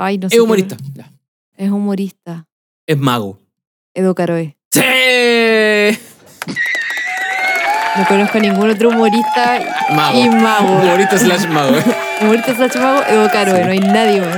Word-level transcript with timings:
Ay, 0.00 0.16
no 0.16 0.28
sé. 0.28 0.36
Es 0.36 0.40
humorista. 0.40 0.76
Es 1.56 1.70
humorista. 1.70 2.46
Es 2.86 2.96
mago. 2.96 3.36
Edo 3.94 4.14
Caroe. 4.14 4.56
¡Sí! 4.70 5.98
No 7.96 8.04
conozco 8.06 8.38
a 8.38 8.40
ningún 8.40 8.70
otro 8.70 8.90
humorista 8.90 9.58
Mago. 9.92 10.16
y 10.20 10.28
mago. 10.30 10.78
Humorista 10.82 11.18
slash 11.18 11.48
mago. 11.48 11.74
Humorista 12.20 12.54
slash 12.54 12.76
mago, 12.76 13.02
Edo 13.08 13.28
Caroe. 13.28 13.64
No 13.64 13.70
hay 13.72 13.80
nadie 13.80 14.20
más. 14.20 14.36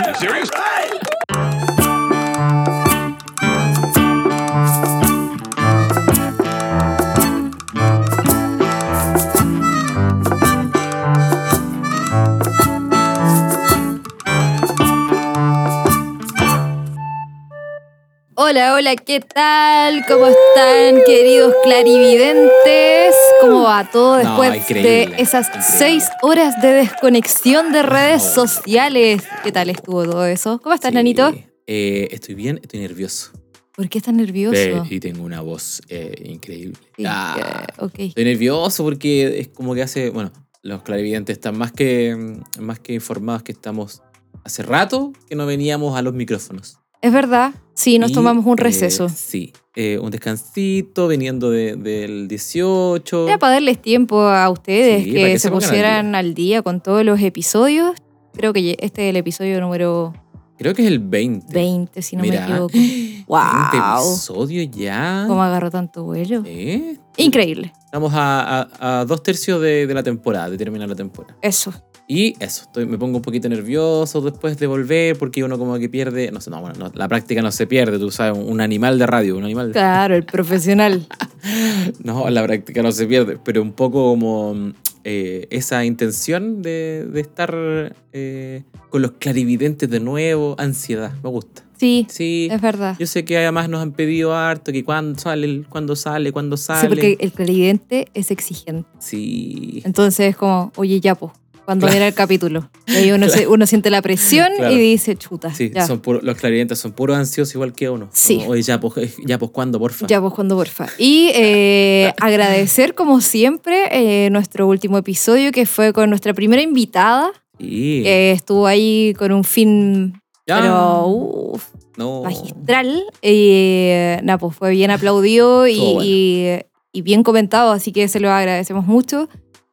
Hola, 18.50 18.74
hola, 18.74 18.96
¿qué 18.96 19.20
tal? 19.20 20.04
¿Cómo 20.08 20.26
están, 20.26 21.02
queridos 21.06 21.54
clarividentes? 21.62 23.14
¿Cómo 23.40 23.62
va 23.62 23.88
todo 23.88 24.20
No, 24.24 24.40
después 24.42 24.68
de 24.68 25.02
esas 25.18 25.46
increíble. 25.46 25.76
seis 25.78 26.04
horas 26.20 26.60
de 26.60 26.72
desconexión 26.72 27.70
de 27.70 27.82
redes 27.84 28.24
No. 28.24 28.46
sociales? 28.48 29.22
¿Qué 29.44 29.52
tal 29.52 29.70
estuvo 29.70 30.02
todo 30.04 30.26
eso? 30.26 30.58
¿Cómo 30.60 30.74
estás, 30.74 30.90
Sí. 30.90 30.94
Nanito? 30.96 31.32
Eh, 31.68 32.08
estoy 32.10 32.34
bien, 32.34 32.58
estoy 32.60 32.80
nervioso. 32.80 33.30
¿Por 33.76 33.88
qué 33.88 33.98
estás 33.98 34.14
nervioso? 34.14 34.84
Y 34.90 34.98
tengo 34.98 35.22
una 35.22 35.42
voz 35.42 35.80
eh, 35.88 36.12
increíble. 36.24 36.76
Sí, 36.96 37.04
Ah. 37.06 37.64
Estoy 37.96 38.24
nervioso 38.24 38.82
porque 38.82 39.38
es 39.38 39.46
como 39.48 39.76
que 39.76 39.82
hace, 39.82 40.10
bueno, 40.10 40.32
los 40.62 40.82
clarividentes 40.82 41.34
están 41.34 41.56
más 41.56 41.70
que, 41.70 42.16
más 42.58 42.80
que 42.80 42.94
informados 42.94 43.44
que 43.44 43.52
estamos 43.52 44.02
hace 44.44 44.64
rato 44.64 45.12
que 45.28 45.36
no 45.36 45.46
veníamos 45.46 45.96
a 45.96 46.02
los 46.02 46.14
micrófonos. 46.14 46.78
Es 47.02 47.12
verdad, 47.12 47.52
sí, 47.74 47.98
nos 47.98 48.10
Y, 48.10 48.14
tomamos 48.14 48.44
un 48.46 48.58
eh, 48.58 48.62
receso. 48.62 49.08
sí, 49.08 49.52
eh, 49.74 49.98
un 49.98 50.10
descansito 50.10 51.08
veniendo 51.08 51.50
de- 51.50 51.76
del 51.76 52.28
18. 52.28 53.26
Era 53.28 53.38
para 53.38 53.54
darles 53.54 53.80
tiempo 53.80 54.20
a 54.22 54.48
ustedes 54.50 55.04
Sí, 55.04 55.12
que, 55.12 55.32
se, 55.32 55.38
se 55.38 55.48
al 55.48 55.54
pusieran 55.54 56.14
al 56.14 56.34
día. 56.34 56.62
con 56.62 56.80
todos 56.82 57.04
los 57.04 57.20
episodios. 57.20 57.92
Creo 58.34 58.52
que 58.52 58.76
este 58.80 59.04
es 59.06 59.10
el 59.10 59.16
episodio 59.16 59.60
número 59.60 60.12
Creo 60.58 60.74
que 60.74 60.82
es 60.82 60.88
el 60.88 60.98
20. 60.98 61.54
20, 61.54 62.02
si 62.02 62.16
no 62.16 62.22
me 62.22 62.36
equivoco. 62.36 62.68
20 62.74 63.24
¡Wow! 63.26 63.38
episodios 63.72 64.68
ya. 64.70 65.24
¿Cómo 65.26 65.42
agarró 65.42 65.70
tanto 65.70 66.04
vuelo? 66.04 66.42
¿Eh? 66.44 66.98
Increíble. 67.16 67.72
Estamos 67.86 68.12
a, 68.14 68.68
a- 68.80 69.00
a 69.00 69.04
dos 69.06 69.22
tercios 69.22 69.60
de, 69.62 69.86
de 69.86 69.94
la 69.94 70.02
temporada, 70.02 70.50
de 70.50 70.58
terminar 70.58 70.86
la 70.88 70.94
temporada. 70.94 71.34
Eso. 71.40 71.72
Y 72.12 72.34
eso, 72.40 72.64
estoy, 72.64 72.86
me 72.86 72.98
pongo 72.98 73.18
un 73.18 73.22
poquito 73.22 73.48
nervioso 73.48 74.20
después 74.20 74.58
de 74.58 74.66
volver 74.66 75.16
porque 75.16 75.44
uno 75.44 75.56
como 75.56 75.78
que 75.78 75.88
pierde, 75.88 76.32
no 76.32 76.40
sé, 76.40 76.50
no, 76.50 76.60
bueno, 76.60 76.74
no, 76.76 76.90
la 76.92 77.06
práctica 77.06 77.40
no 77.40 77.52
se 77.52 77.68
pierde, 77.68 78.00
tú 78.00 78.10
sabes, 78.10 78.36
un, 78.36 78.60
animal 78.60 78.98
de 78.98 79.06
radio, 79.06 79.36
un 79.36 79.44
animal... 79.44 79.70
Claro, 79.70 80.16
el 80.16 80.24
profesional. 80.24 81.06
No, 82.02 82.28
la 82.28 82.42
práctica 82.42 82.82
no 82.82 82.90
se 82.90 83.06
pierde, 83.06 83.38
pero 83.42 83.62
un 83.62 83.72
poco 83.72 84.10
como 84.10 84.72
eh, 85.04 85.46
esa 85.50 85.84
intención 85.84 86.62
de, 86.62 87.06
de 87.10 87.20
estar 87.20 87.94
eh, 88.12 88.64
con 88.90 89.02
los 89.02 89.12
clarividentes 89.12 89.88
de 89.88 90.00
nuevo, 90.00 90.56
ansiedad, 90.58 91.12
me 91.22 91.30
gusta. 91.30 91.62
Sí, 91.78 92.06
Sí, 92.10 92.48
es 92.50 92.60
verdad. 92.60 92.96
yo 92.98 93.06
sé 93.06 93.24
que 93.24 93.38
además 93.38 93.70
nos 93.70 93.80
han 93.80 93.92
pedido 93.92 94.34
harto 94.34 94.70
que 94.70 94.84
cuándo 94.84 95.18
sale, 95.18 95.62
cuándo 95.68 95.96
sale, 95.96 96.30
cuándo 96.32 96.58
sale. 96.58 96.80
Sí, 96.80 96.88
porque 96.88 97.16
el 97.20 97.32
clarividente 97.32 98.08
es 98.12 98.30
exigente. 98.30 98.86
Sí. 98.98 99.80
Entonces 99.86 100.30
es 100.30 100.36
como, 100.36 100.72
oye, 100.76 101.00
ya, 101.00 101.14
po, 101.14 101.32
cuando 101.64 101.86
viene 101.86 102.08
el 102.08 102.14
capítulo. 102.14 102.70
Y 102.86 102.94
ahí 102.96 103.12
uno, 103.12 103.28
se- 103.28 103.46
uno 103.46 103.66
siente 103.66 103.90
la 103.90 104.02
presión 104.02 104.48
Claro. 104.56 104.74
y 104.74 104.78
dice, 104.78 105.16
chuta, 105.16 105.54
Sí, 105.54 105.70
ya. 105.74 105.86
son 105.86 106.00
puro- 106.00 106.20
los 106.22 106.36
clarividentes 106.36 106.78
son 106.78 106.92
puros 106.92 107.16
ansiosos 107.16 107.54
igual 107.54 107.72
que 107.72 107.88
uno. 107.88 108.08
Sí. 108.12 108.42
Oye, 108.48 108.62
ya 108.62 108.80
pues, 108.80 109.16
ya 109.24 109.38
pues, 109.38 109.50
¿cuándo, 109.50 109.78
porfa? 109.78 110.06
Ya, 110.06 110.20
pues 110.20 110.32
cuando 110.34 110.56
porfa. 110.56 110.86
Y 110.98 111.30
eh, 111.34 112.12
agradecer, 112.20 112.94
como 112.94 113.20
siempre, 113.20 113.88
eh, 113.92 114.30
nuestro 114.30 114.66
último 114.66 114.98
episodio, 114.98 115.52
que 115.52 115.66
fue 115.66 115.92
con 115.92 116.08
nuestra 116.10 116.34
primera 116.34 116.62
invitada, 116.62 117.30
Sí. 117.58 118.00
que 118.02 118.32
estuvo 118.32 118.66
ahí 118.66 119.14
con 119.18 119.32
un 119.32 119.44
fin, 119.44 120.14
Ya. 120.46 120.56
pero 120.60 121.52
no. 121.98 122.22
magistral. 122.22 123.04
Y 123.22 123.90
nada, 124.22 124.38
pues 124.38 124.56
fue 124.56 124.70
bien 124.70 124.90
aplaudido 124.90 125.66
y, 125.66 125.78
bueno. 125.78 126.00
y- 126.02 126.60
y 126.92 127.02
bien 127.02 127.22
comentado, 127.22 127.70
así 127.70 127.92
que 127.92 128.08
se 128.08 128.18
lo 128.18 128.30
agradecemos 128.32 128.86
mucho. 128.86 129.28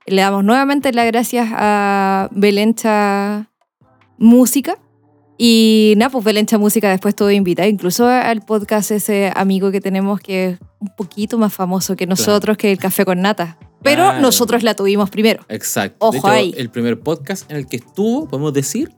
Le 0.07 0.22
damos 0.22 0.44
nuevamente 0.44 0.94
las 0.94 1.06
gracias 1.07 1.50
a 1.53 2.29
Belencha 2.31 3.50
Música. 4.18 4.78
Y 5.38 5.94
nada, 5.97 6.09
pues 6.09 6.23
Belencha 6.23 6.57
Música 6.57 6.90
después 6.90 7.13
todo 7.16 7.29
invitada, 7.29 7.68
incluso 7.68 8.07
al 8.07 8.41
podcast 8.41 8.90
ese 8.91 9.31
amigo 9.35 9.69
que 9.69 9.81
tenemos 9.81 10.19
que 10.19 10.45
es 10.51 10.59
un 10.79 10.90
poquito 10.95 11.38
más 11.38 11.53
famoso 11.53 11.95
que 11.95 12.07
nosotros, 12.07 12.57
que 12.57 12.72
el 12.72 12.79
Café 12.79 13.06
con 13.06 13.22
Nata. 13.22 13.57
Pero 13.84 14.03
Claro. 14.06 14.22
nosotros 14.22 14.63
la 14.63 14.73
tuvimos 14.75 15.12
primero, 15.12 15.45
Exacto. 15.50 15.97
Ojo 16.07 16.13
de 16.13 16.18
hecho, 16.18 16.28
ahí. 16.28 16.53
el 16.57 16.69
primer 16.72 17.00
podcast 17.00 17.50
en 17.51 17.57
el 17.57 17.68
que 17.68 17.78
estuvo, 17.78 18.28
podemos 18.28 18.51
decir, 18.53 18.91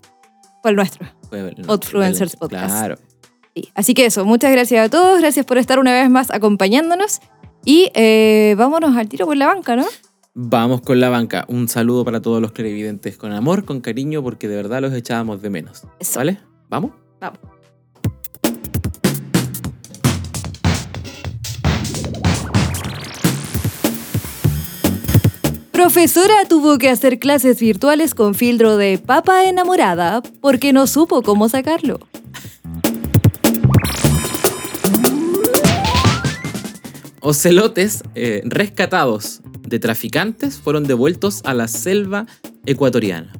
fue 0.62 0.72
el 0.72 0.78
nuestro. 0.78 1.06
fue 1.30 1.40
el- 1.40 1.66
Outfluencers 1.70 2.34
el- 2.34 2.40
Podcast. 2.40 2.68
Claro. 2.70 2.96
Sí. 3.56 3.70
Así 3.76 3.94
que 3.94 4.06
eso, 4.06 4.24
muchas 4.24 4.52
gracias 4.54 4.86
a 4.86 4.90
todos, 4.90 5.20
gracias 5.20 5.46
por 5.46 5.58
estar 5.58 5.78
una 5.80 5.92
vez 5.92 6.10
más 6.10 6.32
acompañándonos. 6.32 7.20
Y 7.66 7.92
eh, 7.96 8.56
vámonos 8.58 8.96
al 8.96 9.10
tiro 9.10 9.26
por 9.26 9.36
la 9.36 9.48
banca, 9.48 9.76
¿no? 9.76 9.86
Vamos 10.42 10.80
con 10.80 11.02
la 11.02 11.10
banca. 11.10 11.44
Un 11.50 11.68
saludo 11.68 12.06
para 12.06 12.22
todos 12.22 12.42
los 12.42 12.54
clarividentes 12.54 13.18
con 13.18 13.34
amor, 13.34 13.66
con 13.66 13.82
cariño, 13.82 14.24
porque 14.24 14.48
de 14.48 14.56
verdad 14.56 14.80
los 14.80 14.94
echábamos 14.94 15.42
de 15.42 15.50
menos. 15.50 15.84
Eso. 16.00 16.18
¿Vale? 16.18 16.40
¿Vamos? 16.70 16.92
Vamos. 17.20 17.40
Profesora 25.74 26.46
tuvo 26.48 26.78
que 26.78 26.90
hacer 26.90 27.20
clases 27.20 27.60
virtuales 27.60 28.16
con 28.16 28.34
filtro 28.34 28.78
de 28.78 28.98
papa 28.98 29.44
enamorada 29.44 30.22
porque 30.40 30.72
no 30.72 30.88
supo 30.88 31.22
cómo 31.22 31.50
sacarlo. 31.50 32.00
Ocelotes 37.20 38.04
eh, 38.16 38.42
rescatados 38.46 39.42
de 39.70 39.80
traficantes 39.80 40.58
fueron 40.60 40.84
devueltos 40.84 41.42
a 41.46 41.54
la 41.54 41.68
selva 41.68 42.26
ecuatoriana. 42.66 43.32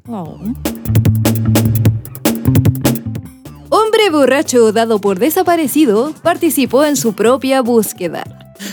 Hombre 3.68 4.10
borracho 4.10 4.72
dado 4.72 5.00
por 5.00 5.18
desaparecido 5.18 6.14
participó 6.22 6.84
en 6.84 6.96
su 6.96 7.14
propia 7.14 7.60
búsqueda. 7.60 8.24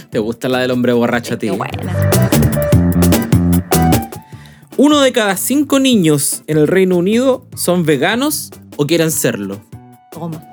¿Te 0.10 0.20
gusta 0.20 0.50
la 0.50 0.60
del 0.60 0.72
hombre 0.72 0.94
borracho 0.94 1.36
a 1.36 1.38
ti? 1.38 1.48
Qué 1.48 1.56
buena. 1.56 2.10
Uno 4.78 5.02
de 5.02 5.12
cada 5.12 5.36
cinco 5.38 5.80
niños 5.80 6.44
en 6.46 6.58
el 6.58 6.68
Reino 6.68 6.98
Unido 6.98 7.48
son 7.56 7.84
veganos 7.84 8.52
o 8.76 8.86
quieren 8.86 9.12
serlo. 9.12 9.60
Toma. 10.12 10.48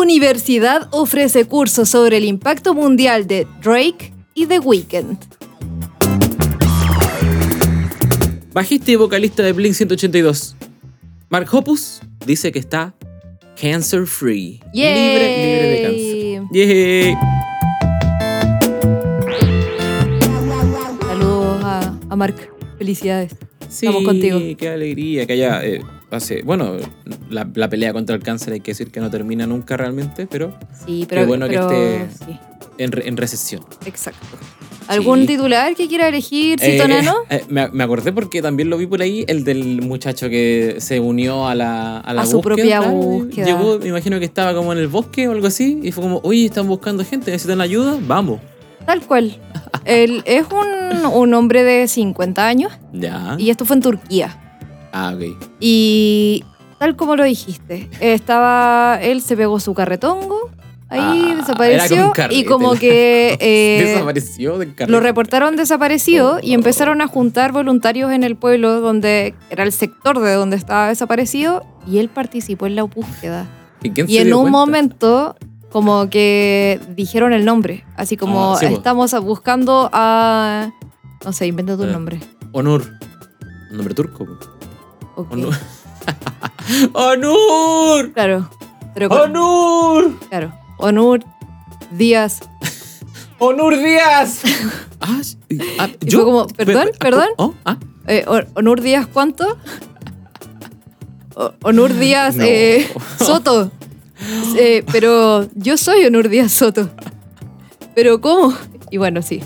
Universidad 0.00 0.88
ofrece 0.90 1.46
cursos 1.46 1.88
sobre 1.88 2.18
el 2.18 2.24
impacto 2.24 2.74
mundial 2.74 3.26
de 3.26 3.46
Drake 3.62 4.12
y 4.34 4.44
The 4.44 4.58
Weeknd. 4.58 5.16
Bajista 8.52 8.90
y 8.90 8.96
vocalista 8.96 9.42
de 9.42 9.52
Blink 9.54 9.72
182, 9.72 10.54
Mark 11.30 11.48
Hoppus 11.50 12.00
dice 12.26 12.52
que 12.52 12.58
está 12.58 12.94
cancer 13.58 14.06
free. 14.06 14.60
Libre, 14.74 14.92
libre 15.46 15.70
de 15.70 15.82
cáncer. 15.82 16.42
Yay. 16.52 17.14
Saludos 21.08 21.64
a, 21.64 21.98
a 22.10 22.16
Mark. 22.16 22.36
Felicidades. 22.76 23.34
Sí, 23.70 23.86
Estamos 23.86 24.04
contigo. 24.04 24.38
qué 24.58 24.68
alegría 24.68 25.26
que 25.26 25.32
haya. 25.32 25.64
eh, 25.64 25.80
hace, 26.16 26.42
bueno, 26.42 26.72
la, 27.30 27.46
la 27.54 27.68
pelea 27.68 27.92
contra 27.92 28.16
el 28.16 28.22
cáncer 28.22 28.52
hay 28.54 28.60
que 28.60 28.72
decir 28.72 28.90
que 28.90 29.00
no 29.00 29.10
termina 29.10 29.46
nunca 29.46 29.76
realmente, 29.76 30.26
pero 30.26 30.54
Sí, 30.86 31.06
pero, 31.08 31.26
bueno 31.26 31.48
que 31.48 31.56
esté- 31.56 32.08
sí, 32.26 32.38
en, 32.78 32.92
re- 32.92 33.08
en 33.08 33.16
recesión. 33.16 33.62
exacto. 33.84 34.26
¿Algún 34.88 35.22
Sí. 35.22 35.26
titular 35.26 35.74
que 35.74 35.88
quiera 35.88 36.06
elegir, 36.08 36.58
Eh, 36.62 36.72
Cito 36.72 36.86
Nano? 36.86 37.14
eh, 37.28 37.42
me, 37.48 37.68
me 37.70 37.82
acordé 37.82 38.12
porque 38.12 38.40
también 38.40 38.70
lo 38.70 38.78
vi 38.78 38.86
por 38.86 39.02
ahí, 39.02 39.24
el 39.26 39.42
del 39.42 39.82
muchacho 39.82 40.28
que 40.28 40.76
se 40.78 41.00
unió 41.00 41.48
a 41.48 41.56
la, 41.56 41.98
a 41.98 42.14
la 42.14 42.22
A 42.22 42.26
su 42.26 42.40
propia 42.40 42.80
búsqueda. 42.82 43.46
Llegó, 43.46 43.78
me 43.80 43.88
imagino 43.88 44.18
que 44.20 44.24
estaba 44.26 44.54
como 44.54 44.72
en 44.72 44.78
el 44.78 44.86
bosque 44.86 45.26
o 45.26 45.32
algo 45.32 45.48
así, 45.48 45.80
y 45.82 45.90
fue 45.90 46.04
como, 46.04 46.20
oye, 46.22 46.44
están 46.46 46.68
buscando 46.68 47.04
gente, 47.04 47.32
necesitan 47.32 47.60
ayuda, 47.60 47.98
vamos. 48.06 48.40
Tal 48.86 49.00
cual. 49.02 49.36
Él 49.84 50.22
es 50.24 50.44
un, 50.52 51.04
un 51.06 51.34
hombre 51.34 51.64
de 51.64 51.88
50 51.88 52.46
años 52.46 52.70
Ya. 52.92 53.34
y 53.38 53.50
esto 53.50 53.64
fue 53.64 53.74
en 53.74 53.82
Turquía. 53.82 54.45
Ah, 54.98 55.12
ok. 55.14 55.36
Y 55.60 56.42
tal 56.78 56.96
como 56.96 57.16
lo 57.16 57.24
dijiste, 57.24 57.90
estaba, 58.00 58.98
él 59.02 59.20
se 59.20 59.36
pegó 59.36 59.60
su 59.60 59.74
carretongo 59.74 60.50
ahí 60.88 61.32
Ah, 61.32 61.34
desapareció 61.36 62.12
como 62.14 62.28
y 62.30 62.44
como 62.44 62.74
que 62.76 63.36
eh, 63.40 63.84
Desapareció 63.92 64.56
del 64.58 64.72
lo 64.86 65.00
reportaron 65.00 65.56
desaparecido 65.56 66.38
y 66.40 66.54
empezaron 66.54 67.00
a 67.02 67.08
juntar 67.08 67.52
voluntarios 67.52 68.10
en 68.12 68.22
el 68.22 68.36
pueblo 68.36 68.80
donde 68.80 69.34
era 69.50 69.64
el 69.64 69.72
sector 69.72 70.20
de 70.20 70.32
donde 70.34 70.56
estaba 70.56 70.88
desaparecido 70.88 71.62
y 71.86 71.98
él 71.98 72.08
participó 72.08 72.66
en 72.66 72.76
la 72.76 72.84
búsqueda. 72.84 73.46
¿Y, 73.82 74.18
en 74.18 74.32
un 74.32 74.42
cuenta? 74.42 74.50
momento 74.58 75.36
como 75.70 76.08
que 76.08 76.80
dijeron 76.96 77.32
el 77.34 77.44
nombre, 77.44 77.84
así 77.96 78.16
como 78.16 78.54
Ah, 78.54 78.58
sí, 78.58 78.66
estamos 78.66 79.12
buscando 79.22 79.90
a... 79.92 80.70
No 81.24 81.32
sé, 81.32 81.46
inventa 81.48 81.76
tu 81.76 81.82
Eh. 81.84 81.92
nombre. 81.92 82.18
Onur. 82.52 82.84
Un 83.70 83.76
nombre 83.76 83.92
turco. 83.94 84.24
Po. 85.16 85.22
Ok. 85.22 85.32
Onur. 85.32 85.54
¡Onur! 86.92 88.12
Claro. 88.12 88.48
Pero 88.94 89.08
con- 89.08 89.20
¡Onur! 89.36 90.18
claro. 90.28 90.52
Onur 90.78 91.24
Díaz. 91.90 92.40
¡Onur 93.38 93.76
Díaz! 93.78 94.42
ah, 95.00 95.20
ah, 95.78 95.88
Y 96.00 96.10
fue 96.10 96.24
como, 96.24 96.46
¿perdón? 96.48 96.88
Pe- 96.92 96.98
¿Perdón? 96.98 97.28
¿Oh? 97.38 97.54
¿Ah? 97.64 97.76
Eh, 98.06 98.24
Onur 98.54 98.80
Díaz, 98.80 99.06
¿cuánto? 99.12 99.56
Onur 101.62 101.92
Díaz 101.94 102.36
No. 102.36 102.44
eh, 102.46 102.88
Soto. 103.18 103.70
Eh, 104.58 104.82
pero 104.90 105.46
yo 105.54 105.76
soy 105.76 106.06
Onur 106.06 106.30
Díaz 106.30 106.50
Soto. 106.50 106.88
¿Pero 107.94 108.20
cómo? 108.22 108.54
Y 108.90 108.96
bueno, 108.96 109.20
sí. 109.20 109.42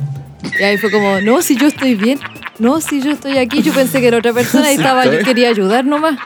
Y 0.58 0.62
ahí 0.62 0.76
fue 0.78 0.90
como, 0.90 1.20
no, 1.20 1.42
si 1.42 1.56
yo 1.56 1.66
estoy 1.66 1.94
bien. 1.94 2.18
No, 2.58 2.80
si 2.80 3.00
yo 3.00 3.10
estoy 3.12 3.38
aquí. 3.38 3.62
Yo 3.62 3.72
pensé 3.72 4.00
que 4.00 4.08
era 4.08 4.18
otra 4.18 4.32
persona 4.32 4.70
y 4.72 4.76
estaba, 4.76 5.06
yo 5.06 5.18
quería 5.24 5.48
ayudar 5.48 5.84
nomás. 5.84 6.18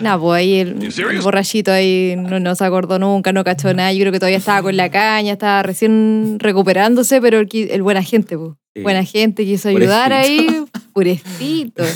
Nah, 0.00 0.18
pues 0.18 0.40
ahí 0.40 0.58
el, 0.58 0.92
el 1.10 1.20
borrachito 1.20 1.70
ahí 1.72 2.14
no, 2.16 2.40
no 2.40 2.54
se 2.54 2.64
acordó 2.64 2.98
nunca, 2.98 3.32
no 3.32 3.44
cachó 3.44 3.72
nada. 3.72 3.92
Yo 3.92 4.00
creo 4.00 4.12
que 4.12 4.18
todavía 4.18 4.38
estaba 4.38 4.62
con 4.62 4.76
la 4.76 4.90
caña, 4.90 5.32
estaba 5.32 5.62
recién 5.62 6.38
recuperándose, 6.40 7.20
pero 7.20 7.38
el, 7.38 7.48
el 7.52 7.82
buena 7.82 8.02
gente, 8.02 8.36
pues. 8.36 8.52
Sí. 8.74 8.82
Buena 8.82 9.04
gente 9.04 9.44
quiso 9.44 9.68
ayudar 9.68 10.12
ahí, 10.12 10.64
purecito. 10.92 11.84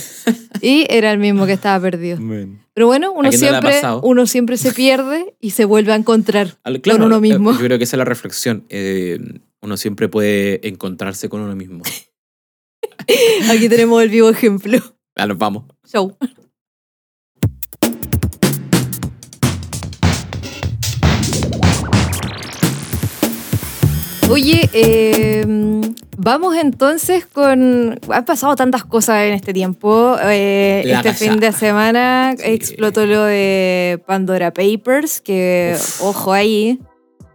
Y 0.62 0.86
era 0.88 1.12
el 1.12 1.18
mismo 1.18 1.44
que 1.44 1.52
estaba 1.52 1.78
perdido. 1.80 2.18
Man. 2.18 2.65
Pero 2.76 2.88
bueno, 2.88 3.10
uno 3.10 3.28
¿A 3.28 3.30
quién 3.30 3.40
no 3.40 3.50
le 3.52 3.56
ha 3.56 3.60
siempre, 3.62 4.00
uno 4.02 4.26
siempre 4.26 4.56
se 4.58 4.70
pierde 4.70 5.34
y 5.40 5.52
se 5.52 5.64
vuelve 5.64 5.92
a 5.92 5.96
encontrar 5.96 6.58
Al- 6.62 6.82
con 6.82 7.00
uno 7.00 7.22
mismo. 7.22 7.52
eh, 7.52 7.54
Yo 7.54 7.64
creo 7.64 7.78
que 7.78 7.84
esa 7.84 7.96
es 7.96 7.98
la 7.98 8.04
reflexión. 8.04 8.66
Eh, 8.68 9.18
uno 9.62 9.78
siempre 9.78 10.10
puede 10.10 10.60
encontrarse 10.68 11.30
con 11.30 11.40
uno 11.40 11.56
mismo. 11.56 11.82
Aquí 13.50 13.70
tenemos 13.70 14.02
el 14.02 14.10
vivo 14.10 14.28
ejemplo. 14.28 14.78
Ya 15.16 15.26
nos 15.26 15.38
vamos. 15.38 15.64
Show. 15.90 16.18
Oye, 24.28 24.68
eh, 24.72 25.44
vamos 26.26 26.56
entonces 26.56 27.24
con... 27.24 27.98
Han 28.10 28.24
pasado 28.24 28.56
tantas 28.56 28.84
cosas 28.84 29.22
en 29.26 29.34
este 29.34 29.52
tiempo. 29.52 30.16
Eh, 30.24 30.82
este 30.84 31.02
casa. 31.10 31.14
fin 31.24 31.38
de 31.38 31.52
semana 31.52 32.34
Sí. 32.36 32.42
explotó 32.50 33.06
lo 33.06 33.22
de 33.24 34.02
Pandora 34.06 34.52
Papers, 34.52 35.20
que, 35.20 35.74
Uf. 35.76 36.02
ojo 36.02 36.32
ahí, 36.32 36.80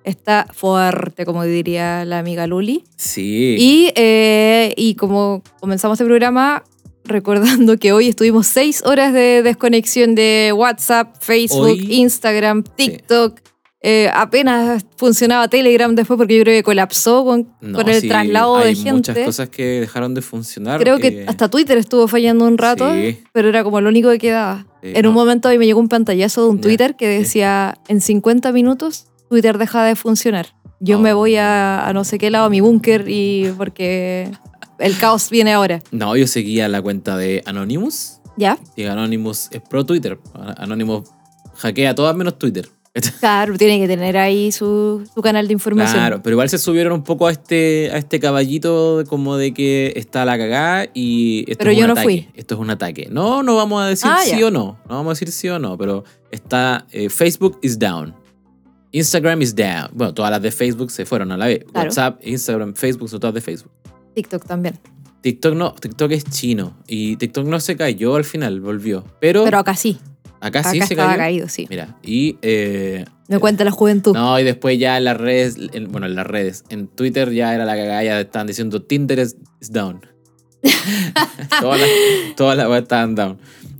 está 0.03 0.45
fuerte, 0.53 1.25
como 1.25 1.45
diría 1.45 2.03
la 2.03 2.19
amiga 2.19 2.45
Luli. 2.47 2.83
Sí. 2.97 3.55
Y, 3.57 3.93
eh, 3.95 4.73
y 4.75 4.95
como 4.95 5.41
comenzamos 5.61 5.99
el 6.01 6.07
programa, 6.07 6.63
recordando 7.05 7.77
que 7.77 7.93
hoy 7.93 8.09
estuvimos 8.09 8.45
seis 8.47 8.83
horas 8.85 9.13
de 9.13 9.41
desconexión 9.41 10.15
de 10.15 10.51
WhatsApp, 10.53 11.15
Facebook, 11.21 11.61
Hoy- 11.61 11.87
Instagram, 11.93 12.63
TikTok. 12.63 13.39
Eh, 13.83 14.09
apenas 14.13 14.85
funcionaba 14.95 15.47
Telegram 15.47 15.95
después 15.95 16.15
porque 16.17 16.37
yo 16.37 16.43
creo 16.43 16.55
que 16.55 16.61
colapsó 16.63 17.25
con, 17.25 17.47
No, 17.61 17.79
con 17.79 17.89
el 17.89 17.99
sí, 18.01 18.07
traslado 18.07 18.57
hay 18.57 18.69
de 18.69 18.75
gente. 18.75 18.91
muchas 18.93 19.17
cosas 19.25 19.49
que 19.49 19.63
dejaron 19.81 20.13
de 20.13 20.21
funcionar. 20.21 20.79
Creo 20.79 20.99
que 20.99 21.25
hasta 21.27 21.49
Twitter 21.49 21.77
estuvo 21.79 22.07
fallando 22.07 22.45
un 22.45 22.59
rato, 22.59 22.93
Sí. 22.93 23.19
pero 23.33 23.49
era 23.49 23.63
como 23.63 23.81
lo 23.81 23.89
único 23.89 24.09
que 24.11 24.19
quedaba. 24.19 24.67
Sí, 24.83 24.91
en 24.93 25.07
un 25.07 25.13
momento 25.15 25.47
a 25.47 25.51
mí 25.51 25.57
me 25.57 25.65
llegó 25.65 25.79
un 25.79 25.89
pantallazo 25.89 26.43
de 26.43 26.49
un 26.49 26.61
Twitter 26.61 26.95
que 26.95 27.07
decía, 27.07 27.75
en 27.87 28.01
50 28.01 28.51
minutos 28.51 29.07
Twitter 29.29 29.57
deja 29.57 29.83
de 29.83 29.95
funcionar. 29.95 30.47
Yo 30.79 30.99
me 30.99 31.13
Oh. 31.13 31.17
voy 31.17 31.37
a, 31.37 31.87
a 31.87 31.93
no 31.93 32.03
sé 32.03 32.19
qué 32.19 32.29
lado, 32.29 32.45
a 32.45 32.49
mi 32.49 32.59
búnker, 32.59 33.05
y 33.07 33.51
porque 33.57 34.29
el 34.77 34.95
caos 34.99 35.29
viene 35.31 35.53
ahora. 35.53 35.81
No, 35.91 36.15
yo 36.15 36.27
seguía 36.27 36.67
la 36.67 36.81
cuenta 36.83 37.17
de 37.17 37.41
Anonymous. 37.47 38.19
¿Ya? 38.37 38.57
Y 38.75 38.83
Anonymous 38.85 39.49
es 39.51 39.61
pro 39.61 39.85
Twitter. 39.85 40.19
Anonymous 40.57 41.09
hackea 41.55 41.95
todas 41.95 42.15
menos 42.15 42.37
Twitter. 42.39 42.67
Claro, 43.21 43.57
tiene 43.57 43.79
que 43.79 43.87
tener 43.87 44.17
ahí 44.17 44.51
su, 44.51 45.07
su 45.15 45.21
canal 45.21 45.47
de 45.47 45.53
información. 45.53 45.95
Claro, 45.97 46.21
pero 46.21 46.33
igual 46.33 46.49
se 46.49 46.57
subieron 46.57 46.91
un 46.91 47.03
poco 47.03 47.27
a 47.27 47.31
este, 47.31 47.89
a 47.93 47.97
este 47.97 48.19
caballito 48.19 49.03
como 49.07 49.37
de 49.37 49.53
que 49.53 49.93
está 49.95 50.25
la 50.25 50.37
cagada 50.37 50.87
y 50.93 51.45
esto 51.49 51.59
Pero 51.59 51.71
es 51.71 51.77
yo 51.77 51.83
un 51.83 51.87
no 51.87 51.93
ataque. 51.93 52.03
fui. 52.03 52.27
Esto 52.35 52.55
es 52.55 52.59
un 52.61 52.69
ataque. 52.69 53.07
No, 53.09 53.43
no 53.43 53.55
vamos 53.55 53.81
a 53.81 53.87
decir 53.87 54.11
Ah, 54.13 54.19
sí 54.25 54.39
ya. 54.39 54.47
o 54.47 54.51
no. 54.51 54.77
No 54.89 54.95
vamos 54.95 55.11
a 55.11 55.13
decir 55.13 55.31
sí 55.31 55.47
o 55.47 55.57
no, 55.57 55.77
pero 55.77 56.03
está 56.31 56.85
eh, 56.91 57.09
Facebook 57.09 57.59
is 57.61 57.79
down. 57.79 58.13
Instagram 58.91 59.41
is 59.41 59.55
down. 59.55 59.89
Bueno, 59.93 60.13
todas 60.13 60.29
las 60.31 60.41
de 60.41 60.51
Facebook 60.51 60.91
se 60.91 61.05
fueron 61.05 61.31
a 61.31 61.37
la 61.37 61.45
vez. 61.47 61.63
Claro. 61.71 61.87
WhatsApp, 61.87 62.19
Instagram, 62.27 62.73
Facebook 62.73 63.07
son 63.09 63.21
todas 63.21 63.33
de 63.35 63.39
Facebook. 63.41 63.71
TikTok 64.15 64.45
también. 64.45 64.77
TikTok 65.21 65.53
no, 65.55 65.71
TikTok 65.75 66.11
es 66.11 66.25
chino 66.25 66.75
y 66.87 67.15
TikTok 67.15 67.45
no 67.45 67.59
se 67.61 67.77
cayó 67.77 68.15
al 68.15 68.25
final, 68.25 68.59
volvió. 68.59 69.05
Pero, 69.21 69.45
Pero 69.45 69.59
acá 69.59 69.75
sí. 69.75 69.97
Acá 70.41 70.59
Acá 70.59 70.71
sí 70.71 70.77
se 70.81 70.93
estaba 70.93 71.11
cayó. 71.11 71.19
caído, 71.19 71.47
sí. 71.49 71.67
Mira, 71.69 71.95
y 72.03 72.37
eh, 72.41 73.05
Me 73.29 73.39
cuenta 73.39 73.63
la 73.63 73.71
juventud. 73.71 74.13
no, 74.13 74.37
y 74.39 74.43
después 74.43 74.77
ya 74.79 74.97
en 74.97 75.05
las 75.05 75.15
redes, 75.17 75.55
en- 75.71 75.91
bueno, 75.91 76.07
en 76.07 76.15
las 76.15 76.27
redes, 76.27 76.63
en 76.69 76.87
Twitter 76.87 77.31
ya 77.31 77.53
era 77.55 77.63
la 77.65 77.75
cagada, 77.75 78.03
ya 78.03 78.19
estaban 78.19 78.47
diciendo 78.47 78.81
Tinder 78.81 79.19
is, 79.19 79.37
is 79.61 79.71
down. 79.71 80.05
todas 81.61 81.79
las 81.79 81.89
todas 82.35 82.57
las 82.57 82.67
weas 82.67 82.83
estaban 82.83 83.15
down. 83.15 83.37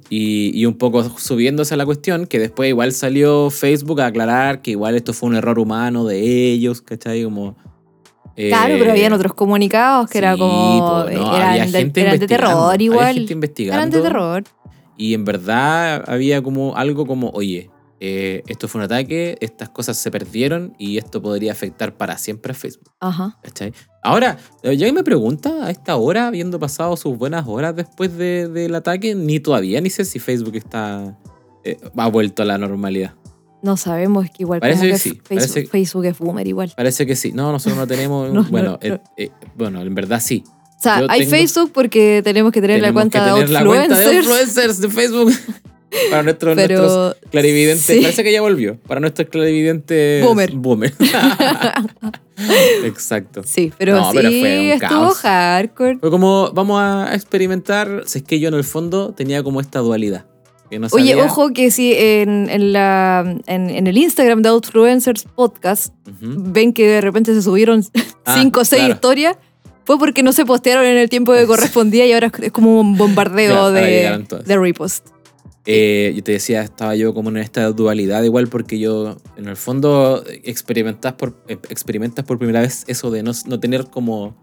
Y, 0.09 0.51
y 0.59 0.65
un 0.65 0.73
poco 0.77 1.03
subiéndose 1.17 1.73
a 1.73 1.77
la 1.77 1.85
cuestión, 1.85 2.27
que 2.27 2.37
después 2.37 2.67
igual 2.67 2.91
salió 2.91 3.49
Facebook 3.49 4.01
a 4.01 4.07
aclarar 4.07 4.61
que 4.61 4.71
igual 4.71 4.95
esto 4.95 5.13
fue 5.13 5.29
un 5.29 5.35
error 5.35 5.57
humano 5.57 6.03
de 6.05 6.19
ellos, 6.51 6.81
¿cachai? 6.81 7.23
Como... 7.23 7.55
eh, 8.35 8.49
Claro, 8.49 8.75
pero 8.77 8.91
habían 8.91 9.13
otros 9.13 9.33
comunicados 9.33 10.09
que 10.09 10.17
era 10.17 10.33
sí, 10.33 10.39
como. 10.39 10.79
po, 11.05 11.09
no, 11.11 11.37
eran, 11.37 11.49
había 11.51 11.65
de, 11.65 11.91
eran 12.01 12.19
de 12.19 12.27
terror 12.27 12.81
igual. 12.81 13.13
gente 13.13 13.31
investigando. 13.33 13.77
Eran 13.77 13.89
de 13.89 14.01
terror. 14.01 14.43
Y 15.01 15.13
en 15.15 15.25
verdad 15.25 16.03
había 16.07 16.43
como 16.43 16.75
algo 16.75 17.07
como, 17.07 17.29
oye, 17.31 17.69
eh, 17.99 18.43
esto 18.47 18.67
fue 18.67 18.79
un 18.79 18.85
ataque, 18.85 19.37
estas 19.41 19.69
cosas 19.69 19.97
se 19.97 20.11
perdieron 20.11 20.73
y 20.77 20.97
esto 20.99 21.21
podría 21.21 21.51
afectar 21.53 21.97
para 21.97 22.17
siempre 22.19 22.51
a 22.51 22.55
Facebook. 22.55 22.91
Ajá. 22.99 23.37
¿cachai? 23.41 23.73
Ahora, 24.03 24.37
eh, 24.63 24.77
ya 24.77 24.85
que 24.85 24.93
me 24.93 25.03
pregunta 25.03 25.65
a 25.65 25.71
esta 25.71 25.95
hora, 25.95 26.27
habiendo 26.27 26.59
pasado 26.59 26.95
sus 26.97 27.17
buenas 27.17 27.47
horas 27.47 27.75
después 27.75 28.15
de- 28.17 28.47
del 28.47 28.75
ataque, 28.75 29.15
ni 29.15 29.39
todavía 29.39 29.81
ni 29.81 29.89
sé 29.89 30.05
si 30.05 30.19
Facebook 30.19 30.55
está 30.55 31.17
eh, 31.63 31.77
ha 31.95 32.07
vuelto 32.09 32.41
a 32.43 32.45
la 32.45 32.57
normalidad. 32.57 33.13
No 33.63 33.77
sabemos, 33.77 34.25
es 34.25 34.31
que 34.31 34.43
igual 34.43 34.59
Parece 34.59 34.85
que 34.87 34.91
que 34.93 34.97
sí, 34.97 35.09
Facebook, 35.09 35.27
parece- 35.29 35.65
Facebook 35.67 36.05
es 36.05 36.17
boomer 36.19 36.47
igual. 36.47 36.73
Parece 36.75 37.05
que 37.05 37.15
sí. 37.15 37.31
No, 37.31 37.51
nosotros 37.51 37.77
no 37.77 37.85
tenemos. 37.95 38.31
No, 38.33 38.43
bueno, 38.45 38.71
no, 38.71 38.79
eh, 38.81 38.89
no. 38.89 39.01
eh, 39.17 39.29
bueno, 39.55 39.81
en 39.81 39.93
verdad 39.95 40.19
sí. 40.19 40.43
O 40.81 40.83
sea, 40.83 40.99
Yo 41.01 41.05
hay 41.09 41.19
tengo- 41.19 41.31
Facebook 41.31 41.71
porque 41.73 42.21
tenemos 42.23 42.51
que 42.51 42.59
tener 42.59 42.81
la 42.81 42.87
Tenemos 42.87 43.01
cuenta 43.03 43.19
que 43.19 43.25
de 43.25 43.33
tener 43.45 43.49
la 43.51 43.63
cuenta 43.65 43.99
de 43.99 44.15
influencers. 44.15 44.25
influencers 44.25 44.81
de 44.81 44.89
Facebook. 44.89 45.31
Para 46.09 46.23
nuestros, 46.23 46.55
Pero 46.55 46.77
nuestros 46.81 47.15
clarividentes. 47.31 47.85
sí. 47.85 47.99
Parece 48.01 48.23
que 48.23 48.31
ya 48.31 48.41
volvió. 48.41 48.77
Para 48.87 48.99
nuestros 49.01 49.27
clarividentes. 49.29 50.23
Boomer. 50.25 50.51
Boomer. 50.53 50.93
Exacto. 52.85 53.41
Sí, 53.45 53.71
pero 53.77 53.95
No, 53.97 54.11
sí 54.11 54.17
pero 54.17 54.29
fue 54.29 54.39
un 54.39 54.71
estuvo 54.71 54.89
caos. 54.89 55.17
hardcore. 55.19 55.97
Fue 55.99 56.09
como, 56.09 56.51
vamos 56.53 56.81
a 56.81 57.13
experimentar. 57.13 58.03
Si 58.05 58.19
es 58.19 58.23
que 58.23 58.39
yo 58.39 58.47
en 58.47 58.55
el 58.55 58.63
fondo 58.63 59.13
tenía 59.13 59.43
como 59.43 59.61
esta 59.61 59.79
dualidad. 59.79 60.25
Que 60.69 60.79
no 60.79 60.87
Oye, 60.91 61.09
sabía- 61.11 61.25
ojo 61.25 61.51
que 61.51 61.69
si 61.69 61.93
en, 61.93 62.49
en 62.49 62.71
la, 62.71 63.35
en, 63.45 63.69
en 63.69 63.87
el 63.87 63.97
Instagram 63.97 64.41
de 64.41 64.49
Outfluencers 64.49 65.25
Podcast 65.35 65.93
Ujú. 66.07 66.35
ven 66.37 66.71
que 66.71 66.87
de 66.87 67.01
repente 67.01 67.33
se 67.33 67.41
subieron 67.41 67.83
Ah, 68.25 68.37
cinco 68.39 68.61
o 68.61 68.65
seis 68.65 68.81
claro. 68.81 68.93
historias, 68.93 69.37
fue 69.85 69.97
porque 69.99 70.23
no 70.23 70.31
se 70.33 70.45
postearon 70.45 70.85
en 70.85 70.97
el 70.97 71.09
tiempo 71.09 71.33
que 71.33 71.45
correspondía 71.47 72.05
y 72.07 72.13
ahora 72.13 72.31
es- 72.41 72.51
como 72.51 72.79
un 72.79 72.97
bombardeo 72.97 73.71
Claro, 73.71 73.71
de, 73.71 74.57
repost. 74.57 75.07
Eh, 75.65 76.13
yo 76.15 76.23
te 76.23 76.31
decía, 76.31 76.63
estaba 76.63 76.95
yo 76.95 77.13
como 77.13 77.29
en 77.29 77.37
esta 77.37 77.69
dualidad 77.71 78.23
igual 78.23 78.47
porque 78.47 78.79
yo, 78.79 79.17
en 79.37 79.47
el 79.47 79.55
fondo, 79.55 80.23
experimentas 80.43 81.13
por, 81.13 81.43
eh, 81.47 81.57
experimentas 81.69 82.25
por 82.25 82.39
primera 82.39 82.61
vez 82.61 82.83
eso 82.87 83.11
de 83.11 83.21
no, 83.21 83.31
no 83.45 83.59
tener 83.59 83.85
como 83.85 84.35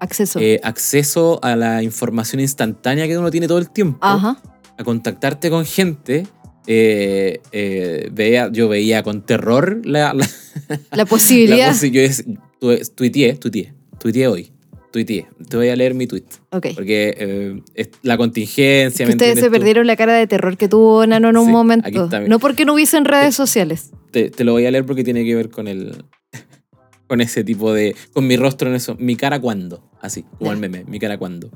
Acceso. 0.00 0.38
eh, 0.38 0.60
acceso 0.62 1.40
a 1.42 1.56
la 1.56 1.82
información 1.82 2.40
instantánea 2.40 3.06
que 3.06 3.16
uno 3.16 3.30
tiene 3.30 3.48
todo 3.48 3.56
el 3.58 3.70
tiempo, 3.70 3.98
Ajá. 4.02 4.40
a 4.76 4.84
contactarte 4.84 5.48
con 5.48 5.64
gente. 5.64 6.26
eh, 6.66 7.40
eh, 7.52 8.10
veía, 8.12 8.50
yo 8.52 8.68
veía 8.68 9.02
con 9.02 9.22
terror 9.24 9.80
la, 9.84 10.12
la, 10.12 10.28
La 10.92 11.06
posibilidad. 11.06 11.68
la 11.68 11.72
posi- 11.72 11.90
yo 11.90 12.02
es- 12.02 12.24
tu- 12.60 12.76
tuiteé, 12.94 13.34
tuiteé, 13.36 13.72
tuiteé 13.98 14.26
hoy. 14.28 14.52
Tuiteé. 14.90 15.26
Te 15.48 15.56
voy 15.56 15.68
a 15.68 15.76
leer 15.76 15.94
mi 15.94 16.06
tweet. 16.06 16.24
Ok. 16.50 16.68
Porque 16.74 17.14
eh, 17.18 17.62
es 17.74 17.90
la 18.02 18.16
contingencia. 18.16 19.04
Que 19.04 19.10
¿me 19.10 19.14
ustedes 19.16 19.38
se 19.40 19.46
tú? 19.46 19.52
perdieron 19.52 19.86
la 19.86 19.96
cara 19.96 20.14
de 20.14 20.26
terror 20.26 20.56
que 20.56 20.68
tuvo 20.68 21.06
Nano 21.06 21.28
en 21.30 21.36
un 21.36 21.46
Sí, 21.46 21.52
momento. 21.52 22.08
No 22.28 22.38
porque 22.38 22.64
no 22.64 22.74
hubiesen 22.74 23.04
redes 23.04 23.34
sociales. 23.34 23.90
Te, 24.10 24.30
te 24.30 24.44
lo 24.44 24.52
voy 24.52 24.66
a 24.66 24.70
leer 24.70 24.84
porque 24.84 25.04
tiene 25.04 25.24
que 25.24 25.34
ver 25.34 25.50
con 25.50 25.68
el. 25.68 26.04
con 27.06 27.20
ese 27.20 27.44
tipo 27.44 27.72
de. 27.72 27.94
con 28.12 28.26
mi 28.26 28.36
rostro 28.36 28.68
en 28.68 28.76
eso. 28.76 28.96
Mi 28.98 29.16
cara 29.16 29.40
cuando. 29.40 29.82
Así, 30.00 30.24
como 30.38 30.52
el 30.52 30.58
meme. 30.58 30.84
Mi 30.86 30.98
cara 30.98 31.18
cuando. 31.18 31.50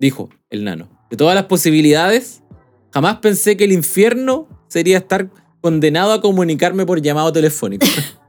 Dijo 0.00 0.28
el 0.50 0.64
nano. 0.64 0.88
De 1.10 1.16
todas 1.16 1.34
las 1.34 1.44
posibilidades, 1.46 2.42
jamás 2.92 3.16
pensé 3.16 3.56
que 3.56 3.64
el 3.64 3.72
infierno 3.72 4.46
sería 4.68 4.98
estar 4.98 5.30
condenado 5.60 6.12
a 6.12 6.20
comunicarme 6.20 6.86
por 6.86 7.00
llamado 7.02 7.32
telefónico. 7.32 7.86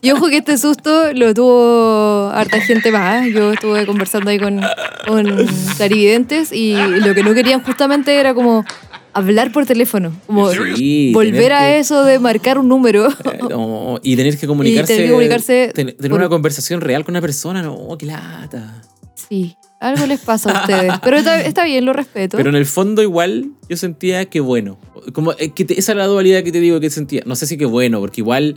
Y 0.00 0.10
ojo 0.10 0.28
que 0.28 0.38
este 0.38 0.56
susto 0.58 1.12
lo 1.12 1.32
tuvo 1.34 2.30
harta 2.32 2.60
gente 2.60 2.90
más. 2.90 3.26
¿eh? 3.26 3.32
Yo 3.32 3.52
estuve 3.52 3.86
conversando 3.86 4.30
ahí 4.30 4.38
con, 4.38 4.60
con 5.06 5.46
clarividentes 5.76 6.52
y 6.52 6.74
lo 6.74 7.14
que 7.14 7.22
no 7.22 7.34
querían 7.34 7.62
justamente 7.62 8.14
era 8.18 8.34
como 8.34 8.64
hablar 9.12 9.52
por 9.52 9.66
teléfono. 9.66 10.12
Como 10.26 10.50
Sí, 10.76 11.10
volver 11.12 11.52
a 11.52 11.60
que- 11.60 11.78
eso 11.80 12.04
de 12.04 12.18
marcar 12.18 12.58
un 12.58 12.68
número. 12.68 13.08
Eh, 13.32 13.38
no, 13.48 13.98
y 14.02 14.16
tener 14.16 14.36
que 14.38 14.46
comunicarse. 14.46 14.92
tener 14.94 15.06
que 15.08 15.12
comunicarse 15.12 15.72
ten- 15.74 15.96
tener 15.96 16.10
por- 16.10 16.20
una 16.20 16.28
conversación 16.28 16.80
real 16.80 17.04
con 17.04 17.12
una 17.12 17.20
persona, 17.20 17.62
no, 17.62 17.96
qué 17.98 18.06
lata. 18.06 18.82
Sí, 19.14 19.56
algo 19.80 20.06
les 20.06 20.20
pasa 20.20 20.50
a 20.50 20.60
ustedes. 20.62 20.92
Pero 21.02 21.16
está, 21.18 21.40
está 21.42 21.64
bien, 21.64 21.84
lo 21.84 21.92
respeto. 21.92 22.36
Pero 22.36 22.50
en 22.50 22.56
el 22.56 22.66
fondo, 22.66 23.02
igual, 23.02 23.50
yo 23.68 23.76
sentía 23.76 24.24
que 24.26 24.40
bueno. 24.40 24.78
Como, 25.12 25.32
eh, 25.38 25.50
que 25.50 25.64
te- 25.64 25.78
esa 25.78 25.92
es 25.92 25.98
la 25.98 26.06
dualidad 26.06 26.42
que 26.42 26.52
te 26.52 26.60
digo 26.60 26.80
que 26.80 26.90
sentía. 26.90 27.22
No 27.26 27.34
sé 27.36 27.46
si 27.46 27.56
que 27.56 27.64
bueno, 27.66 28.00
porque 28.00 28.20
igual 28.20 28.56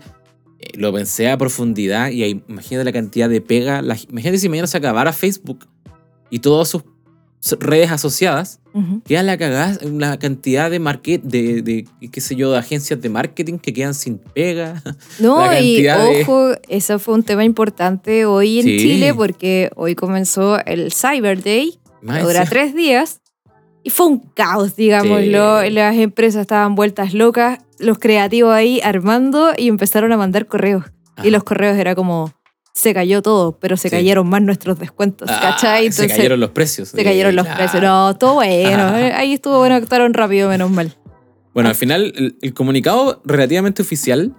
lo 0.75 0.91
pensé 0.93 1.29
a 1.29 1.37
profundidad 1.37 2.09
y 2.09 2.23
ahí, 2.23 2.43
imagínate 2.47 2.85
la 2.85 2.91
cantidad 2.91 3.29
de 3.29 3.41
pega. 3.41 3.81
la- 3.81 3.97
imagínate 4.09 4.37
si 4.37 4.49
mañana 4.49 4.67
se 4.67 4.77
acabara 4.77 5.11
Facebook 5.13 5.67
y 6.29 6.39
todas 6.39 6.69
sus 6.69 6.83
redes 7.59 7.91
asociadas. 7.91 8.59
Ujú. 8.73 9.01
Queda 9.05 9.21
la 9.21 9.37
cagada, 9.37 9.77
la 9.83 10.17
cantidad 10.17 10.71
de 10.71 10.79
market, 10.79 11.21
de, 11.21 11.61
de, 11.61 11.85
qué 12.09 12.21
sé 12.21 12.35
yo, 12.35 12.51
de 12.51 12.57
agencias 12.57 12.99
de 13.01 13.09
marketing 13.09 13.57
que 13.59 13.71
quedan 13.73 13.93
sin 13.93 14.17
pega. 14.17 14.81
No, 15.19 15.43
y 15.53 15.83
cantidad 15.83 16.09
de- 16.09 16.21
ojo, 16.23 16.51
eso 16.69 16.97
fue 16.99 17.13
un 17.15 17.23
tema 17.23 17.43
importante 17.43 18.25
hoy 18.25 18.59
en 18.59 18.65
Sí. 18.65 18.77
Chile 18.79 19.13
porque 19.13 19.69
hoy 19.75 19.93
comenzó 19.95 20.57
el 20.65 20.91
Cyber 20.91 21.43
Day, 21.43 21.79
dura 22.01 22.45
tres 22.45 22.73
días, 22.73 23.21
y 23.83 23.89
fue 23.89 24.07
un 24.07 24.19
caos, 24.33 24.75
digámoslo. 24.75 25.61
Sí. 25.63 25.69
Las 25.71 25.95
empresas 25.97 26.41
estaban 26.41 26.75
vueltas 26.75 27.13
locas, 27.13 27.59
los 27.79 27.99
creativos 27.99 28.53
ahí 28.53 28.79
armando 28.83 29.51
y 29.57 29.67
empezaron 29.67 30.11
a 30.11 30.17
mandar 30.17 30.45
correos. 30.47 30.85
Ajá. 31.15 31.27
Y 31.27 31.31
los 31.31 31.43
correos 31.43 31.77
era 31.77 31.93
como, 31.95 32.33
se 32.73 32.93
cayó 32.93 33.21
todo, 33.21 33.57
pero 33.59 33.77
se 33.77 33.89
Sí. 33.89 33.95
cayeron 33.95 34.27
más 34.27 34.41
nuestros 34.41 34.79
descuentos, 34.79 35.29
Ah, 35.31 35.39
¿cachai? 35.41 35.91
se 35.91 36.07
cayeron 36.07 36.39
los 36.39 36.51
precios. 36.51 36.89
se 36.89 37.03
cayeron 37.03 37.35
los 37.35 37.45
claro. 37.45 37.59
precios. 37.59 37.83
No, 37.83 38.15
todo 38.17 38.35
bueno. 38.35 38.83
Ahí 39.15 39.33
estuvo 39.33 39.59
bueno, 39.59 39.75
actuaron 39.75 40.13
rápido, 40.13 40.49
menos 40.49 40.71
mal. 40.71 40.95
Bueno, 41.53 41.69
al 41.69 41.75
final, 41.75 42.13
el, 42.15 42.35
el 42.41 42.53
comunicado 42.55 43.21
relativamente 43.25 43.81
oficial 43.83 44.33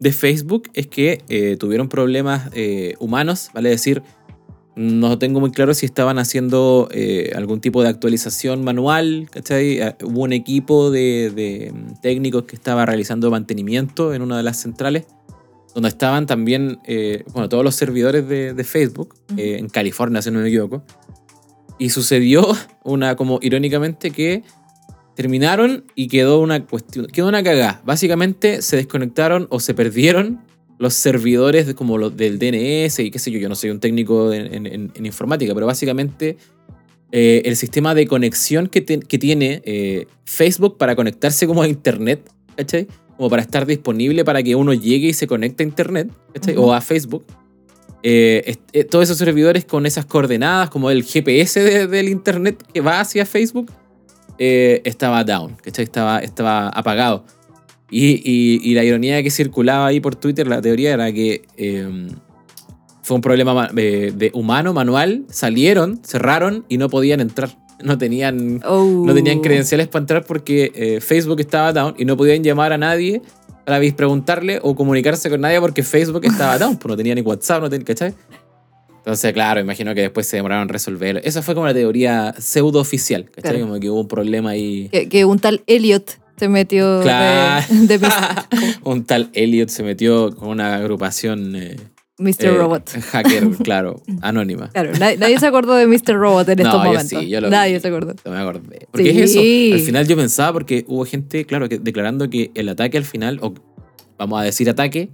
de 0.00 0.12
Facebook 0.12 0.70
es 0.74 0.86
que 0.86 1.22
eh, 1.28 1.56
tuvieron 1.58 1.88
problemas 1.88 2.48
eh, 2.54 2.94
humanos, 2.98 3.50
vale 3.52 3.68
decir, 3.70 4.02
no 4.76 5.18
tengo 5.18 5.40
muy 5.40 5.50
claro 5.50 5.72
si 5.72 5.86
estaban 5.86 6.18
haciendo 6.18 6.88
eh, 6.92 7.32
algún 7.34 7.62
tipo 7.62 7.82
de 7.82 7.88
actualización 7.88 8.62
manual, 8.62 9.26
¿cachai? 9.30 9.80
Eh, 9.80 9.96
Hubo 10.04 10.20
un 10.20 10.34
equipo 10.34 10.90
de, 10.90 11.32
de, 11.34 11.72
mm, 11.72 12.00
técnicos 12.02 12.44
que 12.44 12.56
estaba 12.56 12.84
realizando 12.84 13.30
mantenimiento 13.30 14.12
en 14.12 14.20
una 14.20 14.36
de 14.36 14.42
las 14.42 14.58
centrales, 14.58 15.06
donde 15.74 15.88
estaban 15.88 16.26
también, 16.26 16.78
eh, 16.86 17.24
bueno, 17.32 17.48
todos 17.48 17.64
los 17.64 17.74
servidores 17.74 18.28
de, 18.28 18.52
de 18.52 18.64
Facebook, 18.64 19.14
eh, 19.38 19.56
en 19.58 19.70
California, 19.70 20.20
si 20.20 20.30
no 20.30 20.40
me 20.40 20.48
equivoco. 20.48 20.84
Y 21.78 21.88
sucedió 21.88 22.46
una, 22.84 23.16
como 23.16 23.38
irónicamente, 23.40 24.10
que 24.10 24.42
terminaron 25.14 25.84
y 25.94 26.08
quedó 26.08 26.40
una 26.40 26.66
cuestión, 26.66 27.06
quedó 27.06 27.28
una 27.28 27.42
cagada. 27.42 27.80
Básicamente 27.86 28.60
se 28.60 28.76
desconectaron 28.76 29.46
o 29.48 29.58
se 29.58 29.72
perdieron 29.72 30.40
los 30.78 30.94
servidores 30.94 31.72
como 31.74 31.96
los 31.98 32.16
del 32.16 32.38
DNS 32.38 32.98
y 33.00 33.10
qué 33.10 33.18
sé 33.18 33.30
yo, 33.30 33.38
yo 33.38 33.48
no 33.48 33.54
soy 33.54 33.70
un 33.70 33.80
técnico 33.80 34.32
en, 34.32 34.52
en- 34.54 34.66
en- 34.66 34.92
en 34.94 35.06
informática, 35.06 35.54
pero 35.54 35.66
básicamente 35.66 36.36
eh, 37.12 37.42
el 37.44 37.56
sistema 37.56 37.94
de 37.94 38.06
conexión 38.06 38.66
que, 38.68 38.80
te- 38.82 39.00
que 39.00 39.18
tiene 39.18 39.62
eh, 39.64 40.06
Facebook 40.24 40.76
para 40.76 40.94
conectarse 40.96 41.46
como 41.46 41.62
a 41.62 41.68
Internet, 41.68 42.28
¿cachai? 42.56 42.86
Como 43.16 43.30
para 43.30 43.40
estar 43.42 43.64
disponible 43.64 44.24
para 44.24 44.42
que 44.42 44.54
uno 44.54 44.74
llegue 44.74 45.08
y 45.08 45.12
se 45.14 45.26
conecte 45.26 45.62
a 45.62 45.66
Internet, 45.66 46.10
¿cachai? 46.34 46.56
O 46.56 46.74
a 46.74 46.80
Facebook. 46.82 47.24
Eh, 48.02 48.56
todos 48.90 49.04
esos 49.04 49.16
servidores 49.18 49.64
con 49.64 49.86
esas 49.86 50.04
coordenadas, 50.04 50.68
como 50.70 50.90
el 50.90 51.02
GPS 51.04 51.60
de- 51.60 51.86
del 51.86 52.08
Internet 52.08 52.62
que 52.74 52.80
va 52.82 53.00
hacia 53.00 53.24
Facebook, 53.24 53.70
estaba 54.38 55.24
down, 55.24 55.56
¿cachai? 55.62 55.84
Estaba, 55.84 56.18
estaba 56.18 56.68
apagado. 56.68 57.24
Y, 57.90 58.20
y- 58.24 58.60
y 58.62 58.74
la 58.74 58.82
ironía 58.84 59.22
que 59.22 59.30
circulaba 59.30 59.86
ahí 59.86 60.00
por 60.00 60.16
Twitter, 60.16 60.46
la 60.48 60.60
teoría 60.60 60.92
era 60.94 61.12
que 61.12 61.42
eh, 61.56 62.08
fue 63.02 63.14
un 63.14 63.20
problema 63.20 63.54
ma- 63.54 63.68
de, 63.72 64.10
de 64.12 64.30
humano, 64.34 64.72
manual, 64.72 65.24
salieron, 65.30 66.00
cerraron 66.04 66.64
y 66.68 66.78
no 66.78 66.88
podían 66.90 67.20
entrar. 67.20 67.56
No 67.82 67.96
tenían, 67.98 68.60
Oh. 68.64 69.04
no 69.06 69.14
tenían 69.14 69.40
credenciales 69.40 69.86
para 69.88 70.02
entrar 70.02 70.24
porque 70.24 70.72
eh, 70.74 71.00
Facebook 71.00 71.38
estaba 71.40 71.72
down 71.72 71.94
y 71.98 72.04
no 72.06 72.16
podían 72.16 72.42
llamar 72.42 72.72
a 72.72 72.78
nadie 72.78 73.22
para 73.64 73.78
preguntarle 73.94 74.58
o 74.62 74.74
comunicarse 74.74 75.28
con 75.28 75.40
nadie 75.42 75.60
porque 75.60 75.82
Facebook 75.82 76.24
estaba 76.24 76.58
down, 76.58 76.76
pues 76.78 76.88
no 76.90 76.96
tenía 76.96 77.14
ni 77.14 77.20
WhatsApp, 77.20 77.62
no 77.62 77.70
tenía, 77.70 77.84
¿cachai? 77.84 78.14
Entonces, 78.98 79.32
claro, 79.32 79.60
imagino 79.60 79.94
que 79.94 80.00
después 80.00 80.26
se 80.26 80.36
demoraron 80.36 80.62
en 80.64 80.68
resolverlo. 80.70 81.20
Esa 81.22 81.40
fue 81.42 81.54
como 81.54 81.66
la 81.66 81.74
teoría 81.74 82.34
pseudo 82.38 82.80
oficial, 82.80 83.26
¿cachai? 83.26 83.52
Claro. 83.52 83.66
Como 83.68 83.78
que 83.78 83.88
hubo 83.90 84.00
un 84.00 84.08
problema 84.08 84.50
ahí. 84.50 84.88
Que, 84.90 85.08
que 85.08 85.24
un 85.24 85.38
tal 85.38 85.62
Elliot 85.68 86.18
se 86.38 86.48
metió 86.48 86.98
de- 86.98 87.04
Claro. 87.04 87.66
de, 87.70 87.98
mis- 87.98 88.78
un 88.84 89.04
tal 89.04 89.30
Elliot 89.32 89.68
se 89.68 89.82
metió 89.82 90.34
con 90.36 90.48
una 90.48 90.76
agrupación 90.76 91.54
eh, 91.56 91.76
Mr. 92.18 92.34
eh, 92.46 92.50
Robot. 92.56 92.90
hacker, 93.10 93.48
claro, 93.64 94.02
anónima. 94.22 94.68
Claro, 94.70 94.92
nadie, 94.98 95.16
nadie 95.18 95.38
se 95.38 95.46
acordó 95.46 95.74
de 95.74 95.86
Mr. 95.86 96.14
Robot 96.14 96.48
en 96.48 96.58
No, 96.58 96.64
estos 96.64 96.82
yo 96.82 96.84
momentos. 96.88 97.20
sí, 97.20 97.28
yo 97.28 97.40
lo 97.40 97.50
nadie 97.50 97.74
vi. 97.74 97.80
se 97.80 97.88
acordó. 97.88 98.14
No 98.24 98.30
me 98.32 98.38
acordé. 98.38 98.88
Porque 98.90 99.12
Sí. 99.12 99.20
es 99.20 99.30
eso. 99.30 99.74
Al 99.74 99.80
final 99.80 100.06
yo 100.08 100.16
pensaba, 100.16 100.52
porque 100.52 100.84
hubo 100.88 101.04
gente, 101.04 101.44
claro, 101.44 101.68
que 101.68 101.78
declarando 101.78 102.28
que 102.30 102.50
el 102.54 102.68
ataque 102.68 102.96
al 102.98 103.04
final, 103.04 103.38
o 103.42 103.52
vamos 104.18 104.40
a 104.40 104.44
decir 104.44 104.68
ataque, 104.70 105.10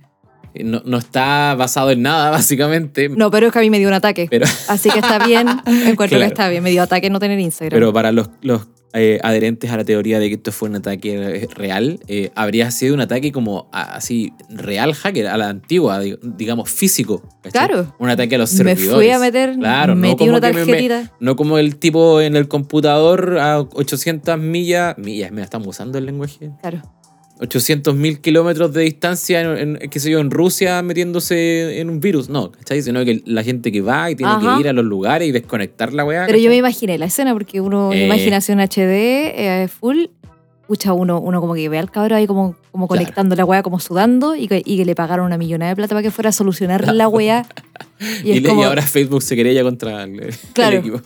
eh, 0.55 0.65
no, 0.65 0.83
no 0.85 0.99
está 0.99 1.55
basado 1.57 1.91
en 1.91 2.03
nada, 2.03 2.31
básicamente. 2.33 3.09
No, 3.09 3.31
pero 3.33 3.47
es 3.49 3.53
que 3.53 3.59
a 3.59 3.63
mí 3.63 3.71
me 3.71 3.79
dio 3.79 3.89
un 3.89 3.95
ataque. 3.95 4.29
Pero, 4.31 4.47
Así 4.69 4.89
que 4.91 4.99
está 5.01 5.27
bien. 5.27 5.49
Encuentro 5.67 6.19
Claro. 6.19 6.21
que 6.21 6.27
está 6.27 6.49
bien. 6.51 6.63
Me 6.63 6.71
dio 6.71 6.83
ataque 6.83 7.11
no 7.11 7.19
tener 7.19 7.41
Instagram. 7.41 7.75
pero 7.77 7.93
para 7.93 8.13
los, 8.13 8.29
los 8.43 8.69
eh, 8.95 9.19
adherentes 9.23 9.71
a 9.71 9.77
la 9.77 9.85
teoría 9.85 10.19
de 10.19 10.29
que 10.29 10.35
esto 10.35 10.53
fue 10.53 10.69
un 10.69 10.77
ataque 10.77 11.49
real, 11.55 11.99
eh, 12.09 12.31
habría 12.35 12.71
sido 12.71 12.95
un 12.95 13.01
ataque 13.01 13.33
como 13.33 13.69
a- 13.73 13.95
así, 13.97 14.33
real 14.51 14.95
hacker, 14.95 15.27
a 15.29 15.37
la 15.37 15.49
antigua, 15.49 15.99
di- 16.01 16.19
digamos, 16.23 16.71
físico. 16.71 17.23
¿cachai? 17.43 17.69
Claro. 17.69 17.95
Un 17.99 18.11
ataque 18.11 18.35
a 18.35 18.39
los 18.39 18.53
me 18.53 18.57
servidores. 18.59 18.95
fui 18.95 19.11
a 19.11 19.19
meter, 19.19 19.57
Claro, 19.59 19.95
no 19.95 20.01
metí 20.01 20.17
como 20.27 20.31
una 20.37 20.41
me- 20.41 20.53
me- 20.53 20.65
tarjetita. 20.67 21.13
No 21.21 21.37
como 21.37 21.59
el 21.59 21.77
tipo 21.77 22.21
en 22.21 22.37
el 22.37 22.49
computador 22.49 23.39
a 23.39 23.61
800 23.61 24.39
millas. 24.39 24.97
Millas, 24.99 25.31
mira, 25.31 25.45
estamos 25.45 25.69
usando 25.69 25.99
el 25.99 26.07
lenguaje. 26.07 26.51
Claro. 26.61 26.83
800 27.43 27.95
mil 27.97 28.21
kilómetros 28.21 28.73
de 28.73 28.83
distancia, 28.83 29.41
en, 29.41 29.77
en, 29.83 29.91
qué 29.91 29.99
sé 30.01 30.11
yo, 30.11 30.21
en 30.21 30.31
Rusia 30.31 30.81
metiéndose 30.83 31.81
en 31.81 31.91
un 31.91 32.01
virus. 32.01 32.29
No, 32.29 32.53
¿cachai? 32.53 32.81
Sino 32.83 33.05
que 33.05 33.23
la 33.27 33.43
gente 33.43 33.71
que 33.73 33.81
va 33.81 34.11
y 34.11 34.15
tiene 34.17 34.33
Ajá. 34.33 34.55
que 34.55 34.61
ir 34.61 34.69
a 34.69 34.73
los 34.73 34.85
lugares 34.85 35.29
y 35.29 35.33
desconectar 35.33 35.93
la 35.93 36.05
weá. 36.05 36.25
Pero 36.27 36.39
yo 36.39 36.49
me 36.51 36.57
imaginé 36.57 36.97
la 36.99 37.07
escena 37.07 37.33
porque 37.33 37.61
uno, 37.61 37.93
Eh. 37.93 38.07
imaginación 38.07 38.61
HD, 38.61 39.33
eh, 39.65 39.69
full. 39.69 40.07
Pucha, 40.69 40.93
uno, 40.95 41.21
uno 41.21 41.41
como 41.41 41.55
que 41.55 41.69
ve 41.69 41.79
al 41.79 41.91
cabrón 41.91 42.17
ahí 42.19 42.27
como, 42.27 42.55
como 42.71 42.87
Claro. 42.89 43.03
conectando 43.03 43.35
la 43.37 43.45
weá, 43.45 43.63
como 43.63 43.79
sudando 43.81 44.35
y 44.37 44.47
que, 44.49 44.63
y 44.65 44.77
que 44.79 44.85
le 44.85 44.95
pagaron 44.95 45.27
una 45.27 45.37
millonada 45.37 45.71
de 45.71 45.77
plata 45.77 45.95
para 45.95 46.03
que 46.03 46.11
fuera 46.11 46.31
a 46.31 46.33
solucionar 46.33 46.95
la 46.95 47.09
weá. 47.09 47.45
Y, 48.25 48.29
Y, 48.29 48.33
es 48.37 48.43
le- 48.43 48.49
como, 48.49 48.63
y 48.63 48.65
ahora 48.65 48.81
Facebook 48.83 49.23
se 49.23 49.35
querella 49.37 49.63
contra 49.65 50.05
el, 50.05 50.23
el 50.23 50.35
Claro. 50.55 50.79
equipo. 50.79 51.01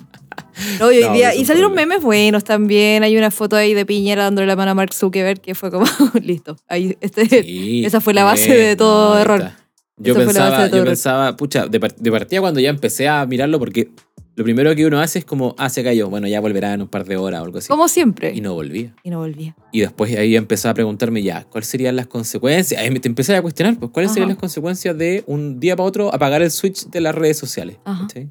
No, 0.80 0.90
y, 0.92 0.98
hoy 0.98 1.04
No, 1.04 1.12
día- 1.12 1.34
y 1.34 1.44
salieron 1.44 1.72
problema. 1.72 1.94
memes 1.94 2.04
buenos 2.04 2.44
también. 2.44 3.02
Hay 3.02 3.16
una 3.16 3.30
foto 3.30 3.56
ahí 3.56 3.74
de 3.74 3.84
Piñera 3.86 4.24
dándole 4.24 4.46
la 4.46 4.56
mano 4.56 4.70
a 4.70 4.74
Mark 4.74 4.92
Zuckerberg 4.94 5.40
que 5.40 5.54
fue 5.54 5.70
como, 5.70 5.84
listo. 6.22 6.56
Ahí, 6.68 6.96
este, 7.00 7.26
Sí, 7.42 7.84
esa 7.84 8.00
fue 8.00 8.14
la 8.14 8.24
base 8.24 8.54
de 8.56 8.76
todo 8.76 9.14
ahí 9.14 9.22
error. 9.22 9.38
está. 9.40 9.58
Yo 9.98 10.12
Esa 10.12 10.24
pensaba, 10.24 10.66
yo 10.68 10.76
error. 10.76 10.86
pensaba, 10.88 11.36
pucha, 11.36 11.66
de, 11.66 11.78
de 11.98 12.10
partida 12.10 12.40
cuando 12.40 12.60
ya 12.60 12.68
empecé 12.68 13.08
a 13.08 13.24
mirarlo, 13.24 13.58
porque 13.58 13.88
lo 14.34 14.44
primero 14.44 14.74
que 14.76 14.84
uno 14.84 15.00
hace 15.00 15.20
es 15.20 15.24
como, 15.24 15.54
ah, 15.56 15.70
se 15.70 15.82
cayó, 15.82 16.10
bueno, 16.10 16.28
ya 16.28 16.38
volverá 16.42 16.74
en 16.74 16.82
un 16.82 16.88
par 16.88 17.06
de 17.06 17.16
horas 17.16 17.40
o 17.40 17.44
algo 17.44 17.56
así. 17.58 17.68
como 17.68 17.88
siempre. 17.88 18.34
Y 18.34 18.42
no 18.42 18.52
volvía. 18.52 18.94
Y 19.02 19.08
no 19.08 19.20
volvía. 19.20 19.56
Y 19.72 19.80
después 19.80 20.14
ahí 20.14 20.36
empecé 20.36 20.68
a 20.68 20.74
preguntarme 20.74 21.22
ya, 21.22 21.44
¿cuáles 21.44 21.68
serían 21.68 21.96
las 21.96 22.08
consecuencias? 22.08 22.78
Ahí 22.78 22.90
te 23.00 23.08
empecé 23.08 23.34
a 23.34 23.40
cuestionar, 23.40 23.78
pues, 23.78 23.90
¿cuáles 23.90 24.08
Ajá. 24.10 24.14
serían 24.14 24.28
las 24.28 24.38
consecuencias 24.38 24.98
de 24.98 25.24
un 25.26 25.58
día 25.60 25.74
para 25.76 25.88
otro 25.88 26.14
apagar 26.14 26.42
el 26.42 26.50
switch 26.50 26.88
de 26.90 27.00
las 27.00 27.14
redes 27.14 27.38
sociales? 27.38 27.78
Ajá. 27.86 28.02
¿cachai? 28.06 28.28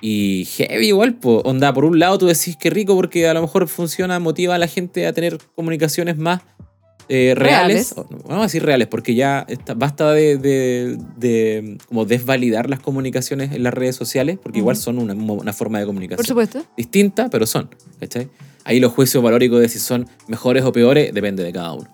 Y 0.00 0.44
heavy 0.56 0.88
igual, 0.88 1.14
pues, 1.14 1.40
onda, 1.44 1.72
por 1.72 1.84
un 1.84 1.98
lado 1.98 2.18
tú 2.18 2.26
decís 2.26 2.56
que 2.56 2.70
rico 2.70 2.94
porque 2.94 3.26
a 3.28 3.34
lo 3.34 3.42
mejor 3.42 3.66
funciona, 3.68 4.18
motiva 4.20 4.54
a 4.54 4.58
la 4.58 4.68
gente 4.68 5.06
a 5.06 5.12
tener 5.12 5.38
comunicaciones 5.56 6.16
más 6.16 6.42
eh, 7.10 7.32
reales, 7.34 7.94
Reales. 7.94 7.94
o 7.96 8.06
no, 8.10 8.18
vamos 8.24 8.40
a 8.40 8.42
decir 8.42 8.62
reales, 8.62 8.86
porque 8.86 9.14
ya 9.14 9.46
está- 9.48 9.72
basta 9.72 10.12
de, 10.12 10.36
de- 10.36 10.98
de 11.16 11.78
como 11.88 12.04
desvalidar 12.04 12.68
las 12.68 12.80
comunicaciones 12.80 13.52
en 13.52 13.62
las 13.62 13.72
redes 13.72 13.96
sociales, 13.96 14.38
porque 14.42 14.58
igual 14.58 14.76
son 14.76 14.98
una, 14.98 15.14
una 15.14 15.52
forma 15.54 15.78
de 15.78 15.86
Por 15.86 15.94
comunicación 15.94 16.26
supuesto. 16.26 16.62
distinta, 16.76 17.30
pero 17.30 17.46
son, 17.46 17.70
¿cachai? 17.98 18.28
Ahí 18.64 18.78
los 18.78 18.92
juicios 18.92 19.22
valóricos 19.24 19.58
de 19.60 19.70
si 19.70 19.78
son 19.78 20.06
mejores 20.28 20.64
o 20.64 20.72
peores 20.72 21.14
depende 21.14 21.42
de 21.42 21.52
cada 21.52 21.72
uno. 21.72 21.88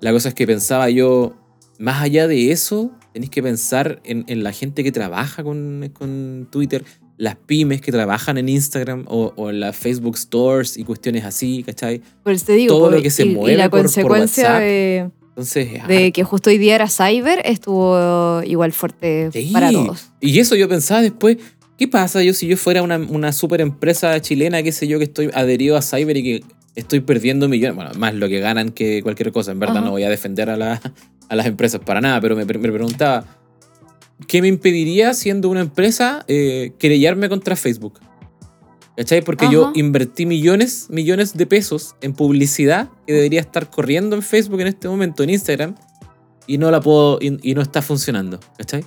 La 0.00 0.10
cosa 0.10 0.30
es 0.30 0.34
que 0.34 0.46
pensaba 0.48 0.90
yo, 0.90 1.36
más 1.78 2.02
allá 2.02 2.26
de 2.26 2.50
eso, 2.50 2.90
tenéis 3.12 3.30
que 3.30 3.44
pensar 3.44 4.00
en, 4.02 4.24
en 4.26 4.42
la 4.42 4.50
gente 4.50 4.82
que 4.82 4.90
trabaja 4.90 5.44
con, 5.44 5.92
con 5.94 6.48
Twitter, 6.50 6.84
las 7.20 7.36
pymes 7.36 7.82
que 7.82 7.92
trabajan 7.92 8.38
en 8.38 8.48
Instagram 8.48 9.04
o, 9.06 9.32
o 9.36 9.50
en 9.50 9.60
las 9.60 9.76
Facebook 9.76 10.16
Stores 10.16 10.78
y 10.78 10.84
cuestiones 10.84 11.24
así, 11.26 11.62
¿cachai? 11.62 12.00
Pues 12.24 12.44
te 12.44 12.54
digo, 12.54 12.74
Todo 12.78 12.90
lo 12.90 13.02
que 13.02 13.10
se 13.10 13.26
y, 13.26 13.32
y 13.32 13.34
mueve 13.34 13.56
la 13.58 13.64
por- 13.68 13.80
por 13.80 13.86
consecuencia 13.86 14.44
WhatsApp. 14.44 14.60
de, 14.62 15.10
Entonces, 15.28 15.86
de 15.86 16.12
que 16.12 16.24
justo 16.24 16.48
hoy 16.48 16.56
día 16.56 16.74
era 16.76 16.88
Cyber 16.88 17.42
estuvo 17.44 18.42
igual 18.44 18.72
fuerte 18.72 19.28
Sí. 19.32 19.50
para 19.52 19.70
todos. 19.70 20.10
Y 20.20 20.38
eso 20.38 20.54
yo 20.56 20.66
pensaba 20.68 21.02
después, 21.02 21.36
¿qué 21.76 21.86
pasa 21.88 22.22
yo 22.22 22.32
si 22.32 22.46
yo 22.46 22.56
fuera 22.56 22.82
una, 22.82 22.96
una 22.96 23.32
super 23.32 23.60
empresa 23.60 24.18
chilena, 24.20 24.62
qué 24.62 24.72
sé 24.72 24.88
yo, 24.88 24.98
que 24.98 25.04
estoy 25.04 25.30
adherido 25.34 25.76
a 25.76 25.82
Cyber 25.82 26.16
y 26.16 26.22
que 26.22 26.44
estoy 26.74 27.00
perdiendo 27.00 27.48
millones, 27.48 27.76
bueno, 27.76 27.90
más 27.98 28.14
lo 28.14 28.28
que 28.28 28.40
ganan 28.40 28.70
que 28.70 29.02
cualquier 29.02 29.30
cosa, 29.32 29.52
en 29.52 29.58
verdad 29.60 29.76
Ajá. 29.78 29.84
no 29.86 29.90
voy 29.92 30.04
a 30.04 30.08
defender 30.08 30.48
a, 30.48 30.56
la- 30.56 30.80
a 31.28 31.36
las 31.36 31.46
empresas 31.46 31.80
para 31.84 32.00
nada, 32.00 32.20
pero 32.20 32.34
me, 32.34 32.44
me 32.46 32.72
preguntaba, 32.72 33.24
¿qué 34.26 34.42
me 34.42 34.48
impediría 34.48 35.14
siendo 35.14 35.48
una 35.48 35.60
empresa 35.60 36.24
eh, 36.28 36.72
querellarme 36.78 37.28
contra 37.28 37.56
Facebook? 37.56 38.00
¿Cachai? 38.96 39.22
Porque 39.22 39.48
yo 39.50 39.64
Ajá. 39.66 39.72
invertí 39.76 40.26
millones, 40.26 40.88
millones 40.90 41.34
de 41.34 41.46
pesos 41.46 41.94
en 42.02 42.12
publicidad 42.12 42.90
que 43.06 43.14
debería 43.14 43.40
estar 43.40 43.70
corriendo 43.70 44.14
en 44.16 44.22
Facebook 44.22 44.60
en 44.60 44.66
este 44.66 44.88
momento, 44.88 45.22
en 45.22 45.30
Instagram, 45.30 45.74
y 46.46 46.58
no 46.58 46.70
la 46.70 46.80
puedo, 46.80 47.18
y, 47.20 47.38
y 47.48 47.54
no 47.54 47.62
está 47.62 47.80
funcionando, 47.80 48.40
¿cachai? 48.58 48.84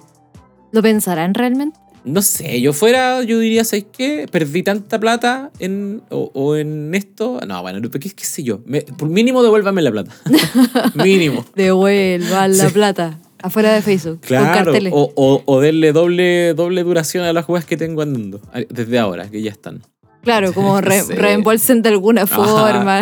¿Lo 0.71 0.81
pensarán 0.83 1.33
realmente? 1.33 1.79
No 2.05 2.21
sé, 2.21 2.59
yo 2.59 2.73
fuera, 2.73 3.23
yo 3.23 3.39
diría, 3.39 3.63
¿sabes 3.63 3.85
qué? 3.91 4.27
Perdí 4.29 4.61
tanta 4.61 4.99
plata 4.99 5.51
en, 5.59 6.01
o, 6.09 6.29
o 6.33 6.57
en 6.57 6.93
esto. 6.93 7.39
No, 7.47 7.61
bueno, 7.61 7.79
¿qué, 7.89 7.99
qué 7.99 8.25
sé 8.25 8.43
yo? 8.43 8.59
Me- 8.65 8.81
por 8.81 9.07
mínimo 9.07 9.41
devuélvame 9.41 9.81
la 9.81 9.91
plata. 9.91 10.11
mínimo. 10.95 11.45
Devuelvan 11.55 12.57
la 12.57 12.67
Sí. 12.67 12.73
plata 12.73 13.19
afuera 13.43 13.71
de 13.73 13.81
Facebook 13.83 14.19
con 14.21 14.27
Claro. 14.27 14.63
carteles. 14.71 14.91
O, 14.95 15.11
o, 15.15 15.43
o 15.45 15.59
denle 15.59 15.91
doble, 15.91 16.53
doble 16.55 16.83
duración 16.83 17.23
a 17.25 17.33
las 17.33 17.45
jugadas 17.45 17.65
que 17.65 17.77
tengo 17.77 18.01
andando. 18.01 18.41
Desde 18.69 18.97
ahora, 18.97 19.29
que 19.29 19.41
ya 19.41 19.51
están. 19.51 19.81
Claro, 20.23 20.53
como 20.53 20.81
re- 20.81 21.01
Sí. 21.03 21.13
reembolsen 21.13 21.81
de 21.81 21.89
alguna 21.89 22.23
Ajá. 22.23 22.35
forma. 22.43 23.01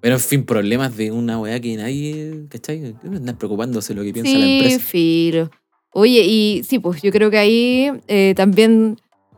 Pero 0.00 0.16
en 0.16 0.20
fin, 0.20 0.44
problemas 0.44 0.96
de 0.96 1.12
una 1.12 1.38
weá 1.38 1.60
que 1.60 1.76
nadie, 1.76 2.46
¿cachai? 2.48 2.94
¿Qué 3.00 3.08
me 3.08 3.18
andan 3.18 3.36
preocupándose 3.38 3.94
lo 3.94 4.02
que 4.02 4.12
piensa 4.12 4.32
la 4.36 4.44
Sí, 4.44 4.52
empresa? 4.58 4.78
filo. 4.80 5.50
Oye, 5.92 6.24
y 6.26 6.62
sí, 6.66 6.78
pues 6.80 7.02
yo 7.02 7.12
creo 7.12 7.30
que 7.30 7.38
ahí 7.38 7.92
eh, 8.08 8.32
también 8.36 8.96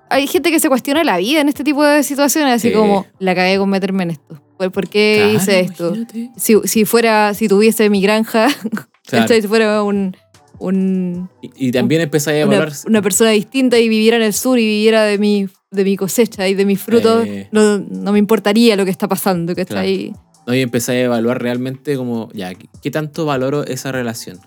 hay 0.08 0.26
gente 0.28 0.50
que 0.50 0.60
se 0.60 0.68
cuestiona 0.68 1.02
la 1.04 1.18
vida 1.18 1.40
en 1.40 1.48
este 1.48 1.64
tipo 1.64 1.82
de 1.84 2.02
situaciones, 2.04 2.54
así 2.54 2.68
Sí. 2.68 2.74
como 2.74 3.04
la 3.18 3.34
cagué 3.34 3.58
con 3.58 3.68
meterme 3.68 4.04
en 4.04 4.10
esto. 4.12 4.40
¿Por, 4.56 4.88
qué 4.88 5.16
Claro, 5.18 5.34
hice 5.36 5.60
esto? 5.60 5.94
Si, 6.36 6.54
si 6.64 6.84
fuera, 6.84 7.34
si 7.34 7.48
tuviese 7.48 7.90
mi 7.90 8.00
granja, 8.00 8.46
Claro. 9.06 9.34
si 9.34 9.42
fuera 9.42 9.82
un, 9.82 10.16
un- 10.58 11.28
Y, 11.42 11.68
y 11.68 11.72
también 11.72 12.00
empezáis 12.02 12.42
a 12.42 12.46
una, 12.46 12.56
evaluar. 12.56 12.76
una 12.86 13.02
persona 13.02 13.30
distinta 13.30 13.78
y 13.78 13.88
viviera 13.88 14.16
en 14.16 14.22
el 14.22 14.32
sur 14.32 14.58
y 14.58 14.66
viviera 14.66 15.04
de 15.04 15.18
mi, 15.18 15.46
de 15.70 15.84
mi 15.84 15.96
cosecha 15.96 16.48
y 16.48 16.54
de 16.54 16.64
mis 16.64 16.80
frutos, 16.80 17.26
Eh. 17.26 17.48
no, 17.52 17.78
no 17.78 18.12
me 18.12 18.18
importaría 18.18 18.76
lo 18.76 18.84
que 18.84 18.90
está 18.90 19.08
pasando, 19.08 19.54
¿cachai? 19.54 20.14
¿no? 20.46 20.54
Y 20.54 20.60
empezáis 20.60 20.98
a 20.98 21.04
evaluar 21.04 21.40
realmente 21.42 21.96
como, 21.96 22.28
ya, 22.34 22.52
¿qué, 22.54 22.90
tanto 22.90 23.24
valoro 23.26 23.64
esa 23.64 23.92
relación? 23.92 24.38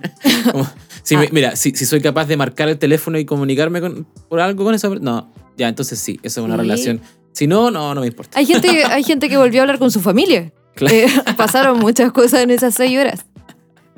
Como, 0.52 0.66
si 1.02 1.16
me- 1.16 1.24
Ah. 1.26 1.30
mira, 1.32 1.56
si, 1.56 1.70
si 1.70 1.86
soy 1.86 2.00
capaz 2.00 2.26
de 2.26 2.36
marcar 2.36 2.68
el 2.68 2.78
teléfono 2.78 3.18
y 3.18 3.24
comunicarme 3.24 3.80
con, 3.80 4.06
por 4.28 4.40
algo 4.40 4.64
con 4.64 4.74
esa 4.74 4.88
no, 4.88 5.32
ya, 5.56 5.68
entonces 5.68 5.98
sí, 5.98 6.18
esa 6.22 6.40
es 6.40 6.44
una 6.44 6.56
Sí. 6.56 6.60
relación. 6.62 7.00
Si 7.32 7.46
no, 7.46 7.70
no, 7.70 7.94
no 7.94 8.00
me 8.02 8.06
importa. 8.08 8.38
Hay 8.38 8.46
gente, 8.46 8.84
hay 8.84 9.02
gente 9.04 9.28
que 9.28 9.36
volvió 9.36 9.60
a 9.60 9.62
hablar 9.62 9.78
con 9.78 9.90
su 9.90 10.00
familia. 10.00 10.52
Claro. 10.76 10.94
Eh, 10.94 11.06
pasaron 11.38 11.78
muchas 11.78 12.12
cosas 12.12 12.40
en 12.42 12.50
esas 12.50 12.74
seis 12.74 12.98
horas. 12.98 13.24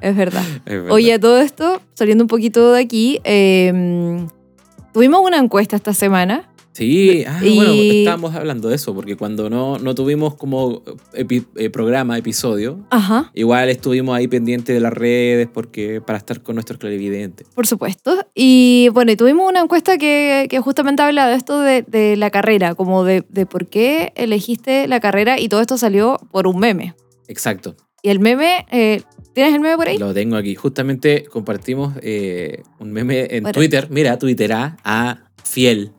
Es 0.01 0.17
verdad. 0.17 0.45
Es 0.67 0.73
verdad. 0.75 0.91
Oye, 0.93 1.13
a 1.15 1.21
todo 1.21 1.41
esto, 1.41 1.81
saliendo 1.95 2.25
un 2.25 2.29
poquito 2.29 2.73
de 2.73 2.81
aquí, 2.83 3.21
eh, 3.25 4.27
tuvimos 4.93 5.21
una 5.23 5.39
encuesta 5.39 5.77
esta 5.77 5.93
semana. 5.95 6.51
Sí, 6.73 7.25
ah, 7.27 7.41
y- 7.43 7.57
bueno, 7.57 7.73
estábamos 7.73 8.37
hablando 8.37 8.69
de 8.69 8.77
eso, 8.77 8.95
porque 8.95 9.17
cuando 9.17 9.51
no, 9.51 9.79
no 9.79 9.97
tuvimos 9.97 10.37
como 10.37 10.83
epi- 11.13 11.45
eh, 11.57 11.71
programa, 11.71 12.17
episodio, 12.17 12.87
Ajá, 12.91 13.33
igual 13.35 13.69
estuvimos 13.69 14.17
ahí 14.17 14.29
pendientes 14.29 14.77
de 14.77 14.81
las 14.81 14.93
redes 14.93 15.49
porque 15.53 16.01
para 16.01 16.19
estar 16.19 16.41
con 16.41 16.55
nuestros 16.55 16.79
clarividentes. 16.79 17.49
por 17.53 17.67
supuesto. 17.67 18.25
Y 18.33 18.91
bueno, 18.93 19.11
y 19.11 19.17
tuvimos 19.17 19.49
una 19.51 19.59
encuesta 19.59 19.99
que, 19.99 20.47
que 20.49 20.61
justamente 20.61 21.03
habla 21.03 21.27
de 21.27 21.35
esto 21.35 21.59
de, 21.61 21.83
de 21.83 22.17
la 22.17 22.31
carrera, 22.31 22.77
como 22.77 23.03
de, 23.03 23.25
de 23.29 23.45
por 23.45 23.67
qué 23.67 24.13
elegiste 24.15 24.87
la 24.87 25.01
carrera 25.01 25.41
y 25.41 25.49
todo 25.49 25.61
esto 25.61 25.79
salió 25.79 26.21
por 26.31 26.47
un 26.47 26.61
meme. 26.61 26.95
Exacto. 27.27 27.75
Y 28.05 28.11
el 28.11 28.21
meme, 28.21 28.65
eh, 28.71 29.03
¿tienes 29.39 29.55
el 29.55 29.61
meme 29.61 29.77
por 29.77 29.87
ahí? 29.87 29.99
Lo 29.99 30.13
tengo 30.13 30.37
aquí. 30.37 30.57
Justamente 30.57 31.23
compartimos 31.31 31.95
eh, 32.03 32.63
un 32.81 32.91
meme 32.91 33.29
en 33.31 33.45
Bueno. 33.45 33.53
Twitter. 33.53 33.87
Mira, 33.89 34.19
tuiterá 34.19 34.77
a 34.83 35.31
Fiel. 35.45 35.93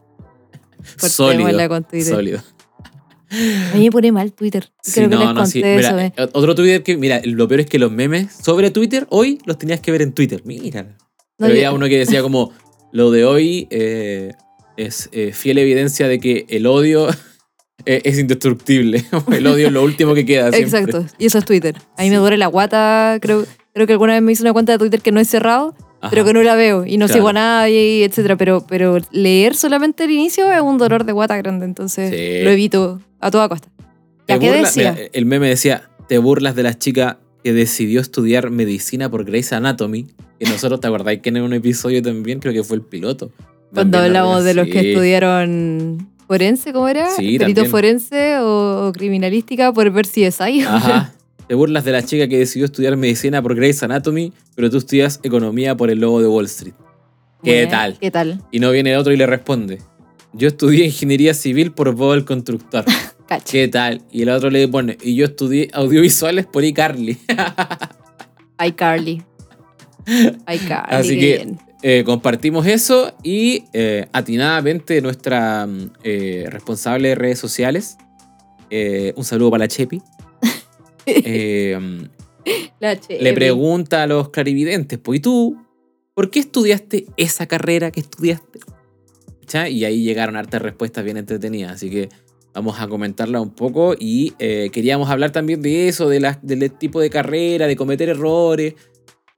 Sólido. 0.97 1.43
Cortémosla 1.45 1.69
con 1.69 1.83
Twitter. 1.85 2.13
Sólido. 2.13 2.39
A 3.31 3.77
mí 3.77 3.83
me 3.85 3.91
pone 3.91 4.11
mal 4.11 4.33
Twitter. 4.33 4.69
Sí, 4.81 5.01
que 5.01 5.07
no, 5.07 5.19
les 5.19 5.33
no, 5.33 5.45
sí. 5.45 5.63
Mira, 5.63 6.05
eh. 6.05 6.13
eh, 6.17 6.27
otro 6.33 6.53
Twitter 6.53 6.83
que, 6.83 6.97
mira, 6.97 7.21
lo 7.23 7.47
peor 7.47 7.61
es 7.61 7.67
que 7.67 7.79
los 7.79 7.91
memes 7.91 8.33
sobre 8.33 8.71
Twitter 8.71 9.07
hoy 9.09 9.39
los 9.45 9.57
tenías 9.57 9.79
que 9.79 9.91
ver 9.93 10.01
en 10.01 10.11
Twitter. 10.11 10.41
Mira. 10.43 10.83
No, 10.83 10.97
Pero 11.37 11.53
había 11.53 11.71
uno 11.71 11.87
que 11.87 11.97
decía 11.97 12.21
como, 12.21 12.51
lo 12.91 13.09
de 13.11 13.23
hoy 13.23 13.67
eh, 13.69 14.33
es 14.75 15.09
fiel 15.31 15.59
evidencia 15.59 16.09
de 16.09 16.19
que 16.19 16.45
el 16.49 16.65
odio 16.65 17.07
eh, 17.91 18.01
es 18.03 18.19
indestructible. 18.19 19.03
el 19.31 19.47
odio 19.47 19.67
es 19.67 19.73
lo 19.73 19.83
último 19.83 20.13
que 20.13 20.25
queda. 20.25 20.51
siempre. 20.51 20.79
Exacto, 20.81 21.05
y 21.17 21.25
eso 21.25 21.37
es 21.39 21.45
Twitter. 21.45 21.75
A 21.97 22.03
mí 22.03 22.09
me 22.09 22.17
duele 22.17 22.37
la 22.37 22.47
guata, 22.47 23.17
creo, 23.21 23.45
creo 23.73 23.87
que 23.87 23.93
alguna 23.93 24.13
vez 24.13 24.21
me 24.21 24.31
hice 24.31 24.43
una 24.43 24.53
cuenta 24.53 24.71
de 24.73 24.77
Twitter 24.77 25.01
que 25.01 25.11
no 25.11 25.19
he 25.19 25.25
cerrado, 25.25 25.75
Ajá. 26.01 26.09
pero 26.11 26.23
que 26.25 26.33
no 26.33 26.43
la 26.43 26.55
veo 26.55 26.85
y 26.85 26.97
no 26.97 27.05
Claro. 27.07 27.13
sigo 27.19 27.27
a 27.29 27.33
nadie, 27.33 28.05
etcétera. 28.05 28.35
Pero, 28.37 28.65
pero 28.67 28.97
leer 29.11 29.55
solamente 29.55 30.03
el 30.03 30.11
inicio 30.11 30.51
es 30.51 30.61
un 30.61 30.77
dolor 30.77 31.03
de 31.05 31.11
guata 31.13 31.35
grande, 31.37 31.65
entonces 31.65 32.09
Sí. 32.11 32.43
lo 32.43 32.51
evito 32.51 33.01
a 33.19 33.31
toda 33.31 33.49
costa. 33.49 33.67
Te 34.25 34.33
¿Ya 34.33 34.39
qué 34.39 34.47
burla- 34.51 34.61
decía? 34.67 34.91
mira, 34.93 35.07
el 35.11 35.25
meme 35.25 35.49
decía, 35.49 35.89
te 36.07 36.17
burlas 36.19 36.55
de 36.55 36.63
la 36.63 36.77
chica 36.77 37.17
que 37.43 37.53
decidió 37.53 38.01
estudiar 38.01 38.49
medicina 38.51 39.09
por 39.09 39.25
Grey's 39.25 39.51
Anatomy. 39.53 40.07
Que 40.39 40.45
nosotros, 40.45 40.79
¿te 40.79 40.87
acordáis 40.87 41.21
que 41.21 41.29
en 41.29 41.41
un 41.41 41.53
episodio 41.53 42.01
también 42.01 42.39
creo 42.39 42.53
que 42.53 42.63
fue 42.63 42.77
el 42.77 42.83
piloto? 42.83 43.31
Cuando 43.73 43.97
hablamos 43.97 44.43
de 44.43 44.53
los 44.53 44.67
que 44.67 44.91
estudiaron 44.91 46.09
forense, 46.29 46.71
¿cómo 46.71 46.87
era? 46.87 47.09
Sí, 47.09 47.39
Perito 47.39 47.61
también. 47.61 47.71
forense 47.71 48.37
o, 48.39 48.91
criminalística 48.93 49.73
por 49.73 49.89
ver 49.89 50.05
si 50.05 50.23
es 50.23 50.39
ahí. 50.39 50.61
Ajá. 50.61 51.11
Te 51.47 51.55
burlas 51.55 51.83
de 51.83 51.91
la 51.91 52.03
chica 52.05 52.27
que 52.27 52.37
decidió 52.37 52.65
estudiar 52.65 52.95
medicina 52.97 53.41
por 53.41 53.55
Grey's 53.55 53.81
Anatomy, 53.81 54.31
pero 54.55 54.69
tú 54.69 54.77
estudias 54.77 55.19
economía 55.23 55.75
por 55.75 55.89
el 55.89 55.99
logo 55.99 56.21
de 56.21 56.27
Wall 56.27 56.45
Street. 56.45 56.75
¿Qué 57.43 57.63
Bueno, 57.63 57.71
tal? 57.71 57.97
¿Qué 57.99 58.11
tal? 58.11 58.43
Y 58.51 58.59
no 58.59 58.69
viene 58.69 58.95
otro 58.95 59.11
y 59.11 59.17
le 59.17 59.25
responde, 59.25 59.81
yo 60.33 60.49
estudié 60.49 60.85
ingeniería 60.85 61.33
civil 61.33 61.71
por 61.71 61.95
Bob 61.95 62.13
el 62.13 62.25
Constructor. 62.25 62.85
¿Qué 63.49 63.67
tal? 63.67 64.03
Y 64.11 64.21
el 64.21 64.29
otro 64.29 64.51
le 64.51 64.67
pone, 64.67 64.99
y 65.01 65.15
yo 65.15 65.25
estudié 65.25 65.69
audiovisuales 65.73 66.45
por 66.45 66.63
iCarly. 66.63 67.17
Ay, 68.57 68.73
Carly. 68.73 69.23
Ay. 70.45 70.59
Así 70.69 71.19
que 71.19 71.37
bien. 71.37 71.59
eh, 71.81 72.03
compartimos 72.05 72.65
eso 72.65 73.13
y 73.23 73.65
eh, 73.73 74.07
atinadamente 74.11 75.01
nuestra 75.01 75.65
mm, 75.65 75.91
eh, 76.03 76.45
responsable 76.49 77.09
de 77.09 77.15
redes 77.15 77.39
sociales, 77.39 77.97
eh, 78.69 79.13
un 79.15 79.23
saludo 79.23 79.51
para 79.51 79.65
la 79.65 79.67
Chepi, 79.67 80.01
le 81.05 83.33
pregunta 83.33 84.03
a 84.03 84.07
los 84.07 84.29
clarividentes, 84.29 84.99
pues 84.99 85.19
¿y 85.19 85.21
tú? 85.21 85.57
¿Por 86.13 86.29
qué 86.29 86.39
estudiaste 86.39 87.05
esa 87.17 87.47
carrera 87.47 87.91
que 87.91 88.01
estudiaste? 88.01 88.59
Y 89.69 89.85
ahí 89.85 90.03
llegaron 90.03 90.35
hartas 90.35 90.61
respuestas 90.61 91.03
bien 91.03 91.17
entretenidas, 91.17 91.73
así 91.73 91.89
que 91.89 92.09
vamos 92.53 92.79
a 92.79 92.87
comentarla 92.87 93.41
un 93.41 93.51
poco 93.51 93.95
y 93.97 94.31
queríamos 94.37 95.09
hablar 95.09 95.31
también 95.31 95.61
de 95.61 95.87
eso, 95.87 96.09
de 96.09 96.35
del 96.43 96.71
tipo 96.73 96.99
de 96.99 97.09
carrera, 97.09 97.65
de 97.65 97.75
cometer 97.75 98.09
errores, 98.09 98.75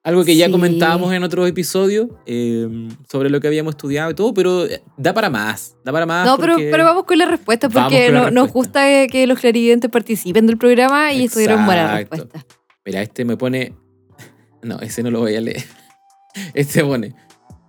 algo 0.04 0.26
que 0.26 0.36
ya 0.36 0.50
comentábamos 0.50 1.14
en 1.14 1.24
otros 1.24 1.48
episodios 1.48 2.08
eh, 2.26 2.68
sobre 3.10 3.30
lo 3.30 3.40
que 3.40 3.48
habíamos 3.48 3.76
estudiado 3.76 4.12
y 4.12 4.16
todo, 4.16 4.34
pero 4.34 4.66
eh, 4.66 4.82
da 4.98 5.14
para 5.14 5.30
más, 5.30 5.76
da 5.84 5.92
para 5.92 6.06
más. 6.06 6.26
No, 6.26 6.38
pero, 6.38 6.56
pero 6.58 6.84
vamos 6.84 7.06
con 7.06 7.18
la 7.18 7.26
respuesta 7.26 7.70
porque 7.70 8.12
la 8.12 8.32
nos 8.32 8.52
gusta 8.52 9.08
que 9.08 9.28
los 9.28 9.40
clarividentes 9.40 9.92
participen 9.92 10.48
del 10.48 10.58
programa 10.58 11.14
y 11.14 11.26
estuvieron 11.26 11.66
buenas 11.66 11.94
respuestas. 11.94 12.46
Mira, 12.86 13.02
este 13.02 13.26
me 13.26 13.38
pone. 13.38 13.76
No, 14.64 14.80
ese 14.80 15.04
no 15.04 15.12
lo 15.12 15.20
voy 15.20 15.36
a 15.36 15.42
leer. 15.42 15.64
Este 16.54 16.82
pone. 16.82 17.14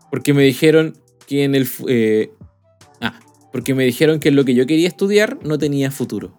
Porque 0.08 0.32
me 0.32 0.44
dijeron 0.44 0.96
que 1.26 1.42
en 1.42 1.56
el. 1.56 1.68
eh, 1.88 2.30
ah, 3.00 3.18
porque 3.50 3.74
me 3.74 3.84
dijeron 3.84 4.20
que 4.20 4.30
lo 4.30 4.44
que 4.44 4.54
yo 4.54 4.66
quería 4.66 4.86
estudiar 4.86 5.38
no 5.42 5.58
tenía 5.58 5.90
futuro. 5.90 6.38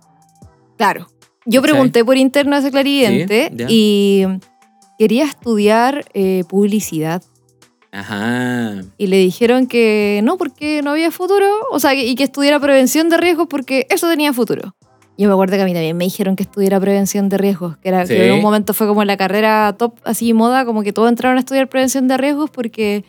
Claro. 0.78 1.10
Yo 1.46 1.62
pregunté 1.62 2.06
por 2.06 2.16
interno 2.16 2.56
a 2.56 2.60
ese 2.60 2.72
clarividente 2.72 3.52
Sí, 3.58 3.66
y 3.68 4.26
quería 4.98 5.26
estudiar 5.26 6.06
eh, 6.14 6.44
publicidad. 6.48 7.22
Ajá. 7.92 8.82
Y 8.98 9.08
le 9.08 9.18
dijeron 9.18 9.68
que 9.68 10.22
no, 10.24 10.38
porque 10.38 10.82
no 10.82 10.92
había 10.92 11.12
futuro. 11.12 11.46
O 11.72 11.80
sea, 11.80 11.94
y 11.94 12.16
que 12.16 12.24
estudiara 12.24 12.60
prevención 12.60 13.10
de 13.10 13.18
riesgos 13.18 13.48
porque 13.50 13.86
eso 13.90 14.10
tenía 14.10 14.34
futuro. 14.34 14.76
Yo 15.16 15.28
me 15.28 15.34
acuerdo 15.34 15.56
que 15.58 15.62
a 15.62 15.66
mí 15.66 15.74
también 15.74 15.96
me 15.96 16.06
dijeron 16.06 16.36
que 16.36 16.42
estudiara 16.42 16.80
prevención 16.80 17.30
de 17.30 17.38
riesgos, 17.38 17.78
que, 17.78 17.90
era, 17.90 18.08
Sí. 18.08 18.16
que 18.16 18.28
en 18.30 18.34
un 18.34 18.42
momento 18.42 18.74
fue 18.74 18.88
como 18.88 19.04
la 19.04 19.16
carrera 19.16 19.76
top, 19.78 19.94
así 20.06 20.34
moda, 20.34 20.66
como 20.66 20.82
que 20.82 20.92
todos 20.92 21.08
entraron 21.10 21.38
a 21.38 21.42
estudiar 21.42 21.70
prevención 21.70 22.08
de 22.08 22.18
riesgos 22.18 22.50
porque 22.50 23.06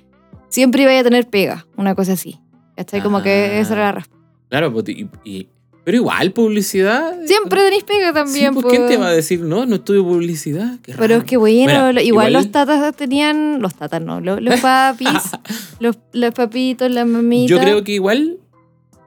siempre 0.50 0.82
iba 0.82 0.98
a 0.98 1.02
tener 1.02 1.26
pega, 1.30 1.64
una 1.78 1.94
cosa 1.94 2.12
así. 2.12 2.38
¿Cachai? 2.76 3.00
Como 3.02 3.22
que 3.22 3.30
Ah. 3.30 3.58
esa 3.60 3.72
era 3.72 3.84
la 3.86 3.92
respuesta. 3.92 4.26
Claro, 4.50 4.70
pues, 4.72 4.86
y, 4.90 5.08
y- 5.24 5.48
pero 5.84 5.96
igual 5.98 6.32
publicidad. 6.32 7.14
Siempre 7.26 7.60
tenéis 7.62 7.84
pega 7.84 8.12
también. 8.12 8.54
Sí, 8.54 8.60
pues. 8.62 8.74
¿quién 8.74 8.88
te 8.88 8.96
va 8.96 9.08
a 9.08 9.12
decir, 9.12 9.40
no, 9.40 9.66
no 9.66 9.76
estudio 9.76 10.02
publicidad? 10.04 10.78
Qué 10.82 10.94
Pero 10.94 11.16
es 11.16 11.24
que 11.24 11.36
bueno, 11.36 11.72
igual, 11.90 11.98
igual- 12.04 12.32
los 12.32 12.50
tatas 12.50 12.96
tenían, 12.96 13.60
los 13.60 13.74
tatas 13.74 14.00
no, 14.02 14.20
los, 14.20 14.40
los 14.40 14.60
papis, 14.60 15.08
los, 15.80 15.98
los 16.12 16.32
papitos, 16.34 16.90
las 16.90 17.06
mamitas. 17.06 17.50
Yo 17.50 17.58
creo 17.60 17.84
que 17.84 17.92
igual 17.92 18.38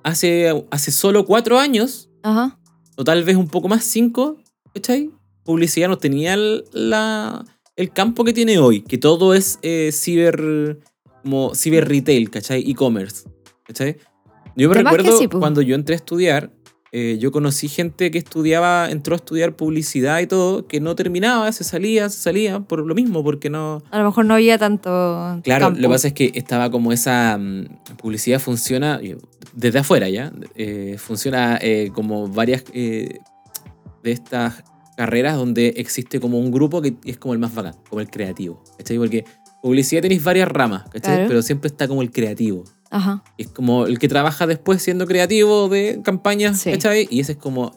hace, 0.04 0.64
hace 0.72 0.92
solo 0.92 1.26
cuatro 1.26 1.60
años, 1.60 2.10
Ajá. 2.24 2.58
o 2.96 3.04
tal 3.04 3.24
vez 3.24 3.36
un 3.36 3.48
poco 3.48 3.68
más, 3.68 3.84
cinco, 3.84 4.38
¿cachai? 4.74 5.10
Publicidad 5.44 5.88
no 5.90 5.98
tenía 5.98 6.34
el, 6.36 6.66
la, 6.74 7.44
el 7.76 7.92
campo 7.92 8.24
que 8.24 8.34
tiene 8.34 8.60
hoy, 8.60 8.82
que 8.82 8.98
todo 8.98 9.34
es 9.34 9.60
eh, 9.64 9.92
ciber, 9.94 10.80
como 11.24 11.56
ciber 11.56 11.88
retail, 11.88 12.30
¿cachai? 12.30 12.70
E-commerce, 12.70 13.28
¿cachai? 13.64 13.98
Yo 14.56 14.70
me 14.70 14.76
recuerdo 14.76 15.18
sí, 15.20 15.28
cuando 15.28 15.62
yo 15.62 15.76
entré 15.76 15.94
a 15.94 15.98
estudiar, 15.98 16.52
eh, 17.00 17.20
yo 17.20 17.32
conocí 17.32 17.68
gente 17.68 18.10
que 18.10 18.18
estudiaba, 18.18 18.90
entró 18.90 19.14
a 19.14 19.18
estudiar 19.18 19.56
publicidad 19.56 20.20
y 20.20 20.26
todo, 20.26 20.66
que 20.66 20.80
no 20.80 20.96
terminaba, 20.96 21.52
se 21.52 21.64
salía, 21.64 22.10
se 22.10 22.20
salía 22.20 22.62
por 22.62 22.84
lo 22.84 22.96
mismo, 22.96 23.24
porque 23.24 23.52
no, 23.52 23.84
A 23.92 24.00
lo 24.00 24.06
mejor 24.06 24.26
no 24.26 24.34
había 24.34 24.58
tanto. 24.58 24.90
Claro, 25.44 25.68
campo. 25.68 25.80
lo 25.80 25.90
que 25.90 25.94
pasa 25.94 26.08
es 26.08 26.14
que 26.16 26.32
estaba 26.34 26.72
como 26.72 26.92
esa 26.92 27.38
mm, 27.38 27.98
publicidad 27.98 28.40
funciona 28.40 29.00
desde 29.54 29.78
afuera 29.78 30.10
ya. 30.10 30.34
eh, 30.56 30.96
funciona 30.98 31.60
eh, 31.62 31.92
como 31.94 32.28
varias 32.30 32.64
de 32.74 33.22
estas 34.04 34.64
carreras 34.96 35.36
donde 35.36 35.76
existe 35.78 36.20
como 36.20 36.40
un 36.40 36.50
grupo 36.50 36.82
que 36.82 36.96
es 37.06 37.20
como 37.20 37.36
el 37.36 37.40
más 37.40 37.54
bacán, 37.54 37.76
como 37.90 38.02
el 38.02 38.10
creativo. 38.10 38.64
¿Cachai? 38.80 38.98
Porque 38.98 39.24
publicidad 39.62 40.02
tenéis 40.02 40.24
varias 40.24 40.48
ramas, 40.48 40.86
¿cachai? 40.86 41.14
Claro. 41.14 41.28
Pero 41.28 41.42
siempre 41.44 41.68
está 41.68 41.88
como 41.88 42.02
el 42.02 42.10
creativo. 42.10 42.64
Ajá. 42.90 43.24
Es 43.38 43.48
como 43.50 43.86
el 43.86 44.00
que 44.00 44.08
trabaja 44.08 44.48
después 44.48 44.82
siendo 44.82 45.06
creativo 45.08 45.68
de 45.70 46.00
campañas, 46.04 46.60
Sí. 46.62 46.72
¿cachai? 46.72 47.08
Y 47.10 47.20
ese 47.20 47.34
es 47.34 47.38
como, 47.38 47.76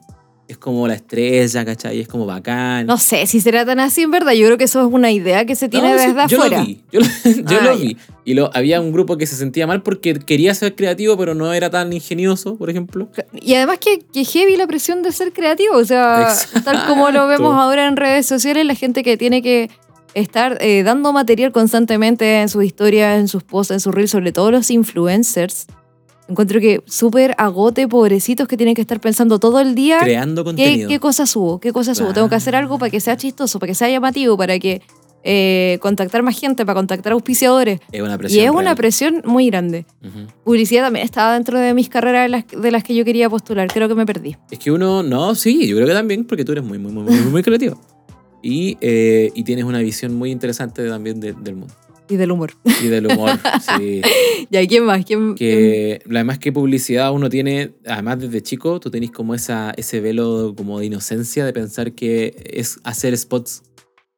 es 0.49 0.57
como 0.59 0.87
la 0.89 0.95
estrella, 0.95 1.65
¿cachai? 1.65 2.01
Es 2.01 2.09
como 2.09 2.27
bacán. 2.27 2.87
No 2.87 2.97
sé 2.99 3.27
si 3.27 3.41
será 3.41 3.65
tan 3.65 3.81
así 3.81 4.03
en 4.03 4.11
verdad. 4.11 4.33
Yo 4.33 4.47
creo 4.47 4.59
que 4.59 4.65
eso 4.65 4.81
es 4.87 4.93
una 4.93 5.11
idea 5.13 5.45
que 5.47 5.55
se 5.57 5.69
tiene 5.69 5.89
No, 5.89 5.95
desde 5.95 6.15
yo 6.29 6.39
afuera. 6.39 6.59
lo 6.61 6.67
vi, 6.67 6.83
yo, 6.93 7.01
lo- 7.01 7.07
yo 7.25 7.59
Ah, 7.61 7.65
lo 7.65 7.73
ya. 7.77 7.83
vi. 7.85 7.97
Y 8.25 8.35
lo, 8.35 8.51
había 8.55 8.81
un 8.81 8.93
grupo 8.93 9.17
que 9.17 9.27
se 9.27 9.35
sentía 9.35 9.67
mal 9.67 9.83
porque 9.83 10.15
quería 10.15 10.55
ser 10.55 10.75
creativo, 10.77 11.17
pero 11.17 11.35
no 11.35 11.53
era 11.53 11.71
tan 11.71 11.93
ingenioso, 11.93 12.57
por 12.57 12.71
ejemplo. 12.71 13.09
Y 13.33 13.55
además 13.55 13.79
que, 13.79 14.01
que 14.13 14.25
heavy 14.25 14.57
la 14.57 14.67
presión 14.69 15.03
de 15.03 15.11
ser 15.11 15.33
creativo. 15.33 15.75
O 15.77 15.85
sea, 15.85 16.37
tal 16.65 16.87
como 16.87 17.11
lo 17.11 17.27
vemos 17.27 17.55
ahora 17.57 17.89
en 17.89 17.97
redes 17.97 18.27
sociales, 18.27 18.65
la 18.67 18.75
gente 18.75 19.03
que 19.03 19.17
tiene 19.17 19.43
que 19.43 19.71
estar 20.15 20.59
eh, 20.61 20.83
dando 20.83 21.13
material 21.13 21.53
constantemente 21.53 22.41
en 22.41 22.49
sus 22.49 22.65
historias, 22.65 23.19
en 23.19 23.29
sus 23.29 23.43
posts, 23.43 23.73
en 23.73 23.81
sus 23.81 23.95
reels, 23.95 24.11
sobre 24.11 24.33
todo 24.33 24.51
los 24.51 24.71
influencers. 24.71 25.67
Encuentro 26.29 26.61
que 26.61 26.81
súper 26.87 27.35
agote, 27.39 27.89
pobrecitos 27.89 28.47
que 28.47 28.57
tienen 28.57 28.77
que 28.77 28.81
estar 28.81 29.01
pensando 29.01 29.41
todo 29.41 29.59
el 29.59 29.75
día 29.75 29.99
Creando 29.99 30.43
¿Qué, 30.43 30.49
contenido. 30.51 30.89
qué 30.89 31.01
cosas 31.01 31.31
subo? 31.31 31.59
¿Qué 31.59 31.73
cosas 31.73 31.99
subo? 31.99 32.13
Tengo 32.13 32.29
que 32.29 32.37
hacer 32.37 32.55
algo 32.55 32.79
para 32.79 32.89
que 32.91 33.01
sea 33.01 33.17
chistoso, 33.17 33.59
para 33.59 33.71
que 33.71 33.75
sea 33.75 33.89
llamativo, 33.91 34.37
para 34.37 34.57
que 34.61 34.81
eh, 35.25 35.79
contactar 35.83 36.23
más 36.23 36.39
gente, 36.39 36.65
para 36.65 36.77
contactar 36.77 37.13
auspiciadores. 37.15 37.81
es 37.91 38.01
una 38.01 38.17
presión. 38.17 38.41
y 38.43 38.45
es 38.45 38.51
una 38.51 38.63
real. 38.63 38.77
presión 38.77 39.23
muy 39.25 39.47
grande. 39.51 39.87
Ujú. 40.03 40.29
Publicidad 40.45 40.85
también 40.85 41.05
estaba 41.05 41.35
dentro 41.35 41.59
de 41.59 41.75
mis 41.75 41.89
carreras 41.89 42.23
de 42.23 42.29
las, 42.29 42.45
de 42.47 42.71
las 42.71 42.85
que 42.85 42.95
yo 42.95 43.05
quería 43.05 43.29
postular. 43.29 43.67
Creo 43.67 43.89
que 43.89 43.97
me 43.97 44.07
perdí. 44.07 44.37
Es 44.53 44.59
que 44.61 44.71
uno, 44.71 45.03
no, 45.03 45.35
sí, 45.35 45.67
yo 45.67 45.75
creo 45.77 45.89
que 45.89 45.95
también, 45.95 46.25
porque 46.25 46.45
tú 46.45 46.53
eres 46.53 46.63
muy, 46.65 46.79
muy, 46.79 46.93
muy, 46.93 47.03
muy, 47.03 47.19
muy 47.19 47.43
creativo. 47.43 47.79
Y, 48.43 48.79
eh, 48.81 49.31
y 49.35 49.45
tienes 49.45 49.65
una 49.65 49.81
visión 49.81 50.15
muy 50.15 50.31
interesante 50.31 50.87
también 50.89 51.21
de- 51.21 51.33
del 51.35 51.57
mundo. 51.57 51.75
Y 52.09 52.17
del 52.17 52.33
humor. 52.33 52.53
Y 52.83 52.89
del 52.89 53.07
humor, 53.07 53.31
sí. 53.79 54.03
ya, 54.51 54.67
¿quién 54.67 54.85
más? 54.85 55.05
¿Quién, 55.05 55.35
quién- 55.35 55.37
que 55.37 56.03
además 56.11 56.39
que 56.41 56.51
publicidad 56.51 57.13
uno 57.13 57.29
tiene, 57.29 57.75
además 57.87 58.19
desde 58.19 58.43
chico, 58.43 58.81
tú 58.81 58.91
tenés 58.91 59.13
como 59.13 59.35
esa, 59.35 59.73
ese 59.77 60.01
velo 60.01 60.55
como 60.57 60.81
de 60.81 60.87
inocencia 60.87 61.45
de 61.45 61.53
pensar 61.53 61.93
que 61.93 62.35
es 62.53 62.81
hacer 62.83 63.17
spots. 63.17 63.63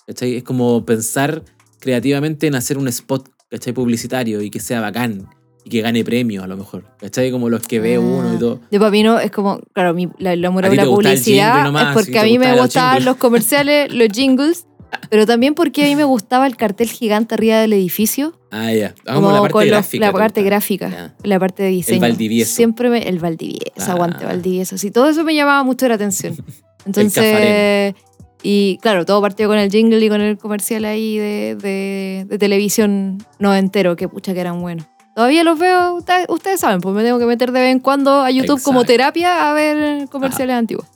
¿cachai? 0.06 0.36
Es 0.36 0.42
como 0.42 0.86
pensar 0.86 1.44
creativamente 1.80 2.46
en 2.46 2.54
hacer 2.54 2.78
un 2.78 2.88
spot 2.88 3.28
¿cachai? 3.50 3.72
publicitario 3.74 4.40
y 4.40 4.48
que 4.50 4.58
sea 4.60 4.80
bacán 4.80 5.28
y 5.64 5.70
que 5.70 5.80
gane 5.80 6.04
premios 6.04 6.44
a 6.44 6.46
lo 6.46 6.56
mejor. 6.56 6.84
¿Cachai? 6.98 7.30
Como 7.30 7.48
los 7.48 7.62
que 7.66 7.80
ve 7.80 7.96
Ah. 7.96 8.00
uno 8.00 8.34
y 8.34 8.38
todo. 8.38 8.60
Yo 8.70 8.78
para 8.78 8.90
mí 8.90 9.02
no, 9.02 9.18
es 9.18 9.30
como, 9.30 9.60
claro, 9.72 9.94
mi, 9.94 10.08
la, 10.18 10.32
el 10.32 10.44
amor 10.44 10.64
A 10.66 10.68
la 10.74 10.82
el 10.82 10.88
publicidad 10.88 11.64
nomás, 11.64 11.88
es 11.96 12.02
porque 12.04 12.18
a 12.18 12.24
mí 12.24 12.38
me 12.38 12.58
gustaban 12.58 13.04
los 13.04 13.16
comerciales, 13.16 13.92
los 13.94 14.08
jingles, 14.08 14.66
pero 15.08 15.24
también 15.26 15.54
porque 15.54 15.84
a 15.84 15.86
mí 15.86 15.96
me 15.96 16.04
gustaba 16.04 16.46
el 16.46 16.56
cartel 16.56 16.88
gigante 16.90 17.34
arriba 17.34 17.58
del 17.60 17.72
edificio. 17.72 18.38
Ah, 18.50 18.72
ya. 18.72 18.94
Ah, 19.06 19.14
como 19.14 19.30
la 19.32 19.38
parte 19.40 19.52
con 19.52 19.66
gráfica. 19.66 20.04
la 20.06 20.12
te 20.12 20.18
parte 20.18 20.42
gráfica, 20.42 21.14
la 21.22 21.38
parte 21.38 21.62
de 21.62 21.68
diseño. 21.70 22.00
Valdivieso. 22.00 22.54
Siempre 22.54 22.90
me, 22.90 22.98
el 23.08 23.18
Valdivieso, 23.18 23.72
Ah. 23.78 23.92
aguante 23.92 24.24
Valdivieso. 24.26 24.76
Sí, 24.76 24.90
todo 24.90 25.08
eso 25.08 25.24
me 25.24 25.34
llamaba 25.34 25.62
mucho 25.64 25.88
la 25.88 25.94
atención. 25.94 26.36
Entonces, 26.84 27.94
y 28.42 28.78
claro, 28.82 29.06
todo 29.06 29.20
partió 29.22 29.46
con 29.48 29.56
el 29.56 29.70
jingle 29.70 30.04
y 30.04 30.08
con 30.08 30.20
el 30.20 30.36
comercial 30.36 30.84
ahí 30.84 31.16
de, 31.16 31.56
de, 31.60 32.26
de 32.28 32.38
televisión 32.38 33.24
no 33.38 33.54
entero, 33.54 33.94
que 33.96 34.08
pucha 34.08 34.34
que 34.34 34.40
eran 34.40 34.60
buenos. 34.60 34.86
Todavía 35.14 35.44
los 35.44 35.58
veo, 35.58 35.94
ustedes, 35.94 36.26
ustedes 36.28 36.60
saben, 36.60 36.80
pues 36.80 36.94
me 36.94 37.02
tengo 37.04 37.18
que 37.18 37.26
meter 37.26 37.52
de 37.52 37.60
vez 37.60 37.70
en 37.72 37.80
cuando 37.80 38.22
a 38.22 38.30
YouTube 38.30 38.62
como 38.62 38.80
Exacto. 38.80 38.92
terapia 38.94 39.50
a 39.50 39.52
ver 39.52 40.08
comerciales 40.08 40.56
antiguos. 40.56 40.86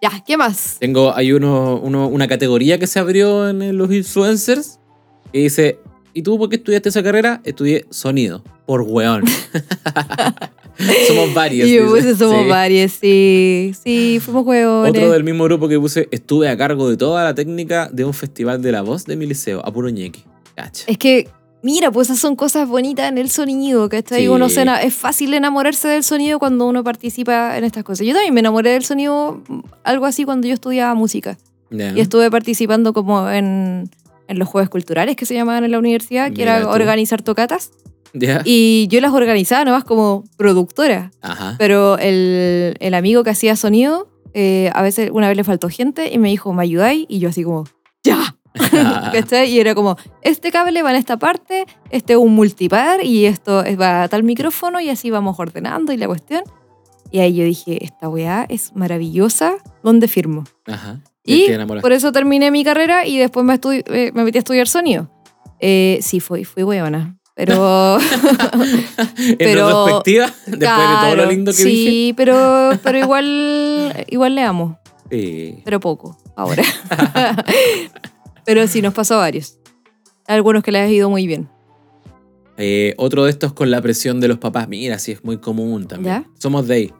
Ya, 0.00 0.10
¿qué 0.24 0.36
más? 0.36 0.76
Tengo, 0.78 1.12
hay 1.16 1.32
uno, 1.32 1.80
uno- 1.82 2.06
una 2.06 2.28
categoría 2.28 2.78
que 2.78 2.86
se 2.86 3.00
abrió 3.00 3.48
en 3.48 3.76
los 3.76 3.92
influencers 3.92 4.78
que 5.32 5.40
dice, 5.40 5.80
¿y 6.14 6.22
tú 6.22 6.38
por 6.38 6.48
qué 6.50 6.56
estudiaste 6.56 6.88
esa 6.90 7.02
carrera? 7.02 7.40
Estudié 7.44 7.84
sonido, 7.90 8.44
por 8.64 8.82
weón. 8.82 9.24
Somos 11.08 11.34
varios. 11.34 11.68
Yo 11.68 11.86
puse 11.88 12.14
somos 12.14 12.42
Sí. 12.44 12.48
varios, 12.48 12.92
sí. 12.92 13.74
Sí, 13.82 14.20
fuimos 14.24 14.46
huevones. 14.46 14.90
Otro 14.90 15.10
del 15.10 15.24
mismo 15.24 15.44
grupo 15.44 15.66
que 15.68 15.78
puse, 15.80 16.06
estuve 16.12 16.48
a 16.48 16.56
cargo 16.56 16.88
de 16.88 16.96
toda 16.96 17.24
la 17.24 17.34
técnica 17.34 17.88
de 17.92 18.04
un 18.04 18.14
festival 18.14 18.62
de 18.62 18.70
la 18.70 18.82
voz 18.82 19.04
de 19.04 19.16
mi 19.16 19.26
liceo, 19.26 19.60
a 19.66 19.72
puro 19.72 19.88
ñeque. 19.88 20.20
Cacha. 20.54 20.84
Es 20.86 20.96
que, 20.98 21.28
mira, 21.62 21.90
pues 21.90 22.08
esas 22.08 22.20
son 22.20 22.36
cosas 22.36 22.68
bonitas 22.68 23.08
en 23.08 23.18
el 23.18 23.30
sonido, 23.30 23.88
¿cachai? 23.88 24.22
Sí. 24.22 24.28
Uno 24.28 24.48
se 24.48 24.64
es 24.82 24.94
fácil 24.94 25.34
enamorarse 25.34 25.88
del 25.88 26.04
sonido 26.04 26.38
cuando 26.38 26.66
uno 26.66 26.84
participa 26.84 27.56
en 27.58 27.64
estas 27.64 27.84
cosas. 27.84 28.06
Yo 28.06 28.14
también 28.14 28.34
me 28.34 28.40
enamoré 28.40 28.70
del 28.70 28.84
sonido, 28.84 29.42
mm, 29.48 29.60
algo 29.84 30.06
así, 30.06 30.24
cuando 30.24 30.46
yo 30.46 30.54
estudiaba 30.54 30.94
música. 30.94 31.38
Y 31.70 32.00
estuve 32.00 32.30
participando 32.30 32.94
como 32.94 33.28
en, 33.30 33.90
en 34.26 34.38
los 34.38 34.48
jueves 34.48 34.70
culturales 34.70 35.16
que 35.16 35.26
se 35.26 35.34
llamaban 35.34 35.64
en 35.64 35.70
la 35.70 35.78
universidad, 35.78 36.28
que 36.28 36.38
Mira 36.38 36.56
era 36.56 36.64
tú. 36.64 36.70
organizar 36.70 37.20
tocatas. 37.22 37.72
Ya. 38.14 38.40
Y 38.46 38.86
yo 38.88 39.02
las 39.02 39.12
organizaba 39.12 39.66
nomás 39.66 39.84
como 39.84 40.24
productora. 40.38 41.10
Ajá. 41.20 41.56
Pero 41.58 41.98
el, 41.98 42.74
el 42.80 42.94
amigo 42.94 43.22
que 43.22 43.30
hacía 43.30 43.54
sonido, 43.54 44.08
eh, 44.32 44.70
a 44.74 44.80
veces 44.82 45.10
una 45.12 45.28
vez 45.28 45.36
le 45.36 45.44
faltó 45.44 45.68
gente 45.68 46.10
y 46.10 46.16
me 46.18 46.28
dijo, 46.30 46.54
¿me 46.54 46.62
ayudáis? 46.62 47.04
Y 47.08 47.18
yo 47.18 47.28
así 47.28 47.44
como, 47.44 47.64
¡ya! 48.02 48.34
¿Cachai? 49.12 49.50
Y 49.50 49.60
era 49.60 49.74
como, 49.74 49.96
este 50.22 50.50
cable 50.50 50.82
va 50.82 50.90
en 50.90 50.96
esta 50.96 51.16
parte, 51.18 51.66
este 51.90 52.14
es 52.14 52.18
un 52.18 52.34
multipar 52.34 53.04
y 53.04 53.26
esto 53.26 53.62
es- 53.64 53.78
va 53.78 54.02
a 54.04 54.08
tal 54.08 54.22
micrófono 54.22 54.80
y 54.80 54.88
así 54.90 55.10
vamos 55.10 55.38
ordenando 55.38 55.92
y 55.92 55.96
la 55.96 56.06
cuestión. 56.06 56.42
Y 57.10 57.20
ahí 57.20 57.34
yo 57.36 57.44
dije, 57.44 57.82
esta 57.84 58.08
weá 58.08 58.44
es 58.48 58.74
maravillosa, 58.74 59.54
¿dónde 59.82 60.08
firmo? 60.08 60.44
Ajá. 60.66 61.00
Y 61.24 61.44
enamoraste. 61.46 61.82
por 61.82 61.92
eso 61.92 62.12
terminé 62.12 62.50
mi 62.50 62.64
carrera 62.64 63.06
y 63.06 63.18
después 63.18 63.44
me, 63.46 63.58
eh, 63.62 64.12
me 64.14 64.24
metí 64.24 64.38
a 64.38 64.40
estudiar 64.40 64.66
sonido. 64.68 65.10
Eh, 65.60 65.98
sí, 66.02 66.20
fui, 66.20 66.44
fui 66.44 66.62
weona. 66.62 67.16
Pero. 67.34 67.98
en 69.18 69.36
pero- 69.38 69.66
retrospectiva, 69.68 70.26
después 70.46 70.58
de 70.58 70.66
todo 70.66 71.08
lo 71.10 71.14
Claro, 71.14 71.30
lindo 71.30 71.52
que 71.52 71.56
sí, 71.58 71.64
dije. 71.70 72.14
pero, 72.16 72.70
pero 72.82 72.98
igual, 72.98 74.04
igual 74.08 74.34
le 74.34 74.42
amo, 74.42 74.78
Sí. 75.10 75.60
pero 75.64 75.80
poco 75.80 76.16
ahora. 76.36 76.62
Pero 78.48 78.66
sí, 78.66 78.80
nos 78.80 78.94
pasó 78.94 79.16
a 79.16 79.18
varios. 79.18 79.58
Algunos 80.26 80.62
que 80.62 80.72
les 80.72 80.80
ha 80.80 80.88
ido 80.90 81.10
muy 81.10 81.26
bien. 81.26 81.50
Eh, 82.56 82.94
otro 82.96 83.24
de 83.24 83.30
estos 83.30 83.52
con 83.52 83.70
la 83.70 83.82
presión 83.82 84.20
de 84.20 84.28
los 84.28 84.38
papás. 84.38 84.66
Mira, 84.70 84.98
sí 84.98 85.12
es 85.12 85.22
muy 85.22 85.36
común 85.36 85.86
también. 85.86 86.22
¿Ya? 86.22 86.30
Somos 86.38 86.66
de 86.66 86.74
ahí. 86.74 86.92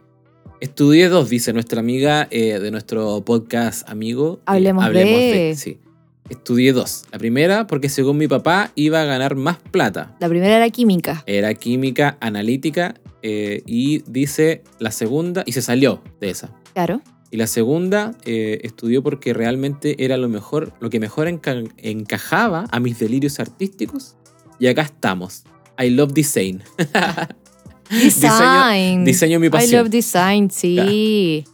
Estudié 0.61 1.09
dos, 1.09 1.31
dice 1.31 1.55
nuestra 1.55 1.81
amiga 1.81 2.29
eh, 2.31 2.59
de 2.59 2.71
nuestro 2.71 3.25
podcast 3.25 3.89
amigo. 3.89 4.41
eh, 4.41 4.47
Hablemos 4.47 4.91
de. 4.91 5.55
Sí. 5.57 5.81
Estudié 6.29 6.75
dos. 6.75 7.07
La 7.13 7.19
primera 7.19 7.67
porque 7.67 7.89
según 7.89 8.19
mi 8.19 8.29
papá 8.29 8.71
iba 8.75 9.01
a 9.01 9.05
ganar 9.07 9.35
más 9.35 9.57
plata. 9.57 10.15
La 10.21 10.29
primera 10.29 10.55
era 10.55 10.69
química. 10.69 11.23
Era 11.25 11.55
química 11.55 12.19
analítica 12.21 12.95
eh, 13.23 13.63
y 13.65 14.03
dice 14.07 14.65
la 14.81 14.91
segunda 14.91 15.45
y 15.47 15.53
se 15.53 15.63
salió 15.63 16.03
de 16.21 16.29
esa. 16.29 16.51
Claro. 16.75 17.01
Y 17.31 17.37
la 17.37 17.47
segunda, 17.47 18.13
eh, 18.25 18.61
estudió 18.63 19.03
porque 19.03 19.35
realmente 19.35 20.03
era 20.05 20.17
lo 20.17 20.29
mejor, 20.29 20.73
lo 20.81 20.89
que 20.91 20.99
mejor 21.01 21.29
enca- 21.29 21.71
encajaba 21.77 22.65
a 22.71 22.81
mis 22.81 22.99
delirios 22.99 23.39
artísticos. 23.39 24.17
Y 24.59 24.67
acá 24.67 24.83
estamos. 24.83 25.45
I 25.79 25.91
love 25.91 26.13
design. 26.13 26.63
Design. 27.91 29.05
diseño 29.05 29.41
mi 29.41 29.47
I 29.47 29.51
pasión. 29.51 29.83
love 29.85 29.91
design, 29.91 30.51
sí. 30.51 31.45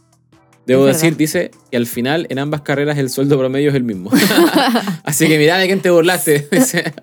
Debo 0.65 0.87
Es 0.87 0.95
decir, 0.95 1.11
verdad. 1.11 1.17
dice 1.19 1.51
que 1.71 1.77
al 1.77 1.85
final 1.85 2.25
en 2.29 2.39
ambas 2.39 2.61
carreras 2.61 2.97
el 2.97 3.09
sueldo 3.09 3.37
promedio 3.37 3.69
es 3.69 3.75
el 3.75 3.83
mismo. 3.83 4.09
Así 5.03 5.27
que 5.27 5.37
mira 5.37 5.57
de 5.57 5.67
quién 5.67 5.81
te 5.81 5.89
burlaste. 5.91 6.47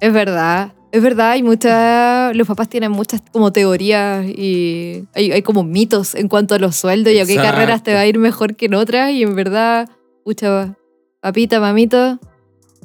Es 0.00 0.12
verdad. 0.12 0.72
Es 0.92 1.02
verdad, 1.02 1.30
hay 1.32 1.42
muchas. 1.42 2.34
Los 2.36 2.46
papás 2.46 2.68
tienen 2.68 2.90
muchas 2.92 3.22
como 3.32 3.52
teorías 3.52 4.24
y 4.26 5.04
hay, 5.14 5.32
hay 5.32 5.42
como 5.42 5.62
mitos 5.64 6.14
en 6.14 6.28
cuanto 6.28 6.54
a 6.54 6.58
los 6.58 6.76
sueldos 6.76 7.12
y 7.12 7.18
a 7.18 7.26
qué 7.26 7.36
carreras 7.36 7.82
te 7.82 7.92
va 7.92 8.00
a 8.00 8.06
ir 8.06 8.18
mejor 8.18 8.56
que 8.56 8.66
en 8.66 8.74
otras. 8.74 9.10
Y 9.12 9.22
en 9.22 9.34
verdad, 9.34 9.88
pucha, 10.24 10.74
papita, 11.20 11.60
mamito, 11.60 12.18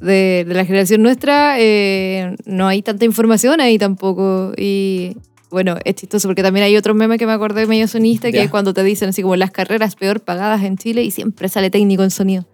de, 0.01 0.43
de 0.47 0.53
la 0.53 0.65
generación 0.65 1.03
nuestra, 1.03 1.55
eh, 1.59 2.35
no 2.45 2.67
hay 2.67 2.81
tanta 2.81 3.05
información 3.05 3.61
ahí 3.61 3.77
tampoco. 3.77 4.51
Y 4.57 5.15
bueno, 5.49 5.77
es 5.85 5.95
chistoso 5.95 6.27
porque 6.27 6.43
también 6.43 6.65
hay 6.65 6.75
otros 6.75 6.95
memes 6.97 7.17
que 7.17 7.27
me 7.27 7.33
acordé 7.33 7.65
medio 7.67 7.87
sonista 7.87 8.29
que 8.31 8.37
Ya. 8.37 8.43
es 8.43 8.49
cuando 8.49 8.73
te 8.73 8.83
dicen 8.83 9.09
así 9.09 9.21
como 9.21 9.35
las 9.37 9.51
carreras 9.51 9.95
peor 9.95 10.19
pagadas 10.21 10.63
en 10.63 10.75
Chile 10.77 11.03
y 11.03 11.11
siempre 11.11 11.47
sale 11.49 11.69
técnico 11.69 12.03
en 12.03 12.11
sonido. 12.11 12.45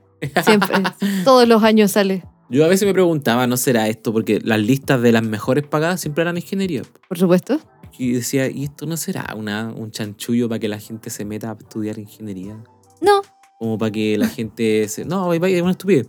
Siempre, 0.44 0.76
todos 1.24 1.48
los 1.48 1.64
años 1.64 1.92
sale, 1.92 2.24
Yo 2.50 2.64
a 2.64 2.68
veces 2.68 2.88
me 2.88 2.94
preguntaba, 2.94 3.46
¿no 3.48 3.58
será 3.58 3.88
esto? 3.90 4.14
Porque 4.14 4.40
las 4.42 4.60
listas 4.60 5.02
de 5.02 5.12
las 5.12 5.24
mejores 5.24 5.66
pagadas 5.68 6.00
siempre 6.02 6.22
eran 6.22 6.38
ingeniería. 6.38 6.82
por 7.10 7.18
supuesto. 7.18 7.60
Y 8.00 8.12
decía, 8.14 8.48
¿y 8.50 8.66
esto 8.66 8.86
no 8.86 8.96
será 8.96 9.34
una, 9.36 9.74
un 9.76 9.92
chanchullo 9.92 10.48
para 10.48 10.60
que 10.60 10.68
la 10.68 10.80
gente 10.80 11.10
se 11.10 11.26
meta 11.26 11.50
a 11.52 11.58
estudiar 11.60 11.98
ingeniería? 11.98 12.64
No, 13.02 13.22
Como 13.60 13.78
para 13.78 13.92
que 13.92 14.18
la 14.18 14.28
gente 14.30 14.88
se... 14.88 15.04
No, 15.04 15.34
es 15.34 15.62
una 15.62 15.72
estupidez. 15.72 16.08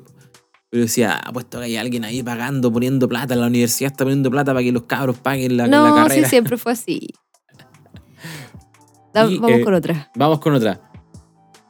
Pero 0.70 0.82
decía, 0.82 1.14
apuesto 1.14 1.58
que 1.58 1.64
hay 1.64 1.76
alguien 1.76 2.04
ahí 2.04 2.22
pagando, 2.22 2.70
poniendo 2.70 3.08
plata, 3.08 3.34
la 3.36 3.46
universidad 3.46 3.90
está 3.90 4.04
poniendo 4.04 4.30
plata 4.30 4.52
para 4.52 4.62
que 4.62 4.70
los 4.70 4.82
cabros 4.82 5.18
paguen 5.18 5.56
la, 5.56 5.66
la 5.66 5.76
No, 5.78 5.96
sí, 5.96 6.02
carrera. 6.08 6.28
siempre 6.28 6.56
fue 6.58 6.72
así. 6.72 7.08
Da- 9.14 9.26
Y, 9.26 9.38
vamos 9.38 9.58
eh, 9.60 9.64
con 9.64 9.74
otra. 9.74 10.10
Vamos 10.14 10.38
con 10.40 10.54
otra. 10.54 10.80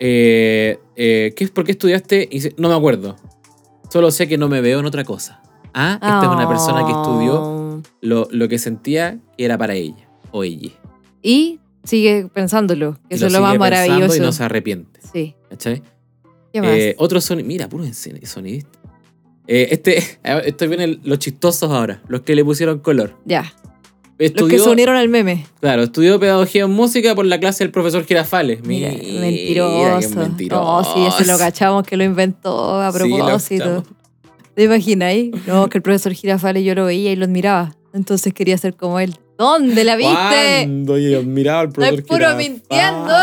Eh, 0.01 0.79
eh, 0.97 1.33
¿qué, 1.37 1.49
¿Por 1.49 1.65
qué 1.65 1.73
estudiaste? 1.73 2.29
No 2.57 2.69
me 2.69 2.75
acuerdo. 2.75 3.17
Solo 3.89 4.11
sé 4.11 4.29
que 4.29 4.39
no 4.39 4.49
me 4.49 4.61
veo 4.61 4.81
en 4.81 4.87
otra 4.87 5.05
cosa. 5.05 5.41
Ah, 5.75 5.95
esta 5.95 6.23
es 6.23 6.29
una 6.29 6.49
persona 6.49 6.85
que 6.85 6.93
estudió 6.93 7.41
Oh. 7.41 7.83
lo, 8.01 8.27
lo 8.31 8.49
que 8.49 8.59
sentía 8.59 9.19
que 9.37 9.45
era 9.45 9.57
para 9.59 9.75
ella 9.75 10.09
o 10.33 10.43
ella. 10.45 10.71
Y 11.23 11.61
sigue 11.85 12.29
pensándolo, 12.33 12.99
que 13.09 13.15
eso 13.17 13.27
es 13.27 13.33
lo 13.33 13.41
más 13.41 13.59
maravilloso. 13.59 14.17
Y 14.17 14.21
no 14.21 14.33
se 14.33 14.45
arrepiente. 14.45 15.01
Sí. 15.13 15.35
¿Cachai? 15.51 15.83
¿Qué 16.53 16.61
más? 16.61 16.71
Eh, 16.71 16.95
otro 16.99 17.21
soni- 17.21 17.45
Mira, 17.45 17.69
puro 17.69 17.85
sonidista. 18.25 18.79
Eh, 19.47 19.69
este, 19.71 20.03
esto 20.47 20.69
vienen 20.69 21.01
los 21.05 21.19
chistosos 21.19 21.71
ahora, 21.71 22.03
los 22.09 22.23
que 22.23 22.35
le 22.35 22.45
pusieron 22.45 22.81
color. 22.81 23.17
ya. 23.25 23.53
Los 24.21 24.33
que 24.33 24.41
Estudió, 24.41 24.65
se 24.65 24.71
unieron 24.71 24.97
al 24.97 25.09
meme. 25.09 25.47
claro, 25.61 25.85
estudió 25.85 26.19
pedagogía 26.19 26.65
en 26.65 26.71
música 26.73 27.15
por 27.15 27.25
la 27.25 27.39
clase 27.39 27.63
del 27.63 27.71
profesor 27.71 28.05
Girafales. 28.05 28.63
Mira, 28.65 28.91
mentiroso. 28.91 30.17
mentiroso. 30.17 30.63
No, 30.63 30.85
sí, 30.85 31.07
ese 31.23 31.31
lo 31.31 31.39
cachamos 31.39 31.85
que 31.87 31.97
lo 31.97 32.03
inventó 32.05 32.81
a 32.81 32.91
Sí, 32.93 32.99
propósito. 32.99 33.65
cachamos. 33.65 33.85
¿Te 34.55 34.65
imagináis? 34.65 35.31
No, 35.47 35.69
que 35.69 35.79
el 35.79 35.83
profesor 35.83 36.13
Girafales 36.15 36.65
yo 36.65 36.75
lo 36.75 36.85
veía 36.87 37.13
y 37.13 37.17
lo 37.17 37.27
admiraba. 37.27 37.77
Entonces 37.95 38.35
quería 38.35 38.59
ser 38.59 38.75
como 38.75 38.99
él. 38.99 39.15
¿Dónde 39.39 39.85
la 39.85 39.95
viste? 39.95 40.13
¿Cuándo? 40.15 40.99
Yo 40.99 41.21
admiraba 41.21 41.61
al 41.61 41.69
profesor 41.71 41.99
es 42.01 42.05
puro 42.05 42.19
Girafales. 42.19 42.51
mintiendo. 42.51 43.15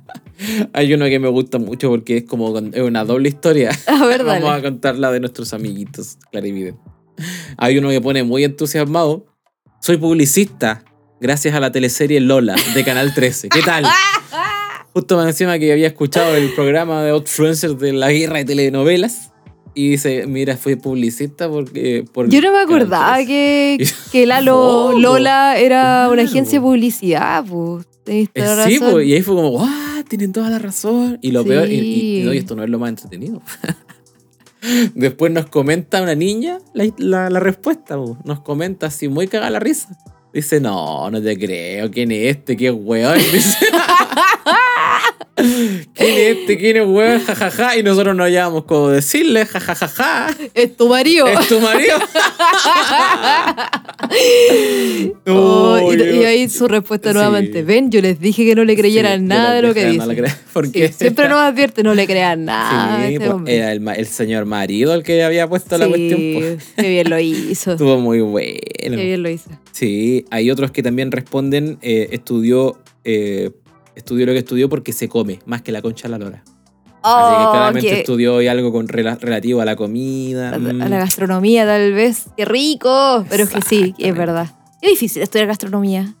Hay 0.72 0.94
uno 0.94 1.04
que 1.04 1.18
me 1.18 1.28
gusta 1.28 1.58
mucho 1.58 1.90
porque 1.90 2.16
es 2.18 2.24
como 2.24 2.56
es 2.58 2.80
una 2.80 3.04
doble 3.04 3.28
historia. 3.28 3.70
A 3.86 4.06
ver, 4.06 4.24
dale. 4.24 4.40
Vamos 4.42 4.58
a 4.58 4.62
contar 4.62 4.96
la 4.98 5.12
de 5.12 5.20
nuestros 5.20 5.52
amiguitos 5.52 6.16
clarividentes. 6.32 6.80
Hay 7.58 7.76
uno 7.76 7.90
que 7.90 8.00
pone 8.00 8.22
muy 8.22 8.44
entusiasmado. 8.44 9.26
Soy 9.80 9.96
publicista 9.96 10.84
gracias 11.20 11.54
a 11.54 11.60
la 11.60 11.72
teleserie 11.72 12.20
Lola 12.20 12.56
de 12.74 12.84
Canal 12.84 13.14
13. 13.14 13.48
¿Qué 13.48 13.62
tal? 13.62 13.84
Justo 14.92 15.16
más 15.16 15.26
encima 15.28 15.58
que 15.58 15.72
había 15.72 15.86
escuchado 15.86 16.34
el 16.36 16.52
programa 16.52 17.02
de 17.02 17.10
Outfluencers 17.10 17.78
de 17.78 17.92
la 17.92 18.10
guerra 18.10 18.38
de 18.38 18.44
telenovelas. 18.44 19.30
Y 19.72 19.90
dice, 19.90 20.26
mira, 20.26 20.56
fui 20.56 20.74
publicista 20.74 21.48
porque... 21.48 22.04
Por 22.12 22.28
Yo 22.28 22.40
no 22.40 22.52
me 22.52 22.58
acordaba 22.58 23.14
13". 23.14 23.26
que, 23.26 23.88
que 24.12 24.26
Lalo 24.26 24.88
No, 24.88 24.92
po. 24.94 24.98
Lola 24.98 25.58
era 25.58 26.08
una 26.08 26.16
Claro. 26.22 26.28
agencia 26.28 26.58
de 26.58 26.62
publicidad. 26.64 27.44
Pues. 27.44 27.86
Eh, 28.06 28.26
la 28.34 28.64
sí, 28.66 28.80
pues, 28.80 29.06
y 29.06 29.14
ahí 29.14 29.22
fue 29.22 29.36
como, 29.36 29.50
¡guau! 29.50 29.68
Tienen 30.08 30.32
toda 30.32 30.50
la 30.50 30.58
razón. 30.58 31.18
Y 31.22 31.30
lo 31.30 31.44
Sí. 31.44 31.48
peor, 31.50 31.70
y, 31.70 31.74
y- 31.74 32.20
y 32.20 32.24
no, 32.24 32.34
y 32.34 32.38
esto 32.38 32.56
no 32.56 32.64
es 32.64 32.70
lo 32.70 32.80
más 32.80 32.88
entretenido. 32.90 33.40
Después 34.94 35.32
nos 35.32 35.46
comenta 35.46 36.02
una 36.02 36.14
niña 36.14 36.58
la, 36.74 37.30
la- 37.30 37.40
respuesta, 37.40 37.96
nos 38.24 38.40
comenta 38.40 38.86
así, 38.86 39.08
muy 39.08 39.26
cagada 39.28 39.50
la 39.50 39.58
risa. 39.60 39.96
Dice, 40.32 40.60
no, 40.60 41.10
no 41.10 41.20
te 41.22 41.36
creo, 41.38 41.90
¿quién 41.90 42.12
es 42.12 42.36
este? 42.36 42.56
¿Qué 42.56 42.70
weón? 42.70 43.18
Dice, 43.32 43.66
¿Quién 45.36 45.88
es 46.10 46.36
este? 46.38 46.56
¿Quién 46.58 46.76
es 46.76 46.86
weón? 46.86 47.20
Ja, 47.24 47.34
ja, 47.34 47.50
ja. 47.50 47.76
Y 47.76 47.82
nosotros 47.82 48.14
nos 48.14 48.26
hallábamos 48.26 48.64
como 48.64 48.88
decirle, 48.90 49.44
ja, 49.46 49.58
ja, 49.58 49.74
ja, 49.74 49.88
ja. 49.88 50.36
Es 50.54 50.76
tu 50.76 50.88
marido. 50.88 51.26
¿Es 51.26 51.48
tu 51.48 51.58
marido? 51.60 51.96
Oh, 55.26 55.92
y, 55.92 56.24
ahí 56.24 56.48
su 56.48 56.66
respuesta 56.66 57.10
Sí. 57.10 57.14
nuevamente. 57.14 57.62
Ven, 57.62 57.90
yo 57.90 58.00
les 58.00 58.18
dije 58.20 58.44
que 58.44 58.54
no 58.54 58.64
le 58.64 58.76
creyeran 58.76 59.20
Sí, 59.20 59.26
nada 59.26 59.54
de 59.54 59.62
lo 59.62 59.72
que 59.74 59.84
no 59.86 59.92
dice. 59.92 60.06
le 60.06 60.16
creo, 60.16 60.28
Sí, 60.28 60.34
porque 60.52 60.92
siempre 60.92 61.28
nos 61.28 61.38
advierte, 61.38 61.82
no 61.82 61.94
le 61.94 62.06
crean 62.06 62.44
nada. 62.44 63.06
Sí, 63.06 63.14
este 63.14 63.30
pues, 63.30 63.42
era 63.46 63.72
el, 63.72 63.86
el 63.88 64.06
señor 64.06 64.46
marido 64.46 64.94
el 64.94 65.02
que 65.02 65.22
había 65.22 65.46
puesto 65.48 65.76
la 65.78 65.84
Sí, 65.86 65.90
cuestión. 65.90 66.20
pues. 66.40 66.64
Qué 66.76 66.88
bien 66.88 67.10
lo 67.10 67.18
hizo. 67.20 67.72
Estuvo 67.72 67.98
muy 67.98 68.18
Qué 68.18 68.22
bueno. 68.24 68.96
bien 68.96 69.22
lo 69.22 69.30
hizo. 69.30 69.50
Sí, 69.80 70.26
hay 70.30 70.50
otros 70.50 70.72
que 70.72 70.82
también 70.82 71.10
responden, 71.10 71.78
eh, 71.80 72.08
estudió, 72.12 72.76
eh, 73.04 73.50
estudió 73.96 74.26
lo 74.26 74.32
que 74.32 74.38
estudió 74.40 74.68
porque 74.68 74.92
se 74.92 75.08
come, 75.08 75.38
más 75.46 75.62
que 75.62 75.72
la 75.72 75.80
concha 75.80 76.02
de 76.06 76.10
la 76.10 76.18
lora. 76.18 76.42
Así 77.02 77.34
que 77.38 77.44
Oh, 77.46 77.50
claramente 77.50 78.00
estudió 78.00 78.34
hoy 78.34 78.46
algo 78.46 78.72
con 78.72 78.88
rela- 78.88 79.18
relativo 79.18 79.62
a 79.62 79.64
la 79.64 79.76
comida. 79.76 80.54
a, 80.54 80.58
mm. 80.58 80.82
a 80.82 80.88
la 80.90 80.98
gastronomía 80.98 81.64
tal 81.64 81.94
vez. 81.94 82.26
Qué 82.36 82.44
rico. 82.44 83.24
Pero 83.30 83.44
es 83.44 83.48
que 83.48 83.62
sí, 83.62 83.94
es 83.96 84.14
verdad. 84.14 84.54
Es 84.82 84.90
difícil 84.90 85.22
estudiar 85.22 85.48
gastronomía. 85.48 86.14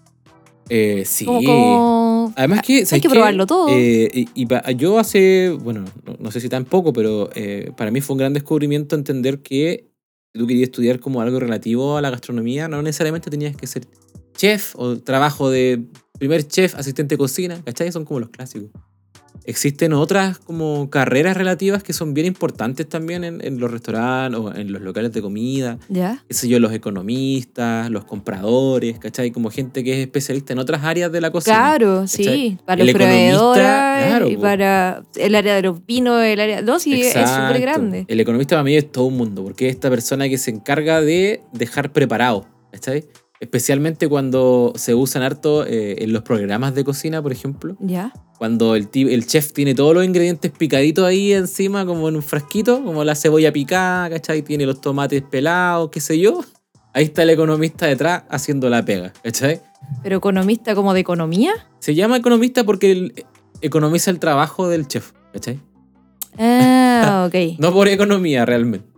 Eh, 0.70 1.02
sí. 1.04 1.26
Como, 1.26 1.42
como- 1.44 2.32
Además 2.36 2.62
que... 2.62 2.76
hay 2.78 2.86
¿sabes 2.86 3.02
que 3.02 3.10
probarlo 3.10 3.46
todo. 3.46 3.68
Eh, 3.68 4.08
y, 4.14 4.28
y 4.34 4.46
pa- 4.46 4.70
yo 4.70 4.98
hace, 4.98 5.50
bueno, 5.50 5.84
no, 6.06 6.16
no 6.18 6.30
sé 6.30 6.40
si 6.40 6.48
tampoco, 6.48 6.94
pero 6.94 7.28
eh, 7.34 7.72
para 7.76 7.90
mí 7.90 8.00
fue 8.00 8.14
un 8.14 8.20
gran 8.20 8.32
descubrimiento 8.32 8.96
entender 8.96 9.40
que 9.42 9.89
tú 10.32 10.46
querías 10.46 10.68
estudiar 10.68 11.00
como 11.00 11.20
algo 11.20 11.40
relativo 11.40 11.96
a 11.96 12.02
la 12.02 12.10
gastronomía, 12.10 12.68
no 12.68 12.82
necesariamente 12.82 13.30
tenías 13.30 13.56
que 13.56 13.66
ser 13.66 13.86
chef 14.36 14.74
o 14.76 14.98
trabajo 14.98 15.50
de 15.50 15.84
primer 16.18 16.46
chef, 16.46 16.74
asistente 16.74 17.14
de 17.14 17.18
cocina, 17.18 17.62
¿cachai? 17.64 17.90
Son 17.92 18.04
como 18.04 18.20
los 18.20 18.30
clásicos. 18.30 18.70
Existen 19.44 19.92
otras 19.92 20.38
como 20.38 20.90
carreras 20.90 21.36
relativas 21.36 21.82
que 21.82 21.92
son 21.92 22.14
bien 22.14 22.26
importantes 22.26 22.88
también 22.88 23.24
en, 23.24 23.44
en 23.44 23.58
los 23.58 23.70
restaurantes 23.70 24.40
o 24.40 24.54
en 24.54 24.72
los 24.72 24.82
locales 24.82 25.12
de 25.12 25.22
comida 25.22 25.78
¿Ya? 25.88 26.22
qué 26.28 26.34
sé 26.34 26.48
yo, 26.48 26.60
los 26.60 26.72
economistas, 26.72 27.90
los 27.90 28.04
compradores, 28.04 28.98
¿cachai? 28.98 29.30
Como 29.30 29.50
gente 29.50 29.82
que 29.82 29.92
es 29.94 29.98
especialista 30.00 30.52
en 30.52 30.58
otras 30.58 30.84
áreas 30.84 31.10
de 31.10 31.20
la 31.20 31.30
cocina. 31.30 31.56
Claro, 31.56 32.00
¿cachai? 32.02 32.24
sí. 32.24 32.58
Para 32.64 32.82
El 32.82 32.88
los 32.88 32.94
proveedores 32.94 33.62
claro, 33.62 34.28
y 34.28 34.36
po. 34.36 34.42
para 34.42 35.02
el 35.16 35.34
área 35.34 35.54
de 35.54 35.62
los 35.62 35.84
vinos, 35.86 36.22
el 36.22 36.40
área. 36.40 36.62
No, 36.62 36.78
sí, 36.78 37.00
es 37.00 37.16
Exacto. 37.16 37.46
súper 37.46 37.60
grande. 37.60 38.04
El 38.08 38.20
economista 38.20 38.56
para 38.56 38.64
mí 38.64 38.76
es 38.76 38.90
todo 38.90 39.04
un 39.06 39.16
mundo, 39.16 39.42
porque 39.42 39.68
es 39.68 39.74
esta 39.74 39.90
persona 39.90 40.28
que 40.28 40.38
se 40.38 40.50
encarga 40.50 41.00
de 41.00 41.42
dejar 41.52 41.92
preparado, 41.92 42.46
¿cachai? 42.72 43.04
Especialmente 43.40 44.06
cuando 44.08 44.72
se 44.76 44.94
usan 44.94 45.22
harto 45.22 45.66
eh, 45.66 46.04
en 46.04 46.12
los 46.12 46.22
programas 46.22 46.74
de 46.74 46.84
cocina, 46.84 47.22
por 47.22 47.32
ejemplo. 47.32 47.76
¿Ya? 47.80 48.12
Cuando 48.40 48.74
el, 48.74 48.88
el 48.94 49.26
chef 49.26 49.52
tiene 49.52 49.74
todos 49.74 49.92
los 49.94 50.02
ingredientes 50.02 50.50
picaditos 50.50 51.04
ahí 51.04 51.34
encima, 51.34 51.84
como 51.84 52.08
en 52.08 52.16
un 52.16 52.22
frasquito, 52.22 52.82
como 52.82 53.04
la 53.04 53.14
cebolla 53.14 53.52
picada, 53.52 54.08
¿cachai? 54.08 54.40
Tiene 54.40 54.64
los 54.64 54.80
tomates 54.80 55.20
pelados, 55.20 55.90
qué 55.90 56.00
sé 56.00 56.18
yo. 56.18 56.40
Ahí 56.94 57.04
está 57.04 57.22
el 57.24 57.28
economista 57.28 57.84
detrás 57.84 58.22
haciendo 58.30 58.70
la 58.70 58.82
pega, 58.82 59.12
¿cachai? 59.22 59.60
¿Pero 60.02 60.16
economista 60.16 60.74
como 60.74 60.94
de 60.94 61.00
economía? 61.00 61.52
Se 61.80 61.94
llama 61.94 62.16
economista 62.16 62.64
porque 62.64 63.12
economiza 63.60 64.10
el 64.10 64.18
trabajo 64.18 64.70
del 64.70 64.88
chef, 64.88 65.12
¿cachai? 65.34 65.60
Ah, 66.38 67.26
ok. 67.28 67.34
No 67.58 67.74
por 67.74 67.88
economía 67.88 68.46
realmente. 68.46 68.88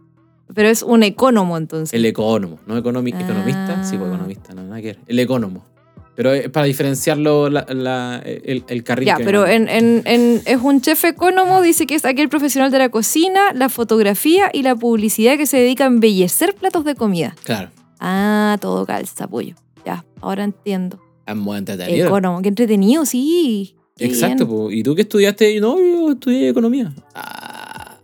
Pero 0.54 0.68
es 0.68 0.84
un 0.84 1.02
ecónomo 1.02 1.56
entonces. 1.56 1.92
El 1.94 2.04
ecónomo, 2.04 2.60
no 2.68 2.78
economi- 2.80 3.12
Ah. 3.16 3.20
economista, 3.22 3.82
sí, 3.82 3.96
pues 3.96 4.08
economista, 4.08 4.54
no, 4.54 4.62
nada 4.62 4.80
que 4.80 4.86
ver. 4.86 4.98
El 5.08 5.18
ecónomo. 5.18 5.64
Pero 6.14 6.32
es 6.32 6.50
para 6.50 6.66
diferenciarlo 6.66 7.48
la- 7.48 7.64
la- 7.70 8.18
el, 8.24 8.64
el 8.68 8.84
carril. 8.84 9.06
Ya, 9.06 9.16
que 9.16 9.24
pero 9.24 9.46
en, 9.46 9.68
en- 9.68 10.02
en- 10.04 10.42
es 10.44 10.58
un 10.62 10.80
chef 10.82 11.02
ecónomo, 11.04 11.62
dice 11.62 11.86
que 11.86 11.94
es 11.94 12.04
aquel 12.04 12.28
profesional 12.28 12.70
de 12.70 12.78
la 12.78 12.90
cocina, 12.90 13.52
la 13.54 13.68
fotografía 13.70 14.50
y 14.52 14.62
la 14.62 14.76
publicidad 14.76 15.36
que 15.38 15.46
se 15.46 15.56
dedica 15.56 15.84
a 15.84 15.86
embellecer 15.86 16.54
platos 16.54 16.84
de 16.84 16.94
comida. 16.94 17.34
Claro, 17.44 17.70
Ah, 17.98 18.58
todo 18.60 18.84
calza, 18.84 19.26
pollo. 19.28 19.54
Ya, 19.86 20.04
ahora 20.20 20.44
entiendo. 20.44 21.00
es 21.26 21.36
muy 21.36 21.56
entretenido. 21.58 22.08
Ecónomo, 22.08 22.42
qué 22.42 22.48
entretenido, 22.48 23.06
sí. 23.06 23.74
Qué 23.96 24.04
Exacto, 24.06 24.46
po. 24.48 24.70
¿y 24.70 24.82
tú 24.82 24.94
qué 24.94 25.02
estudiaste? 25.02 25.60
No, 25.60 25.78
yo 25.78 26.12
estudié 26.12 26.48
economía. 26.48 26.92
Ah. 27.14 27.96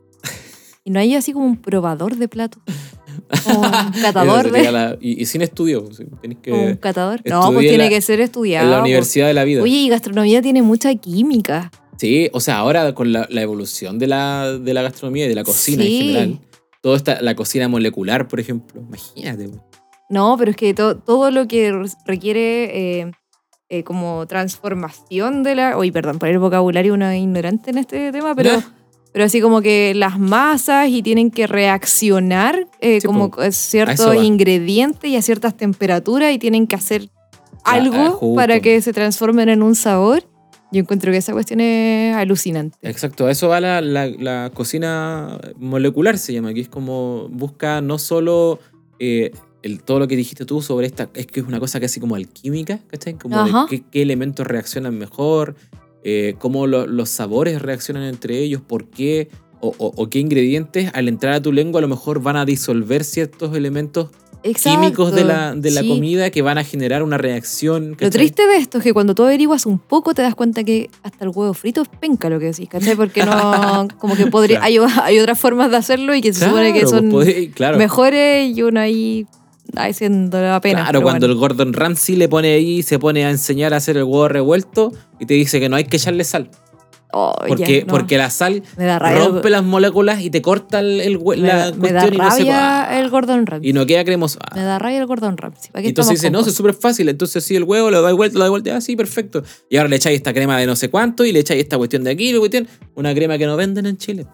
Y 0.84 0.90
no 0.90 1.00
hay 1.00 1.14
así 1.14 1.32
como 1.32 1.44
un 1.46 1.56
probador 1.56 2.16
de 2.16 2.28
platos. 2.28 2.62
Un 3.46 4.02
catador 4.02 4.50
de. 4.50 4.72
la- 4.72 4.96
y, 5.00 5.22
y 5.22 5.26
sin 5.26 5.42
estudio, 5.42 5.85
pues, 5.85 6.02
tenés 6.20 6.38
que... 6.42 6.52
un 6.52 6.76
catador. 6.76 7.20
No, 7.24 7.52
pues 7.52 7.66
tiene 7.68 7.85
la- 7.85 7.88
que 7.90 8.00
ser 8.00 8.20
estudiado. 8.20 8.64
en 8.66 8.70
la 8.70 8.76
po. 8.78 8.83
universidad 8.85 9.26
de 9.26 9.35
la 9.35 9.44
vida. 9.44 9.62
Oye, 9.62 9.76
y 9.76 9.88
gastronomía 9.88 10.40
tiene 10.42 10.62
mucha 10.62 10.94
química. 10.94 11.70
Sí, 11.96 12.31
o 12.33 12.40
sea, 12.40 12.59
ahora 12.59 12.94
con 12.94 13.12
la, 13.12 13.26
la 13.31 13.42
evolución 13.42 13.98
de 13.98 14.07
la, 14.07 14.52
de 14.59 14.72
la 14.74 14.83
gastronomía 14.83 15.26
y 15.26 15.28
de 15.28 15.35
la 15.35 15.42
cocina 15.44 15.83
Sí. 15.83 15.98
en 16.00 16.07
general, 16.14 16.40
todo 16.81 16.94
esta, 16.94 17.20
la 17.22 17.35
cocina 17.35 17.66
molecular, 17.68 18.28
por 18.28 18.38
ejemplo, 18.38 18.81
imagínate. 18.81 19.50
No, 20.09 20.37
pero 20.38 20.52
es 20.52 20.57
que 20.57 20.72
to- 20.74 20.96
todo 20.98 21.31
lo 21.33 21.48
que 21.48 21.72
re- 21.72 21.88
requiere 22.07 23.00
eh, 23.00 23.11
eh, 23.68 23.83
como 23.83 24.26
transformación 24.28 25.42
de 25.42 25.54
la... 25.57 25.76
Uy, 25.76 25.90
perdón, 25.90 26.18
por 26.18 26.28
el 26.28 26.38
vocabulario 26.38 26.94
una 26.94 27.16
ignorante 27.16 27.70
en 27.70 27.78
este 27.78 28.12
tema, 28.12 28.35
pero, 28.35 28.52
Nah. 28.52 28.62
Pero 29.18 29.26
así 29.26 29.40
como 29.40 29.62
que 29.62 29.94
las 29.96 30.16
masas 30.20 30.88
y 30.90 31.02
tienen 31.02 31.33
que 31.33 31.48
reaccionar 31.48 32.68
eh, 32.81 33.00
Sí, 33.00 33.07
como 33.09 33.33
a 33.37 33.50
ciertos 33.50 34.14
ingredientes 34.22 35.11
y 35.11 35.16
a 35.16 35.22
ciertas 35.22 35.57
temperaturas 35.57 36.33
y 36.33 36.38
tienen 36.38 36.68
que 36.68 36.76
hacer 36.76 37.09
algo 37.64 37.96
ah, 38.22 38.35
para 38.37 38.61
que 38.61 38.81
se 38.81 38.92
transformen 38.92 39.48
en 39.48 39.64
un 39.64 39.74
sabor. 39.74 40.22
Yo 40.70 40.78
encuentro 40.81 41.11
que 41.11 41.18
esa 41.18 41.33
cuestión 41.33 41.59
es 41.59 42.14
alucinante. 42.14 42.76
Exacto, 42.83 43.26
a 43.26 43.33
eso 43.33 43.48
va 43.48 43.61
la, 43.61 43.81
la- 43.81 44.07
la 44.07 44.52
cocina 44.54 45.37
molecular, 45.57 46.16
se 46.16 46.33
llama, 46.33 46.54
que 46.54 46.61
es 46.61 46.68
como 46.68 47.26
busca 47.28 47.81
no 47.81 47.98
solo 47.98 48.61
eh, 49.00 49.33
el, 49.64 49.83
todo 49.83 49.98
lo 49.98 50.07
que 50.07 50.14
dijiste 50.14 50.44
tú 50.44 50.62
sobre 50.62 50.87
esta, 50.87 51.11
es 51.14 51.26
que 51.26 51.40
es 51.40 51.46
una 51.46 51.59
cosa 51.59 51.81
casi 51.81 51.98
como 51.98 52.14
alquímica, 52.14 52.78
¿cachai? 52.87 53.14
Como 53.14 53.42
de 53.42 53.50
qué, 53.68 53.83
qué 53.90 54.02
elementos 54.02 54.46
reaccionan 54.46 54.96
mejor, 54.96 55.57
eh, 56.04 56.34
cómo 56.38 56.66
lo- 56.66 56.87
los 56.87 57.08
sabores 57.11 57.61
reaccionan 57.62 58.04
entre 58.04 58.38
ellos, 58.38 58.61
por 58.61 58.87
qué, 58.87 59.28
o, 59.61 59.74
o- 59.78 59.92
o 59.96 60.08
qué 60.11 60.18
ingredientes 60.20 60.90
al 60.94 61.08
entrar 61.08 61.34
a 61.34 61.42
tu 61.42 61.52
lengua 61.52 61.80
a 61.80 61.82
lo 61.82 61.88
mejor 61.88 62.22
van 62.22 62.37
a 62.37 62.44
disolver 62.44 63.04
ciertos 63.04 63.56
elementos 63.56 64.11
químicos 64.62 65.12
de 65.12 65.24
la, 65.24 65.52
de 65.56 65.72
la 65.72 65.80
sí. 65.82 65.88
comida 65.88 66.30
que 66.30 66.42
van 66.42 66.58
a 66.58 66.64
generar 66.64 67.02
una 67.02 67.18
reacción. 67.18 67.96
Lo 67.98 68.08
triste 68.08 68.46
de 68.46 68.56
esto 68.58 68.78
es 68.78 68.84
que 68.84 68.92
cuando 68.94 69.14
tú 69.16 69.24
averiguas 69.24 69.66
un 69.66 69.80
poco 69.80 70.14
te 70.14 70.22
das 70.22 70.37
cuenta 70.37 70.62
que 70.62 70.88
hasta 71.02 71.24
el 71.24 71.32
huevo 71.34 71.52
frito 71.54 71.82
es 71.82 71.88
penca 71.88 72.30
lo 72.30 72.38
que 72.38 72.46
decís, 72.46 72.68
¿cachai? 72.68 72.94
Porque 72.94 73.24
no, 73.26 73.88
como 73.98 74.14
que 74.16 74.26
podría, 74.28 74.62
hay, 74.62 74.78
hay 75.02 75.18
otras 75.18 75.38
formas 75.40 75.70
de 75.72 75.76
hacerlo 75.78 76.14
y 76.14 76.20
que 76.20 76.32
se 76.32 76.44
supone 76.46 76.72
que 76.72 76.87
son 76.87 77.08
pues, 77.11 77.26
podés- 77.28 77.52
claro. 77.52 77.78
mejores 77.78 78.56
y 78.56 78.62
uno 78.62 78.78
ahí 78.78 79.26
haciendo 79.76 80.40
la 80.40 80.61
pena. 80.61 80.83
Claro, 80.85 81.02
cuando 81.02 81.26
bueno. 81.26 81.35
el 81.35 81.38
Gordon 81.40 81.72
Ramsay 81.72 82.16
le 82.16 82.28
pone 82.28 82.52
ahí, 82.54 82.83
se 82.83 82.98
pone 82.98 83.24
a 83.24 83.31
enseñar 83.31 83.74
a 83.74 83.78
hacer 83.78 83.96
el 83.96 84.04
huevo 84.04 84.28
revuelto 84.28 84.92
y 85.18 85.26
te 85.26 85.35
dice 85.35 85.61
que 85.61 85.68
no 85.68 85.76
hay 85.76 85.85
que 85.85 85.96
echarle 85.96 86.24
sal. 86.24 86.50
Oh, 87.11 87.35
Porque, 87.46 87.85
no. 87.87 87.87
porque 87.87 88.18
la 88.18 88.28
sal 88.28 88.62
rabia, 88.76 89.24
rompe 89.24 89.48
las 89.48 89.64
moléculas 89.64 90.20
y 90.20 90.28
te 90.28 90.42
corta 90.42 90.81
el, 90.81 91.00
el 91.00 91.18
me, 91.18 91.37
la 91.38 91.72
me 91.72 91.90
da 91.90 92.02
cuestión 92.02 92.14
y 92.14 92.18
no 92.18 92.31
se 92.31 92.38
rabia 92.40 92.59
va. 92.59 92.98
el 93.00 93.09
Gordon 93.09 93.46
Ramsay. 93.46 93.70
Y 93.70 93.72
no 93.72 93.87
queda 93.87 94.04
cremoso. 94.04 94.38
Ah. 94.42 94.54
Me 94.54 94.62
da 94.62 94.78
rabia 94.78 94.98
el 94.98 95.07
Gordon 95.07 95.38
Ramsay. 95.38 95.70
¿Para 95.72 95.81
qué 95.81 95.87
Y 95.87 95.90
entonces 95.90 96.20
dice, 96.20 96.31
no, 96.31 96.40
eso 96.40 96.50
es 96.50 96.54
súper 96.54 96.74
fácil. 96.74 97.09
Entonces 97.09 97.42
sí, 97.42 97.57
el 97.57 97.64
huevo 97.64 97.90
lo 97.90 98.02
da 98.02 98.12
vuelta, 98.12 98.37
lo 98.37 98.44
da 98.44 98.50
vuelta, 98.50 98.76
ah, 98.76 98.83
sí, 98.83 98.94
perfecto. 98.94 99.42
Y 99.70 99.78
ahora 99.78 99.88
le 99.88 99.96
echáis 99.96 100.16
esta 100.16 100.35
crema 100.35 100.59
de 100.59 100.66
no 100.66 100.76
sé 100.76 100.90
cuánto 100.90 101.24
y 101.24 101.33
le 101.33 101.38
echáis 101.38 101.62
esta 101.62 101.78
cuestión 101.78 102.04
de 102.04 102.11
aquí, 102.11 102.31
la 102.31 102.40
cuestión, 102.40 102.68
una 102.94 103.14
crema 103.14 103.38
que 103.38 103.46
no 103.46 103.57
venden 103.57 103.87
en 103.87 103.96
Chile. 103.96 104.26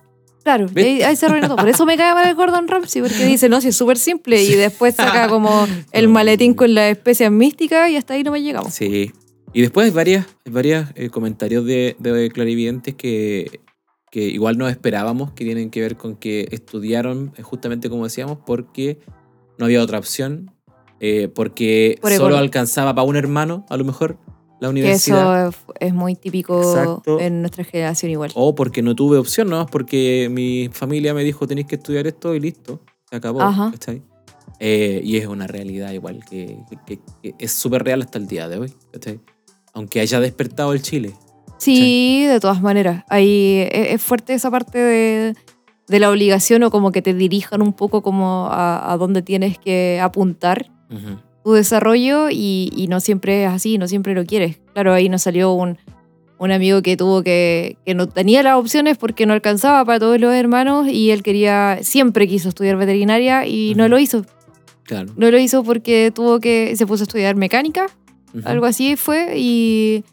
Claro, 0.44 0.66
y 0.76 0.80
ahí, 0.80 1.02
ahí 1.02 1.16
se 1.16 1.26
arruina 1.26 1.48
todo. 1.48 1.57
Por 1.57 1.68
eso 1.68 1.87
me 1.87 1.96
cae 1.96 2.14
mal 2.14 2.28
el 2.28 2.35
Gordon 2.35 2.68
Ramsay, 2.68 3.02
porque 3.02 3.24
dice, 3.24 3.48
no, 3.48 3.61
si 3.61 3.68
es 3.68 3.76
súper 3.76 3.98
simple. 3.98 4.42
Y 4.42 4.54
después 4.54 4.94
saca 4.94 5.26
como 5.30 5.66
el 5.90 6.09
maletín 6.09 6.54
con 6.54 6.74
las 6.74 6.92
especias 6.92 7.33
místicas 7.33 7.90
y 7.90 7.96
hasta 7.96 8.14
ahí 8.14 8.22
no 8.22 8.30
me 8.30 8.42
llegamos. 8.42 8.74
Sí. 8.74 9.11
Y 9.54 9.62
después 9.62 9.87
hay 9.87 9.90
varias, 9.90 10.26
hay 10.44 10.52
varias 10.52 10.90
eh, 10.96 11.09
comentarios 11.09 11.64
de, 11.64 11.96
de 11.98 12.30
clarividentes 12.30 12.94
que, 12.94 13.61
que 14.11 14.28
igual 14.28 14.59
no 14.59 14.68
esperábamos, 14.68 15.33
que 15.33 15.44
tienen 15.44 15.70
que 15.70 15.80
ver 15.80 15.96
con 15.96 16.14
que 16.14 16.46
estudiaron, 16.50 17.33
eh, 17.37 17.42
justamente 17.42 17.88
como 17.88 18.04
decíamos, 18.04 18.38
porque 18.44 18.98
no 19.59 19.64
había 19.64 19.83
otra 19.83 19.98
opción, 19.98 20.52
eh, 21.00 21.28
porque 21.35 21.98
Por 22.00 22.12
solo 22.12 22.37
alcanzaba 22.37 22.94
para 22.94 23.07
un 23.07 23.16
hermano, 23.16 23.66
a 23.68 23.76
lo 23.76 23.85
mejor, 23.85 24.18
la 24.68 24.74
Que 24.74 24.81
universidad. 24.81 25.48
eso 25.48 25.57
es, 25.81 25.94
muy 25.94 26.14
típico 26.14 26.61
Exacto. 26.61 27.20
en 27.20 27.40
nuestra 27.42 27.64
generación 27.64 28.11
igual. 28.11 28.31
O 28.35 28.55
porque 28.55 28.83
no 28.83 28.94
tuve 28.94 29.18
opción, 29.18 29.48
¿no? 29.48 29.66
Porque 29.66 30.29
mi 30.31 30.68
familia 30.72 31.14
me 31.14 31.22
dijo, 31.24 31.46
tenéis 31.46 31.66
que 31.66 31.77
estudiar 31.77 32.07
esto 32.07 32.35
y 32.35 32.40
listo, 32.40 32.81
se 33.11 33.16
acabó. 33.16 33.38
¿cachai? 33.70 34.03
Eh, 34.61 35.00
y 35.05 35.16
es 35.16 35.27
una 35.27 35.46
realidad 35.46 35.90
igual, 35.92 36.24
que, 36.29 36.59
que- 36.87 36.98
que 37.22 37.35
es 37.38 37.53
súper 37.53 37.83
real 37.85 38.03
hasta 38.03 38.18
el 38.18 38.27
día 38.27 38.48
de 38.48 38.59
hoy. 38.59 38.72
¿cachai? 38.92 39.20
Aunque 39.72 40.00
haya 40.00 40.20
despertado 40.20 40.72
el 40.72 40.83
Chile. 40.83 41.12
Sí, 41.59 42.24
de 42.27 42.40
todas 42.40 42.61
maneras. 42.62 43.05
Ahí 43.09 43.66
es, 43.72 43.94
es 43.94 44.03
fuerte 44.03 44.35
esa 44.35 44.50
parte 44.50 44.79
de, 44.79 45.35
de 45.88 45.98
la 46.00 46.11
obligación 46.11 46.62
o 46.62 46.70
como 46.70 46.92
que 46.92 47.03
te 47.03 47.14
dirijan 47.14 47.62
un 47.62 47.72
poco 47.72 48.03
como 48.03 48.46
a, 48.50 48.92
a 48.92 48.96
dónde 48.96 49.22
tienes 49.22 49.59
que 49.59 50.00
apuntar 50.03 50.70
Ujú. 50.90 51.18
Tu 51.44 51.52
desarrollo 51.52 52.30
y, 52.30 52.72
y 52.74 52.88
no 52.88 53.00
siempre 53.00 53.44
es 53.44 53.50
así, 53.50 53.78
no 53.78 53.87
siempre 53.87 54.14
lo 54.14 54.24
quieres. 54.24 54.57
Claro, 54.72 54.92
ahí 54.94 55.09
nos 55.09 55.22
salió 55.22 55.52
un, 55.52 55.78
un 56.38 56.50
amigo 56.50 56.80
que 56.83 56.96
tuvo 56.96 57.22
que, 57.22 57.76
que 57.85 57.94
no 57.94 58.09
tenía 58.09 58.42
las 58.42 58.57
opciones 58.57 58.96
porque 58.96 59.26
no 59.26 59.35
alcanzaba 59.35 59.85
para 59.85 59.98
todos 60.00 60.18
los 60.18 60.35
hermanos 60.35 60.88
y 60.88 61.11
él 61.11 61.22
quería, 61.22 61.78
siempre 61.83 62.26
quiso 62.26 62.48
estudiar 62.48 62.76
veterinaria 62.76 63.46
y 63.46 63.74
no 63.76 63.85
Ujú. 63.85 63.90
lo 63.90 63.98
hizo. 63.98 64.24
Claro. 64.85 65.12
No 65.16 65.30
lo 65.30 65.38
hizo 65.38 65.62
porque 65.62 66.11
tuvo 66.14 66.40
que, 66.40 66.74
se 66.76 66.87
puso 66.87 67.02
a 67.02 67.07
estudiar 67.07 67.37
mecánica 67.37 67.87
Ujú. 68.35 68.42
algo 68.48 68.66
así 68.66 68.96
fue 68.96 69.38
y 69.38 70.04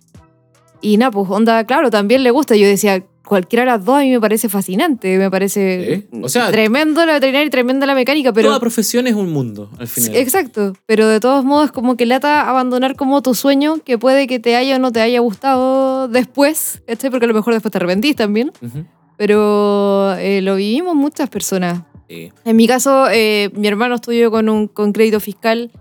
y 0.84 0.98
nada 0.98 1.12
pues 1.12 1.30
onda 1.30 1.63
claro 1.65 1.89
también 1.91 2.24
le 2.24 2.32
gusta 2.32 2.56
yo 2.56 2.65
decía 2.67 3.04
cualquiera 3.26 3.64
de 3.64 3.72
las 3.78 3.86
dos 3.86 3.98
a 3.98 4.02
mí 4.02 4.10
me 4.12 4.20
parece 4.20 4.50
fascinante 4.50 5.18
me 5.18 5.30
parece 5.32 6.08
Sí, 6.12 6.20
o 6.22 6.28
sea- 6.30 6.52
tremendo 6.52 7.06
la 7.06 7.14
veterinaria 7.14 7.48
y 7.48 7.50
tremenda 7.50 7.86
la 7.86 7.96
mecánica 7.96 8.34
pero 8.34 8.50
Toda 8.50 8.60
profesión 8.60 9.08
es 9.08 9.14
un 9.16 9.32
mundo, 9.32 9.70
al 9.80 9.88
final. 9.88 10.16
exacto 10.16 10.74
pero 10.86 11.08
de 11.08 11.20
todos 11.20 11.46
modos 11.46 11.72
como 11.72 11.96
que 11.96 12.06
lata 12.06 12.50
abandonar 12.50 12.96
como 12.96 13.22
tu 13.22 13.34
sueño 13.36 13.78
que 13.86 13.98
puede 13.98 14.28
que 14.28 14.40
te 14.40 14.56
haya 14.56 14.76
o 14.76 14.80
no 14.80 14.92
te 14.92 15.02
haya 15.02 15.20
gustado 15.20 16.08
después 16.08 16.82
¿cachai? 16.88 17.10
porque 17.12 17.26
a 17.26 17.28
lo 17.30 17.34
mejor 17.36 17.54
después 17.54 17.72
te 17.72 17.78
arrepentís 17.78 18.16
también 18.16 18.52
Ujú. 18.62 18.86
pero 19.18 20.14
eh, 20.18 20.42
lo 20.42 20.56
vivimos 20.56 20.96
muchas 20.96 21.30
personas 21.30 21.82
Sí. 22.10 22.30
en 22.44 22.56
mi 22.58 22.68
caso, 22.68 23.08
eh, 23.10 23.52
mi 23.56 23.70
hermano 23.70 23.96
estudió 23.96 24.32
con, 24.32 24.50
un, 24.50 24.68
con 24.68 24.92
crédito 24.92 25.22
fiscal. 25.22 25.72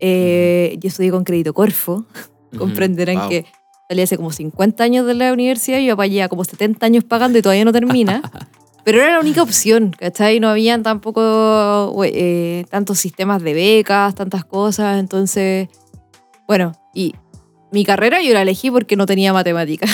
eh, 0.00 0.76
Yo 0.80 0.88
estudié 0.88 1.12
con 1.12 1.22
crédito 1.22 1.54
Corfo. 1.54 2.06
Comprenderán 2.58 3.18
Wow. 3.18 3.28
que 3.28 3.44
salí 3.90 4.02
hace 4.02 4.16
como 4.16 4.30
50 4.30 4.84
años 4.84 5.04
de 5.04 5.14
la 5.14 5.32
universidad 5.32 5.78
y 5.78 5.86
yo 5.86 6.00
allá 6.00 6.28
como 6.28 6.44
70 6.44 6.86
años 6.86 7.02
pagando 7.02 7.38
y 7.38 7.42
todavía 7.42 7.64
no 7.64 7.72
termina. 7.72 8.22
Pero 8.84 9.02
era 9.02 9.10
la 9.10 9.20
única 9.20 9.42
opción, 9.42 9.90
¿cachai? 9.98 10.38
No 10.38 10.48
habían 10.48 10.84
tampoco 10.84 12.00
eh, 12.04 12.64
tantos 12.70 13.00
sistemas 13.00 13.42
de 13.42 13.52
becas, 13.52 14.14
tantas 14.14 14.44
cosas. 14.44 15.00
Entonces, 15.00 15.68
bueno, 16.46 16.72
y 16.94 17.16
mi 17.72 17.84
carrera 17.84 18.22
yo 18.22 18.32
la 18.32 18.42
elegí 18.42 18.70
porque 18.70 18.94
no 18.94 19.06
tenía 19.06 19.32
matemáticas. 19.32 19.90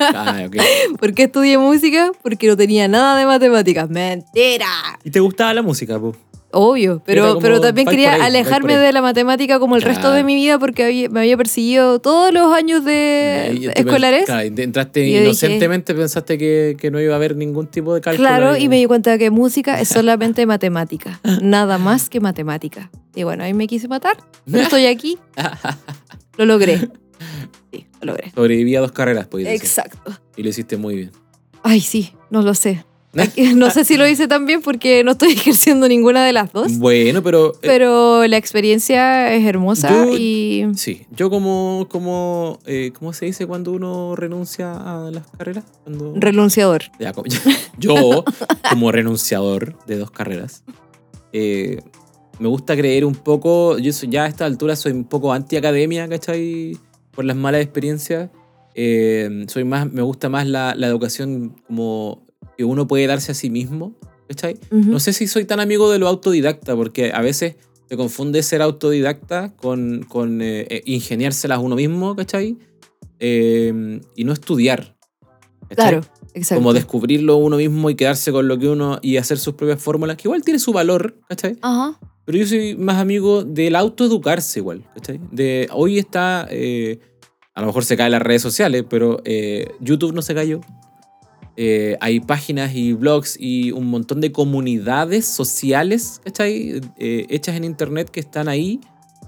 Ah, 0.00 0.42
ok. 0.46 0.56
¿Por 0.98 1.14
qué 1.14 1.22
estudié 1.22 1.56
música? 1.56 2.10
Porque 2.22 2.48
no 2.48 2.56
tenía 2.56 2.88
nada 2.88 3.16
de 3.16 3.26
matemáticas. 3.26 3.88
¡Mentira! 3.88 4.98
¿Y 5.04 5.10
te 5.10 5.20
gustaba 5.20 5.54
la 5.54 5.62
música, 5.62 6.00
po? 6.00 6.16
Obvio, 6.52 7.00
pero, 7.06 7.38
pero 7.40 7.60
también 7.60 7.86
quería 7.86 8.14
ahí, 8.14 8.20
alejarme 8.22 8.76
de 8.76 8.92
la 8.92 9.00
matemática 9.02 9.60
como 9.60 9.76
el 9.76 9.82
resto 9.82 10.10
de 10.10 10.24
mi 10.24 10.34
vida 10.34 10.58
porque 10.58 10.84
había- 10.84 11.08
me 11.08 11.20
había 11.20 11.36
perseguido 11.36 12.00
todos 12.00 12.32
los 12.34 12.52
años 12.52 12.84
de 12.84 13.56
Y 13.60 13.66
escolares. 13.68 14.24
Claro, 14.24 14.42
entraste 14.56 15.06
Y 15.06 15.10
yo 15.12 15.18
dije- 15.18 15.24
inocentemente, 15.28 15.94
pensaste 15.94 16.38
que, 16.38 16.76
que 16.76 16.90
no 16.90 17.00
iba 17.00 17.12
a 17.12 17.16
haber 17.16 17.36
ningún 17.36 17.68
tipo 17.68 17.94
de 17.94 18.00
cálculo. 18.00 18.28
Claro, 18.28 18.50
ahí. 18.50 18.64
y 18.64 18.68
me 18.68 18.76
di 18.78 18.86
cuenta 18.86 19.16
que 19.16 19.30
música 19.30 19.80
es 19.80 19.88
solamente 19.88 20.44
matemática, 20.44 21.20
nada 21.40 21.78
más 21.78 22.10
que 22.10 22.18
matemática. 22.18 22.90
Y 23.14 23.22
bueno, 23.22 23.44
ahí 23.44 23.54
me 23.54 23.68
quise 23.68 23.86
matar, 23.86 24.16
pero 24.50 24.64
estoy 24.64 24.86
aquí, 24.86 25.18
lo 26.36 26.46
logré. 26.46 26.78
Sí, 27.72 27.86
lo 28.00 28.06
logré. 28.12 28.32
Sobreviví 28.34 28.74
a 28.74 28.80
dos 28.80 28.90
carreras, 28.92 29.28
pues. 29.28 29.44
decir. 29.44 29.60
Exacto. 29.60 30.12
Y 30.36 30.42
lo 30.42 30.48
hiciste 30.48 30.76
muy 30.76 30.96
bien. 30.96 31.10
Ay, 31.62 31.80
sí, 31.80 32.12
no 32.30 32.42
lo 32.42 32.54
sé. 32.54 32.84
No 33.12 33.70
sé 33.70 33.84
si 33.84 33.96
lo 33.96 34.06
hice 34.06 34.28
tan 34.28 34.46
bien 34.46 34.62
porque 34.62 35.02
no 35.02 35.12
estoy 35.12 35.32
ejerciendo 35.32 35.88
ninguna 35.88 36.24
de 36.24 36.32
las 36.32 36.52
dos, 36.52 36.78
Bueno, 36.78 37.22
pero... 37.22 37.54
eh, 37.54 37.58
pero 37.62 38.26
la 38.26 38.36
experiencia 38.36 39.34
es 39.34 39.44
hermosa 39.44 40.06
Yo- 40.06 40.16
y... 40.16 40.66
Sí, 40.76 41.06
yo 41.10 41.28
como, 41.28 41.86
como 41.90 42.60
eh, 42.66 42.92
¿cómo 42.96 43.12
se 43.12 43.26
dice 43.26 43.46
cuando 43.46 43.72
uno 43.72 44.14
renuncia 44.14 44.74
a 44.76 45.10
las 45.10 45.26
carreras? 45.36 45.64
Cuando... 45.84 46.12
Renunciador. 46.16 46.82
Ya, 47.00 47.12
como- 47.12 47.26
yo, 47.78 48.24
como 48.68 48.92
renunciador 48.92 49.76
de 49.86 49.98
dos 49.98 50.10
carreras, 50.12 50.62
eh, 51.32 51.80
me 52.38 52.48
gusta 52.48 52.76
creer 52.76 53.04
un 53.04 53.14
poco, 53.14 53.76
yo 53.78 53.90
ya 54.08 54.24
a 54.24 54.26
esta 54.28 54.46
altura 54.46 54.76
soy 54.76 54.92
un 54.92 55.04
poco 55.04 55.32
anti-academia, 55.32 56.08
¿cachai? 56.08 56.76
Por 57.10 57.24
las 57.24 57.36
malas 57.36 57.60
experiencias. 57.62 58.30
Soy 59.48 59.64
más, 59.64 59.92
me 59.92 60.00
gusta 60.00 60.28
más 60.30 60.46
la, 60.46 60.74
la 60.74 60.86
educación 60.86 61.54
como 61.66 62.22
que 62.60 62.64
uno 62.66 62.86
puede 62.86 63.06
darse 63.06 63.32
a 63.32 63.34
sí 63.34 63.48
mismo, 63.48 63.94
¿cachai? 64.28 64.58
Ujú. 64.70 64.90
No 64.90 65.00
sé 65.00 65.14
si 65.14 65.26
soy 65.26 65.46
tan 65.46 65.60
amigo 65.60 65.90
de 65.90 65.98
lo 65.98 66.08
autodidacta, 66.08 66.76
porque 66.76 67.10
a 67.14 67.22
veces 67.22 67.56
se 67.88 67.96
confunde 67.96 68.42
ser 68.42 68.60
autodidacta 68.60 69.54
con, 69.56 70.04
con 70.08 70.42
eh, 70.42 70.66
eh, 70.68 70.82
ingeniárselas 70.84 71.58
uno 71.58 71.74
mismo, 71.74 72.14
¿cachai? 72.14 72.58
eh, 73.20 74.00
y 74.16 74.24
no 74.24 74.32
estudiar. 74.32 74.96
¿cachai? 75.68 75.74
Claro, 75.76 76.00
exacto. 76.34 76.60
Como 76.60 76.72
descubrirlo 76.72 77.36
uno 77.36 77.58
mismo 77.58 77.90
y 77.90 77.94
quedarse 77.94 78.32
con 78.32 78.48
lo 78.48 78.58
que 78.58 78.68
uno 78.68 78.98
y 79.02 79.18
hacer 79.18 79.38
sus 79.38 79.54
propias 79.54 79.80
fórmulas, 79.80 80.16
que 80.16 80.26
igual 80.26 80.42
tiene 80.42 80.58
su 80.58 80.72
valor, 80.72 81.16
¿cachai? 81.28 81.56
Ajá. 81.60 81.98
Pero 82.24 82.38
yo 82.38 82.46
soy 82.46 82.76
más 82.76 82.96
amigo 82.96 83.44
del 83.44 83.76
autoeducarse 83.76 84.58
igual, 84.58 84.84
¿cachai? 84.94 85.20
De, 85.30 85.68
hoy 85.72 85.98
está, 85.98 86.48
eh, 86.50 86.98
a 87.54 87.60
lo 87.60 87.68
mejor 87.68 87.84
se 87.84 87.96
caen 87.96 88.12
las 88.12 88.22
redes 88.22 88.42
sociales, 88.42 88.84
pero 88.88 89.20
eh, 89.24 89.68
YouTube 89.80 90.14
no 90.14 90.22
se 90.22 90.34
cayó. 90.34 90.60
Eh, 91.62 91.98
hay 92.00 92.20
páginas 92.20 92.74
y 92.74 92.94
blogs 92.94 93.36
y 93.38 93.70
un 93.72 93.88
montón 93.88 94.22
de 94.22 94.32
comunidades 94.32 95.26
sociales, 95.26 96.18
¿cachai? 96.24 96.80
Eh, 96.96 97.26
hechas 97.28 97.54
en 97.54 97.64
internet 97.64 98.08
que 98.08 98.20
están 98.20 98.48
ahí 98.48 98.80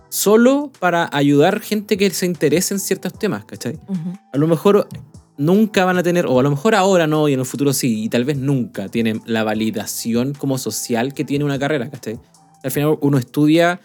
solo 0.08 0.72
para 0.78 1.10
ayudar 1.12 1.60
gente 1.60 1.98
que 1.98 2.08
se 2.08 2.24
interese 2.24 2.72
en 2.72 2.80
ciertos 2.80 3.18
temas, 3.18 3.44
¿cachai? 3.44 3.78
Ujú. 3.86 4.14
a 4.32 4.38
lo 4.38 4.46
mejor 4.46 4.88
nunca 5.36 5.84
van 5.84 5.98
a 5.98 6.02
tener, 6.02 6.24
o 6.24 6.40
a 6.40 6.42
lo 6.42 6.48
mejor 6.48 6.74
ahora 6.74 7.06
no, 7.06 7.28
y 7.28 7.34
en 7.34 7.40
el 7.40 7.44
futuro 7.44 7.74
sí, 7.74 8.04
y 8.04 8.08
tal 8.08 8.24
vez 8.24 8.38
nunca 8.38 8.88
tienen 8.88 9.20
la 9.26 9.44
validación 9.44 10.32
como 10.32 10.56
social 10.56 11.12
que 11.12 11.24
tiene 11.24 11.44
una 11.44 11.58
carrera, 11.58 11.90
¿cachai? 11.90 12.18
Al 12.64 12.70
final 12.70 12.96
uno 13.02 13.18
estudia 13.18 13.78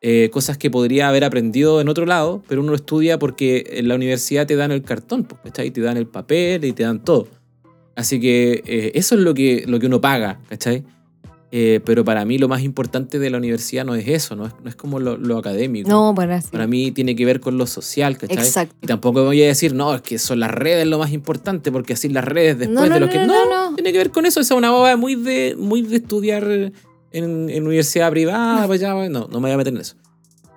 eh, 0.00 0.28
cosas 0.32 0.58
que 0.58 0.72
podría 0.72 1.06
haber 1.06 1.22
aprendido 1.22 1.80
en 1.80 1.88
otro 1.88 2.04
lado, 2.04 2.42
pero 2.48 2.62
uno 2.62 2.70
lo 2.70 2.76
estudia 2.76 3.20
porque 3.20 3.64
en 3.74 3.86
la 3.86 3.94
universidad 3.94 4.44
te 4.44 4.56
dan 4.56 4.72
el 4.72 4.82
cartón, 4.82 5.22
pues, 5.22 5.40
¿cachai? 5.44 5.70
Te 5.70 5.80
dan 5.80 5.96
el 5.96 6.08
papel 6.08 6.64
y 6.64 6.72
te 6.72 6.82
dan 6.82 7.04
todo. 7.04 7.28
Así 7.94 8.20
que 8.20 8.62
eh, 8.66 8.92
eso 8.94 9.14
es 9.14 9.20
lo 9.20 9.34
que, 9.34 9.64
lo 9.66 9.78
que 9.78 9.86
uno 9.86 10.00
paga, 10.00 10.40
¿cachai? 10.48 10.84
Eh, 11.54 11.80
pero 11.84 12.02
para 12.02 12.24
mí 12.24 12.38
lo 12.38 12.48
más 12.48 12.62
importante 12.62 13.18
de 13.18 13.28
la 13.28 13.36
universidad 13.36 13.84
no 13.84 13.94
es 13.94 14.08
eso, 14.08 14.34
no 14.34 14.46
es, 14.46 14.54
no 14.62 14.70
es 14.70 14.74
como 14.74 14.98
lo, 14.98 15.18
lo 15.18 15.36
académico. 15.36 15.86
No, 15.86 16.14
para 16.14 16.40
sí. 16.40 16.48
Para 16.50 16.66
mí 16.66 16.92
tiene 16.92 17.14
que 17.14 17.26
ver 17.26 17.40
con 17.40 17.58
lo 17.58 17.66
social, 17.66 18.16
¿cachai? 18.16 18.38
Exacto. 18.38 18.74
Y 18.80 18.86
tampoco 18.86 19.22
voy 19.22 19.42
a 19.42 19.46
decir, 19.48 19.74
no, 19.74 19.94
es 19.94 20.00
que 20.00 20.18
son 20.18 20.40
las 20.40 20.50
redes 20.50 20.86
lo 20.86 20.98
más 20.98 21.12
importante, 21.12 21.70
porque 21.70 21.92
así 21.92 22.08
las 22.08 22.24
redes 22.24 22.58
después 22.58 22.80
No, 22.80 22.86
no, 22.86 22.94
de 22.94 23.00
lo 23.00 23.10
que. 23.10 23.18
no, 23.18 23.26
No, 23.26 23.44
no, 23.44 23.70
no. 23.70 23.76
tiene 23.76 23.92
que 23.92 23.98
ver 23.98 24.10
con 24.10 24.24
eso. 24.24 24.40
Esa 24.40 24.54
es 24.54 24.58
una 24.58 24.70
boba 24.70 24.96
muy 24.96 25.14
de, 25.14 25.54
muy 25.58 25.82
de 25.82 25.96
estudiar 25.96 26.42
en, 26.44 26.72
en 27.12 27.66
universidad 27.66 28.10
privada, 28.10 28.66
pues 28.66 28.80
ya, 28.80 28.94
no, 28.94 29.08
no 29.08 29.28
me 29.28 29.40
voy 29.40 29.50
a 29.50 29.56
meter 29.58 29.74
en 29.74 29.80
eso. 29.80 29.96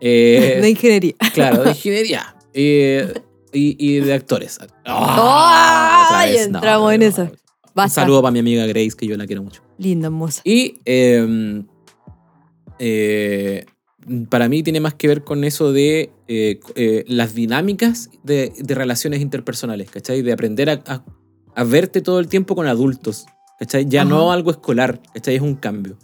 Eh, 0.01 0.59
de 0.61 0.69
ingeniería. 0.69 1.15
claro, 1.33 1.63
de 1.63 1.69
ingeniería. 1.71 2.36
Eh, 2.53 3.13
y, 3.55 3.75
y 3.79 3.99
de 4.01 4.13
actores. 4.13 4.59
Otra 4.59 6.25
vez, 6.25 6.35
Ya 6.35 6.43
entramos 6.43 6.93
en 6.93 7.01
eso. 7.03 7.29
Un 7.75 7.89
saludo 7.89 8.21
para 8.21 8.31
mi 8.31 8.39
amiga 8.39 8.65
Grace, 8.67 8.91
que 8.97 9.07
yo 9.07 9.17
la 9.17 9.25
quiero 9.25 9.43
mucho. 9.43 9.61
Linda, 9.77 10.07
hermosa. 10.07 10.41
Y 10.45 10.79
eh, 10.85 11.63
eh, 12.79 13.65
para 14.29 14.47
mí 14.49 14.63
tiene 14.63 14.79
más 14.79 14.93
que 14.93 15.07
ver 15.07 15.23
con 15.23 15.43
eso 15.43 15.71
de 15.73 16.11
eh, 16.27 16.59
eh, 16.75 17.03
las 17.07 17.33
dinámicas 17.35 18.09
de, 18.23 18.53
de 18.57 18.75
relaciones 18.75 19.21
interpersonales, 19.21 19.89
¿cachai? 19.89 20.21
De 20.21 20.31
aprender 20.31 20.69
a, 20.69 20.81
a- 20.87 21.03
a 21.57 21.63
verte 21.63 22.01
todo 22.01 22.19
el 22.19 22.27
tiempo 22.27 22.55
con 22.55 22.67
adultos, 22.67 23.25
¿cachai? 23.59 23.85
Ya 23.87 24.01
Ajá. 24.01 24.09
no 24.09 24.31
algo 24.31 24.51
escolar, 24.51 25.01
¿cachai? 25.13 25.35
Es 25.35 25.41
un 25.41 25.55
cambio. 25.55 25.97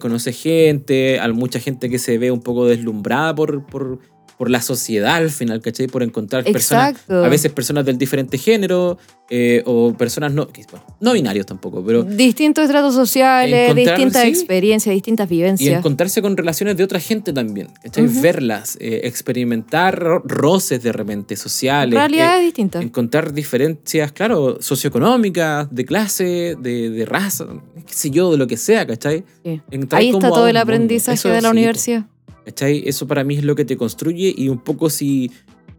Conoce 0.00 0.32
gente, 0.32 1.20
hay 1.20 1.32
mucha 1.34 1.60
gente 1.60 1.90
que 1.90 1.98
se 1.98 2.16
ve 2.16 2.30
un 2.30 2.40
poco 2.40 2.64
deslumbrada 2.64 3.34
por, 3.34 3.66
por, 3.66 3.98
por 4.38 4.50
la 4.50 4.60
sociedad 4.60 5.16
al 5.16 5.30
final, 5.30 5.60
¿cachai? 5.60 5.86
Por 5.86 6.02
encontrar 6.02 6.44
personas 6.44 6.90
Exacto. 6.90 7.24
a 7.24 7.28
veces 7.28 7.52
personas 7.52 7.84
del 7.86 7.96
diferente 7.98 8.36
género 8.38 8.98
eh, 9.30 9.62
o 9.66 9.92
personas 9.94 10.32
no, 10.32 10.46
bueno, 10.70 10.84
no 11.00 11.12
binarios 11.14 11.46
tampoco, 11.46 11.82
pero 11.84 12.02
Distintos 12.04 12.64
estratos 12.64 12.94
sociales, 12.94 13.74
distintas 13.74 14.22
sí. 14.22 14.28
experiencias, 14.28 14.92
distintas 14.94 15.26
y 15.30 15.34
vivencias. 15.36 15.78
encontrarse 15.78 16.22
con 16.22 16.36
relaciones 16.36 16.76
de 16.76 16.84
otra 16.84 17.00
gente 17.00 17.32
también, 17.32 17.68
¿cachai? 17.82 18.04
Ujú. 18.04 18.20
Verlas, 18.20 18.76
eh, 18.80 19.00
experimentar 19.04 19.98
ro- 19.98 20.22
roces 20.24 20.82
de 20.82 20.92
repente 20.92 21.36
sociales, 21.36 21.94
Realidades 21.98 22.42
eh, 22.42 22.44
distintas. 22.44 22.82
encontrar 22.82 23.32
diferencias, 23.32 24.12
claro, 24.12 24.58
socioeconómicas, 24.60 25.74
de 25.74 25.84
clase, 25.84 26.56
de, 26.60 26.90
de 26.90 27.04
raza, 27.06 27.46
qué 27.86 27.92
sé 27.94 28.10
yo, 28.10 28.30
de 28.32 28.38
lo 28.38 28.46
que 28.46 28.56
sea, 28.56 28.86
¿cachai? 28.86 29.24
Sí. 29.44 29.60
Ahí 29.92 30.10
está 30.10 30.28
todo 30.28 30.46
el 30.46 30.56
aprendizaje 30.56 31.14
Eso 31.16 31.28
de 31.30 31.40
la 31.42 31.50
sí, 31.50 31.56
universidad. 31.56 32.06
¿Cachai? 32.46 32.84
Eso 32.86 33.06
para 33.06 33.24
mí 33.24 33.36
es 33.36 33.44
lo 33.44 33.54
que 33.54 33.64
te 33.64 33.76
construye 33.76 34.32
y 34.34 34.48
un 34.48 34.58
poco 34.58 34.88
si, 34.88 35.30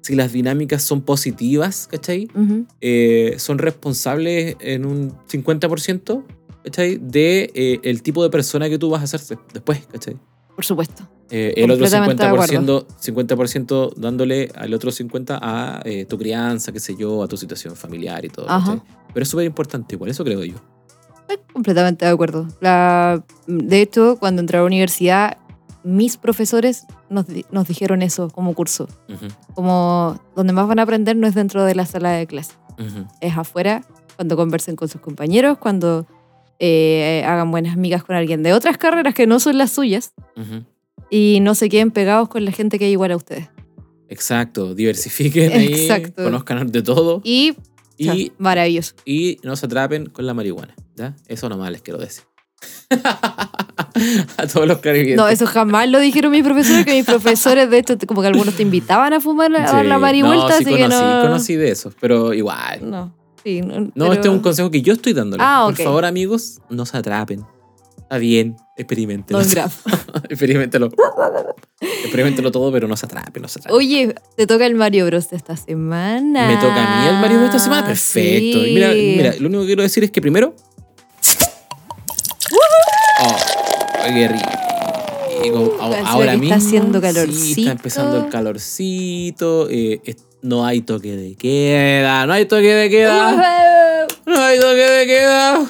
si 0.02 0.16
las 0.16 0.34
dinámicas 0.34 0.84
son 0.84 1.02
positivas, 1.02 1.88
¿cachai? 1.90 2.28
Eh, 2.82 3.36
son 3.40 3.58
responsables 3.58 4.58
en 4.60 4.86
un 4.86 5.14
50% 5.28 6.24
¿cachai? 6.66 6.98
de 6.98 7.52
eh, 7.56 7.80
el 7.84 8.04
tipo 8.04 8.22
de 8.22 8.30
persona 8.30 8.70
que 8.70 8.78
tú 8.78 8.90
vas 8.90 9.02
a 9.02 9.18
ser 9.18 9.40
después, 9.54 9.88
¿cachai? 9.92 10.18
Por 10.56 10.66
supuesto. 10.66 11.08
Eh, 11.30 11.54
el 11.58 11.72
otro 11.72 11.86
Completamente 11.86 12.24
de 12.24 12.32
50%, 12.32 12.86
50% 13.02 13.94
dándole 13.96 14.50
al 14.56 14.74
otro 14.74 14.92
50% 14.92 15.40
a 15.42 15.82
eh, 15.86 16.06
tu 16.06 16.18
crianza, 16.18 16.72
qué 16.72 16.80
sé 16.80 16.96
yo, 16.96 17.24
a 17.24 17.28
tu 17.28 17.38
situación 17.38 17.76
familiar 17.76 18.24
y 18.26 18.30
todo. 18.30 18.48
Pero 19.14 19.24
es 19.24 19.30
súper 19.30 19.46
importante 19.46 19.96
igual, 19.96 20.12
eso 20.12 20.24
creo 20.24 20.44
yo. 20.44 20.56
Estoy 21.22 21.38
completamente 21.52 22.06
de 22.06 22.12
acuerdo. 22.12 22.48
La, 22.62 23.24
de 23.46 23.82
hecho, 23.82 24.18
cuando 24.20 24.42
entré 24.42 24.58
a 24.58 24.62
la 24.62 24.68
universidad, 24.68 25.38
mis 25.84 26.18
profesores 26.18 26.86
nos, 27.10 27.26
nos 27.52 27.68
dijeron 27.68 28.02
eso 28.02 28.30
como 28.30 28.54
curso. 28.54 28.88
Como 29.54 30.20
donde 30.36 30.54
más 30.54 30.68
van 30.68 30.80
a 30.80 30.84
aprender 30.84 31.16
no 31.16 31.28
es 31.28 31.36
dentro 31.36 31.64
de 31.64 31.76
la 31.76 31.86
sala 31.86 32.12
de 32.12 32.28
clase, 32.28 32.54
es 33.22 33.38
afuera, 33.38 33.84
cuando 34.16 34.36
conversen 34.36 34.76
con 34.76 34.88
sus 34.90 35.02
compañeros, 35.02 35.58
cuando 35.58 36.06
eh, 36.60 37.24
hagan 37.26 37.52
buenas 37.52 37.74
amigas 37.74 38.04
con 38.04 38.16
alguien 38.16 38.42
de 38.44 38.54
otras 38.54 38.78
carreras 38.78 39.14
que 39.14 39.28
no 39.28 39.40
son 39.40 39.58
las 39.58 39.72
suyas 39.72 40.14
y 41.10 41.40
no 41.42 41.56
se 41.56 41.70
queden 41.70 41.92
pegados 41.92 42.28
con 42.30 42.44
la 42.46 42.52
gente 42.52 42.80
que 42.80 42.88
es 42.88 42.92
igual 42.92 43.12
a 43.12 43.16
ustedes. 43.16 43.50
Exacto, 44.10 44.74
diversifiquen 44.74 45.52
ahí, 45.52 45.74
Exacto. 45.74 46.24
conozcan 46.24 46.72
de 46.72 46.82
todo 46.82 47.22
Y, 47.24 47.56
y, 47.98 48.10
o 48.10 48.14
sea, 48.16 48.26
maravilloso. 48.38 48.96
y 49.06 49.38
no 49.44 49.56
se 49.56 49.66
atrapen 49.66 50.06
con 50.08 50.26
la 50.26 50.34
marihuana. 50.34 50.74
¿ya? 50.96 51.16
Eso 51.28 51.50
nomás 51.50 51.72
les 51.72 51.82
quiero 51.82 52.00
decir. 52.00 52.24
a 54.38 54.48
todos 54.48 54.68
los 54.68 54.80
clarividentes. 54.80 55.18
No, 55.18 55.28
eso 55.30 55.46
jamás 55.46 55.90
lo 55.90 56.00
dijeron 56.00 56.32
mis 56.32 56.44
profesores, 56.44 56.86
que 56.86 56.94
mis 56.94 57.06
profesores, 57.06 57.70
de 57.70 57.78
hecho, 57.80 57.98
como 58.08 58.22
que 58.22 58.28
algunos 58.28 58.56
te 58.56 58.64
invitaban 58.64 59.14
a 59.14 59.20
fumar 59.22 59.56
a 59.56 59.60
dar 59.62 59.82
Sí, 59.84 59.88
la 59.88 59.98
marihuelta, 60.00 60.48
no, 60.48 60.58
sí 60.58 60.64
así 60.64 60.76
que 60.76 60.82
conocí, 60.84 61.04
no. 61.04 61.22
conocí 61.22 61.56
de 61.56 61.72
eso, 61.72 61.92
pero 62.00 62.34
igual. 62.34 62.90
No, 62.90 63.14
sí, 63.44 63.62
no, 63.62 63.80
No, 63.82 63.92
pero- 63.96 64.14
este 64.14 64.28
es 64.28 64.34
un 64.34 64.40
consejo 64.40 64.72
que 64.72 64.82
yo 64.82 64.94
estoy 64.94 65.14
dándole. 65.14 65.44
Ah, 65.46 65.64
Por 65.66 65.74
ok. 65.74 65.82
favor, 65.84 66.06
amigos, 66.06 66.60
no 66.70 66.86
se 66.86 66.98
atrapen. 66.98 67.46
Está 67.98 68.18
bien, 68.20 68.56
experimentenlo. 68.78 69.42
Experimentelo. 70.30 70.90
experimentelo 72.04 72.52
todo, 72.54 72.72
pero 72.72 72.88
no 72.88 72.96
se 72.96 73.06
atrapen, 73.06 73.42
no 73.42 73.50
se 73.50 73.60
atrapen. 73.60 73.76
Oye, 73.78 74.16
te 74.38 74.48
toca 74.48 74.66
el 74.66 74.76
Mario 74.76 75.06
Bros 75.08 75.28
esta 75.34 75.58
semana. 75.58 76.48
Me 76.48 76.56
toca 76.56 76.76
a 76.76 77.02
mí 77.02 77.08
el 77.10 77.16
Mario 77.22 77.40
de 77.40 77.46
esta 77.48 77.60
semana. 77.60 77.86
Perfecto. 77.86 78.60
Sí. 78.64 78.70
Y 78.70 78.74
mira, 78.74 78.92
mira, 78.94 79.34
lo 79.40 79.48
único 79.48 79.62
que 79.64 79.68
quiero 79.68 79.84
decir 79.84 80.06
es 80.06 80.12
que 80.12 80.22
primero. 80.22 80.56
Oh, 83.20 83.36
qué 84.14 84.28
rico. 84.28 84.50
Encima 85.44 86.10
Ahora 86.10 86.32
mismo. 86.34 86.44
está 86.46 86.56
haciendo 86.56 87.00
Sí, 87.00 87.02
calorcito. 87.04 87.60
está 87.62 87.72
empezando 87.72 88.18
el 88.26 88.30
calorcito. 88.30 89.68
eh, 89.70 90.00
no 90.42 90.66
hay 90.66 90.82
toque 90.82 91.16
de 91.16 91.36
queda. 91.36 92.26
No 92.26 92.34
hay 92.34 92.46
toque 92.46 92.74
de 92.74 92.90
queda. 92.90 94.08
No 94.26 94.42
hay 94.42 94.60
toque 94.60 94.76
de 94.76 95.06
queda. 95.08 95.66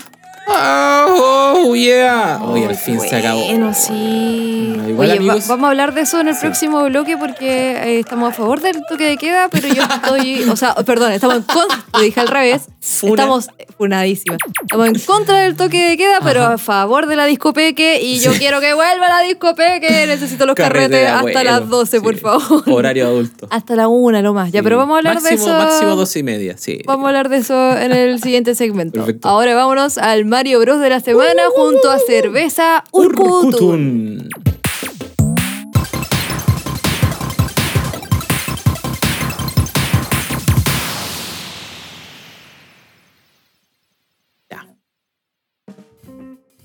Oh, 0.50 1.74
yeah. 1.76 2.39
Hoy 2.41 2.64
al 2.64 2.76
fin 2.76 3.00
se 3.00 3.16
acabó. 3.16 3.43
Bueno, 3.45 3.74
sí. 3.74 4.74
Bueno, 4.76 4.89
igual, 4.89 5.12
Oye, 5.12 5.28
va- 5.28 5.36
vamos 5.48 5.66
a 5.66 5.70
hablar 5.70 5.93
de 5.93 6.02
eso 6.02 6.20
en 6.22 6.30
el 6.30 6.36
Sí. 6.36 6.41
próximo 6.41 6.84
bloque 6.86 7.18
porque 7.18 7.72
eh, 7.72 8.00
estamos 8.00 8.30
a 8.30 8.34
favor 8.34 8.62
del 8.62 8.78
toque 8.89 9.06
de 9.06 9.18
queda, 9.18 9.50
pero 9.50 9.68
yo 9.68 9.84
estoy, 9.84 10.43
o 10.50 10.56
sea, 10.56 10.74
perdón, 10.76 11.12
estamos 11.12 11.38
en 11.38 11.43
contra, 11.43 11.84
lo 11.93 12.00
dije 12.00 12.20
al 12.20 12.28
revés. 12.28 12.64
Funa. 12.80 13.24
Estamos 13.24 13.50
funadísimas. 13.78 14.38
Estamos 14.62 14.88
en 14.88 15.00
contra 15.02 15.39
del 15.41 15.56
toque 15.56 15.89
de 15.89 15.98
queda, 15.98 16.20
pero 16.24 16.43
Ajá. 16.43 16.54
a 16.54 16.58
favor 16.58 17.06
de 17.08 17.16
la 17.18 17.26
discopeque 17.26 18.00
y 18.02 18.20
yo 18.20 18.32
Sí. 18.32 18.39
quiero 18.39 18.62
que 18.62 18.74
vuelva 18.74 19.10
la 19.10 19.22
discopeque, 19.22 20.08
necesito 20.08 20.45
los 20.45 20.56
carretes 20.56 21.06
hasta 21.08 21.20
abuelo. 21.20 21.43
las 21.43 21.68
12, 21.70 22.02
por 22.02 22.16
favor. 22.18 22.64
Horario 22.72 23.08
adulto. 23.08 23.48
Hasta 23.52 23.76
la 23.76 23.88
una 23.89 24.22
lo 24.22 24.34
más. 24.34 24.52
Ya, 24.52 24.64
pero 24.64 24.78
vamos 24.78 24.95
a 24.95 24.98
hablar 25.00 25.16
máximo, 25.16 25.30
de 25.45 25.52
eso. 25.52 25.54
Máximo 25.60 25.95
dos 25.95 26.16
y 26.16 26.24
media, 26.24 26.56
sí. 26.58 26.80
Vamos 26.86 27.06
a 27.06 27.08
hablar 27.10 27.30
de 27.30 27.38
eso 27.38 27.78
en 27.78 27.91
el 27.91 28.22
siguiente 28.22 28.56
segmento. 28.56 28.93
Perfecto. 29.00 29.28
Ahora 29.28 29.54
vámonos 29.54 29.98
al 29.98 30.26
Mario 30.38 30.60
Bros 30.60 30.80
de 30.80 30.90
la 30.92 31.00
semana 31.00 31.50
junto 31.50 31.90
a 31.90 31.98
Cerveza 31.98 32.84
Urkutun. 32.92 34.30
Ya. 44.48 44.68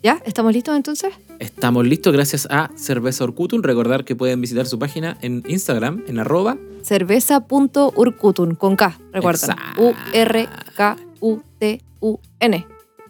¿Ya? 0.03 0.20
¿Estamos 0.27 0.53
listos 0.53 0.77
entonces? 0.77 1.14
Estamos 1.39 1.87
listos 1.87 2.12
gracias 2.12 2.47
a 2.51 2.70
Cerveza 2.77 3.25
Urkutun. 3.25 3.62
Recordar 3.62 4.05
que 4.05 4.14
pueden 4.14 4.43
visitar 4.43 4.66
su 4.66 4.79
página 4.79 5.16
en 5.23 5.45
Instagram, 5.47 6.05
en 6.07 6.18
arroba. 6.18 6.59
Cerveza.urkutun, 6.83 8.55
con 8.55 8.77
K, 8.77 8.99
recuerden. 9.12 9.51
Exacto. 9.51 9.83
U-R-K-U-T-U-N. 9.83 11.07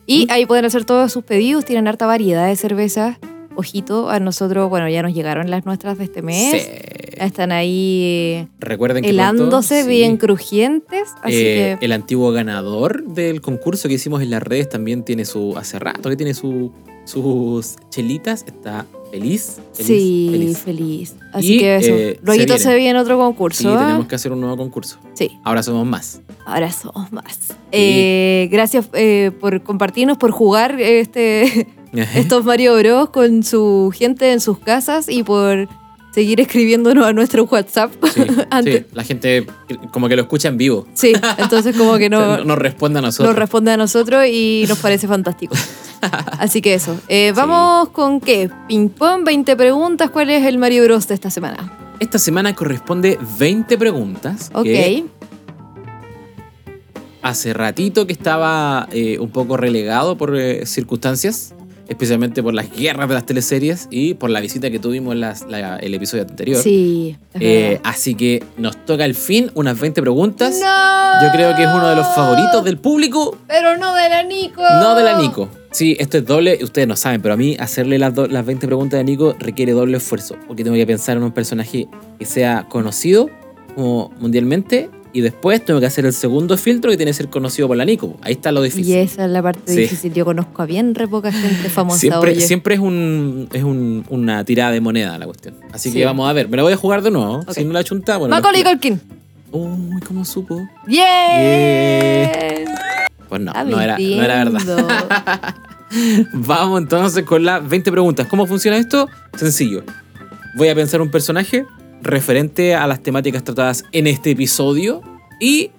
Y 0.07 0.27
ahí 0.31 0.47
pueden 0.47 0.65
hacer 0.65 0.85
todos 0.85 1.13
sus 1.13 1.25
pedidos, 1.25 1.65
tienen 1.65 1.89
harta 1.89 2.07
variedad 2.07 2.47
de 2.47 2.57
cervezas. 2.57 3.19
Ojito, 3.55 4.09
a 4.09 4.19
nosotros, 4.19 4.71
bueno, 4.71 4.89
ya 4.89 5.03
nos 5.03 5.13
llegaron 5.13 5.51
las 5.51 5.67
nuestras 5.67 5.99
de 5.99 6.05
este 6.05 6.23
mes. 6.23 6.63
Sí. 6.63 6.69
Están 7.19 7.53
ahí 7.53 8.49
Recuerden 8.59 9.05
que 9.05 9.11
helándose 9.11 9.83
sí, 9.83 9.89
bien 9.89 10.17
crujientes. 10.17 11.11
Así 11.23 11.37
eh, 11.37 11.77
que 11.79 11.85
el 11.85 11.93
antiguo 11.93 12.33
ganador 12.33 13.05
del 13.05 13.43
concurso 13.43 13.89
que 13.89 13.95
hicimos 13.95 14.23
en 14.23 14.31
las 14.31 14.43
redes 14.43 14.69
también 14.71 15.05
tiene 15.05 15.25
su. 15.25 15.57
Hace 15.57 15.79
rato 15.79 16.09
que 16.09 16.17
tiene 16.17 16.33
su, 16.33 16.73
sus 17.05 17.77
chelitas. 17.91 18.45
Está 18.47 18.87
feliz. 19.13 19.61
feliz 19.75 19.87
sí, 19.87 20.29
feliz. 20.33 20.59
feliz. 20.59 21.17
Así 21.33 21.55
Y, 21.55 21.59
que 21.61 21.77
eso. 21.77 21.93
eh, 21.95 22.19
Luego 22.23 22.43
se 22.43 22.59
se, 22.59 22.75
viene. 22.75 22.99
otro 22.99 23.15
Sí, 23.15 23.21
concurso. 23.21 23.75
¿ah? 23.79 23.87
tenemos 23.87 24.07
que 24.09 24.15
hacer 24.17 24.33
un 24.33 24.41
nuevo 24.41 24.57
concurso. 24.57 24.99
Sí, 25.15 25.39
Ahora 25.45 25.63
somos 25.63 25.87
más. 25.87 26.21
ahora 26.47 26.73
somos 26.73 27.13
más. 27.13 27.39
Eh, 27.71 28.49
gracias 28.51 28.89
eh, 28.95 29.31
por 29.41 29.63
compartirnos, 29.63 30.19
por 30.19 30.31
jugar 30.33 30.81
este, 30.81 31.69
estos 32.15 32.45
Mario 32.45 32.77
Bros 32.79 33.11
con 33.11 33.43
su 33.45 33.93
gente 33.95 34.33
en 34.33 34.41
sus 34.41 34.59
casas 34.59 35.09
y 35.09 35.23
por 35.23 35.69
seguir 36.13 36.41
escribiéndonos 36.41 37.07
a 37.07 37.13
nuestro 37.13 37.45
WhatsApp. 37.45 37.93
Sí, 38.13 38.23
Antes. 38.51 38.81
sí, 38.81 38.87
la 38.93 39.05
gente 39.05 39.47
como 39.91 40.09
que 40.09 40.17
lo 40.17 40.23
escucha 40.23 40.49
en 40.49 40.57
vivo. 40.59 40.87
Sí, 40.95 41.13
entonces 41.39 41.77
como 41.77 41.97
que 41.99 42.09
no, 42.09 42.37
no, 42.39 42.45
nos 42.45 42.59
responde 42.59 42.99
a 42.99 43.03
nosotros. 43.03 43.29
nos 43.29 43.39
responde 43.39 43.73
a 43.73 43.77
nosotros 43.77 44.27
y 44.27 44.65
nos 44.69 44.79
parece 44.79 45.09
fantástico. 45.09 45.55
Así 46.39 46.61
que 46.61 46.75
eso. 46.75 46.99
Eh, 47.09 47.33
vamos 47.35 47.91
con 47.91 48.21
qué? 48.21 48.51
Ping 48.69 48.89
pong, 48.89 49.25
20 49.25 49.57
preguntas. 49.57 50.11
¿Cuál 50.11 50.31
es 50.31 50.45
el 50.45 50.59
Mario 50.59 50.85
Bros 50.85 51.07
de 51.09 51.15
esta 51.15 51.31
semana? 51.31 51.79
Esta 52.01 52.19
semana 52.19 52.55
corresponde 52.55 53.19
20 53.39 53.79
preguntas. 53.79 54.51
Ok. 54.53 54.65
que 54.65 55.05
hace 57.23 57.55
ratito 57.55 58.07
que 58.07 58.13
estaba 58.13 58.89
eh, 58.91 59.19
un 59.19 59.31
poco 59.31 59.57
relegado 59.57 60.19
por 60.19 60.37
eh, 60.37 60.67
circunstancias, 60.67 61.55
especialmente 61.93 62.43
por 62.43 62.55
las 62.55 62.71
guerras 62.77 63.09
de 63.09 63.15
las 63.15 63.25
teleseries 63.27 63.89
y 63.91 64.15
por 64.15 64.31
la 64.31 64.41
visita 64.41 64.71
que 64.71 64.79
tuvimos 64.79 65.15
en 65.15 65.21
las- 65.21 65.43
la- 65.49 65.77
el 65.77 65.95
episodio 65.95 66.25
anterior. 66.25 66.61
Sí. 66.63 67.17
Eh, 67.35 67.81
así 67.85 68.15
que 68.15 68.43
nos 68.59 68.77
toca 68.85 69.05
al 69.05 69.15
fin 69.15 69.51
unas 69.55 69.79
20 69.79 70.01
preguntas. 70.03 70.59
¡No! 70.61 71.23
Yo 71.27 71.33
creo 71.33 71.55
que 71.57 71.63
es 71.63 71.69
uno 71.69 71.89
de 71.89 71.97
los 71.97 72.07
favoritos 72.15 72.65
del 72.65 72.79
público, 72.79 73.37
Pero 73.47 73.77
no 73.77 73.95
de 73.95 74.09
la 74.09 74.23
Nico. 74.23 74.63
no 74.81 74.95
de 74.95 75.03
la 75.05 75.19
Nico. 75.19 75.49
Sí, 75.71 75.97
esto 75.99 76.19
es 76.19 76.27
doble, 76.27 76.59
ustedes 76.63 76.87
no 76.87 76.97
saben, 76.97 77.23
pero 77.23 77.33
a 77.35 77.37
mí 77.39 77.57
hacerle 77.59 77.99
las, 77.99 78.15
do- 78.15 78.27
las 78.27 78.45
20 78.45 78.67
preguntas 78.67 78.99
de 78.99 79.05
Nico 79.05 79.35
requiere 79.39 79.73
doble 79.73 79.97
esfuerzo, 79.97 80.37
porque 80.47 80.65
tengo 80.65 80.77
que 80.77 80.87
pensar 80.87 81.17
en 81.17 81.23
un 81.23 81.33
personaje 81.33 81.89
que 82.19 82.27
sea 82.27 82.67
conocido 82.69 83.31
como 83.75 84.11
mundialmente 84.21 84.91
y 85.13 85.21
después 85.21 85.65
tengo 85.65 85.79
que 85.81 85.87
hacer 85.87 86.07
el 86.07 86.13
segundo 86.13 86.57
filtro 86.57 86.91
que 86.91 86.97
tiene 86.97 87.11
que 87.11 87.17
ser 87.17 87.29
conocido 87.29 87.69
por 87.69 87.77
la 87.77 87.85
Nico. 87.85 88.17
Ahí 88.23 88.33
está 88.33 88.51
lo 88.53 88.63
difícil. 88.63 88.87
Y 88.95 88.99
esa 88.99 89.25
es 89.27 89.31
la 89.31 89.43
parte 89.43 89.73
Sí. 89.73 89.81
difícil. 89.83 90.13
Yo 90.15 90.25
conozco 90.25 90.63
a 90.63 90.67
bien 90.67 90.95
re 90.95 91.07
poca 91.09 91.31
gente 91.33 91.69
famosa. 91.69 91.99
Siempre, 91.99 92.31
oye. 92.33 92.41
siempre 92.41 92.75
es, 92.77 92.81
un, 92.81 93.49
es 93.53 93.63
un- 93.63 94.05
una 94.09 94.45
tirada 94.45 94.71
de 94.73 94.81
moneda 94.81 95.19
la 95.19 95.27
cuestión. 95.27 95.55
Así 95.73 95.91
Sí. 95.91 95.99
que 95.99 96.05
vamos 96.05 96.29
a 96.29 96.33
ver. 96.33 96.49
Me 96.49 96.57
la 96.57 96.63
voy 96.63 96.73
a 96.73 96.77
jugar 96.77 97.03
de 97.03 97.11
nuevo. 97.11 97.45
Si 97.53 97.65
no 97.65 97.73
la 97.73 97.85
chunta, 97.85 98.17
bueno. 98.17 98.35
Macaulay 98.35 98.63
Culkin. 98.65 99.01
Uy, 99.51 100.01
¿cómo 100.07 100.25
supo? 100.25 100.59
¡Bien! 100.87 102.65
Pues 103.29 103.41
no, 103.41 103.53
no 103.53 103.81
era, 103.81 103.99
no 103.99 104.23
era 104.23 104.45
verdad. 104.45 105.55
Vamos 106.33 106.81
entonces 106.81 107.25
con 107.25 107.45
las 107.45 107.67
20 107.69 107.91
preguntas. 107.93 108.27
¿Cómo 108.29 108.47
funciona 108.47 108.79
esto? 108.79 109.09
Sencillo. 109.37 109.85
Voy 110.57 110.69
a 110.69 110.75
pensar 110.75 111.01
un 111.03 111.11
personaje 111.11 111.67
referente 112.03 112.75
a 112.75 112.87
las 112.87 113.03
temáticas 113.03 113.45
tratadas 113.45 113.85
en 113.93 114.07
este 114.07 114.33
episodio 114.33 115.03
y 115.41 115.71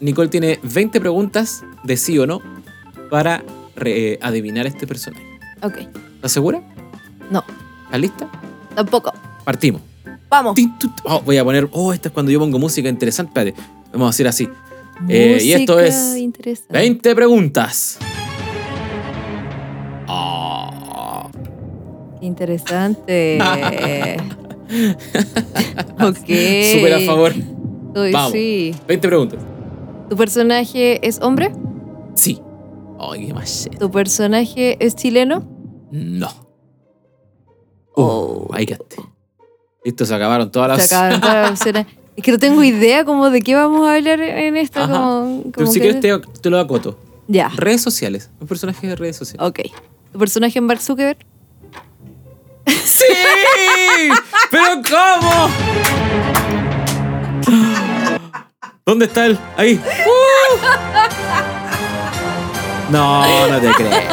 Nicole 0.00 0.28
tiene 0.28 0.60
20 0.62 1.00
preguntas 1.00 1.62
de 1.82 1.96
sí 1.96 2.18
o 2.18 2.26
no 2.26 2.40
para 3.10 3.42
re- 3.74 4.18
adivinar 4.22 4.66
este 4.66 4.86
personaje. 4.86 5.24
ok. 5.62 5.78
¿Estás 6.16 6.32
segura? 6.32 6.62
No, 7.30 7.44
¿Estás 7.84 8.00
lista? 8.00 8.28
tampoco. 8.74 9.12
Partimos. 9.44 9.80
Vamos. 10.28 10.58
Oh, 11.04 11.20
voy 11.22 11.38
a 11.38 11.44
poner, 11.44 11.68
oh, 11.72 11.92
esta 11.92 12.08
es 12.08 12.12
cuando 12.12 12.30
yo 12.32 12.38
pongo 12.40 12.58
música 12.58 12.88
interesante. 12.88 13.30
Espérate, 13.30 13.62
vamos 13.92 14.08
a 14.08 14.10
decir 14.10 14.28
así. 14.28 14.48
Eh, 15.08 15.38
y 15.42 15.52
esto 15.52 15.78
es 15.78 16.16
interesante. 16.16 16.72
20 16.72 17.14
preguntas. 17.14 17.98
Ah. 20.08 21.28
Interesante. 22.20 23.38
ok. 26.00 26.16
Súper 26.74 26.94
a 26.94 27.00
favor. 27.00 27.32
Uy, 27.94 28.12
Vamos. 28.12 28.32
sí. 28.32 28.74
20 28.86 29.08
preguntas. 29.08 29.40
¿Tu 30.10 30.16
personaje 30.16 31.06
es 31.06 31.20
hombre? 31.22 31.52
Sí. 32.14 32.40
Ay, 32.98 33.26
qué 33.26 33.34
más. 33.34 33.68
¿Tu 33.78 33.90
personaje 33.90 34.76
es 34.84 34.94
chileno? 34.96 35.46
No. 35.90 36.28
Oh. 37.94 38.46
Uh, 38.50 38.54
ahí 38.54 38.66
quedaste. 38.66 38.96
Listo, 39.84 40.04
se 40.04 40.14
acabaron 40.14 40.50
todas 40.50 40.68
las. 40.68 40.86
Se 40.86 40.94
acaban 40.94 41.20
todas 41.20 41.36
las 41.36 41.50
opciones. 41.60 41.86
Es 42.16 42.24
que 42.24 42.32
no 42.32 42.38
tengo 42.38 42.62
idea 42.64 43.04
como 43.04 43.30
de 43.30 43.42
qué 43.42 43.54
vamos 43.54 43.86
a 43.86 43.94
hablar 43.96 44.20
en 44.20 44.56
esto. 44.56 44.80
Ajá. 44.80 44.92
Como, 44.92 45.42
Pero 45.42 45.52
como 45.52 45.66
si 45.72 45.80
que- 45.80 45.92
quieres 46.00 46.22
te, 46.22 46.40
te 46.40 46.50
lo 46.50 46.58
acoto. 46.58 46.98
Ya, 47.28 47.48
Redes 47.56 47.82
sociales. 47.82 48.30
Un 48.40 48.46
personaje 48.46 48.86
de 48.86 48.94
redes 48.96 49.16
sociales. 49.16 49.46
ok. 49.46 49.60
¿Tu 50.12 50.18
personaje 50.18 50.58
es 50.58 50.62
Mark 50.64 50.80
Zuckerberg? 50.80 51.18
¡Sí! 52.66 53.04
¿Pero 54.50 54.82
cómo? 54.88 55.50
¿Dónde 58.84 59.06
está 59.06 59.26
él? 59.26 59.38
Ahí. 59.56 59.80
¡Uh! 60.06 60.56
No, 62.90 63.48
no 63.48 63.60
te 63.60 63.72
crees. 63.72 64.04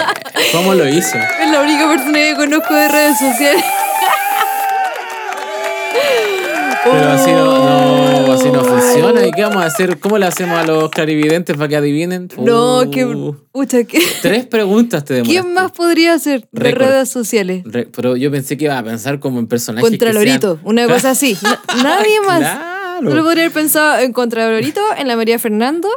¿Cómo 0.51 0.73
lo 0.73 0.87
hizo? 0.87 1.17
Es 1.17 1.49
la 1.51 1.61
única 1.61 1.87
persona 1.87 2.13
que 2.13 2.35
conozco 2.35 2.73
de 2.73 2.87
redes 2.87 3.19
sociales. 3.19 3.63
Pero 6.83 6.99
no, 6.99 7.13
así 7.13 7.31
no 7.31 8.02
funciona. 9.01 9.27
¿Y 9.27 9.31
qué 9.31 9.41
vamos 9.43 9.63
a 9.63 9.65
hacer? 9.67 9.99
¿Cómo 9.99 10.17
le 10.17 10.25
hacemos 10.25 10.57
a 10.57 10.63
los 10.65 10.89
clarividentes 10.89 11.55
para 11.57 11.67
que 11.69 11.75
adivinen? 11.75 12.27
No, 12.37 12.81
Uh, 12.81 12.89
que. 12.91 13.33
Pucha, 13.51 13.83
¿qué? 13.83 14.01
Tres 14.21 14.45
preguntas 14.47 15.03
te 15.05 15.13
demoraste. 15.15 15.41
¿Quién 15.41 15.53
más 15.53 15.71
podría 15.71 16.17
ser 16.19 16.47
de 16.51 16.71
redes 16.71 17.09
sociales? 17.09 17.63
Re- 17.65 17.87
pero 17.95 18.15
yo 18.17 18.31
pensé 18.31 18.57
que 18.57 18.65
iba 18.65 18.77
a 18.77 18.83
pensar 18.83 19.19
como 19.19 19.39
en 19.39 19.47
personajes 19.47 19.89
Contralorito, 19.89 20.55
sean- 20.55 20.67
una 20.67 20.87
cosa 20.87 21.11
así. 21.11 21.37
Na- 21.43 21.61
nadie 21.83 22.19
más. 22.25 22.39
Claro. 22.39 23.09
Solo 23.09 23.23
podría 23.23 23.43
haber 23.45 23.53
pensado 23.53 23.99
en 23.99 24.13
Contralorito, 24.13 24.81
en 24.97 25.07
la 25.07 25.15
María 25.15 25.37
Fernando. 25.39 25.87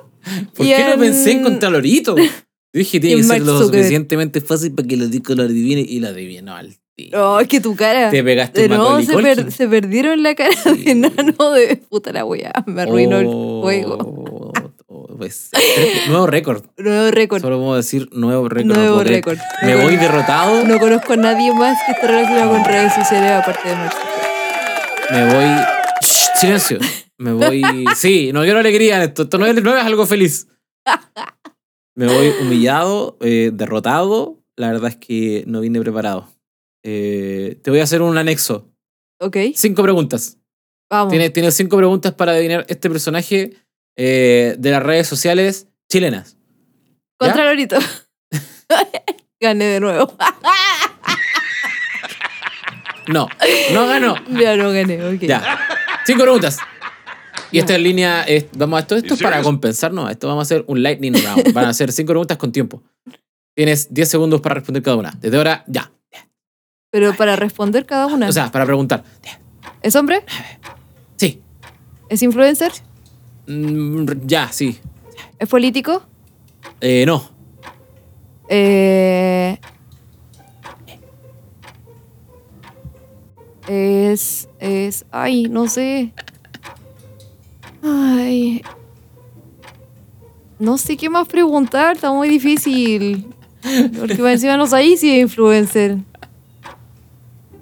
¿Por 0.55 0.67
y 0.67 0.71
qué 0.71 0.79
no 0.85 0.93
en- 0.95 1.01
pensé 1.01 1.31
en 1.33 1.43
Contralorito? 1.43 2.17
Yo 2.73 2.81
dije, 2.81 3.01
tiene 3.01 3.17
en 3.17 3.23
que 3.23 3.35
ser 3.35 3.43
lo 3.43 3.59
suficientemente 3.59 4.41
fácil 4.43 4.73
para 4.75 4.87
que 4.87 4.97
los 4.99 5.11
discos 5.11 5.35
lo 5.37 5.45
adivine 5.45 5.81
y 5.81 5.99
lo 6.01 6.09
adivinó 6.09 6.55
al. 6.57 6.77
Oh, 7.15 7.39
es 7.41 7.49
que 7.49 7.61
tu 7.61 7.77
cara. 7.77 8.09
Te 8.11 8.25
pegaste 8.25 8.65
un 8.65 8.71
Macaulay 8.71 9.05
se, 9.05 9.17
per- 9.17 9.53
se 9.53 9.69
perdieron 9.69 10.23
la 10.23 10.35
cara 10.35 10.51
de 10.85 10.95
nano 10.95 11.51
de 11.53 11.77
puta 11.77 12.13
la 12.13 12.25
wea. 12.25 12.53
Me 12.67 12.83
arruinó 12.83 13.19
el 13.19 13.27
Oh, 13.29 13.61
juego. 13.63 13.99
oh, 14.87 15.07
pues, 15.19 15.51
nuevo 16.09 16.27
récord. 16.27 16.65
Nuevo 16.79 17.11
récord. 17.11 17.43
Solo 17.43 17.59
puedo 17.59 17.77
decir 17.77 18.09
nuevo 18.13 18.49
récord. 18.49 18.69
no 18.75 18.81
Nuevo 18.81 19.03
récord. 19.05 19.39
Me 19.63 19.73
Nuevo- 19.73 19.83
voy 19.83 19.97
derrotado. 19.97 20.65
No 20.65 20.79
conozco 20.79 21.13
a 21.13 21.17
nadie 21.17 21.53
más 21.53 21.77
que 21.85 21.93
esté 21.93 22.07
relacionado 22.07 22.51
con 22.53 22.65
redes 22.65 22.95
sociales 22.95 23.31
aparte 23.33 23.69
de 23.69 23.75
Zuckerberg. 23.75 25.11
Me 25.11 25.35
voy. 25.35 25.65
Shh, 26.03 26.29
silencio. 26.41 26.79
Me 27.19 27.33
voy. 27.33 27.63
Sí, 27.95 28.31
no 28.33 28.43
quiero 28.43 28.59
alegría 28.61 28.97
en 28.97 29.03
esto. 29.03 29.25
Esto 29.25 29.37
no 29.37 29.45
es, 29.47 29.63
no 29.63 29.77
es 29.77 29.85
algo 29.85 30.07
feliz. 30.07 30.49
Me 31.95 32.07
voy 32.07 32.33
humillado, 32.43 33.17
eh, 33.21 33.51
derrotado. 33.53 34.39
La 34.57 34.69
verdad 34.73 34.89
es 34.91 34.97
que 34.97 35.45
no 35.47 35.61
vine 35.61 35.81
preparado. 35.81 36.29
Eh, 36.89 37.59
te 37.63 37.71
voy 37.71 37.81
a 37.81 37.83
hacer 37.83 38.01
un 38.01 38.17
anexo. 38.17 38.71
Ok, 39.19 39.37
Cinco 39.55 39.83
preguntas. 39.83 40.39
vamos. 40.89 41.11
Tienes, 41.11 41.33
tienes 41.33 41.55
cinco 41.55 41.77
preguntas 41.77 42.15
para 42.15 42.33
adivinar 42.33 42.65
este 42.69 42.89
personaje 42.89 43.55
eh, 43.97 44.55
de 44.57 44.71
las 44.71 44.83
redes 44.83 45.09
sociales 45.09 45.67
chilenas. 45.91 46.37
¿Ya? 47.21 47.27
Contralorito. 47.27 47.77
Gané 49.41 49.65
de 49.65 49.81
nuevo. 49.81 50.17
No, 53.09 53.29
no 53.73 53.87
ganó. 53.87 54.17
ya 54.31 54.57
no 54.57 54.73
gané, 54.73 55.05
ok. 55.05 55.21
Ya. 55.23 55.59
Cinco 56.05 56.23
preguntas. 56.23 56.59
Y 57.53 57.59
esta 57.59 57.79
línea, 57.79 58.23
es, 58.23 58.47
vamos 58.57 58.79
a 58.79 58.81
esto, 58.81 58.97
esto 58.97 59.15
es 59.15 59.23
para 59.23 59.43
compensarnos. 59.43 60.11
Esto 60.11 60.29
vamos 60.29 60.43
a 60.43 60.47
hacer 60.47 60.65
un 60.67 60.83
lightning 60.83 61.13
round. 61.15 61.53
Van 61.53 61.67
a 61.67 61.75
ser 61.75 61.93
cinco 61.93 62.09
preguntas 62.09 62.37
con 62.37 62.53
tiempo. 62.53 62.83
Tienes 63.55 63.93
10 63.93 64.09
segundos 64.09 64.41
para 64.41 64.57
responder 64.57 64.83
cada 64.83 64.97
una. 64.97 65.17
Desde 65.21 65.37
ahora, 65.37 65.65
ya. 65.67 65.91
Pero 66.97 67.15
para 67.15 67.37
responder 67.37 67.85
cada 67.85 68.07
una. 68.07 68.27
O 68.27 68.33
sea, 68.33 68.51
para 68.51 68.65
preguntar. 68.65 69.05
¿Es 69.83 69.95
hombre? 69.97 70.25
Sí. 71.17 71.43
¿Es 72.09 72.23
influencer? 72.23 72.73
Mm, 73.47 74.07
ya, 74.25 74.51
sí. 74.51 74.79
¿Es 75.39 75.47
político? 75.47 76.03
Eh, 76.81 77.05
no. 77.07 77.23
Eh, 78.49 79.59
es. 83.69 84.49
Es. 84.59 85.05
Ay, 85.11 85.51
no 85.51 85.69
sé. 85.69 86.15
Ay. 87.83 88.63
No 90.59 90.79
sé 90.79 90.97
qué 90.97 91.11
más 91.11 91.29
preguntar, 91.29 91.97
está 91.97 92.11
muy 92.11 92.31
difícil. 92.31 93.27
Porque 93.99 94.33
encima 94.33 94.57
no 94.57 94.67
sabéis 94.67 95.01
si 95.01 95.11
es 95.11 95.21
influencer. 95.21 95.99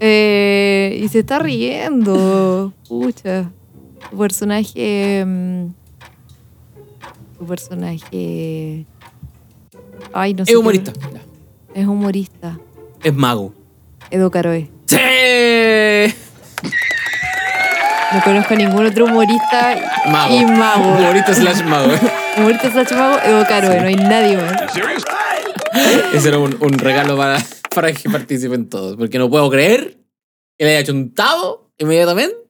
Eh, 0.07 1.01
y 1.03 1.09
se 1.09 1.21
está 1.21 1.39
riendo. 1.39 2.75
Pucha. 2.87 3.51
Tu 4.11 4.19
personaje. 4.19 5.25
mm, 5.25 5.67
Tu 7.39 7.47
personaje. 7.47 8.85
Ay, 10.13 10.35
no 10.35 10.45
sé. 10.45 10.53
Es 10.53 10.57
humorista. 10.59 10.93
Es 11.75 11.87
humorista. 11.87 12.59
Es 13.03 13.15
mago. 13.15 13.55
Edo 14.11 14.31
Caroe. 14.31 14.71
¡Sí! 14.85 16.15
No 18.13 18.21
conozco 18.23 18.53
a 18.55 18.57
ningún 18.59 18.87
otro 18.87 19.07
humorista 19.07 19.77
Mago. 20.07 20.35
y 20.35 20.45
mago. 20.45 20.97
Humorista 20.99 21.35
slash 21.35 21.63
mago. 21.65 21.91
Humorista 22.37 22.71
slash 22.71 22.93
mago, 22.93 23.19
Edo 23.25 23.45
Caroe. 23.47 23.81
No 23.81 23.87
hay 23.87 23.97
nadie 23.97 24.37
más. 24.37 24.53
Ese 26.13 26.29
era 26.29 26.39
un, 26.39 26.57
un 26.61 26.73
regalo 26.79 27.17
para, 27.17 27.39
para 27.75 27.93
que 27.93 28.09
participen 28.09 28.68
todos. 28.68 28.97
Porque 28.97 29.18
no 29.18 29.29
puedo 29.29 29.51
creer 29.51 29.99
que 30.59 30.64
le 30.64 30.77
haya 30.77 30.87
chuntado 30.87 31.70
inmediatamente. 31.79 32.41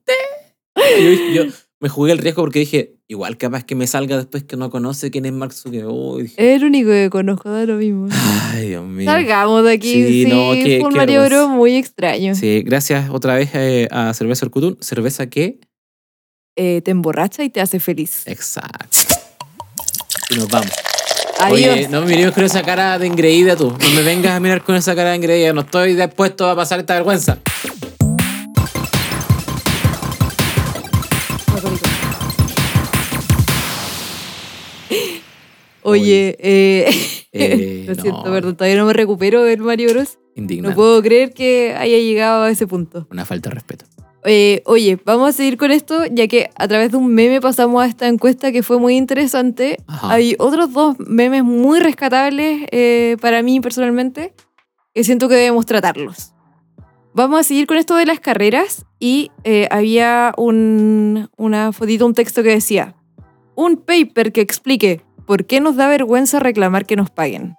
Yo, 0.77 1.45
yo 1.45 1.53
me 1.81 1.89
jugué 1.89 2.13
el 2.13 2.19
riesgo 2.19 2.43
porque 2.43 2.59
dije, 2.61 2.97
igual 3.09 3.37
capaz 3.37 3.65
que 3.65 3.75
me 3.75 3.87
salga 3.87 4.17
después 4.17 4.45
que 4.45 4.57
no 4.57 4.71
conoce 4.71 5.11
quién 5.11 5.25
es 5.27 5.33
Mark 5.33 5.53
Zuckerberg. 5.53 6.23
Dije, 6.23 6.35
Es 6.55 6.61
el 6.61 6.67
único 6.69 6.91
que 6.91 7.09
conozco, 7.11 7.51
da 7.51 7.65
lo 7.65 7.77
mismo. 7.77 8.09
Ay, 8.53 8.69
Dios 8.69 8.85
mío. 8.85 9.07
Salgamos 9.11 9.65
de 9.65 9.73
aquí. 9.73 9.93
Sí, 9.93 10.25
Sí, 10.25 10.31
no, 10.31 10.53
qué- 10.53 10.81
fue 10.81 10.89
un. 10.89 11.25
Bros 11.29 11.49
muy 11.51 11.77
extraño. 11.77 12.35
Sí, 12.35 12.63
gracias 12.65 13.09
otra 13.11 13.35
vez 13.37 13.51
eh, 13.55 13.89
a 13.91 14.13
Cerveza 14.15 14.47
Orcutún. 14.47 14.77
Cerveza 14.81 15.29
que. 15.29 15.59
Eh, 16.57 16.83
te 16.85 16.91
emborracha 16.93 17.43
y 17.43 17.51
te 17.51 17.61
hace 17.61 17.81
feliz. 17.81 18.23
Exacto. 18.27 18.99
Y 20.31 20.37
nos 20.37 20.49
vamos. 20.49 20.71
Adiós. 21.47 21.75
Oye, 21.75 21.89
no 21.89 22.01
me 22.03 22.07
mires 22.17 22.33
con 22.33 22.45
esa 22.45 22.63
cara 22.63 22.99
de 22.99 23.07
engreída 23.07 23.57
tú. 23.57 23.71
No 23.79 23.91
me 23.95 24.03
vengas 24.03 24.33
a 24.33 24.41
mirar 24.41 24.63
con 24.63 24.77
esa 24.77 24.95
cara 24.95 25.11
de 25.11 25.17
engreída. 25.17 25.53
No 25.53 25.63
estoy 25.63 25.95
dispuesto 25.95 26.49
a 26.49 26.57
pasar 26.57 26.81
esta 26.81 26.95
vergüenza. 26.95 27.39
Oye, 35.83 36.37
eh, 36.41 36.91
Eh, 37.37 37.85
lo 37.89 37.97
siento, 37.97 38.23
no. 38.25 38.33
perdón, 38.33 38.57
todavía 38.57 38.79
no 38.79 38.87
me 38.87 38.93
recupero 38.93 39.43
del 39.43 39.59
Mario 39.59 39.91
Bros. 39.91 40.19
Indignante. 40.37 40.71
No 40.71 40.77
puedo 40.77 41.03
creer 41.03 41.33
que 41.33 41.75
haya 41.77 41.99
llegado 41.99 42.45
a 42.45 42.51
ese 42.51 42.69
punto. 42.69 43.09
Una 43.11 43.25
falta 43.25 43.49
de 43.49 43.57
respeto. 43.57 43.85
Eh, 44.27 44.63
oye, 44.65 44.99
vamos 45.05 45.29
a 45.29 45.33
seguir 45.33 45.59
con 45.59 45.71
esto, 45.71 46.07
ya 46.07 46.27
que 46.29 46.49
a 46.57 46.67
través 46.67 46.91
de 46.91 46.97
un 46.97 47.13
meme 47.15 47.43
pasamos 47.43 47.83
a 47.83 47.87
esta 47.87 48.09
encuesta 48.09 48.53
que 48.53 48.63
fue 48.63 48.79
muy 48.79 48.97
interesante. 48.97 49.77
Ajá. 49.87 50.13
Hay 50.13 50.35
otros 50.39 50.73
dos 50.73 50.97
memes 50.99 51.45
muy 51.45 51.79
rescatables 51.79 52.67
eh, 52.71 53.17
para 53.21 53.43
mí 53.43 53.61
personalmente, 53.61 54.35
que 54.95 55.05
siento 55.05 55.29
que 55.29 55.35
debemos 55.35 55.67
tratarlos. 55.67 56.33
Vamos 57.13 57.41
a 57.41 57.43
seguir 57.45 57.67
con 57.67 57.77
esto 57.77 57.97
de 57.97 58.07
las 58.07 58.19
carreras 58.19 58.87
y 58.99 59.31
eh, 59.45 59.69
había 59.71 60.33
un, 60.39 61.29
una 61.37 61.73
fotito, 61.73 62.07
un 62.07 62.15
texto 62.15 62.43
que 62.43 62.49
decía, 62.49 62.95
un 63.55 63.77
paper 63.77 64.33
que 64.33 64.41
explique 64.41 65.03
por 65.27 65.45
qué 65.45 65.61
nos 65.61 65.77
da 65.77 65.87
vergüenza 65.87 66.41
reclamar 66.41 66.87
que 66.87 66.97
nos 66.97 67.11
paguen. 67.11 67.57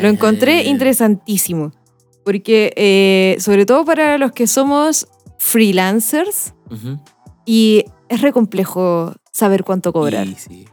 Lo 0.00 0.08
encontré 0.08 0.64
interesantísimo, 0.64 1.72
porque 2.24 3.36
sobre 3.40 3.66
todo 3.66 3.84
para 3.84 4.16
los 4.16 4.32
que 4.32 4.46
somos 4.46 5.06
freelancers 5.42 6.54
y 7.44 7.84
es 8.08 8.20
re 8.20 8.32
complejo 8.32 9.12
saber 9.32 9.64
cuánto 9.64 9.92
cobrar. 9.92 10.26
Y 10.28 10.34
sí. 10.36 10.64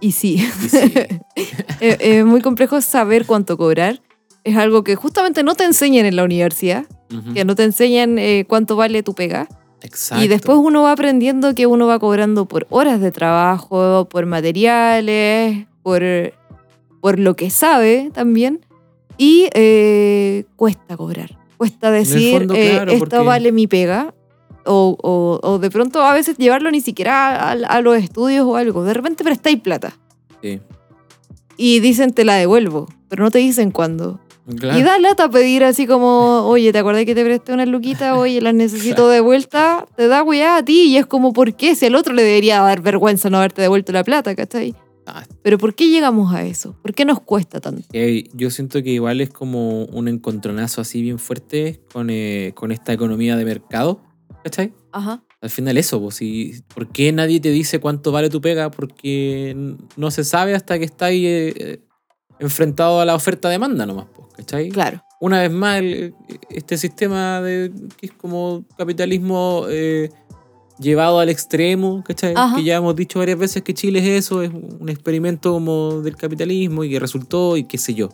Y 0.00 0.12
sí, 0.12 0.34
y 0.34 0.68
sí. 0.68 0.92
es, 1.80 1.96
es 2.00 2.24
muy 2.24 2.42
complejo 2.42 2.80
saber 2.80 3.24
cuánto 3.24 3.56
cobrar. 3.56 4.02
Es 4.44 4.56
algo 4.56 4.82
que 4.84 4.94
justamente 4.96 5.42
no 5.42 5.54
te 5.54 5.64
enseñan 5.64 6.06
en 6.06 6.16
la 6.16 6.24
universidad, 6.24 6.86
Ujú. 7.12 7.34
que 7.34 7.44
no 7.44 7.54
te 7.54 7.62
enseñan 7.64 8.18
eh, 8.18 8.44
cuánto 8.48 8.76
vale 8.76 9.02
tu 9.02 9.14
pega. 9.14 9.48
Exacto. 9.82 10.24
Y 10.24 10.28
después 10.28 10.58
uno 10.60 10.82
va 10.82 10.92
aprendiendo 10.92 11.54
que 11.54 11.66
uno 11.66 11.86
va 11.86 11.98
cobrando 12.00 12.46
por 12.46 12.66
horas 12.70 13.00
de 13.00 13.12
trabajo, 13.12 14.08
por 14.10 14.26
materiales, 14.26 15.66
por, 15.82 16.02
por 17.00 17.18
lo 17.18 17.36
que 17.36 17.50
sabe 17.50 18.10
también. 18.12 18.66
Y 19.18 19.48
eh, 19.54 20.44
cuesta 20.56 20.96
cobrar. 20.96 21.38
Cuesta 21.56 21.90
decir, 21.90 22.38
fondo, 22.38 22.54
eh, 22.54 22.76
esto 22.88 22.98
porque- 22.98 23.18
vale 23.18 23.52
mi 23.52 23.66
pega. 23.66 24.14
O, 24.68 24.96
o- 25.00 25.38
o 25.48 25.58
de 25.60 25.70
pronto 25.70 26.02
a 26.02 26.12
veces 26.12 26.36
llevarlo 26.38 26.70
ni 26.72 26.80
siquiera 26.80 27.36
a, 27.36 27.52
a 27.52 27.80
los 27.82 27.96
estudios 27.96 28.44
o 28.46 28.56
algo. 28.56 28.82
De 28.82 28.94
repente 28.94 29.22
prestáis 29.22 29.60
plata. 29.60 29.96
Sí. 30.42 30.60
Y 31.56 31.80
dicen 31.80 32.12
te 32.12 32.24
la 32.24 32.34
devuelvo, 32.34 32.86
pero 33.08 33.22
no 33.24 33.30
te 33.30 33.38
dicen 33.38 33.70
cuándo. 33.70 34.18
Claro. 34.58 34.78
Y 34.78 34.82
da 34.82 34.98
lata 34.98 35.28
pedir 35.28 35.64
así 35.64 35.86
como, 35.86 36.46
oye, 36.48 36.72
¿te 36.72 36.78
acordás 36.78 37.04
que 37.04 37.14
te 37.14 37.24
presté 37.24 37.52
una 37.52 37.64
luquita? 37.66 38.16
Oye, 38.16 38.40
las 38.40 38.54
necesito 38.54 39.08
de 39.08 39.20
vuelta. 39.20 39.86
Te 39.96 40.06
da 40.08 40.22
weá 40.22 40.56
a 40.58 40.64
ti 40.64 40.82
y 40.82 40.96
es 40.98 41.06
como, 41.06 41.32
¿por 41.32 41.54
qué? 41.54 41.74
Si 41.74 41.86
al 41.86 41.94
otro 41.94 42.12
le 42.12 42.22
debería 42.22 42.60
dar 42.60 42.80
vergüenza 42.80 43.30
no 43.30 43.38
haberte 43.38 43.62
devuelto 43.62 43.92
la 43.92 44.04
plata, 44.04 44.34
¿cachai? 44.36 44.74
Ah, 45.06 45.24
Pero 45.42 45.56
¿por 45.58 45.74
qué 45.74 45.88
llegamos 45.88 46.34
a 46.34 46.44
eso? 46.44 46.76
¿Por 46.82 46.92
qué 46.92 47.04
nos 47.04 47.20
cuesta 47.20 47.60
tanto? 47.60 47.82
Eh, 47.92 48.28
yo 48.34 48.50
siento 48.50 48.82
que 48.82 48.90
igual 48.90 49.20
es 49.20 49.30
como 49.30 49.84
un 49.84 50.08
encontronazo 50.08 50.80
así 50.80 51.00
bien 51.02 51.18
fuerte 51.18 51.80
con, 51.92 52.08
eh, 52.10 52.52
con 52.56 52.72
esta 52.72 52.92
economía 52.92 53.36
de 53.36 53.44
mercado, 53.44 54.00
¿cachai? 54.42 54.72
Ajá. 54.92 55.22
Al 55.40 55.50
final 55.50 55.76
eso, 55.78 56.00
pues, 56.00 56.16
si, 56.16 56.62
¿por 56.74 56.88
qué 56.88 57.12
nadie 57.12 57.38
te 57.40 57.50
dice 57.50 57.78
cuánto 57.78 58.10
vale 58.10 58.30
tu 58.30 58.40
pega? 58.40 58.70
Porque 58.70 59.54
no 59.96 60.10
se 60.10 60.24
sabe 60.24 60.54
hasta 60.54 60.78
que 60.78 60.84
está 60.86 61.06
ahí 61.06 61.24
eh, 61.26 61.54
eh, 61.56 61.80
enfrentado 62.40 63.00
a 63.00 63.04
la 63.04 63.14
oferta-demanda 63.14 63.86
nomás, 63.86 64.06
pues, 64.14 64.28
¿cachai? 64.36 64.70
Claro. 64.70 65.02
Una 65.20 65.40
vez 65.40 65.50
más, 65.52 65.78
el- 65.78 66.14
este 66.50 66.76
sistema 66.78 67.40
de, 67.42 67.70
que 67.96 68.06
es 68.06 68.12
como 68.12 68.64
capitalismo 68.76 69.66
llevado 70.78 71.20
al 71.20 71.28
extremo, 71.28 72.02
¿cachai? 72.04 72.34
Ajá. 72.36 72.56
Que 72.56 72.64
ya 72.64 72.76
hemos 72.76 72.94
dicho 72.96 73.18
varias 73.18 73.38
veces 73.38 73.62
que 73.62 73.74
Chile 73.74 73.98
es 74.00 74.24
eso, 74.24 74.42
es 74.42 74.50
un 74.50 74.88
experimento 74.88 75.52
como 75.52 76.00
del 76.02 76.16
capitalismo 76.16 76.84
y 76.84 76.90
que 76.90 77.00
resultó 77.00 77.56
y 77.56 77.64
qué 77.64 77.78
sé 77.78 77.94
yo. 77.94 78.10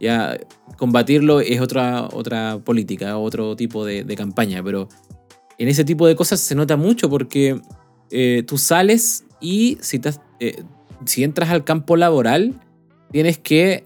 Ya 0.00 0.38
combatirlo 0.76 1.40
es 1.40 1.60
otra, 1.60 2.08
otra 2.12 2.58
política, 2.62 3.16
otro 3.16 3.56
tipo 3.56 3.84
de, 3.84 4.04
de 4.04 4.16
campaña, 4.16 4.62
pero 4.62 4.88
en 5.58 5.68
ese 5.68 5.84
tipo 5.84 6.06
de 6.06 6.16
cosas 6.16 6.40
se 6.40 6.54
nota 6.54 6.76
mucho 6.76 7.08
porque 7.08 7.60
eh, 8.10 8.44
tú 8.46 8.58
sales 8.58 9.24
y 9.40 9.78
si, 9.80 9.98
te 9.98 10.10
eh, 10.40 10.62
si 11.04 11.24
entras 11.24 11.50
al 11.50 11.64
campo 11.64 11.96
laboral, 11.96 12.60
tienes 13.10 13.38
que 13.38 13.82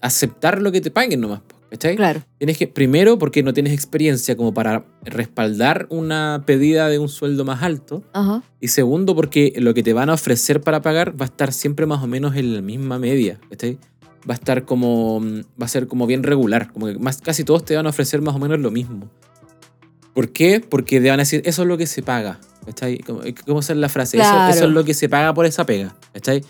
aceptar 0.00 0.60
lo 0.60 0.72
que 0.72 0.80
te 0.80 0.90
paguen 0.90 1.20
nomás, 1.20 1.40
¿cachai? 1.70 1.96
Claro. 1.96 2.22
Tienes 2.38 2.58
que, 2.58 2.66
primero, 2.66 3.18
porque 3.18 3.42
no 3.42 3.52
tienes 3.52 3.72
experiencia 3.72 4.36
como 4.36 4.52
para 4.54 4.84
respaldar 5.02 5.86
una 5.90 6.42
pedida 6.46 6.88
de 6.88 6.98
un 6.98 7.08
sueldo 7.08 7.44
más 7.44 7.62
alto. 7.62 8.02
Ajá. 8.12 8.42
Y 8.60 8.68
segundo, 8.68 9.14
porque 9.14 9.52
lo 9.56 9.74
que 9.74 9.82
te 9.82 9.92
van 9.92 10.10
a 10.10 10.14
ofrecer 10.14 10.60
para 10.60 10.82
pagar 10.82 11.20
va 11.20 11.24
a 11.24 11.28
estar 11.28 11.52
siempre 11.52 11.86
más 11.86 12.02
o 12.02 12.06
menos 12.06 12.36
en 12.36 12.54
la 12.54 12.62
misma 12.62 12.98
media. 12.98 13.38
¿cachai? 13.50 13.78
Va 14.28 14.34
a 14.34 14.38
estar 14.38 14.64
como. 14.64 15.20
mm, 15.20 15.40
Va 15.60 15.66
a 15.66 15.68
ser 15.68 15.86
como 15.86 16.06
bien 16.06 16.22
regular. 16.22 16.72
Como 16.72 16.86
que 16.86 16.98
más, 16.98 17.20
casi 17.20 17.44
todos 17.44 17.64
te 17.64 17.76
van 17.76 17.86
a 17.86 17.90
ofrecer 17.90 18.20
más 18.20 18.34
o 18.34 18.38
menos 18.38 18.58
lo 18.58 18.70
mismo. 18.70 19.08
¿Por 20.14 20.32
qué? 20.32 20.60
Porque 20.60 21.00
te 21.00 21.08
van 21.08 21.20
a 21.20 21.22
decir, 21.22 21.42
eso 21.44 21.62
es 21.62 21.68
lo 21.68 21.78
que 21.78 21.86
se 21.86 22.02
paga. 22.02 22.40
¿Cachai? 22.66 22.98
¿Cómo, 22.98 23.20
cómo 23.46 23.60
es 23.60 23.70
la 23.70 23.88
frase? 23.88 24.18
Eso 24.18 24.48
es 24.50 24.70
lo 24.70 24.84
que 24.84 24.92
se 24.92 25.08
paga 25.08 25.32
por 25.32 25.46
esa 25.46 25.64
pega. 25.64 25.94
¿Cachai? 26.12 26.42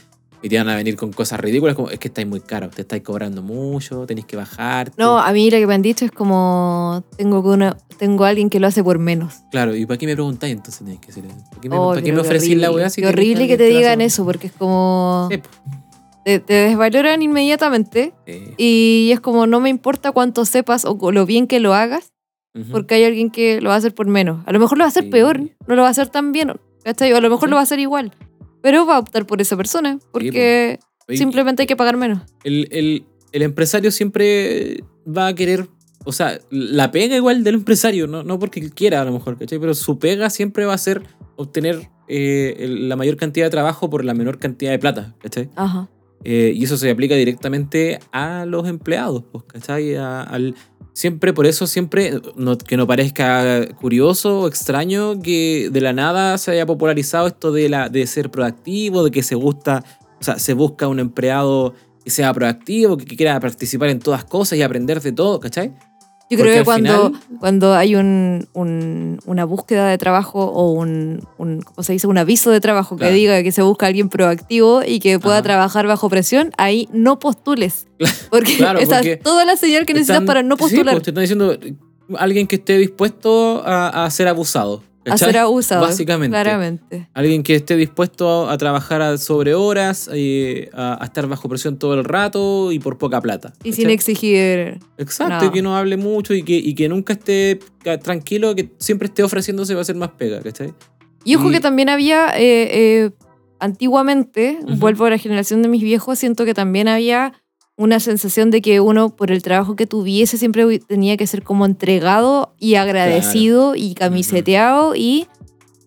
Y 0.42 0.48
te 0.48 0.56
van 0.56 0.68
a 0.68 0.76
venir 0.76 0.94
con 0.96 1.12
cosas 1.12 1.40
ridículas 1.40 1.74
como, 1.74 1.90
es 1.90 1.98
que 1.98 2.08
estáis 2.08 2.26
muy 2.28 2.40
caro, 2.40 2.68
te 2.70 2.82
estáis 2.82 3.02
cobrando 3.02 3.42
mucho, 3.42 4.06
tenéis 4.06 4.26
que 4.26 4.36
bajar. 4.36 4.92
No, 4.96 5.18
a 5.18 5.32
mí 5.32 5.50
lo 5.50 5.58
que 5.58 5.66
me 5.66 5.74
han 5.74 5.82
dicho 5.82 6.04
es 6.04 6.12
como, 6.12 7.02
tengo, 7.16 7.40
una, 7.40 7.76
tengo 7.98 8.24
a 8.24 8.28
alguien 8.28 8.48
que 8.48 8.60
lo 8.60 8.68
hace 8.68 8.84
por 8.84 8.98
menos. 9.00 9.34
Claro, 9.50 9.74
¿y 9.74 9.84
para 9.84 9.98
qué 9.98 10.06
me 10.06 10.14
preguntáis 10.14 10.52
entonces 10.54 10.78
tenéis 10.78 11.00
que? 11.00 11.12
¿Para 11.12 11.60
qué 11.60 11.68
me, 11.68 11.76
Oh, 11.76 11.88
para 11.90 12.02
qué 12.02 12.12
me 12.12 12.20
ofrecís 12.20 12.56
la 12.56 12.68
horrible. 12.68 12.82
weá 12.82 12.90
si 12.90 13.00
Qué 13.02 13.08
horrible 13.08 13.48
que 13.48 13.56
te 13.56 13.64
hace 13.66 13.76
digan 13.76 14.00
eso, 14.00 14.24
porque 14.24 14.46
es 14.46 14.52
como... 14.52 15.28
Sí. 15.30 15.40
Te, 16.24 16.40
te 16.40 16.52
desvaloran 16.52 17.22
inmediatamente 17.22 18.12
Eh, 18.26 18.54
y 18.58 19.10
es 19.12 19.20
como, 19.20 19.46
no 19.46 19.60
me 19.60 19.70
importa 19.70 20.12
cuánto 20.12 20.44
sepas 20.44 20.84
o 20.84 21.10
lo 21.10 21.26
bien 21.26 21.46
que 21.46 21.58
lo 21.58 21.72
hagas, 21.74 22.12
ujú. 22.54 22.70
porque 22.70 22.94
hay 22.96 23.04
alguien 23.04 23.30
que 23.30 23.60
lo 23.60 23.70
va 23.70 23.76
a 23.76 23.78
hacer 23.78 23.94
por 23.94 24.06
menos. 24.06 24.42
A 24.46 24.52
lo 24.52 24.58
mejor 24.60 24.76
lo 24.78 24.82
va 24.82 24.86
a 24.86 24.90
hacer 24.90 25.04
Sí. 25.04 25.10
peor, 25.10 25.40
no 25.66 25.74
lo 25.74 25.82
va 25.82 25.88
a 25.88 25.90
hacer 25.90 26.08
tan 26.10 26.32
bien, 26.32 26.52
¿cachai? 26.84 27.12
O 27.12 27.16
a 27.16 27.20
lo 27.20 27.30
mejor 27.30 27.48
Sí. 27.48 27.50
lo 27.50 27.56
va 27.56 27.60
a 27.60 27.62
hacer 27.64 27.78
igual, 27.78 28.12
pero 28.62 28.86
va 28.86 28.96
a 28.96 28.98
optar 28.98 29.26
por 29.26 29.40
esa 29.40 29.56
persona, 29.56 29.98
porque 30.12 30.78
Oye, 31.08 31.18
simplemente 31.18 31.62
hay 31.62 31.66
que 31.66 31.76
pagar 31.76 31.96
menos. 31.96 32.20
el, 32.44 32.68
el- 32.70 33.04
el 33.32 33.42
empresario 33.42 33.90
siempre 33.90 34.82
va 35.06 35.26
a 35.26 35.34
querer, 35.34 35.66
o 36.06 36.12
sea, 36.12 36.40
la 36.50 36.90
pega 36.90 37.14
igual 37.14 37.44
del 37.44 37.56
empresario, 37.56 38.06
no, 38.06 38.22
no 38.22 38.38
porque 38.38 38.70
quiera 38.70 39.02
a 39.02 39.04
lo 39.04 39.12
mejor, 39.12 39.36
¿cachai? 39.38 39.58
Pero 39.58 39.74
su 39.74 39.98
pega 39.98 40.30
siempre 40.30 40.64
va 40.64 40.72
a 40.72 40.78
ser 40.78 41.02
obtener 41.36 41.90
eh, 42.08 42.66
la 42.70 42.96
mayor 42.96 43.16
cantidad 43.16 43.44
de 43.46 43.50
trabajo 43.50 43.90
por 43.90 44.02
la 44.04 44.14
menor 44.14 44.38
cantidad 44.38 44.70
de 44.70 44.78
plata, 44.78 45.14
¿cachai? 45.20 45.50
Ajá. 45.56 45.90
Eh, 46.24 46.52
y 46.54 46.64
eso 46.64 46.78
se 46.78 46.90
aplica 46.90 47.14
directamente 47.16 48.00
a 48.12 48.46
los 48.46 48.66
empleados, 48.66 49.24
pues, 49.30 49.44
¿cachai? 49.44 49.94
A- 49.96 50.22
al, 50.22 50.54
siempre, 50.98 51.32
por 51.32 51.46
eso 51.46 51.68
siempre, 51.68 52.20
no- 52.34 52.58
que 52.58 52.76
no 52.76 52.84
parezca 52.88 53.68
curioso 53.80 54.40
o 54.40 54.48
extraño 54.48 55.22
que 55.22 55.68
de 55.70 55.80
la 55.80 55.92
nada 55.92 56.36
se 56.38 56.50
haya 56.50 56.66
popularizado 56.66 57.28
esto 57.28 57.52
de, 57.52 57.68
la, 57.68 57.88
de 57.88 58.04
ser 58.08 58.30
proactivo, 58.32 59.04
de 59.04 59.12
que 59.12 59.22
se 59.22 59.36
gusta, 59.36 59.84
o 60.20 60.24
sea, 60.24 60.40
se 60.40 60.54
busca 60.54 60.88
un 60.88 60.98
empleado 60.98 61.72
que 62.04 62.10
sea 62.10 62.32
proactivo, 62.34 62.96
que 62.96 63.04
quiera 63.16 63.38
participar 63.38 63.90
en 63.90 64.00
todas 64.00 64.24
cosas 64.24 64.58
y 64.58 64.62
aprender 64.62 65.00
de 65.00 65.12
todo, 65.12 65.38
¿cachai? 65.38 65.72
Yo 66.30 66.36
Porque 66.36 66.52
creo 66.52 66.60
que 66.60 66.64
cuando, 66.66 67.06
final- 67.06 67.22
cuando 67.40 67.74
hay 67.74 67.94
un, 67.94 68.46
un- 68.52 69.18
una 69.24 69.44
búsqueda 69.46 69.88
de 69.88 69.96
trabajo 69.96 70.44
o 70.44 70.72
un, 70.72 71.26
un- 71.38 71.62
¿cómo 71.62 71.82
se 71.82 71.94
dice? 71.94 72.06
un 72.06 72.18
aviso 72.18 72.50
de 72.50 72.60
trabajo 72.60 72.96
Claro. 72.96 73.10
que 73.12 73.16
diga 73.16 73.42
que 73.42 73.50
se 73.50 73.62
busca 73.62 73.86
alguien 73.86 74.10
proactivo 74.10 74.82
y 74.86 75.00
que 75.00 75.18
pueda 75.18 75.36
Ajá. 75.36 75.42
trabajar 75.44 75.86
bajo 75.86 76.10
presión, 76.10 76.50
ahí 76.58 76.86
no 76.92 77.18
postules. 77.18 77.86
Porque 78.30 78.56
Claro, 78.58 78.78
esa 78.78 78.96
porque 78.96 79.12
es 79.12 79.20
toda 79.22 79.44
la 79.46 79.56
señal 79.56 79.86
que 79.86 79.94
necesitas 79.94 80.16
Están- 80.16 80.26
para 80.26 80.42
no 80.42 80.56
sí, 80.56 80.60
postular. 80.60 80.94
pues, 80.94 81.04
te 81.04 81.10
están 81.12 81.22
diciendo 81.22 81.56
alguien 82.18 82.46
que 82.46 82.56
esté 82.56 82.76
dispuesto 82.78 83.62
a, 83.66 84.04
a 84.04 84.10
ser 84.10 84.28
abusado. 84.28 84.82
A 85.08 85.12
¿cachai? 85.14 85.32
ser 85.32 85.38
abusado. 85.38 85.80
Básicamente. 85.82 86.30
Claramente. 86.34 87.08
Alguien 87.14 87.42
que 87.42 87.54
esté 87.54 87.76
dispuesto 87.76 88.48
a, 88.48 88.52
a 88.52 88.58
trabajar 88.58 89.02
a- 89.02 89.18
sobre 89.18 89.54
horas, 89.54 90.08
eh, 90.12 90.70
a, 90.72 91.02
a 91.02 91.06
estar 91.06 91.26
bajo 91.26 91.48
presión 91.48 91.78
todo 91.78 91.94
el 91.94 92.04
rato 92.04 92.72
y 92.72 92.78
por 92.78 92.98
poca 92.98 93.20
plata. 93.20 93.52
Y 93.64 93.70
¿cachai? 93.70 93.72
sin 93.72 93.90
exigir. 93.90 94.78
Exacto, 94.98 95.44
No. 95.44 95.50
y 95.50 95.50
que 95.52 95.62
no 95.62 95.76
hable 95.76 95.96
mucho 95.96 96.34
y 96.34 96.42
que, 96.42 96.56
y 96.56 96.74
que 96.74 96.88
nunca 96.88 97.14
esté 97.14 97.58
tranquilo, 98.02 98.54
que 98.54 98.70
siempre 98.78 99.06
esté 99.08 99.22
ofreciéndose 99.22 99.74
va 99.74 99.80
a 99.80 99.82
hacer 99.82 99.96
más 99.96 100.10
pega, 100.10 100.40
¿cachai? 100.40 100.74
Y 101.24 101.34
ojo 101.36 101.48
Y- 101.50 101.52
que 101.52 101.60
también 101.60 101.88
había, 101.88 102.28
eh, 102.36 102.68
eh, 103.06 103.10
antiguamente, 103.60 104.58
vuelvo 104.78 105.04
a 105.06 105.10
la 105.10 105.18
generación 105.18 105.62
de 105.62 105.68
mis 105.68 105.82
viejos, 105.82 106.18
siento 106.18 106.44
que 106.44 106.54
también 106.54 106.88
había 106.88 107.32
una 107.78 108.00
sensación 108.00 108.50
de 108.50 108.60
que 108.60 108.80
uno, 108.80 109.14
por 109.14 109.30
el 109.30 109.40
trabajo 109.42 109.76
que 109.76 109.86
tuviese, 109.86 110.36
siempre 110.36 110.80
tenía 110.80 111.16
que 111.16 111.26
ser 111.28 111.44
como 111.44 111.64
entregado 111.64 112.52
y 112.58 112.74
agradecido 112.74 113.76
y 113.76 113.94
camiseteado 113.94 114.96
y 114.96 115.28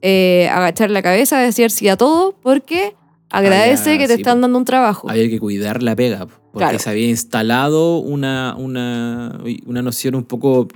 eh, 0.02 0.48
agachar 0.50 0.90
la 0.90 1.02
cabeza, 1.02 1.38
decir 1.40 1.70
sí 1.70 1.90
a 1.90 1.98
todo, 1.98 2.34
porque 2.42 2.96
agradece 3.30 3.98
que 3.98 4.08
te 4.08 4.16
sí, 4.16 4.22
están 4.22 4.40
dando 4.40 4.58
un 4.58 4.66
trabajo. 4.66 5.10
Había 5.10 5.30
que 5.30 5.38
cuidar 5.40 5.84
la 5.84 5.96
pega, 5.96 6.26
po, 6.26 6.34
porque 6.54 6.60
Claro. 6.66 6.80
se 6.80 6.90
había 6.90 7.10
instalado 7.10 7.98
una, 7.98 8.56
una, 8.58 9.42
una 9.66 9.82
noción 9.82 10.16
un 10.16 10.24
poco 10.24 10.70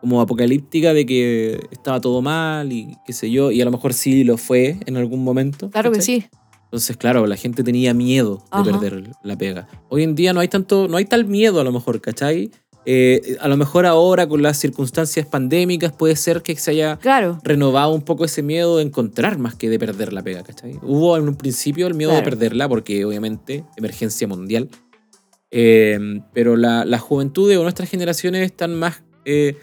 como 0.00 0.20
apocalíptica 0.20 0.92
de 0.94 1.06
que 1.06 1.60
estaba 1.70 2.00
todo 2.00 2.22
mal 2.22 2.72
y 2.72 2.96
qué 3.06 3.12
sé 3.12 3.30
yo, 3.30 3.52
y 3.52 3.60
a 3.60 3.64
lo 3.64 3.70
mejor 3.70 3.94
sí 3.94 4.24
lo 4.24 4.36
fue 4.36 4.78
en 4.84 4.96
algún 4.96 5.22
momento. 5.22 5.70
Claro 5.70 5.92
que 5.92 6.02
sí. 6.02 6.24
Entonces, 6.70 6.96
claro, 6.96 7.26
la 7.26 7.36
gente 7.36 7.64
tenía 7.64 7.92
miedo 7.94 8.36
de 8.36 8.70
Ajá. 8.70 8.78
perder 8.80 9.10
la 9.24 9.36
pega. 9.36 9.66
Hoy 9.88 10.04
en 10.04 10.14
día 10.14 10.32
no 10.32 10.38
hay 10.38 10.46
tanto, 10.46 10.86
no 10.86 10.98
hay 10.98 11.04
tal 11.04 11.24
miedo 11.24 11.60
a 11.60 11.64
lo 11.64 11.72
mejor, 11.72 12.00
¿cachai? 12.00 12.52
Eh, 12.86 13.36
a 13.40 13.48
lo 13.48 13.56
mejor 13.56 13.86
ahora 13.86 14.26
con 14.28 14.40
las 14.40 14.56
circunstancias 14.58 15.26
pandémicas 15.26 15.92
puede 15.92 16.14
ser 16.16 16.42
que 16.42 16.54
se 16.56 16.70
haya 16.70 16.96
Claro. 16.98 17.38
renovado 17.42 17.92
un 17.92 18.02
poco 18.02 18.24
ese 18.24 18.42
miedo 18.42 18.76
de 18.76 18.84
encontrar 18.84 19.36
más 19.38 19.54
que 19.56 19.68
de 19.68 19.78
perder 19.80 20.12
la 20.12 20.22
pega, 20.22 20.42
¿cachai? 20.44 20.78
Hubo 20.82 21.16
en 21.16 21.28
un 21.28 21.34
principio 21.34 21.86
el 21.88 21.94
miedo 21.94 22.12
de 22.12 22.18
Claro. 22.22 22.30
perderla 22.30 22.68
porque 22.68 23.04
obviamente 23.04 23.64
emergencia 23.76 24.26
mundial, 24.28 24.68
Eh, 25.52 25.98
pero 26.32 26.56
la, 26.56 26.84
la 26.84 26.98
juventud 27.00 27.48
de 27.48 27.56
nuestras 27.56 27.90
generaciones 27.90 28.46
están 28.46 28.78
más 28.78 29.02
eh, 29.24 29.56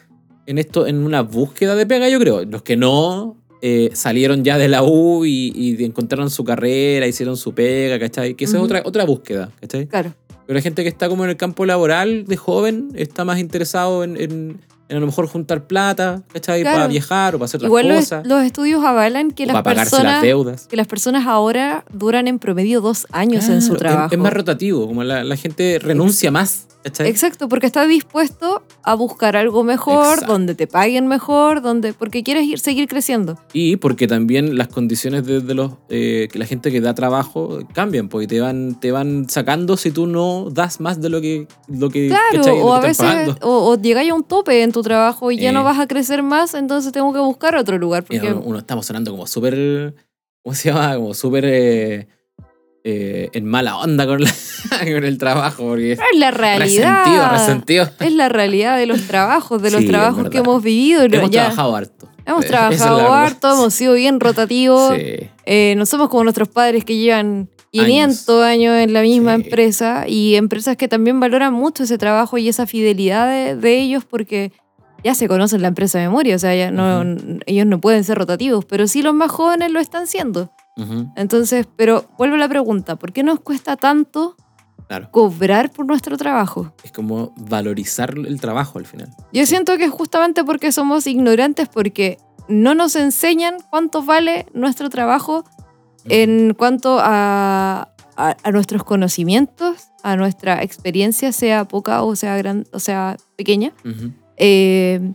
en 0.45 0.57
esto, 0.57 0.85
en 0.85 0.97
una 0.97 1.21
búsqueda 1.21 1.75
de 1.75 1.85
pega, 1.85 2.09
yo 2.09 2.19
creo. 2.19 2.43
Los 2.43 2.61
que 2.63 2.75
no 2.75 3.36
eh, 3.61 3.89
salieron 3.93 4.43
ya 4.43 4.57
de 4.57 4.67
la 4.67 4.83
U 4.83 5.25
y, 5.25 5.51
y 5.55 5.83
encontraron 5.83 6.29
su 6.29 6.43
carrera, 6.43 7.07
hicieron 7.07 7.37
su 7.37 7.53
pega, 7.53 7.99
¿cachai? 7.99 8.35
Que 8.35 8.45
esa 8.45 8.57
es 8.57 8.63
otra, 8.63 8.81
otra 8.85 9.05
búsqueda, 9.05 9.51
¿cachai? 9.59 9.87
Claro. 9.87 10.13
Pero 10.45 10.55
la 10.57 10.61
gente 10.61 10.83
que 10.83 10.89
está 10.89 11.09
como 11.09 11.23
en 11.25 11.29
el 11.31 11.37
campo 11.37 11.65
laboral 11.65 12.25
de 12.25 12.37
joven 12.37 12.89
está 12.95 13.25
más 13.25 13.39
interesado 13.39 14.03
en, 14.03 14.15
en- 14.15 14.61
en 14.89 14.95
a 14.95 14.99
lo 15.01 15.05
mejor 15.05 15.27
juntar 15.27 15.67
plata, 15.67 16.23
¿cachai? 16.31 16.61
Claro. 16.61 16.77
Para 16.77 16.87
viajar 16.87 17.35
o 17.35 17.39
para 17.39 17.45
hacer 17.47 17.57
otras 17.57 17.67
Igual 17.67 17.89
cosas. 17.89 18.25
los 18.25 18.41
estudios 18.45 18.81
avalan 18.85 19.31
que 19.31 19.43
o 19.43 19.47
las 19.47 19.55
para 19.55 19.63
pagarse 19.63 19.95
las 19.95 20.01
personas 20.03 20.21
deudas. 20.21 20.67
que 20.67 20.77
las 20.77 20.87
personas 20.87 21.27
ahora 21.27 21.83
duran 21.91 22.29
en 22.29 22.39
promedio 22.39 22.79
dos 22.79 23.05
años 23.11 23.49
en 23.49 23.61
su 23.61 23.73
es- 23.73 23.79
trabajo. 23.79 24.13
Es, 24.15 24.17
más 24.17 24.31
rotativo, 24.31 24.87
como 24.87 25.03
la, 25.03 25.25
la 25.25 25.35
gente 25.35 25.79
renuncia 25.79 26.31
más, 26.31 26.67
¿cachai? 26.83 27.07
Exacto, 27.09 27.47
porque 27.49 27.65
está 27.67 27.85
dispuesto 27.85 28.63
a 28.83 28.95
buscar 28.95 29.35
algo 29.35 29.63
mejor, 29.63 30.13
Exacto. 30.15 30.31
donde 30.33 30.55
te 30.55 30.67
paguen 30.67 31.07
mejor, 31.07 31.61
donde 31.61 31.93
porque 31.93 32.23
quieres 32.23 32.45
ir, 32.45 32.59
seguir 32.59 32.87
creciendo. 32.87 33.37
Y 33.53 33.75
porque 33.77 34.07
también 34.07 34.57
las 34.57 34.67
condiciones 34.69 35.25
de, 35.25 35.41
de 35.41 35.53
los 35.53 35.73
eh, 35.89 36.27
que 36.31 36.39
la 36.39 36.45
gente 36.45 36.71
que 36.71 36.81
da 36.81 36.93
trabajo 36.93 37.59
cambian, 37.73 38.09
porque 38.09 38.27
te 38.27 38.39
van, 38.39 38.79
te 38.79 38.91
van 38.91 39.29
sacando 39.29 39.77
si 39.77 39.91
tú 39.91 40.07
no 40.07 40.49
das 40.51 40.79
más 40.79 41.01
de 41.01 41.09
lo 41.09 41.21
que, 41.21 41.47
lo 41.67 41.89
que, 41.89 42.07
Claro, 42.07 42.55
o 42.63 42.73
a 42.73 42.79
veces, 42.79 43.29
o, 43.41 43.71
o 43.71 43.77
llegáis 43.81 44.11
a 44.11 44.13
un 44.15 44.23
tope 44.23 44.63
en 44.63 44.71
tu 44.71 44.81
trabajo 44.81 45.31
y 45.31 45.37
ya 45.37 45.49
Eh. 45.49 45.53
no 45.53 45.63
vas 45.63 45.79
a 45.79 45.87
crecer 45.87 46.23
más, 46.23 46.53
entonces 46.53 46.91
tengo 46.91 47.11
que 47.13 47.19
buscar 47.19 47.55
otro 47.55 47.77
lugar. 47.77 48.03
Porque, 48.03 48.31
uno, 48.31 48.41
uno 48.45 48.57
estamos 48.59 48.85
sonando 48.85 49.11
como 49.11 49.27
súper. 49.27 49.95
¿Cómo 50.43 50.55
se 50.55 50.69
llama? 50.69 50.95
Como 50.95 51.13
súper. 51.13 51.43
eh, 51.45 52.07
eh, 52.89 53.29
en 53.33 53.45
mala 53.45 53.77
onda 53.77 54.05
con, 54.07 54.21
la- 54.23 54.31
con 54.79 55.03
el 55.03 55.17
trabajo, 55.17 55.63
porque 55.67 55.91
es 55.93 55.99
la 56.15 56.31
realidad. 56.31 57.03
resentido, 57.03 57.29
resentido. 57.29 57.89
Es 57.99 58.13
la 58.13 58.29
realidad 58.29 58.77
de 58.77 58.85
los 58.85 59.01
trabajos, 59.07 59.61
de 59.61 59.71
los 59.71 59.81
Sí, 59.83 59.87
trabajos 59.87 60.29
que 60.29 60.37
hemos 60.37 60.63
vivido. 60.63 61.03
Hemos 61.03 61.29
ya- 61.29 61.41
trabajado 61.45 61.75
harto. 61.75 62.09
hemos 62.25 62.43
Eh, 62.43 62.45
es 62.45 62.49
trabajado 62.51 63.13
harto, 63.13 63.53
hemos 63.53 63.73
sido 63.73 63.93
bien 63.95 64.19
rotativos. 64.21 64.93
Sí. 64.95 65.29
Eh, 65.45 65.73
no 65.77 65.85
somos 65.85 66.07
como 66.09 66.23
nuestros 66.23 66.47
padres 66.47 66.85
que 66.85 66.95
llevan 66.95 67.49
500 67.71 68.43
años, 68.43 68.75
en 68.77 68.93
la 68.93 69.01
misma 69.01 69.35
Sí. 69.35 69.43
empresa 69.43 70.05
y 70.07 70.35
empresas 70.35 70.77
que 70.77 70.87
también 70.87 71.19
valoran 71.19 71.53
mucho 71.53 71.83
ese 71.83 71.97
trabajo 71.97 72.37
y 72.37 72.47
esa 72.47 72.65
fidelidad 72.65 73.27
de, 73.29 73.55
de 73.57 73.79
ellos 73.79 74.05
porque 74.05 74.51
ya 75.03 75.13
se 75.13 75.27
conocen 75.27 75.61
la 75.61 75.67
empresa 75.67 75.99
de 75.99 76.05
memoria, 76.05 76.35
o 76.35 76.39
sea, 76.39 76.55
ya 76.55 76.71
no, 76.71 77.03
ellos 77.45 77.65
no 77.67 77.79
pueden 77.79 78.03
ser 78.03 78.17
rotativos, 78.17 78.65
pero 78.65 78.87
sí 78.87 79.01
los 79.03 79.13
más 79.13 79.29
jóvenes 79.29 79.71
lo 79.71 79.79
están 79.79 80.07
siendo. 80.07 80.49
Ujú, 80.77 81.11
Entonces, 81.15 81.67
pero 81.75 82.05
vuelvo 82.17 82.35
a 82.35 82.39
la 82.39 82.47
pregunta, 82.49 82.95
¿por 82.95 83.11
qué 83.13 83.23
nos 83.23 83.39
cuesta 83.39 83.75
tanto 83.77 84.35
Claro. 84.87 85.09
cobrar 85.11 85.71
por 85.71 85.85
nuestro 85.85 86.17
trabajo? 86.17 86.71
Es 86.83 86.91
como 86.91 87.33
valorizar 87.37 88.13
el 88.17 88.39
trabajo 88.39 88.79
al 88.79 88.85
final. 88.85 89.09
Yo 89.33 89.45
siento 89.45 89.77
que 89.77 89.85
es 89.85 89.91
justamente 89.91 90.43
porque 90.43 90.71
somos 90.71 91.07
ignorantes, 91.07 91.67
porque 91.67 92.17
no 92.47 92.75
nos 92.75 92.95
enseñan 92.95 93.55
cuánto 93.69 94.03
vale 94.03 94.45
nuestro 94.53 94.89
trabajo 94.89 95.43
en 96.05 96.53
cuanto 96.53 96.99
a, 97.01 97.89
a- 98.15 98.37
a 98.41 98.51
nuestros 98.51 98.83
conocimientos, 98.85 99.89
a 100.03 100.15
nuestra 100.15 100.63
experiencia, 100.63 101.33
sea 101.33 101.65
poca 101.65 102.03
o 102.03 102.15
sea, 102.15 102.37
gran, 102.37 102.65
o 102.71 102.79
sea 102.79 103.17
pequeña. 103.35 103.73
Ujú. 103.83 104.11
Eh, 104.37 105.11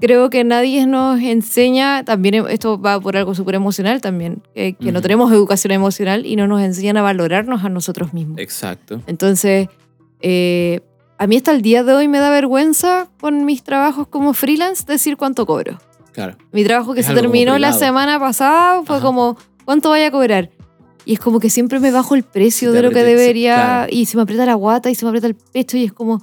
creo 0.00 0.30
que 0.30 0.44
nadie 0.44 0.86
nos 0.86 1.20
enseña, 1.20 2.04
también 2.04 2.46
esto 2.48 2.80
va 2.80 3.00
por 3.00 3.16
algo 3.16 3.34
súper 3.34 3.54
emocional 3.54 4.00
también, 4.00 4.42
eh, 4.54 4.74
que 4.74 4.92
no 4.92 5.02
tenemos 5.02 5.32
educación 5.32 5.72
emocional 5.72 6.26
y 6.26 6.36
no 6.36 6.46
nos 6.46 6.60
enseñan 6.62 6.96
a 6.96 7.02
valorarnos 7.02 7.64
a 7.64 7.68
nosotros 7.68 8.12
mismos. 8.14 8.38
Exacto. 8.38 9.02
Entonces, 9.06 9.68
eh, 10.20 10.80
a 11.18 11.26
mí 11.26 11.36
hasta 11.36 11.52
el 11.52 11.62
día 11.62 11.82
de 11.82 11.94
hoy 11.94 12.08
me 12.08 12.18
da 12.18 12.30
vergüenza 12.30 13.08
con 13.20 13.44
mis 13.44 13.62
trabajos 13.62 14.06
como 14.08 14.34
freelance 14.34 14.84
decir 14.86 15.16
cuánto 15.16 15.46
cobro. 15.46 15.78
Claro. 16.12 16.36
Mi 16.52 16.64
trabajo 16.64 16.94
que 16.94 17.00
Es 17.00 17.06
se 17.06 17.14
terminó 17.14 17.58
la 17.58 17.72
semana 17.72 18.18
pasada 18.18 18.82
fue 18.84 18.96
Ajá. 18.96 19.04
como, 19.04 19.36
¿cuánto 19.64 19.90
vaya 19.90 20.08
a 20.08 20.10
cobrar? 20.10 20.50
Y 21.04 21.14
es 21.14 21.20
como 21.20 21.40
que 21.40 21.48
siempre 21.48 21.80
me 21.80 21.90
bajo 21.90 22.14
el 22.14 22.22
precio 22.22 22.72
de 22.72 22.82
lo 22.82 22.90
que 22.90 23.02
debería 23.02 23.54
claro. 23.54 23.92
y 23.92 24.06
se 24.06 24.16
me 24.16 24.24
aprieta 24.24 24.44
la 24.44 24.54
guata 24.54 24.90
y 24.90 24.94
se 24.94 25.04
me 25.04 25.10
aprieta 25.10 25.26
el 25.26 25.34
pecho 25.34 25.76
y 25.76 25.84
es 25.84 25.92
como... 25.92 26.22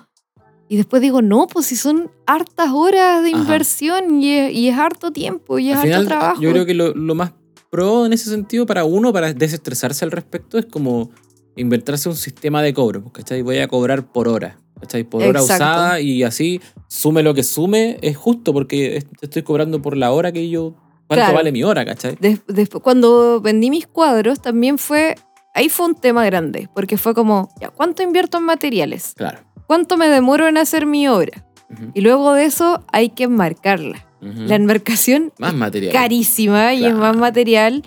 Y 0.67 0.77
después 0.77 1.01
digo, 1.01 1.21
no, 1.21 1.47
pues 1.47 1.67
si 1.67 1.75
son 1.75 2.09
hartas 2.25 2.69
horas 2.73 3.21
de 3.23 3.29
Ajá. 3.29 3.37
inversión 3.39 4.21
y 4.23 4.33
es, 4.33 4.51
y 4.53 4.69
es 4.69 4.77
harto 4.77 5.11
tiempo 5.11 5.59
y 5.59 5.69
es 5.69 5.73
Al 5.75 5.79
harto 5.79 5.87
final, 5.87 6.05
trabajo. 6.07 6.41
yo 6.41 6.51
creo 6.51 6.65
que 6.65 6.73
lo, 6.73 6.93
lo 6.95 7.13
más 7.15 7.33
pro 7.69 8.05
en 8.05 8.13
ese 8.13 8.29
sentido 8.29 8.65
para 8.65 8.83
uno, 8.85 9.13
para 9.13 9.33
desestresarse 9.33 10.05
al 10.05 10.11
respecto, 10.11 10.57
es 10.57 10.65
como 10.65 11.11
inventarse 11.55 12.09
un 12.09 12.15
sistema 12.15 12.61
de 12.63 12.73
cobro. 12.73 13.11
¿Cachai? 13.11 13.41
Voy 13.43 13.59
a 13.59 13.67
cobrar 13.67 14.11
por 14.11 14.27
hora. 14.27 14.57
¿Cachai? 14.79 15.03
Por 15.03 15.21
hora 15.23 15.39
Exacto. 15.39 15.63
usada 15.63 15.99
y 16.01 16.23
así, 16.23 16.59
sume 16.87 17.21
lo 17.23 17.33
que 17.33 17.43
sume, 17.43 17.97
es 18.01 18.17
justo 18.17 18.51
porque 18.51 19.03
te 19.19 19.25
estoy 19.27 19.43
cobrando 19.43 19.81
por 19.81 19.95
la 19.95 20.11
hora 20.11 20.31
que 20.31 20.49
yo. 20.49 20.73
¿Cuánto 21.07 21.25
Claro. 21.25 21.33
vale 21.35 21.51
mi 21.51 21.63
hora, 21.63 21.85
cachai? 21.85 22.17
Des- 22.19 22.41
después, 22.47 22.81
cuando 22.83 23.39
vendí 23.39 23.69
mis 23.69 23.85
cuadros, 23.87 24.41
también 24.41 24.77
fue. 24.79 25.15
Ahí 25.53 25.69
fue 25.69 25.85
un 25.85 25.95
tema 25.95 26.25
grande, 26.25 26.67
porque 26.73 26.97
fue 26.97 27.13
como, 27.13 27.47
ya, 27.61 27.69
¿cuánto 27.69 28.01
invierto 28.03 28.39
en 28.39 28.43
materiales? 28.45 29.13
Claro. 29.15 29.39
¿Cuánto 29.67 29.97
me 29.97 30.07
demoro 30.07 30.47
en 30.47 30.57
hacer 30.57 30.85
mi 30.85 31.07
obra? 31.07 31.45
Y 31.93 32.01
luego 32.01 32.33
de 32.33 32.45
eso 32.45 32.83
hay 32.91 33.09
que 33.09 33.23
enmarcarla. 33.25 34.05
La 34.21 34.55
enmarcación 34.55 35.33
Más 35.39 35.53
material. 35.53 35.93
carísima 35.93 36.73
y 36.73 36.85
es 36.85 36.93
más 36.95 37.15
material. 37.15 37.83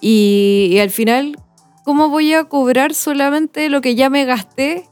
Y, 0.00 0.68
y 0.72 0.78
al 0.78 0.90
final, 0.90 1.36
¿cómo 1.84 2.08
voy 2.08 2.32
a 2.32 2.44
cobrar 2.44 2.92
solamente 2.94 3.68
lo 3.68 3.80
que 3.80 3.94
ya 3.94 4.10
me 4.10 4.24
gasté? 4.24 4.84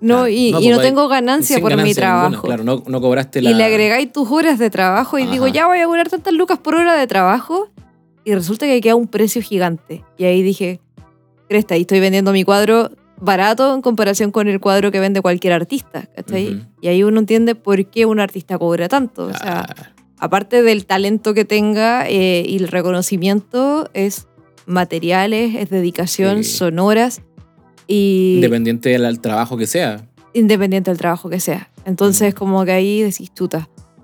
No, 0.00 0.16
Claro. 0.18 0.28
y 0.28 0.52
No, 0.52 0.60
y 0.60 0.64
pues 0.64 0.76
no 0.76 0.82
tengo 0.82 1.08
ganancia 1.08 1.58
por 1.60 1.70
mi 1.72 1.76
ninguna, 1.82 1.94
trabajo. 1.94 2.42
Claro, 2.42 2.64
no, 2.64 2.82
no 2.86 3.00
cobraste 3.00 3.40
la. 3.42 3.50
Y 3.50 3.54
le 3.54 3.64
agregáis 3.64 4.12
tus 4.12 4.30
horas 4.30 4.58
de 4.58 4.68
trabajo 4.70 5.18
y 5.18 5.22
Ajá. 5.22 5.32
digo, 5.32 5.46
ya 5.48 5.66
voy 5.66 5.78
a 5.78 5.86
cobrar 5.86 6.08
tantas 6.08 6.32
lucas 6.34 6.58
por 6.58 6.74
hora 6.74 6.94
de 6.94 7.06
trabajo. 7.06 7.68
Y 8.24 8.34
resulta 8.34 8.66
que 8.66 8.80
queda 8.80 8.94
un 8.96 9.06
precio 9.08 9.40
gigante. 9.42 10.04
Y 10.18 10.24
ahí 10.24 10.42
dije, 10.42 10.80
cresta, 11.48 11.76
y 11.76 11.82
estoy 11.82 12.00
vendiendo 12.00 12.32
mi 12.32 12.44
cuadro 12.44 12.90
barato 13.20 13.74
en 13.74 13.82
comparación 13.82 14.30
con 14.30 14.48
el 14.48 14.60
cuadro 14.60 14.90
que 14.90 15.00
vende 15.00 15.20
cualquier 15.22 15.52
artista. 15.54 16.08
¿cachai? 16.14 16.54
Ujú. 16.56 16.66
Y 16.80 16.88
ahí 16.88 17.02
uno 17.02 17.20
entiende 17.20 17.54
por 17.54 17.84
qué 17.86 18.06
un 18.06 18.20
artista 18.20 18.58
cobra 18.58 18.88
tanto. 18.88 19.26
O 19.26 19.32
sea, 19.34 19.66
aparte 20.18 20.62
del 20.62 20.86
talento 20.86 21.34
que 21.34 21.44
tenga 21.44 22.06
eh, 22.08 22.44
y 22.46 22.56
el 22.56 22.68
reconocimiento, 22.68 23.88
es 23.94 24.26
materiales, 24.66 25.54
es 25.54 25.70
dedicación, 25.70 26.44
Sí. 26.44 26.50
son 26.56 26.78
horas. 26.78 27.22
Y 27.86 28.32
Independiente 28.36 28.88
del 28.98 29.20
trabajo 29.20 29.56
que 29.56 29.66
sea. 29.66 30.08
independiente 30.34 30.90
del 30.90 30.98
trabajo 30.98 31.30
que 31.30 31.40
sea. 31.40 31.70
Entonces, 31.84 32.34
Mm. 32.34 32.36
como 32.36 32.64
que 32.64 32.72
ahí 32.72 33.00
decís. 33.02 33.30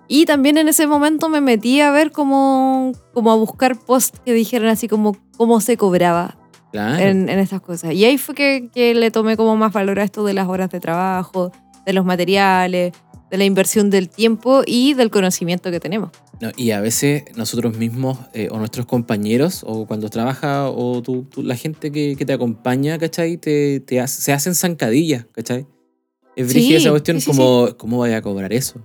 Y 0.08 0.24
también 0.26 0.56
en 0.58 0.68
ese 0.68 0.86
momento 0.86 1.28
me 1.28 1.40
metí 1.40 1.80
a 1.80 1.90
ver 1.90 2.10
como, 2.12 2.92
como 3.12 3.32
a 3.32 3.36
buscar 3.36 3.78
posts 3.78 4.20
que 4.24 4.32
dijeran 4.32 4.68
así 4.68 4.86
como 4.88 5.16
cómo 5.36 5.60
se 5.60 5.76
cobraba 5.76 6.36
Claro. 6.72 7.04
en, 7.04 7.28
en 7.28 7.38
estas 7.38 7.60
cosas. 7.60 7.92
Y 7.92 8.04
ahí 8.04 8.18
fue 8.18 8.34
que, 8.34 8.68
que 8.74 8.94
le 8.94 9.10
tomé 9.10 9.36
como 9.36 9.56
más 9.56 9.72
valor 9.72 10.00
a 10.00 10.04
esto 10.04 10.24
de 10.24 10.32
las 10.34 10.48
horas 10.48 10.70
de 10.70 10.80
trabajo, 10.80 11.52
de 11.86 11.92
los 11.92 12.04
materiales, 12.04 12.92
de 13.30 13.36
la 13.38 13.44
inversión 13.44 13.90
del 13.90 14.08
tiempo 14.08 14.62
y 14.66 14.94
del 14.94 15.10
conocimiento 15.10 15.70
que 15.70 15.80
tenemos. 15.80 16.10
No, 16.40 16.50
y 16.56 16.72
a 16.72 16.80
veces 16.80 17.24
nosotros 17.36 17.76
mismos 17.76 18.18
eh, 18.34 18.48
o 18.50 18.58
nuestros 18.58 18.86
compañeros 18.86 19.62
o 19.66 19.86
cuando 19.86 20.08
trabaja 20.10 20.68
o 20.68 21.00
tú, 21.02 21.24
tú- 21.24 21.42
la 21.42 21.56
gente 21.56 21.92
que, 21.92 22.16
que 22.16 22.26
te 22.26 22.32
acompaña, 22.32 22.98
¿cachai? 22.98 23.36
Te, 23.36 23.80
te 23.80 24.00
hace- 24.00 24.20
se 24.22 24.32
hacen 24.32 24.54
zancadillas, 24.54 25.26
¿cachai? 25.32 25.66
Es 26.36 26.50
Sí, 26.52 26.74
esa 26.74 26.90
cuestión 26.90 27.20
sí, 27.20 27.30
sí, 27.30 27.36
como, 27.36 27.68
¿cómo 27.76 27.98
vaya 27.98 28.16
a 28.16 28.22
cobrar 28.22 28.52
eso? 28.52 28.80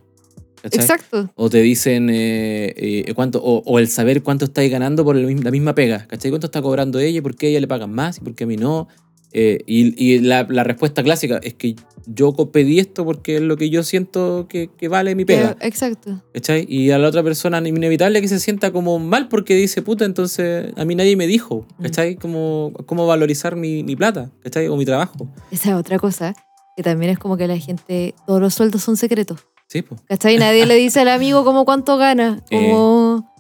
¿Cachai? 0.70 0.82
Exacto. 0.82 1.30
O 1.36 1.50
te 1.50 1.62
dicen 1.62 2.10
eh, 2.10 2.74
eh, 2.76 3.14
cuánto, 3.16 3.40
o, 3.44 3.64
o 3.66 3.80
el 3.80 3.88
saber 3.88 4.24
cuánto 4.24 4.46
estáis 4.46 4.72
ganando 4.72 5.04
por 5.04 5.16
el 5.18 5.44
la 5.44 5.52
misma 5.52 5.76
pega, 5.76 6.08
¿cachai? 6.08 6.32
¿Cuánto 6.32 6.48
está 6.48 6.62
cobrando 6.62 7.00
ella 7.00 7.22
por 7.22 7.36
qué 7.36 7.48
a 7.48 7.50
ella 7.50 7.60
le 7.62 7.68
pagan 7.68 7.92
más 7.92 8.18
y 8.18 8.22
por 8.22 8.36
qué 8.36 8.44
a 8.46 8.48
mí 8.48 8.58
no? 8.58 8.88
Eh, 9.34 9.60
y 9.68 9.94
y 10.02 10.20
la, 10.20 10.48
la 10.50 10.64
respuesta 10.64 11.04
clásica 11.04 11.40
es 11.44 11.54
que 11.54 11.76
yo 12.06 12.34
pedí 12.52 12.80
esto 12.80 13.04
porque 13.04 13.36
es 13.36 13.42
lo 13.42 13.58
que 13.58 13.70
yo 13.70 13.84
siento 13.84 14.48
que, 14.50 14.70
que 14.78 14.88
vale 14.88 15.14
mi 15.16 15.26
pega. 15.26 15.58
Exacto. 15.60 16.24
¿Cachai? 16.34 16.66
Y 16.70 16.92
a 16.92 16.98
la 16.98 17.10
otra 17.10 17.22
persona 17.24 17.58
inevitable 17.60 18.22
que 18.22 18.30
se 18.30 18.40
sienta 18.40 18.72
como 18.72 18.98
mal 19.00 19.28
porque 19.28 19.54
dice, 19.56 19.82
puta, 19.82 20.06
entonces 20.06 20.72
a 20.78 20.86
mí 20.86 20.96
nadie 20.96 21.18
me 21.18 21.28
dijo, 21.28 21.68
Mm. 21.78 21.84
¿cachai? 21.84 22.16
Cómo, 22.16 22.72
cómo 22.86 23.06
valorizar 23.06 23.58
mi, 23.58 23.84
mi 23.84 23.98
plata, 23.98 24.32
¿cachai? 24.42 24.70
O 24.70 24.78
mi 24.78 24.86
trabajo. 24.86 25.28
Esa 25.52 25.72
es 25.72 25.76
otra 25.76 26.00
cosa, 26.00 26.34
que 26.78 26.84
también 26.84 27.12
es 27.12 27.20
como 27.20 27.36
que 27.36 27.48
la 27.48 27.58
gente, 27.58 28.16
todos 28.26 28.40
los 28.40 28.54
sueldos 28.54 28.82
son 28.82 28.96
secretos. 28.96 29.40
Sí, 29.68 29.82
pues. 29.82 30.02
¿Cachai? 30.08 30.38
Nadie 30.38 30.66
le 30.66 30.76
dice 30.76 31.02
al 31.02 31.10
amigo 31.10 31.44
como 31.44 31.66
cuánto 31.66 31.98
gana. 31.98 32.42
Como... 32.52 33.34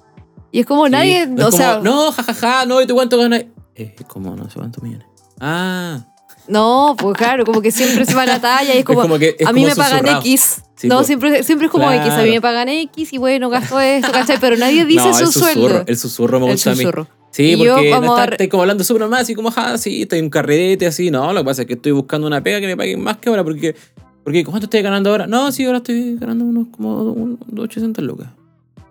Y 0.49 0.61
es 0.61 0.65
como 0.65 0.87
nadie, 0.87 1.27
No 1.27 1.41
es 1.41 1.47
o 1.47 1.51
como, 1.51 1.57
sea, 1.57 1.75
no, 1.79 2.05
no, 2.05 2.11
jajaja, 2.11 2.65
no, 2.65 2.81
¿y 2.81 2.87
tú 2.87 2.95
cuánto 2.95 3.17
ganas? 3.17 3.45
Eh, 3.75 3.93
como 4.07 4.33
no 4.35 4.49
sé 4.49 4.55
cuántos 4.57 4.81
millones. 4.81 5.05
Ah, 5.39 6.05
pues 6.97 7.17
claro, 7.17 7.45
como 7.45 7.61
que 7.61 7.69
siempre 7.71 8.05
se 8.05 8.15
va 8.15 8.23
a 8.23 8.25
la 8.25 8.39
talla 8.39 8.73
y 8.73 8.79
es 8.79 8.85
como, 8.85 9.01
como 9.01 9.19
que 9.19 9.35
es 9.37 9.45
a 9.47 9.51
mí 9.51 9.61
como 9.63 9.75
me 9.75 9.75
pagan. 9.75 10.17
X. 10.19 10.61
Sí, 10.75 10.87
no, 10.87 10.95
pues. 10.97 11.07
siempre, 11.07 11.43
siempre 11.43 11.65
es 11.67 11.71
como 11.71 11.91
X, 11.91 12.11
a 12.13 12.21
mí 12.23 12.29
me 12.31 12.41
pagan 12.41 12.69
X 12.69 13.11
y 13.13 13.17
bueno, 13.17 13.49
gasto 13.49 13.79
esto, 13.79 14.11
¿cachai? 14.11 14.39
Pero 14.39 14.55
nadie 14.55 14.85
dice 14.85 15.07
no, 15.07 15.13
su 15.13 15.19
el 15.19 15.25
susurro, 15.27 15.53
sueldo. 15.53 15.83
El 15.87 15.97
susurro 15.97 16.39
me 16.39 16.45
El 16.45 16.51
gusta 16.53 16.71
a 16.71 16.75
mí. 16.75 16.85
Sí, 17.31 17.43
Y 17.53 17.63
yo, 17.63 17.75
porque 17.75 17.89
no 17.91 17.97
está, 18.15 18.25
re- 18.25 18.31
estáis 18.35 18.49
como 18.49 18.63
hablando 18.63 18.83
súper 18.83 19.01
nomás, 19.01 19.21
así 19.21 19.35
como, 19.35 19.51
ah, 19.55 19.77
sí, 19.77 20.03
estoy 20.03 20.19
en 20.19 20.25
un 20.25 20.31
carrete, 20.31 20.87
así. 20.87 21.11
No, 21.11 21.33
lo 21.33 21.41
que 21.41 21.45
pasa 21.45 21.61
es 21.63 21.67
que 21.67 21.73
estoy 21.73 21.91
buscando 21.91 22.25
una 22.25 22.41
pega 22.41 22.59
que 22.61 22.67
me 22.67 22.77
paguen 22.77 23.01
más 23.01 23.17
que 23.17 23.29
ahora, 23.29 23.43
porque, 23.43 23.75
porque 24.27 24.43
¿cuánto 24.43 24.65
estoy 24.65 24.81
ganando 24.81 25.09
ahora? 25.11 25.25
No, 25.25 25.53
sí, 25.53 25.63
ahora 25.63 25.77
estoy 25.77 26.17
ganando 26.17 26.43
unos 26.43 26.67
como 26.67 27.01
unos 27.13 27.39
800 27.57 28.03
lucas. 28.03 28.27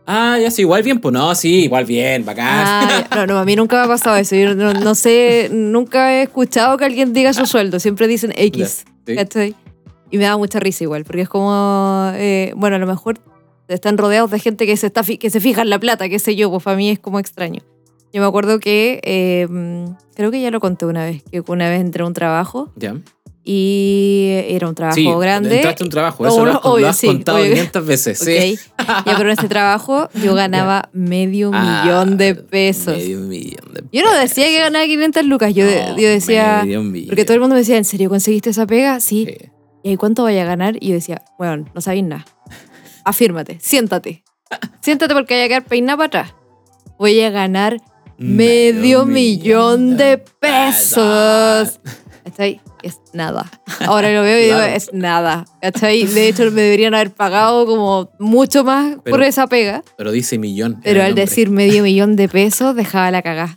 Ah, 0.07 0.39
ya 0.41 0.51
sí, 0.51 0.63
igual 0.63 0.83
bien, 0.83 0.99
pues 0.99 1.13
no, 1.13 1.35
sí, 1.35 1.65
igual 1.65 1.85
bien, 1.85 2.25
bacán. 2.25 2.47
Ah, 2.49 3.07
no, 3.15 3.27
no, 3.27 3.39
a 3.39 3.45
mí 3.45 3.55
nunca 3.55 3.77
me 3.77 3.83
ha 3.83 3.87
pasado 3.87 4.17
eso. 4.17 4.35
Yo 4.35 4.55
no, 4.55 4.73
no 4.73 4.95
sé, 4.95 5.51
nunca 5.53 6.15
he 6.15 6.23
escuchado 6.23 6.79
que 6.79 6.87
alguien 6.87 7.13
diga 7.13 7.35
su 7.35 7.45
sueldo. 7.45 7.79
Siempre 7.81 8.09
dicen 8.09 8.33
X. 8.35 8.87
Ya, 9.05 9.27
sí. 9.31 9.55
Y 10.11 10.17
me 10.17 10.25
da 10.25 10.39
mucha 10.39 10.59
risa 10.59 10.85
igual, 10.85 11.05
porque 11.05 11.21
es 11.21 11.29
como, 11.29 12.13
eh, 12.15 12.55
bueno, 12.57 12.77
a 12.77 12.79
lo 12.79 12.87
mejor 12.87 13.21
están 13.69 13.99
rodeados 13.99 14.31
de 14.31 14.39
gente 14.39 14.65
que 14.65 14.79
se, 14.79 14.87
está 14.87 15.03
que 15.03 15.29
se 15.29 15.41
fija 15.41 15.61
en 15.61 15.69
la 15.69 15.79
plata, 15.79 16.09
qué 16.09 16.19
sé 16.19 16.35
yo, 16.35 16.51
pues 16.51 16.63
para 16.63 16.79
mí 16.79 16.89
es 16.89 16.99
como 16.99 17.19
extraño. 17.19 17.61
Yo 18.11 18.23
me 18.23 18.27
acuerdo 18.27 18.59
que, 18.59 19.03
eh, 19.05 19.47
creo 20.15 20.31
que 20.31 20.41
ya 20.41 20.51
lo 20.51 20.61
conté 20.61 20.87
una 20.87 21.05
vez, 21.05 21.23
que 21.31 21.43
una 21.47 21.69
vez 21.69 21.83
entré 21.83 22.05
a 22.05 22.07
un 22.07 22.15
trabajo 22.15 22.73
Ya. 22.75 22.95
Y 23.49 24.31
era 24.49 24.69
un 24.69 24.75
trabajo 24.75 24.97
Sí, 24.97 25.07
grande. 25.21 25.55
entraste 25.57 25.85
un 25.85 25.91
trabajo, 25.91 26.27
eso 26.27 26.45
lo 26.45 26.51
has, 26.53 26.65
lo 26.65 26.71
obvio, 26.73 26.89
has 26.89 26.97
sí, 26.97 27.07
contado 27.07 27.39
obvio. 27.39 27.51
500 27.53 27.87
veces, 27.87 28.19
sí. 28.19 28.59
Ok. 28.81 28.87
Ya, 29.07 29.17
pero 29.17 29.31
en 29.31 29.39
ese 29.39 29.49
trabajo 29.49 30.09
yo 30.23 30.35
ganaba 30.35 30.91
medio 30.93 31.53
Ah, 31.55 31.83
millón 31.85 32.17
de 32.17 32.35
pesos. 32.35 32.97
Medio 32.97 33.21
millón 33.21 33.73
de 33.73 33.85
Yo 33.93 34.05
no 34.05 34.13
decía 34.15 34.47
que 34.47 34.59
ganaba 34.59 34.85
500 34.85 35.25
lucas, 35.27 35.55
yo, 35.55 35.65
No, 35.65 35.97
yo 35.97 36.09
decía... 36.09 36.63
medio 36.65 36.83
millón. 36.83 37.09
Porque 37.09 37.25
todo 37.25 37.35
el 37.35 37.41
mundo 37.41 37.55
me 37.55 37.61
decía, 37.61 37.77
¿en 37.79 37.85
serio 37.85 38.09
conseguiste 38.09 38.51
esa 38.51 38.67
pega? 38.67 38.99
Sí. 38.99 39.27
Sí. 39.29 39.37
¿Y 39.85 39.91
ahí 39.91 39.97
cuánto 39.97 40.25
vaya 40.25 40.43
a 40.43 40.47
ganar? 40.47 40.77
Y 40.81 40.89
yo 40.89 40.95
decía, 40.95 41.23
bueno, 41.39 41.67
no 41.73 41.81
sabéis 41.81 42.03
nada. 42.03 42.25
Afírmate, 43.05 43.59
siéntate. 43.61 44.25
Siéntate 44.81 45.15
porque 45.15 45.35
voy 45.35 45.45
a 45.45 45.49
quedar 45.49 45.65
peinada 45.65 45.97
para 45.97 46.07
atrás. 46.07 46.35
Voy 46.99 47.21
a 47.21 47.31
ganar 47.31 47.81
medio 48.19 49.05
millón 49.07 49.97
de 49.97 50.19
pesos. 50.19 51.79
¿Cachai? 52.27 52.61
Es 52.83 52.99
nada. 53.13 53.49
Ahora 53.87 54.13
lo 54.13 54.23
veo 54.23 54.37
y 54.39 54.43
digo, 54.47 54.57
Claro. 54.57 54.73
es 54.75 54.93
nada. 54.93 55.45
¿Cachai? 55.63 56.05
De 56.07 56.27
hecho, 56.29 56.43
me 56.51 56.61
deberían 56.63 56.93
haber 56.93 57.13
pagado 57.13 57.67
como 57.67 58.11
mucho 58.19 58.65
más 58.65 58.97
por 58.97 59.03
Pero- 59.05 59.23
esa 59.25 59.47
pega. 59.47 59.85
Pero 59.97 60.11
dice 60.11 60.37
millón. 60.37 60.81
Pero 60.83 61.05
al 61.05 61.15
decir 61.15 61.51
medio 61.51 61.83
millón 61.85 62.17
de 62.17 62.29
pesos, 62.29 62.75
dejaba 62.75 63.13
la 63.13 63.23
cagá. 63.23 63.55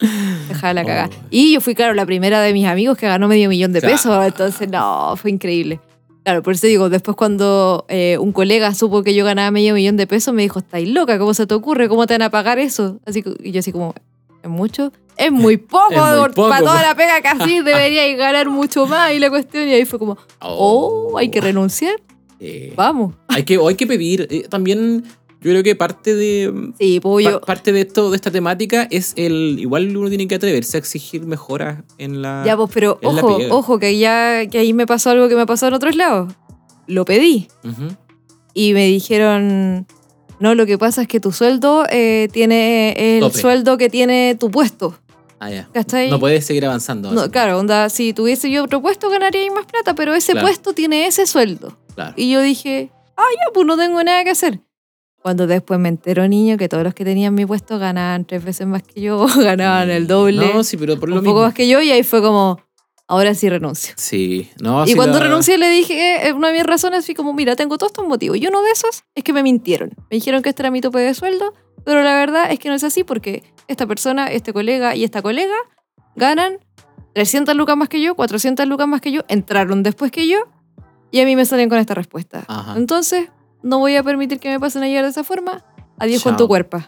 Dejaba 0.47 0.73
la 0.75 0.85
cagá. 0.85 1.09
Oh. 1.11 1.25
Y 1.31 1.53
yo 1.53 1.61
fui, 1.61 1.73
claro, 1.73 1.95
la 1.95 2.05
primera 2.05 2.41
de 2.41 2.53
mis 2.53 2.67
amigos 2.67 2.95
que 2.95 3.07
ganó 3.07 3.27
medio 3.27 3.49
millón 3.49 3.73
de 3.73 3.79
Claro. 3.79 3.95
pesos. 3.95 4.25
Entonces, 4.25 4.69
no, 4.69 5.15
fue 5.17 5.31
increíble. 5.31 5.79
Claro, 6.23 6.43
por 6.43 6.53
eso 6.53 6.67
digo, 6.67 6.89
después 6.89 7.17
cuando 7.17 7.85
eh, 7.89 8.17
un 8.19 8.31
colega 8.33 8.75
supo 8.75 9.01
que 9.01 9.15
yo 9.15 9.25
ganaba 9.25 9.49
medio 9.49 9.73
millón 9.73 9.97
de 9.97 10.05
pesos, 10.05 10.31
me 10.31 10.43
dijo, 10.43 10.59
estáis 10.59 10.87
loca, 10.89 11.17
¿cómo 11.17 11.33
se 11.33 11.47
te 11.47 11.55
ocurre? 11.55 11.89
¿Cómo 11.89 12.05
te 12.05 12.13
van 12.13 12.21
a 12.21 12.29
pagar 12.29 12.59
eso? 12.59 12.99
Así 13.07 13.23
y 13.43 13.51
yo 13.51 13.61
así 13.61 13.71
como, 13.71 13.95
¿es 14.43 14.49
mucho? 14.49 14.91
Es 15.19 15.31
muy 15.31 15.57
poco, 15.57 15.91
Es 15.91 15.97
muy 15.99 16.19
por- 16.19 16.33
poco, 16.33 16.49
para 16.49 16.61
toda 16.61 16.75
po. 16.77 16.81
la 16.87 16.95
pega 16.95 17.21
casi 17.21 17.59
deberíais 17.63 18.17
ganar 18.17 18.49
mucho 18.49 18.85
más. 18.87 19.11
Y 19.13 19.19
la 19.19 19.29
cuestión, 19.29 19.67
y 19.67 19.73
ahí 19.73 19.85
fue 19.85 19.99
como, 19.99 20.17
oh, 20.41 21.15
hay 21.17 21.29
que 21.29 21.41
renunciar, 21.41 21.95
Eh, 22.39 22.73
vamos. 22.75 23.13
hay, 23.27 23.43
que, 23.43 23.57
hay 23.63 23.75
que 23.75 23.85
pedir. 23.85 24.27
eh, 24.31 24.47
también, 24.49 25.03
yo 25.41 25.51
creo 25.51 25.63
que 25.63 25.75
parte 25.75 26.15
de. 26.15 26.71
Sí, 26.79 26.99
pues 27.01 27.27
Pa- 27.27 27.41
parte 27.41 27.71
de 27.71 27.81
esto, 27.81 28.09
de 28.11 28.15
esta 28.15 28.31
temática, 28.31 28.87
es 28.91 29.13
el. 29.17 29.57
Igual 29.59 29.95
uno 29.95 30.09
tiene 30.09 30.27
que 30.27 30.35
atreverse 30.35 30.77
a 30.77 30.79
exigir 30.79 31.25
mejoras 31.25 31.83
en 31.97 32.21
la. 32.21 32.43
Ya, 32.45 32.55
pues, 32.57 32.69
pero 32.73 32.97
ojo, 33.03 33.39
ojo, 33.51 33.79
que 33.79 33.97
ya 33.97 34.47
que 34.47 34.59
ahí 34.59 34.73
me 34.73 34.85
pasó 34.87 35.09
algo 35.11 35.27
que 35.29 35.35
me 35.35 35.45
pasó 35.45 35.67
en 35.67 35.73
otros 35.73 35.95
lados. 35.95 36.33
Lo 36.87 37.05
pedí 37.05 37.47
y 38.53 38.73
me 38.73 38.85
dijeron, 38.87 39.85
no, 40.39 40.55
lo 40.55 40.65
que 40.65 40.77
pasa 40.77 41.03
es 41.03 41.07
que 41.07 41.19
tu 41.19 41.31
sueldo 41.31 41.85
eh, 41.89 42.27
tiene 42.31 43.15
el 43.17 43.19
Tope. 43.21 43.37
sueldo 43.37 43.77
que 43.77 43.89
tiene 43.89 44.35
tu 44.39 44.49
puesto. 44.49 44.95
Ah, 45.39 45.49
ya. 45.49 45.69
¿Cachai? 45.73 46.09
No 46.09 46.19
puedes 46.19 46.45
seguir 46.45 46.65
avanzando. 46.65 47.11
No, 47.11 47.21
así. 47.21 47.29
claro, 47.31 47.57
onda, 47.59 47.89
si 47.89 48.13
tuviese 48.13 48.51
yo 48.51 48.63
otro 48.65 48.81
puesto 48.81 49.09
ganaría 49.09 49.49
más 49.51 49.65
plata, 49.65 49.95
pero 49.95 50.13
ese 50.13 50.33
Claro. 50.33 50.47
puesto 50.47 50.73
tiene 50.73 51.07
ese 51.07 51.25
sueldo. 51.25 51.77
Claro. 51.95 52.13
Y 52.17 52.29
yo 52.31 52.41
dije, 52.41 52.91
ah, 53.15 53.23
ya, 53.35 53.53
pues 53.53 53.65
no 53.65 53.77
tengo 53.77 54.03
nada 54.03 54.23
que 54.23 54.31
hacer. 54.31 54.59
Cuando 55.21 55.47
después 55.47 55.79
me 55.79 55.89
entero, 55.89 56.27
niño, 56.27 56.57
que 56.57 56.69
todos 56.69 56.83
los 56.83 56.93
que 56.93 57.03
tenían 57.03 57.33
mi 57.35 57.45
puesto 57.45 57.77
ganaban 57.79 58.25
tres 58.25 58.43
veces 58.43 58.67
más 58.67 58.83
que 58.83 59.01
yo, 59.01 59.25
ganaban 59.37 59.89
el 59.89 60.07
doble, 60.07 60.53
No, 60.53 60.63
sí, 60.63 60.77
pero 60.77 60.99
por 60.99 61.09
lo 61.09 61.15
un 61.15 61.21
mismo. 61.21 61.33
poco 61.35 61.45
más 61.45 61.53
que 61.53 61.67
yo, 61.67 61.81
y 61.81 61.91
ahí 61.91 62.03
fue 62.03 62.21
como, 62.21 62.59
ahora 63.09 63.33
sí 63.35 63.49
renuncio. 63.49 63.93
Sí, 63.97 64.49
no, 64.61 64.87
y 64.87 64.93
cuando 64.95 65.17
la- 65.19 65.25
renuncié 65.25 65.57
le 65.57 65.69
dije, 65.69 66.27
eh, 66.29 66.33
una 66.33 66.47
de 66.47 66.53
mis 66.53 66.63
razones 66.63 67.05
fui 67.05 67.13
como, 67.15 67.33
mira, 67.33 67.55
tengo 67.57 67.77
todos 67.77 67.91
estos 67.91 68.07
motivos. 68.07 68.37
Y 68.37 68.47
uno 68.47 68.61
de 68.61 68.71
esos 68.71 69.03
es 69.15 69.23
que 69.25 69.33
me 69.33 69.43
mintieron. 69.43 69.89
Me 70.09 70.15
dijeron 70.15 70.41
que 70.41 70.49
este 70.49 70.61
era 70.61 70.71
mi 70.71 70.79
tope 70.79 70.99
de 70.99 71.13
sueldo, 71.13 71.53
pero 71.83 72.01
la 72.03 72.13
verdad 72.13 72.51
es 72.51 72.59
que 72.59 72.69
no 72.69 72.75
es 72.75 72.83
así 72.85 73.03
porque 73.03 73.43
esta 73.67 73.85
persona, 73.85 74.27
este 74.27 74.53
colega 74.53 74.95
y 74.95 75.03
esta 75.03 75.21
colega 75.21 75.55
ganan 76.15 76.59
300 77.13 77.55
lucas 77.55 77.75
más 77.75 77.89
que 77.89 78.01
yo, 78.01 78.15
400 78.15 78.67
lucas 78.67 78.87
más 78.87 79.01
que 79.01 79.11
yo, 79.11 79.21
entraron 79.27 79.83
después 79.83 80.11
que 80.11 80.27
yo 80.27 80.37
y 81.11 81.19
a 81.21 81.25
mí 81.25 81.35
me 81.35 81.45
salen 81.45 81.67
con 81.69 81.79
esta 81.79 81.95
respuesta. 81.95 82.45
Ajá. 82.47 82.75
Entonces, 82.77 83.29
no 83.63 83.79
voy 83.79 83.95
a 83.95 84.03
permitir 84.03 84.39
que 84.39 84.49
me 84.49 84.59
pasen 84.59 84.83
a 84.83 84.87
llegar 84.87 85.03
de 85.03 85.09
esa 85.09 85.23
forma. 85.23 85.65
Adiós 85.97 86.23
con 86.23 86.37
tu 86.37 86.47
cuerpo. 86.47 86.79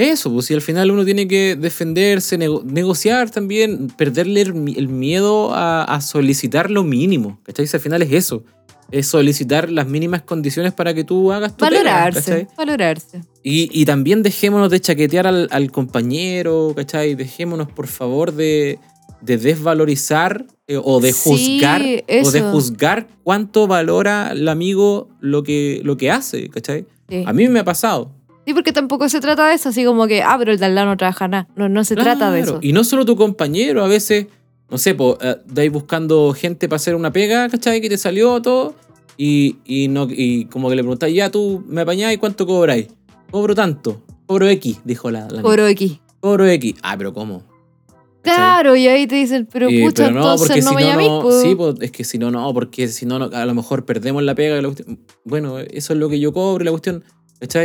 Eso, 0.00 0.32
pues 0.32 0.46
si 0.46 0.54
al 0.54 0.62
final 0.62 0.90
uno 0.90 1.04
tiene 1.04 1.28
que 1.28 1.56
defenderse, 1.56 2.38
nego- 2.38 2.62
negociar 2.64 3.30
también, 3.30 3.88
perderle 3.96 4.40
el, 4.42 4.74
el 4.76 4.88
miedo 4.88 5.52
a, 5.54 5.84
a 5.84 6.00
solicitar 6.00 6.70
lo 6.70 6.82
mínimo. 6.84 7.38
¿Cachai? 7.44 7.66
Si 7.66 7.76
al 7.76 7.82
final 7.82 8.02
es 8.02 8.12
eso. 8.12 8.42
Es 8.90 9.06
solicitar 9.06 9.70
las 9.70 9.86
mínimas 9.86 10.22
condiciones 10.22 10.72
para 10.72 10.92
que 10.94 11.04
tú 11.04 11.30
hagas 11.30 11.56
tu 11.56 11.64
Valorarse, 11.64 12.20
¿cachai? 12.20 12.48
valorarse. 12.56 13.20
Y, 13.44 13.68
y 13.72 13.84
también 13.84 14.22
dejémonos 14.24 14.68
de 14.70 14.80
chaquetear 14.80 15.28
al, 15.28 15.48
al 15.52 15.70
compañero, 15.70 16.72
¿cachai? 16.74 17.14
Dejémonos, 17.14 17.70
por 17.70 17.86
favor, 17.86 18.32
de, 18.32 18.80
de 19.20 19.38
desvalorizar 19.38 20.44
eh, 20.66 20.76
o 20.82 21.00
de 21.00 21.12
Sí, 21.12 21.20
juzgar 21.58 21.82
o 22.24 22.30
de 22.32 22.40
juzgar 22.42 23.06
cuánto 23.22 23.66
valora 23.68 24.30
el 24.32 24.48
amigo 24.48 25.08
lo 25.20 25.42
que, 25.44 25.80
lo 25.84 25.96
que 25.96 26.10
hace, 26.10 26.48
¿cachai? 26.48 26.84
Sí. 27.08 27.22
A 27.26 27.32
mí 27.32 27.46
me 27.48 27.60
ha 27.60 27.64
pasado. 27.64 28.10
Sí, 28.46 28.54
porque 28.54 28.72
tampoco 28.72 29.08
se 29.08 29.20
trata 29.20 29.46
de 29.48 29.54
eso, 29.54 29.68
así 29.68 29.84
como 29.84 30.06
que, 30.06 30.22
ah, 30.22 30.36
pero 30.38 30.52
el 30.52 30.58
de 30.58 30.64
al 30.66 30.74
lado 30.74 30.88
no 30.88 30.96
trabaja 30.96 31.28
nada. 31.28 31.48
No, 31.56 31.68
no 31.68 31.84
se 31.84 31.94
trata 31.94 32.30
de 32.30 32.40
eso. 32.40 32.58
Y 32.62 32.72
no 32.72 32.84
solo 32.84 33.04
tu 33.04 33.16
compañero, 33.16 33.84
a 33.84 33.88
veces, 33.88 34.26
no 34.70 34.78
sé, 34.78 34.94
po, 34.94 35.18
eh, 35.20 35.36
ahí 35.56 35.68
buscando 35.68 36.32
gente 36.32 36.68
para 36.68 36.76
hacer 36.76 36.94
una 36.94 37.12
pega, 37.12 37.48
¿cachai? 37.48 37.80
Que 37.80 37.88
te 37.88 37.98
salió 37.98 38.40
todo. 38.42 38.74
Y, 39.16 39.58
y, 39.66 39.88
no, 39.88 40.08
y 40.10 40.46
como 40.46 40.70
que 40.70 40.76
le 40.76 40.82
preguntáis, 40.82 41.14
ya 41.14 41.30
tú 41.30 41.62
me 41.68 41.82
apañás 41.82 42.12
y 42.14 42.16
cuánto 42.16 42.46
cobráis. 42.46 42.88
Cobro 43.30 43.54
tanto. 43.54 44.02
Cobro 44.26 44.48
X, 44.48 44.80
dijo 44.84 45.10
la, 45.10 45.28
la 45.28 45.42
Cobro 45.42 45.66
X. 45.66 45.98
Cobro 46.20 46.46
X. 46.46 46.74
Ah, 46.82 46.96
pero 46.96 47.12
¿cómo? 47.12 47.42
Claro, 48.22 48.76
y 48.76 48.86
ahí 48.86 49.06
te 49.06 49.14
dicen, 49.16 49.48
pero 49.50 49.68
Eh, 49.68 49.82
pucha, 49.82 50.04
pero 50.06 50.14
no, 50.14 50.20
entonces 50.32 50.48
porque 50.48 50.62
no 50.62 50.70
si 50.70 50.76
me 50.76 51.08
no, 51.08 51.30
sí, 51.40 51.54
pues, 51.54 51.74
es 51.80 51.90
que 51.90 52.04
si 52.04 52.18
no, 52.18 52.30
no, 52.30 52.52
porque 52.52 52.88
si 52.88 53.06
no, 53.06 53.18
no, 53.18 53.30
a 53.34 53.46
lo 53.46 53.54
mejor 53.54 53.86
perdemos 53.86 54.22
la 54.22 54.34
pega. 54.34 54.56
la 54.60 54.68
cuestión- 54.68 54.98
bueno, 55.24 55.58
eso 55.58 55.92
es 55.94 55.98
lo 55.98 56.08
que 56.08 56.20
yo 56.20 56.32
cobro 56.32 56.62
la 56.64 56.70
cuestión. 56.70 57.02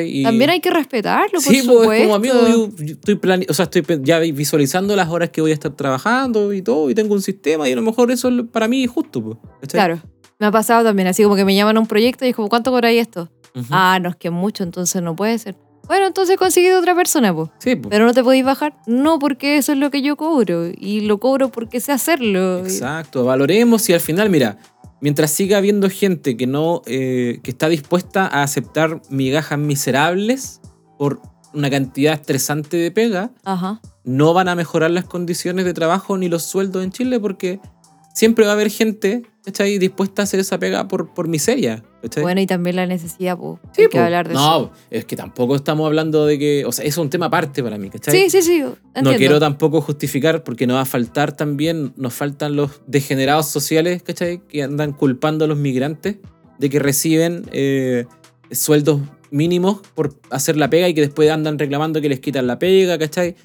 Y, 0.05 0.23
También 0.23 0.49
hay 0.51 0.61
que 0.61 0.69
respetarlo, 0.69 1.34
por 1.34 1.41
Sí, 1.41 1.49
pues 1.49 1.65
supuesto. 1.65 1.93
es 1.93 2.01
como 2.03 2.15
amigo, 2.15 2.47
yo, 2.47 2.69
yo 2.78 2.93
estoy 2.93 3.15
plane- 3.15 3.45
o 3.49 3.53
sea, 3.53 3.63
estoy 3.65 3.84
ya 4.03 4.19
visualizando 4.19 4.95
las 4.95 5.09
horas 5.09 5.30
que 5.32 5.41
voy 5.41 5.51
a 5.51 5.53
estar 5.53 5.71
trabajando 5.76 6.53
y 6.53 6.61
todo, 6.61 6.89
y 6.89 6.95
tengo 6.95 7.13
un 7.13 7.21
sistema, 7.21 7.67
y 7.67 7.73
a 7.73 7.76
lo 7.76 7.82
mejor 7.82 8.09
eso 8.11 8.30
para 8.51 8.67
mí 8.69 8.84
es 8.86 8.89
justo, 8.91 9.21
pues. 9.21 9.38
Claro, 9.69 10.01
me 10.39 10.47
ha 10.47 10.51
pasado 10.51 10.84
también, 10.86 11.07
así 11.09 11.23
como 11.23 11.36
que 11.36 11.43
me 11.45 11.55
llaman 11.55 11.76
a 11.78 11.80
un 11.82 11.88
proyecto 11.88 12.26
y 12.26 12.30
es 12.30 12.36
como, 12.36 12.47
¿cuánto 12.47 12.71
cobráis 12.71 13.01
esto? 13.01 13.30
Ujú. 13.53 13.67
Ah, 13.71 13.99
no, 14.01 14.09
es 14.09 14.15
que 14.15 14.30
mucho, 14.30 14.63
entonces 14.63 15.01
no 15.01 15.15
puede 15.15 15.38
ser. 15.39 15.55
Bueno, 15.88 16.07
entonces 16.07 16.36
conseguí 16.38 16.69
otra 16.71 16.95
persona, 16.95 17.32
pues. 17.36 17.49
sí, 17.59 17.76
pues. 17.76 17.91
Pero 17.91 18.05
no 18.07 18.13
te 18.13 18.23
podéis 18.23 18.43
bajar. 18.43 18.76
No, 18.88 19.19
porque 19.19 19.57
eso 19.57 19.71
es 19.71 19.78
lo 19.78 19.91
que 19.91 20.01
yo 20.01 20.15
cobro. 20.17 20.67
Y 20.76 21.01
lo 21.01 21.19
cobro 21.19 21.51
porque 21.51 21.80
sé 21.80 21.91
hacerlo. 21.91 22.59
Exacto, 22.61 23.23
valoremos 23.23 23.88
y 23.89 23.93
al 23.93 23.99
final, 23.99 24.32
mira, 24.32 24.57
mientras 25.05 25.29
siga 25.29 25.59
habiendo 25.59 25.87
gente 25.87 26.35
que 26.35 26.47
no, 26.47 26.81
eh, 26.87 27.39
que 27.43 27.51
está 27.51 27.69
dispuesta 27.69 28.25
a 28.25 28.41
aceptar 28.41 29.03
migajas 29.11 29.59
miserables 29.59 30.61
por 30.97 31.21
una 31.53 31.69
cantidad 31.69 32.15
estresante 32.15 32.77
de 32.77 32.89
pega, 32.89 33.29
Ajá. 33.43 33.81
no 34.03 34.33
van 34.33 34.47
a 34.47 34.55
mejorar 34.55 34.89
las 34.89 35.05
condiciones 35.05 35.63
de 35.63 35.75
trabajo 35.75 36.17
ni 36.17 36.27
los 36.27 36.41
sueldos 36.41 36.83
en 36.83 36.91
Chile 36.91 37.19
porque 37.19 37.59
siempre 38.15 38.45
va 38.45 38.51
a 38.51 38.53
haber 38.55 38.71
gente, 38.71 39.21
dispuesta 39.79 40.23
a 40.23 40.23
hacer 40.23 40.39
esa 40.39 40.57
pega 40.57 40.87
por, 40.87 41.13
por 41.13 41.27
miseria, 41.27 41.83
¿cachai? 42.05 42.23
Bueno, 42.23 42.41
y 42.41 42.47
también 42.47 42.75
la 42.75 42.85
necesidad, 42.85 43.37
pues. 43.37 43.59
Sí, 43.73 43.81
hay 43.81 43.87
que 43.89 43.97
po. 43.97 44.03
hablar 44.03 44.27
de 44.27 44.35
no, 44.35 44.57
eso. 44.57 44.71
es 44.91 45.05
que 45.05 45.15
tampoco 45.15 45.55
estamos 45.55 45.85
hablando 45.85 46.25
de 46.25 46.37
que, 46.39 46.65
o 46.65 46.71
sea, 46.71 46.85
eso 46.85 47.01
es 47.01 47.03
un 47.03 47.09
tema 47.09 47.25
aparte 47.25 47.63
para 47.63 47.77
mí, 47.77 47.89
¿cachai? 47.89 48.13
Sí, 48.13 48.29
sí, 48.29 48.41
sí. 48.41 48.59
Entiendo. 48.61 49.11
No 49.11 49.17
quiero 49.17 49.39
tampoco 49.39 49.81
justificar 49.81 50.43
porque 50.43 50.67
nos 50.67 50.77
va 50.77 50.81
a 50.81 50.85
faltar 50.85 51.35
también, 51.35 51.93
nos 51.97 52.13
faltan 52.13 52.55
los 52.55 52.81
degenerados 52.87 53.49
sociales, 53.49 54.03
¿cachai? 54.03 54.41
Que 54.47 54.63
andan 54.63 54.93
culpando 54.93 55.45
a 55.45 55.47
los 55.47 55.57
migrantes 55.57 56.17
de 56.57 56.69
que 56.69 56.79
reciben 56.79 57.45
eh, 57.51 58.05
sueldos 58.51 59.01
mínimos 59.31 59.81
por 59.95 60.13
hacer 60.29 60.57
la 60.57 60.69
pega 60.69 60.87
y 60.87 60.93
que 60.93 61.01
después 61.01 61.29
andan 61.29 61.59
reclamando 61.59 62.01
que 62.01 62.09
les 62.09 62.19
quitan 62.19 62.47
la 62.47 62.59
pega, 62.59 62.97
¿cachai? 62.97 63.35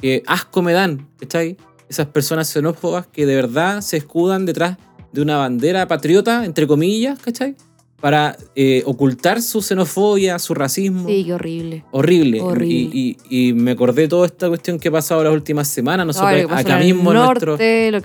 Que 0.00 0.22
asco 0.26 0.62
me 0.62 0.72
dan, 0.72 1.08
¿cachai? 1.18 1.56
Esas 1.88 2.06
personas 2.06 2.48
xenófobas 2.48 3.06
que 3.06 3.26
de 3.26 3.34
verdad 3.34 3.80
se 3.80 3.96
escudan 3.96 4.46
detrás 4.46 4.78
de 5.12 5.22
una 5.22 5.36
bandera 5.36 5.88
patriota, 5.88 6.44
entre 6.44 6.66
comillas, 6.66 7.18
¿cachai? 7.18 7.56
Para 8.00 8.36
eh, 8.56 8.82
ocultar 8.86 9.42
su 9.42 9.60
xenofobia, 9.60 10.38
su 10.38 10.54
racismo. 10.54 11.06
Sí, 11.06 11.22
qué 11.26 11.34
horrible. 11.34 11.84
Horrible. 11.90 12.40
Horrible. 12.40 12.74
Y, 12.96 13.16
y- 13.28 13.48
y 13.48 13.52
me 13.52 13.72
acordé 13.72 14.08
toda 14.08 14.26
esta 14.26 14.48
cuestión 14.48 14.78
que 14.78 14.88
ha 14.88 14.92
pasado 14.92 15.22
las 15.22 15.32
últimas 15.34 15.68
semanas. 15.68 16.06
Nosotros 16.06 16.30
pasó 16.48 16.60
acá 16.68 16.80
en 16.80 16.86
mismo 16.86 17.10
en, 17.12 17.18
nuestro- 17.18 17.56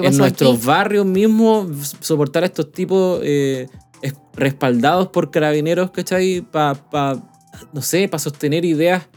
en 0.10 0.18
nuestros 0.18 0.58
aquí. 0.58 0.66
barrios 0.68 1.06
mismos, 1.06 1.96
soportar 2.02 2.44
a 2.44 2.48
estos 2.48 2.72
tipos 2.74 3.22
eh, 3.24 3.68
es- 4.02 4.16
respaldados 4.36 5.08
por 5.08 5.32
carabineros, 5.32 5.92
¿cachai? 5.92 6.42
Para, 6.42 6.78
no 7.72 7.82
sé, 7.82 8.10
para 8.10 8.20
sostener 8.20 8.66
ideas 8.66 9.08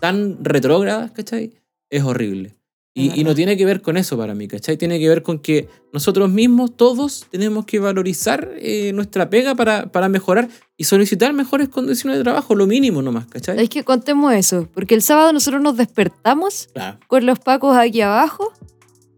tan 0.00 0.42
retrógradas, 0.44 1.12
¿cachai? 1.12 1.52
Es 1.90 2.02
horrible. 2.02 2.56
Y, 2.96 3.20
y 3.20 3.24
no 3.24 3.34
tiene 3.34 3.56
que 3.56 3.64
ver 3.64 3.82
con 3.82 3.96
eso 3.96 4.16
para 4.16 4.34
mí, 4.36 4.46
¿cachai? 4.46 4.76
Tiene 4.76 5.00
que 5.00 5.08
ver 5.08 5.24
con 5.24 5.40
que 5.40 5.68
nosotros 5.92 6.30
mismos, 6.30 6.76
todos, 6.76 7.26
tenemos 7.28 7.64
que 7.66 7.80
valorizar 7.80 8.48
eh, 8.56 8.92
nuestra 8.94 9.28
pega 9.28 9.56
para, 9.56 9.86
para 9.86 10.08
mejorar 10.08 10.48
y 10.76 10.84
solicitar 10.84 11.32
mejores 11.32 11.68
condiciones 11.68 12.18
de 12.18 12.22
trabajo, 12.24 12.54
lo 12.54 12.68
mínimo 12.68 13.02
nomás, 13.02 13.26
¿cachai? 13.26 13.60
Es 13.60 13.68
que 13.68 13.82
contemos 13.82 14.32
eso, 14.32 14.68
porque 14.72 14.94
el 14.94 15.02
sábado 15.02 15.32
nosotros 15.32 15.60
nos 15.60 15.76
despertamos 15.76 16.68
Claro. 16.72 16.98
con 17.08 17.26
los 17.26 17.40
pacos 17.40 17.76
aquí 17.76 18.00
abajo, 18.00 18.52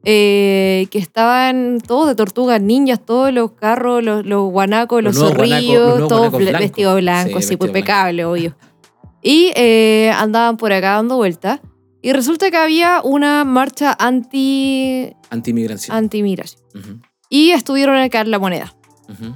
eh, 0.05 0.87
que 0.91 0.99
estaban 0.99 1.79
todos 1.87 2.09
de 2.09 2.15
tortugas 2.15 2.63
ninjas, 2.63 3.05
todos 3.05 3.33
los 3.33 3.53
carros, 3.53 4.03
los, 4.03 4.25
los 4.25 4.51
guanacos, 4.51 5.03
Los 5.03 5.17
los, 5.17 5.29
zorrillos, 5.31 5.99
los 5.99 5.99
nuevos 5.99 6.09
todos 6.09 6.33
bla- 6.33 6.39
blancos. 6.39 6.61
vestidos 6.61 6.97
blancos, 7.01 7.43
Sí, 7.43 7.49
sí, 7.51 7.57
pues 7.57 7.69
impecable, 7.71 8.25
obvio. 8.25 8.57
Y 9.23 9.53
eh, 9.57 10.13
andaban 10.17 10.57
por 10.57 10.73
acá 10.73 10.93
dando 10.95 11.17
vueltas. 11.17 11.61
Y 12.03 12.13
resulta 12.13 12.51
que 12.51 12.57
había 12.57 13.01
una 13.03 13.45
marcha 13.45 13.97
anti 13.99 15.13
Antimigración. 15.31 15.97
anti-migración. 15.97 16.61
Ujú, 16.75 17.01
Y 17.31 17.51
estuvieron 17.51 17.97
acá 17.97 18.21
en 18.21 18.31
la 18.31 18.39
moneda. 18.39 18.73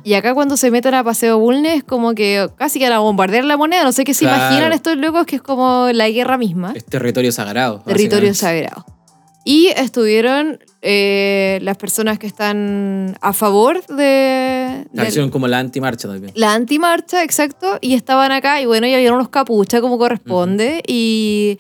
Y 0.03 0.15
acá 0.15 0.35
cuando 0.35 0.57
se 0.57 0.73
meten 0.73 0.95
a 0.95 1.05
Paseo 1.05 1.39
Bulnes, 1.39 1.75
es 1.79 1.85
como 1.85 2.13
que 2.15 2.49
casi 2.57 2.81
que 2.81 2.87
van 2.87 2.95
a 2.95 2.99
bombardear 2.99 3.45
la 3.45 3.57
moneda. 3.57 3.85
No 3.85 3.93
sé 3.93 4.03
qué 4.03 4.15
se 4.15 4.25
Claro. 4.25 4.43
imaginan 4.47 4.73
estos 4.73 4.97
locos, 4.97 5.27
que 5.27 5.37
es 5.37 5.43
como 5.43 5.89
la 5.93 6.09
guerra 6.11 6.37
misma. 6.39 6.73
Es 6.75 6.85
territorio 6.85 7.31
sagrado. 7.31 7.81
territorio 7.87 8.35
sagrado. 8.35 8.85
Y 9.45 9.69
estuvieron 9.69 10.59
eh, 10.83 11.61
las 11.63 11.77
personas 11.77 12.19
que 12.19 12.27
están 12.27 13.17
a 13.21 13.33
favor 13.33 13.87
de, 13.87 14.87
La 14.93 15.03
de 15.03 15.09
acción 15.09 15.31
como 15.31 15.47
la 15.47 15.61
antimarcha 15.61 16.09
también. 16.09 16.33
la 16.35 16.53
antimarcha, 16.53 17.23
exacto, 17.23 17.79
y 17.81 17.95
estaban 17.95 18.33
acá 18.33 18.61
y 18.61 18.67
bueno, 18.67 18.87
ya 18.89 18.99
vieron 18.99 19.17
unos 19.17 19.29
capuchas 19.31 19.81
como 19.81 19.99
corresponde 19.99 20.83
y 20.87 21.59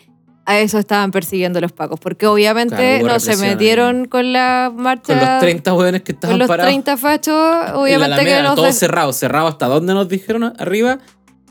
a 0.50 0.60
eso 0.60 0.78
estaban 0.78 1.10
persiguiendo 1.10 1.60
los 1.60 1.72
pacos, 1.72 2.00
porque 2.00 2.26
obviamente 2.26 2.74
Claro, 3.00 3.06
no 3.14 3.20
se 3.20 3.36
metieron 3.36 4.06
con 4.06 4.32
la 4.32 4.72
marcha... 4.74 5.18
Con 5.18 5.28
los 5.28 5.40
30 5.40 5.70
jóvenes 5.70 6.02
que 6.02 6.12
estaban 6.12 6.32
con 6.34 6.38
los 6.40 6.48
parados. 6.48 6.68
30 6.70 6.96
fachos, 6.96 7.34
obviamente 7.74 8.16
que 8.16 8.20
Alameda, 8.32 8.42
nos 8.42 8.54
todo 8.56 8.66
de- 8.66 8.72
cerrado, 8.72 9.12
cerrado 9.12 9.46
hasta 9.48 9.66
dónde 9.66 9.94
nos 9.94 10.08
dijeron 10.08 10.52
arriba. 10.58 10.98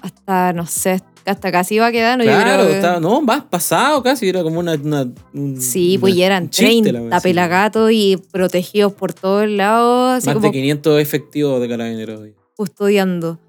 hasta, 0.02 0.54
no 0.54 0.66
sé, 0.66 1.02
hasta 1.26 1.52
casi 1.52 1.76
iba 1.76 1.92
quedando. 1.92 2.24
claro, 2.24 2.68
que- 2.68 2.74
estaba, 2.76 3.00
no, 3.00 3.22
más 3.22 3.44
pasado 3.44 4.02
casi, 4.02 4.28
era 4.30 4.44
como 4.44 4.60
una. 4.60 4.74
una- 4.74 5.08
un- 5.34 5.62
Sí, 5.62 5.98
pues 6.00 6.16
ya 6.16 6.26
eran 6.28 6.44
un 6.44 6.50
chiste, 6.50 6.92
la 6.92 7.00
30 7.00 7.10
wea, 7.10 7.20
sí. 7.20 7.24
pelagatos 7.28 7.92
y 7.92 8.18
protegidos 8.32 8.94
por 8.94 9.14
todos 9.14 9.48
lados, 9.48 10.18
así 10.18 10.28
Más 10.28 10.36
como 10.36 10.48
de 10.48 10.52
500 10.54 11.02
efectivos 11.02 11.62
de 11.62 11.68
carabineros. 11.70 12.22
custodiando. 12.56 13.40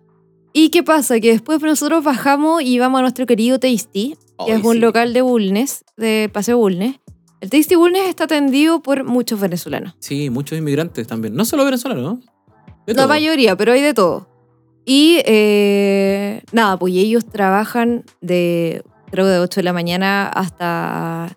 ¿Y 0.53 0.71
qué 0.71 0.83
pasa? 0.83 1.21
Que 1.21 1.31
después 1.31 1.63
nosotros 1.63 2.03
bajamos 2.03 2.63
y 2.63 2.79
vamos 2.81 2.99
a 2.99 3.03
nuestro 3.03 3.25
querido 3.27 3.61
Tasty, 3.61 4.17
que 4.47 4.53
Ay, 4.53 4.59
es 4.61 4.65
un 4.65 4.75
sí. 4.75 4.79
local 4.81 5.13
de 5.13 5.23
Bulnes, 5.23 5.85
de 5.97 6.31
Paseo 6.33 6.59
Bulnes. 6.59 6.97
El 7.41 7.49
Tasty 7.51 7.75
Bulnes 7.75 8.07
está 8.09 8.25
atendido 8.25 8.83
por 8.83 9.05
muchos 9.05 9.41
venezolanos. 9.41 9.95
Sí, 9.99 10.29
muchos 10.31 10.59
inmigrantes 10.59 11.07
también. 11.07 11.35
No 11.35 11.45
solo 11.45 11.65
venezolanos, 11.65 12.03
¿no? 12.05 12.21
De 12.87 12.95
La 12.95 13.07
mayoría, 13.07 13.57
pero 13.57 13.73
hay 13.73 13.81
de 13.83 13.95
todo. 13.95 14.29
Y 14.85 15.21
eh, 15.25 16.43
nada, 16.53 16.77
pues 16.79 16.95
ellos 16.95 17.25
trabajan 17.27 18.05
de, 18.21 18.83
creo, 19.11 19.27
de 19.27 19.39
8 19.39 19.61
de 19.61 19.65
la 19.65 19.73
mañana 19.73 20.29
hasta 20.29 21.37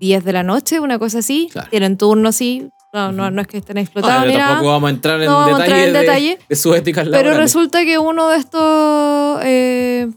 10 0.00 0.24
de 0.24 0.32
la 0.32 0.42
noche, 0.42 0.80
una 0.80 0.98
cosa 0.98 1.18
así. 1.20 1.48
Claro. 1.52 1.68
Tienen 1.70 1.96
turno, 1.96 2.32
sí. 2.32 2.68
No, 2.92 3.10
no, 3.10 3.30
no 3.30 3.40
es 3.40 3.46
que 3.46 3.56
estén 3.58 3.78
Ah, 3.78 3.80
explotados 3.80 4.18
pero 4.22 4.32
ni 4.32 4.36
nada. 4.36 4.48
tampoco 4.50 4.70
vamos 4.72 4.88
a 4.88 4.90
entrar 4.90 5.20
en 5.20 5.26
No 5.26 5.46
detalle, 5.46 5.62
entrar 5.64 5.78
en 5.86 5.92
de, 5.94 5.98
detalle. 6.00 6.38
de 6.46 6.56
sus 6.56 6.76
éticas 6.76 7.04
Pero 7.04 7.12
laborales. 7.14 7.38
resulta 7.38 7.84
que 7.86 7.98
uno 7.98 8.28
de 8.28 8.36
estos, 8.38 9.40
eh, 9.44 10.08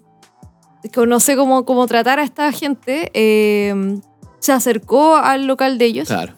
sé 1.19 1.35
cómo, 1.35 1.65
cómo 1.65 1.87
tratar 1.87 2.19
a 2.19 2.23
esta 2.23 2.51
gente, 2.51 3.11
eh, 3.13 3.73
se 4.39 4.51
acercó 4.51 5.15
al 5.15 5.47
local 5.47 5.77
de 5.77 5.85
ellos. 5.85 6.07
Claro. 6.07 6.33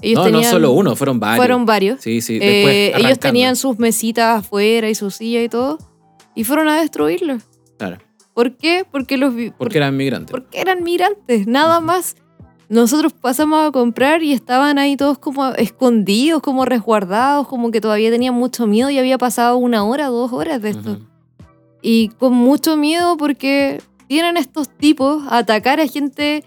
Ellos 0.00 0.18
no, 0.18 0.24
tenían, 0.24 0.42
no 0.42 0.50
solo 0.50 0.72
uno, 0.72 0.96
fueron 0.96 1.20
varios. 1.20 1.36
Fueron 1.38 1.64
varios. 1.64 2.00
Sí, 2.00 2.20
sí. 2.20 2.36
Eh, 2.36 2.38
Después 2.40 2.74
ellos 2.74 2.94
arrancando. 2.96 3.20
tenían 3.20 3.56
sus 3.56 3.78
mesitas 3.78 4.38
afuera 4.40 4.90
y 4.90 4.94
sus 4.96 5.14
sillas 5.14 5.44
y 5.44 5.48
todo. 5.48 5.78
Y 6.34 6.42
fueron 6.44 6.66
a 6.68 6.80
destruirlo. 6.80 7.38
Claro. 7.78 7.98
¿Por 8.34 8.56
qué? 8.56 8.84
Porque 8.90 9.16
los 9.16 9.32
Porque 9.58 9.78
eran 9.78 9.96
migrantes. 9.96 10.30
porque 10.32 10.60
eran 10.60 10.82
migrantes, 10.82 11.46
nada 11.46 11.78
Ujú. 11.78 11.86
más. 11.86 12.16
Nosotros 12.68 13.12
pasamos 13.12 13.68
a 13.68 13.70
comprar 13.70 14.22
y 14.22 14.32
estaban 14.32 14.78
ahí 14.78 14.96
todos 14.96 15.18
como 15.18 15.48
escondidos, 15.50 16.40
como 16.42 16.64
resguardados, 16.64 17.46
como 17.46 17.70
que 17.70 17.80
todavía 17.82 18.10
tenían 18.10 18.34
mucho 18.34 18.66
miedo 18.66 18.88
y 18.90 18.98
había 18.98 19.18
pasado 19.18 19.58
una 19.58 19.84
hora, 19.84 20.06
dos 20.06 20.32
horas 20.32 20.62
de 20.62 20.70
esto. 20.70 20.92
Ujú. 20.92 21.06
Y 21.82 22.08
con 22.18 22.32
mucho 22.32 22.76
miedo 22.76 23.16
porque 23.18 23.82
tienen 24.12 24.36
estos 24.36 24.68
tipos 24.68 25.22
a 25.30 25.38
atacar 25.38 25.80
a 25.80 25.86
gente 25.88 26.44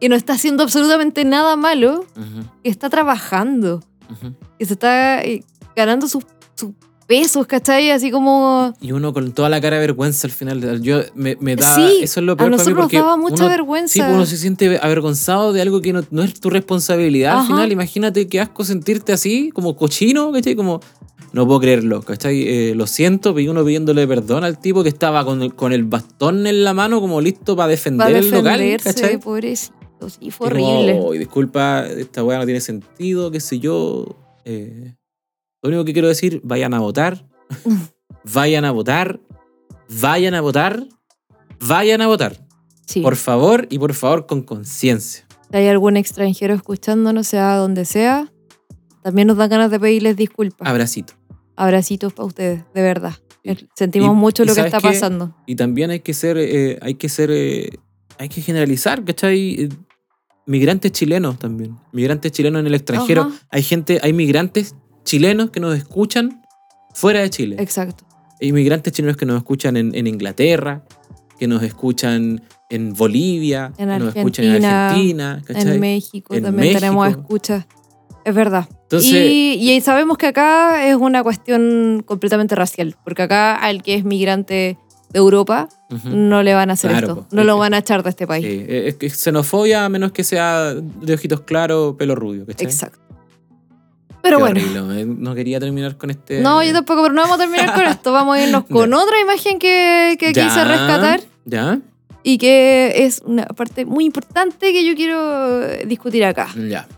que 0.00 0.08
no 0.08 0.16
está 0.16 0.32
haciendo 0.32 0.64
absolutamente 0.64 1.24
nada 1.24 1.54
malo, 1.54 2.04
que 2.64 2.68
está 2.68 2.90
trabajando, 2.90 3.84
que 4.58 4.66
se 4.66 4.72
está 4.72 5.22
eh, 5.22 5.44
ganando 5.76 6.08
sus, 6.08 6.24
sus 6.56 6.70
pesos, 7.06 7.46
¿cachai? 7.46 7.92
Así 7.92 8.10
como... 8.10 8.74
Y 8.80 8.90
uno 8.90 9.12
con 9.12 9.30
toda 9.30 9.48
la 9.48 9.60
cara 9.60 9.76
de 9.76 9.82
vergüenza 9.82 10.26
al 10.26 10.32
final. 10.32 10.82
Yo 10.82 11.02
me, 11.14 11.36
me 11.38 11.54
da. 11.54 11.72
Sí, 11.76 12.00
eso 12.02 12.18
es 12.18 12.26
lo 12.26 12.32
A 12.32 12.36
peor 12.36 12.36
para 12.36 12.50
mí 12.50 12.56
nosotros 12.56 12.76
nos 12.78 12.84
porque 12.86 12.98
daba 12.98 13.16
mucha 13.16 13.34
uno- 13.44 13.48
vergüenza. 13.48 13.92
Sí, 13.92 14.00
uno 14.00 14.26
se 14.26 14.36
siente 14.36 14.80
avergonzado 14.82 15.52
de 15.52 15.62
algo 15.62 15.80
que 15.80 15.92
no, 15.92 16.02
no 16.10 16.24
es 16.24 16.40
tu 16.40 16.50
responsabilidad. 16.50 17.38
Al 17.42 17.46
final, 17.46 17.70
imagínate 17.70 18.26
qué 18.26 18.40
asco 18.40 18.64
sentirte 18.64 19.12
así, 19.12 19.52
como 19.54 19.76
cochino, 19.76 20.32
¿cachai? 20.32 20.56
Como, 20.56 20.80
no 21.34 21.46
puedo 21.46 21.60
creerlo, 21.60 22.00
¿cachai? 22.02 22.42
Eh, 22.46 22.74
lo 22.74 22.86
siento, 22.86 23.38
y 23.38 23.48
uno 23.48 23.64
pidiéndole 23.64 24.06
perdón 24.06 24.44
al 24.44 24.58
tipo 24.58 24.82
que 24.82 24.88
estaba 24.88 25.24
con 25.24 25.42
el, 25.42 25.54
con 25.54 25.72
el 25.72 25.84
bastón 25.84 26.46
en 26.46 26.64
la 26.64 26.72
mano, 26.74 27.00
como 27.00 27.20
listo 27.20 27.56
para 27.56 27.68
defender, 27.68 28.06
para 28.06 28.18
el 28.18 28.30
local, 28.30 28.76
¿cachai? 28.82 29.18
pobrecito. 29.18 29.74
Sí, 30.08 30.30
fue 30.30 30.48
Y 30.48 30.50
como, 30.50 30.80
horrible. 30.80 31.00
"Ay, 31.12 31.18
disculpa, 31.18 31.86
esta 31.86 32.22
weá 32.22 32.38
no 32.38 32.44
tiene 32.44 32.60
sentido, 32.60 33.30
qué 33.30 33.40
sé 33.40 33.58
yo. 33.58 34.16
Eh, 34.44 34.94
lo 35.62 35.68
único 35.70 35.84
que 35.84 35.92
quiero 35.92 36.08
decir, 36.08 36.40
vayan 36.44 36.74
a 36.74 36.80
votar. 36.80 37.26
vayan 38.34 38.64
a 38.64 38.70
votar. 38.70 39.18
Vayan 40.00 40.34
a 40.34 40.40
votar. 40.40 40.86
Vayan 41.60 42.00
a 42.02 42.06
votar. 42.06 42.36
Sí, 42.86 43.00
Por 43.00 43.16
favor 43.16 43.66
y 43.70 43.78
por 43.78 43.94
favor 43.94 44.26
con 44.26 44.42
conciencia. 44.42 45.26
Si 45.50 45.56
hay 45.56 45.68
algún 45.68 45.96
extranjero 45.96 46.52
escuchándonos, 46.54 47.26
sea 47.26 47.56
donde 47.56 47.86
sea, 47.86 48.30
también 49.02 49.28
nos 49.28 49.36
dan 49.38 49.48
ganas 49.48 49.70
de 49.70 49.80
pedirles 49.80 50.16
disculpas. 50.16 50.68
Abracito. 50.68 51.14
Abracitos 51.56 52.12
para 52.12 52.26
ustedes, 52.26 52.62
de 52.74 52.82
verdad. 52.82 53.14
Sí. 53.44 53.68
Sentimos 53.76 54.10
Y- 54.10 54.14
mucho 54.18 54.44
lo 54.44 54.48
que 54.52 54.54
¿sabes 54.56 54.74
está 54.74 54.80
pasando. 54.88 55.36
Y 55.46 55.56
también 55.56 55.90
hay 55.90 56.00
que 56.00 56.14
ser, 56.14 56.36
eh, 56.38 56.78
hay 56.82 56.94
que 56.94 57.08
ser, 57.08 57.30
eh, 57.30 57.70
hay 58.18 58.28
que 58.28 58.40
generalizar, 58.40 59.04
¿cachai? 59.04 59.64
Eh, 59.64 59.68
Migrantes 60.46 60.92
chilenos 60.92 61.38
también. 61.38 61.78
Migrantes 61.92 62.30
chilenos 62.30 62.60
en 62.60 62.66
el 62.66 62.74
extranjero. 62.74 63.22
Ajá. 63.22 63.32
Hay 63.50 63.62
gente, 63.62 63.98
hay 64.02 64.12
migrantes 64.12 64.74
chilenos 65.02 65.48
que 65.50 65.58
nos 65.58 65.74
escuchan 65.74 66.42
fuera 66.92 67.20
de 67.20 67.30
Chile. 67.30 67.56
Exacto. 67.58 68.04
Hay 68.42 68.52
migrantes 68.52 68.92
chilenos 68.92 69.16
que 69.16 69.24
nos 69.24 69.38
escuchan 69.38 69.78
en, 69.78 69.94
en 69.94 70.06
Inglaterra, 70.06 70.84
que 71.38 71.48
nos 71.48 71.62
escuchan 71.62 72.42
en 72.68 72.92
Bolivia, 72.92 73.72
En 73.78 73.88
que 73.88 73.98
nos 73.98 74.14
escuchan 74.14 74.44
en 74.46 74.64
Argentina, 74.66 75.42
¿cachai? 75.46 75.72
En 75.74 75.80
México 75.80 76.34
En 76.34 76.42
también 76.42 76.74
tenemos 76.74 77.06
México. 77.06 77.22
escuchas. 77.22 77.66
Es 78.24 78.34
verdad. 78.34 78.66
Entonces, 78.82 79.12
y, 79.12 79.58
y 79.72 79.80
sabemos 79.80 80.16
que 80.18 80.26
acá 80.28 80.86
es 80.88 80.96
una 80.96 81.22
cuestión 81.22 82.02
completamente 82.06 82.54
racial, 82.54 82.96
porque 83.04 83.22
acá 83.22 83.54
al 83.56 83.82
que 83.82 83.94
es 83.94 84.04
migrante 84.04 84.78
de 85.10 85.18
Europa 85.18 85.68
no 86.04 86.42
le 86.42 86.54
van 86.54 86.70
a 86.70 86.72
hacer 86.72 86.90
Claro, 86.90 87.06
esto, 87.06 87.26
no 87.30 87.40
Es 87.42 87.46
lo 87.46 87.58
van 87.58 87.74
a 87.74 87.78
echar 87.78 88.02
de 88.02 88.10
este 88.10 88.26
país. 88.26 88.44
Sí, 88.44 88.64
es 88.68 89.16
xenofobia 89.20 89.84
a 89.84 89.88
menos 89.88 90.10
que 90.12 90.24
sea 90.24 90.74
de 90.74 91.14
ojitos 91.14 91.42
claros, 91.42 91.94
pelo 91.96 92.14
rubio, 92.14 92.46
¿cachai? 92.46 92.66
Exacto. 92.66 92.98
Pero 94.22 94.38
Qué 94.38 94.42
bueno. 94.42 94.60
horrible, 94.60 95.04
no 95.04 95.34
quería 95.34 95.60
terminar 95.60 95.98
con 95.98 96.08
este... 96.10 96.40
No, 96.40 96.62
yo 96.64 96.72
tampoco, 96.72 97.02
pero 97.02 97.14
no 97.14 97.20
vamos 97.22 97.36
a 97.36 97.40
terminar 97.42 97.74
con 97.74 97.84
esto. 97.84 98.10
Vamos 98.10 98.36
a 98.36 98.42
irnos 98.42 98.64
con 98.70 98.90
Ya. 98.90 98.96
otra 98.96 99.20
imagen 99.20 99.58
que, 99.58 100.16
que 100.18 100.32
Ya, 100.32 100.44
quise 100.44 100.64
rescatar 100.64 101.20
¿Ya? 101.44 101.78
y 102.22 102.38
que 102.38 103.04
es 103.04 103.20
una 103.26 103.44
parte 103.44 103.84
muy 103.84 104.06
importante 104.06 104.72
que 104.72 104.82
yo 104.86 104.94
quiero 104.96 105.60
discutir 105.86 106.24
acá. 106.24 106.48
Ya. 106.56 106.88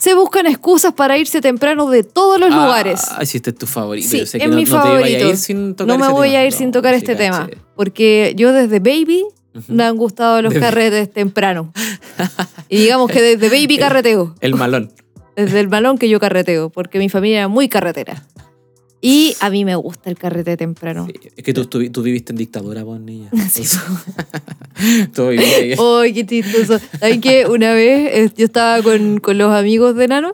Se 0.00 0.14
buscan 0.14 0.46
excusas 0.46 0.94
para 0.94 1.18
irse 1.18 1.40
temprano 1.42 1.90
de 1.90 2.02
todos 2.02 2.40
los 2.40 2.48
lugares. 2.50 3.02
Ah, 3.10 3.24
sí, 3.26 3.36
este 3.36 3.50
es 3.50 3.56
tu 3.56 3.66
favorito. 3.66 4.08
Sí, 4.08 4.20
Yo 4.20 4.26
sé 4.26 4.38
es 4.38 4.42
que 4.44 4.48
no, 4.48 4.56
mi 4.56 4.64
no 4.64 4.68
te 4.68 4.70
iba 4.72 4.80
a 4.80 4.86
favorito. 4.86 5.28
ir 5.28 5.36
sin 5.36 5.74
tocar 5.74 5.86
No 5.98 6.02
me 6.04 6.10
voy 6.10 6.28
tema. 6.30 6.40
a 6.40 6.44
ir 6.46 6.52
sin 6.52 6.72
tocar 6.72 6.94
este 6.94 7.16
tema, 7.16 7.48
porque 7.76 8.32
yo 8.36 8.52
desde 8.54 8.78
baby 8.80 9.24
me 9.68 9.84
han 9.84 9.96
gustado 9.96 10.40
los 10.42 10.54
carretes 10.54 11.12
temprano. 11.12 11.72
Y 12.70 12.78
digamos 12.78 13.10
que 13.10 13.20
desde 13.20 13.48
baby 13.48 13.76
carreteo, 13.78 14.34
El 14.40 14.54
malón. 14.54 14.92
desde 15.36 15.58
el 15.60 15.66
balón 15.68 15.98
que 15.98 16.08
yo 16.08 16.18
carreteo, 16.20 16.70
porque 16.70 16.98
mi 16.98 17.08
familia 17.08 17.38
era 17.40 17.48
muy 17.48 17.68
carretera. 17.68 18.24
Y 19.02 19.34
a 19.40 19.48
mí 19.48 19.64
me 19.64 19.74
gusta 19.76 20.10
el 20.10 20.16
carrete 20.18 20.56
temprano. 20.58 21.06
Sí, 21.06 21.28
Es 21.36 21.42
que 21.42 21.54
tú, 21.54 21.64
tú, 21.66 21.88
tú 21.90 22.02
viviste 22.02 22.32
en 22.32 22.36
dictadura, 22.36 22.84
vos, 22.84 23.00
niña. 23.00 23.30
Sí. 23.50 23.62
Ahí. 25.18 25.74
¡Ay, 25.78 26.12
qué 26.12 26.26
chistoso! 26.26 26.78
¿Saben 26.98 27.20
que 27.20 27.46
Una 27.46 27.72
vez 27.74 28.10
eh, 28.12 28.32
yo 28.36 28.44
estaba 28.46 28.82
con, 28.82 29.18
con 29.20 29.38
los 29.38 29.52
amigos 29.52 29.94
de 29.96 30.08
Nano 30.08 30.32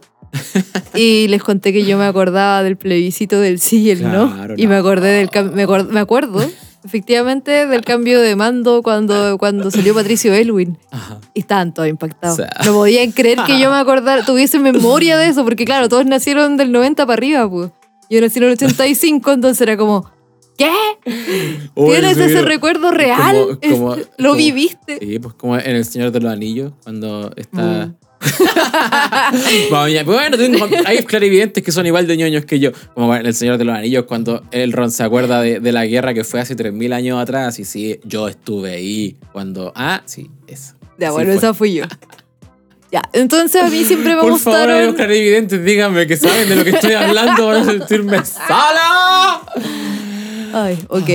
y 0.94 1.28
les 1.28 1.42
conté 1.42 1.72
que 1.72 1.84
yo 1.84 1.96
me 1.98 2.04
acordaba 2.04 2.62
del 2.62 2.76
plebiscito 2.76 3.40
del 3.40 3.58
sí 3.60 3.78
y 3.82 3.90
el 3.90 4.02
no. 4.02 4.32
Claro, 4.34 4.54
Y 4.56 4.66
me 4.66 4.74
no. 4.74 4.80
acordé 4.80 5.10
del 5.12 5.30
me, 5.52 5.66
acuer- 5.66 5.88
me 5.88 6.00
acuerdo, 6.00 6.44
efectivamente, 6.84 7.66
del 7.66 7.82
cambio 7.82 8.20
de 8.20 8.36
mando 8.36 8.82
cuando, 8.82 9.38
cuando 9.38 9.70
salió 9.70 9.94
Patricio 9.94 10.34
Elwin. 10.34 10.76
Ajá. 10.90 11.20
Y 11.34 11.40
estaban 11.40 11.72
todos 11.72 11.88
impactados. 11.88 12.38
O 12.38 12.42
sea. 12.42 12.50
No 12.64 12.72
podían 12.74 13.12
creer 13.12 13.38
que 13.46 13.58
yo 13.60 13.70
me 13.70 13.76
acordara, 13.76 14.24
tuviese 14.24 14.58
memoria 14.58 15.16
de 15.16 15.28
eso, 15.28 15.44
porque 15.44 15.64
claro, 15.64 15.88
todos 15.88 16.04
nacieron 16.06 16.56
del 16.56 16.70
90 16.72 17.06
para 17.06 17.14
arriba, 17.14 17.48
pues. 17.50 17.70
Yo 18.10 18.20
nací 18.20 18.38
en 18.38 18.44
el 18.44 18.52
85, 18.52 19.32
entonces 19.32 19.60
era 19.62 19.76
como, 19.76 20.10
¿qué? 20.56 20.70
¿Tienes 21.74 22.16
ese 22.16 22.26
mira, 22.28 22.42
recuerdo 22.42 22.90
real? 22.90 23.58
como- 23.62 23.76
como- 23.78 23.94
Es- 23.94 24.08
¿Lo 24.18 24.28
como- 24.30 24.38
viviste? 24.38 24.98
Sí, 25.00 25.18
pues 25.18 25.34
como 25.34 25.56
en 25.58 25.76
El 25.76 25.84
Señor 25.84 26.10
de 26.12 26.20
los 26.20 26.32
Anillos, 26.32 26.72
cuando 26.82 27.32
está... 27.36 27.86
Mm. 27.86 27.94
Bueno, 30.04 30.36
tengo- 30.36 30.66
hay 30.86 30.98
clarividentes 31.04 31.62
que 31.62 31.70
son 31.72 31.86
igual 31.86 32.06
de 32.06 32.16
ñoños 32.16 32.44
que 32.44 32.58
yo. 32.58 32.70
Como 32.94 33.14
en 33.14 33.26
El 33.26 33.34
Señor 33.34 33.58
de 33.58 33.64
los 33.64 33.76
Anillos, 33.76 34.04
cuando 34.06 34.42
el 34.50 34.72
Ron 34.72 34.90
se 34.90 35.02
acuerda 35.02 35.40
de, 35.42 35.60
de 35.60 35.72
la 35.72 35.84
guerra 35.86 36.14
que 36.14 36.24
fue 36.24 36.40
hace 36.40 36.56
3.000 36.56 36.92
años 36.94 37.20
atrás. 37.20 37.58
Y 37.58 37.64
sí, 37.64 38.00
yo 38.04 38.28
estuve 38.28 38.72
ahí 38.72 39.16
cuando... 39.32 39.72
Ah, 39.76 40.02
sí, 40.06 40.30
eso. 40.46 40.74
Ya, 40.98 41.10
bueno, 41.12 41.28
fue. 41.30 41.36
esa 41.38 41.54
fui 41.54 41.74
yo. 41.74 41.84
Ya, 42.92 43.02
entonces 43.12 43.62
a 43.62 43.68
mí 43.68 43.84
siempre 43.84 44.14
me 44.14 44.20
Por 44.22 44.38
favor, 44.38 44.60
gustaron. 44.60 44.86
los 44.86 44.94
clarividentes, 44.94 45.64
díganme 45.64 46.06
que 46.06 46.16
saben 46.16 46.48
de 46.48 46.56
lo 46.56 46.64
que 46.64 46.70
estoy 46.70 46.92
hablando 46.92 47.46
para 47.46 47.64
sentirme 47.64 48.24
sola. 48.24 49.42
Ay, 50.52 50.78
ok. 50.88 51.10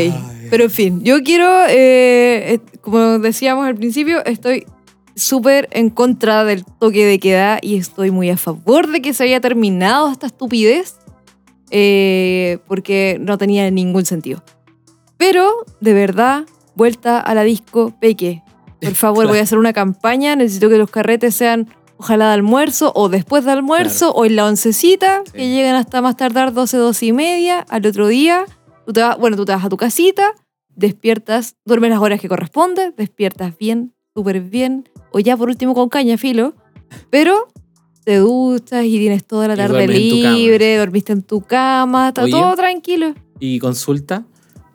Pero 0.49 0.65
en 0.65 0.69
fin, 0.69 1.01
yo 1.03 1.23
quiero, 1.23 1.49
eh, 1.69 2.59
como 2.81 3.19
decíamos 3.19 3.65
al 3.65 3.75
principio, 3.75 4.23
estoy 4.25 4.65
súper 5.15 5.69
en 5.71 5.89
contra 5.89 6.43
del 6.43 6.65
toque 6.65 7.05
de 7.05 7.19
queda 7.19 7.59
y 7.61 7.77
estoy 7.77 8.11
muy 8.11 8.29
a 8.29 8.37
favor 8.37 8.87
de 8.87 9.01
que 9.01 9.13
se 9.13 9.23
haya 9.23 9.39
terminado 9.39 10.11
esta 10.11 10.27
estupidez 10.27 10.95
eh, 11.69 12.59
porque 12.67 13.17
no 13.21 13.37
tenía 13.37 13.69
ningún 13.71 14.05
sentido. 14.05 14.43
Pero, 15.17 15.49
de 15.79 15.93
verdad, 15.93 16.43
vuelta 16.75 17.19
a 17.19 17.33
la 17.33 17.43
disco 17.43 17.93
Peque. 18.01 18.43
Por 18.81 18.95
favor, 18.95 19.27
voy 19.27 19.39
a 19.39 19.43
hacer 19.43 19.57
una 19.57 19.73
campaña. 19.73 20.35
Necesito 20.35 20.69
que 20.69 20.77
los 20.77 20.89
carretes 20.89 21.35
sean 21.35 21.67
ojalá 21.97 22.27
de 22.29 22.33
almuerzo 22.33 22.91
o 22.95 23.09
después 23.09 23.45
de 23.45 23.51
almuerzo 23.51 24.11
o 24.11 24.25
en 24.25 24.35
la 24.35 24.45
oncecita, 24.47 25.21
Sí. 25.25 25.31
que 25.33 25.49
lleguen 25.49 25.75
hasta 25.75 26.01
más 26.01 26.17
tardar 26.17 26.51
12, 26.53 26.77
12 26.77 27.05
y 27.05 27.13
media 27.13 27.59
al 27.69 27.85
otro 27.85 28.07
día. 28.07 28.45
Tú 28.85 28.93
te 28.93 29.01
vas, 29.01 29.17
bueno, 29.19 29.37
tú 29.37 29.45
te 29.45 29.51
vas 29.51 29.63
a 29.63 29.69
tu 29.69 29.77
casita, 29.77 30.33
despiertas, 30.75 31.55
duermes 31.65 31.91
las 31.91 31.99
horas 31.99 32.19
que 32.19 32.27
corresponde, 32.27 32.91
despiertas 32.97 33.55
bien, 33.57 33.93
súper 34.15 34.41
bien, 34.41 34.89
o 35.11 35.19
ya 35.19 35.37
por 35.37 35.49
último 35.49 35.75
con 35.75 35.89
caña, 35.89 36.17
filo, 36.17 36.55
pero 37.11 37.47
te 38.03 38.15
duchas 38.17 38.83
y 38.85 38.97
tienes 38.97 39.23
toda 39.25 39.47
la 39.47 39.55
tarde 39.55 39.83
en 39.83 39.93
libre, 39.93 40.77
dormiste 40.77 41.13
en 41.13 41.21
tu 41.21 41.41
cama, 41.41 42.07
está 42.07 42.23
Oye. 42.23 42.31
todo 42.31 42.55
tranquilo. 42.55 43.13
Y 43.39 43.59
consulta. 43.59 44.23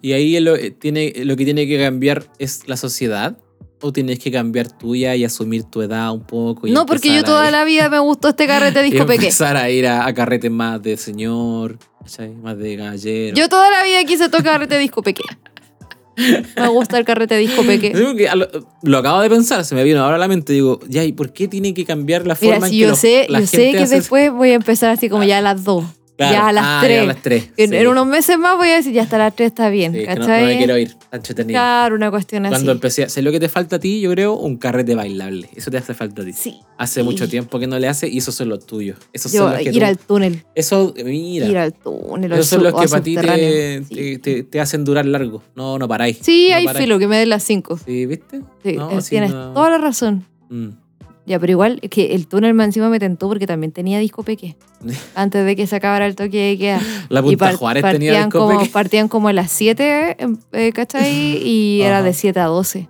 Y 0.01 0.13
ahí 0.13 0.39
lo, 0.39 0.55
eh, 0.55 0.71
tiene, 0.71 1.13
lo 1.25 1.37
que 1.37 1.45
tiene 1.45 1.67
que 1.67 1.77
cambiar 1.79 2.27
es 2.39 2.69
la 2.69 2.77
sociedad. 2.77 3.37
¿O 3.83 3.93
tienes 3.93 4.19
que 4.19 4.31
cambiar 4.33 4.71
tuya 4.71 5.15
y 5.17 5.25
asumir 5.25 5.65
tu 5.65 5.83
edad 5.83 6.11
un 6.13 6.25
poco? 6.25 6.67
y 6.67 6.71
No, 6.73 6.87
porque 6.87 7.15
yo 7.15 7.23
toda 7.25 7.49
ir- 7.49 7.53
la 7.53 7.65
vida 7.65 7.89
me 7.91 7.99
gustó 7.99 8.29
este 8.31 8.47
carrete 8.47 8.83
disco 8.83 9.05
peque. 9.07 9.25
empezar 9.27 9.57
a 9.57 9.69
ir 9.71 9.87
a, 9.87 10.07
a 10.07 10.15
carretes 10.15 10.51
más 10.51 10.83
de 10.83 10.97
señor, 10.97 11.79
más 12.43 12.57
de 12.59 12.77
gallero. 12.77 13.37
Yo 13.37 13.49
toda 13.49 13.71
la 13.71 13.83
vida 13.85 14.03
quise 14.05 14.29
tocar 14.31 14.45
carrete 14.55 14.79
disco 14.79 15.03
peque. 15.03 15.23
Me 16.57 16.69
gusta 16.69 16.97
el 16.97 17.05
carrete 17.05 17.37
disco 17.37 17.63
peque. 17.65 17.93
Digo 17.95 18.15
que 18.17 18.27
a 18.31 18.35
lo, 18.37 18.49
lo 18.83 18.99
acabo 18.99 19.21
de 19.21 19.29
pensar, 19.29 19.63
se 19.67 19.75
me 19.75 19.85
vino 19.85 20.03
ahora 20.03 20.17
a 20.17 20.19
la 20.19 20.29
mente. 20.29 20.55
Digo, 20.55 20.81
ya, 20.89 21.05
¿y 21.05 21.13
por 21.13 21.35
qué 21.35 21.47
tiene 21.47 21.75
que 21.75 21.85
cambiar 21.85 22.27
la 22.27 22.35
forma 22.35 22.55
Mira, 22.55 22.67
en 22.69 22.73
si 22.73 22.77
que 22.79 22.83
yo 22.83 22.89
los- 22.89 22.99
sé, 22.99 23.27
la 23.29 23.41
yo 23.41 23.47
sé 23.47 23.57
gente 23.59 23.77
que 23.79 23.85
hace- 23.85 23.95
después 23.97 24.33
voy 24.33 24.51
a 24.53 24.55
empezar 24.55 24.89
así 24.91 25.11
como 25.11 25.25
ya 25.25 25.37
a 25.39 25.43
las 25.43 25.65
2. 25.65 25.85
Claro. 26.17 26.33
Ya 26.35 26.49
a 26.49 26.53
las 26.53 26.65
Ah, 26.67 26.81
3. 26.83 26.97
ya 26.97 27.03
a 27.03 27.07
las 27.07 27.23
3. 27.23 27.51
En, 27.59 27.75
en 27.75 27.87
unos 27.89 28.07
meses 28.07 28.39
más 28.39 28.57
voy 28.57 28.69
a 28.69 28.77
decir, 28.77 28.93
ya 28.95 29.03
hasta 29.03 29.19
las 29.19 29.37
3 29.37 29.49
está 29.49 29.69
bien, 29.69 29.93
Sí, 29.93 29.99
que 29.99 30.07
no, 30.07 30.15
¿cachai? 30.23 30.41
no 30.43 30.49
me 30.49 30.57
quiero 30.57 30.79
ir, 30.79 30.97
entretenido. 31.13 31.59
Claro, 31.59 31.95
una 31.95 32.11
cuestión 32.11 32.47
así. 32.47 32.53
Cuando 32.55 32.73
empecé, 32.73 33.05
a- 33.05 33.09
sé 33.11 33.21
lo 33.21 33.31
que 33.33 33.39
te 33.41 33.51
falta 33.51 33.77
a 33.77 33.79
ti, 33.79 34.01
yo 34.01 34.11
creo, 34.13 34.33
un 34.35 34.57
carrete 34.57 34.95
bailable. 34.95 35.51
Eso 35.55 35.71
te 35.71 35.77
hace 35.77 35.93
falta 35.93 36.23
a 36.23 36.25
ti. 36.25 36.33
Sí. 36.33 36.57
Hace 36.79 37.01
Sí. 37.01 37.05
mucho 37.05 37.29
tiempo 37.29 37.59
que 37.59 37.67
no 37.67 37.79
le 37.79 37.87
hace 37.89 38.09
y 38.09 38.17
esos 38.19 38.35
son 38.35 38.49
los 38.49 38.65
tuyos. 38.65 38.97
Esos 39.13 39.31
Yo, 39.33 39.41
son 39.43 39.53
los 39.53 39.61
que 39.61 39.69
ir 39.71 39.79
tú- 39.79 39.85
al 39.85 39.99
túnel. 39.99 40.45
Eso, 40.55 40.95
mira. 41.05 41.47
Ir 41.49 41.59
al 41.59 41.75
túnel. 41.75 42.33
esos 42.33 42.47
son 42.47 42.63
los 42.63 42.73
que 42.81 42.89
para 42.89 43.03
ti 43.03 43.15
te. 43.17 43.85
Sí, 43.85 43.95
te, 43.95 44.19
te- 44.19 44.43
te 44.45 44.61
hacen 44.61 44.85
durar 44.87 45.05
largo. 45.05 45.43
No, 45.55 45.79
no 45.79 45.87
paráis. 45.87 46.19
Sí, 46.23 46.49
No 46.51 46.57
hay 46.57 46.65
paráis. 46.65 46.83
filo, 46.85 46.99
que 46.99 47.09
me 47.09 47.19
den 47.19 47.29
las 47.29 47.43
5. 47.43 47.79
Sí, 47.85 48.07
¿viste? 48.07 48.41
Sí, 48.65 48.73
No, 48.73 48.91
eh, 48.91 49.03
sí, 49.03 49.11
tienes 49.11 49.33
no. 49.33 49.53
toda 49.53 49.69
la 49.69 49.79
razón. 49.79 50.25
Mm. 50.49 50.69
Ya, 51.27 51.41
pero 51.41 51.51
igual, 51.53 51.81
es 51.83 51.91
que 51.91 52.15
el 52.15 52.29
túnel 52.29 52.55
más 52.55 52.67
encima 52.67 52.89
me 52.89 53.01
tentó 53.01 53.27
porque 53.29 53.47
también 53.49 53.73
tenía 53.73 53.99
disco 53.99 54.23
peque. 54.23 54.55
Antes 55.17 55.45
de 55.45 55.57
que 55.57 55.67
se 55.67 55.75
acabara 55.77 56.07
el 56.07 56.15
toque 56.15 56.51
de 56.51 56.59
queda. 56.59 56.81
La 57.09 57.21
Y 57.21 57.23
Punta 57.25 57.47
par- 57.47 57.55
Juárez 57.57 57.83
tenía 57.83 58.13
partían, 58.13 58.31
como, 58.31 58.49
discoteca. 58.51 58.73
partían 58.73 59.09
como 59.09 59.29
a 59.29 59.33
las 59.33 59.51
7, 59.51 60.17
eh, 60.53 60.73
¿cachai? 60.73 61.13
Y 61.45 61.81
era 61.83 61.99
Ajá. 61.99 62.07
de 62.07 62.13
7 62.13 62.39
a 62.41 62.45
12. 62.47 62.89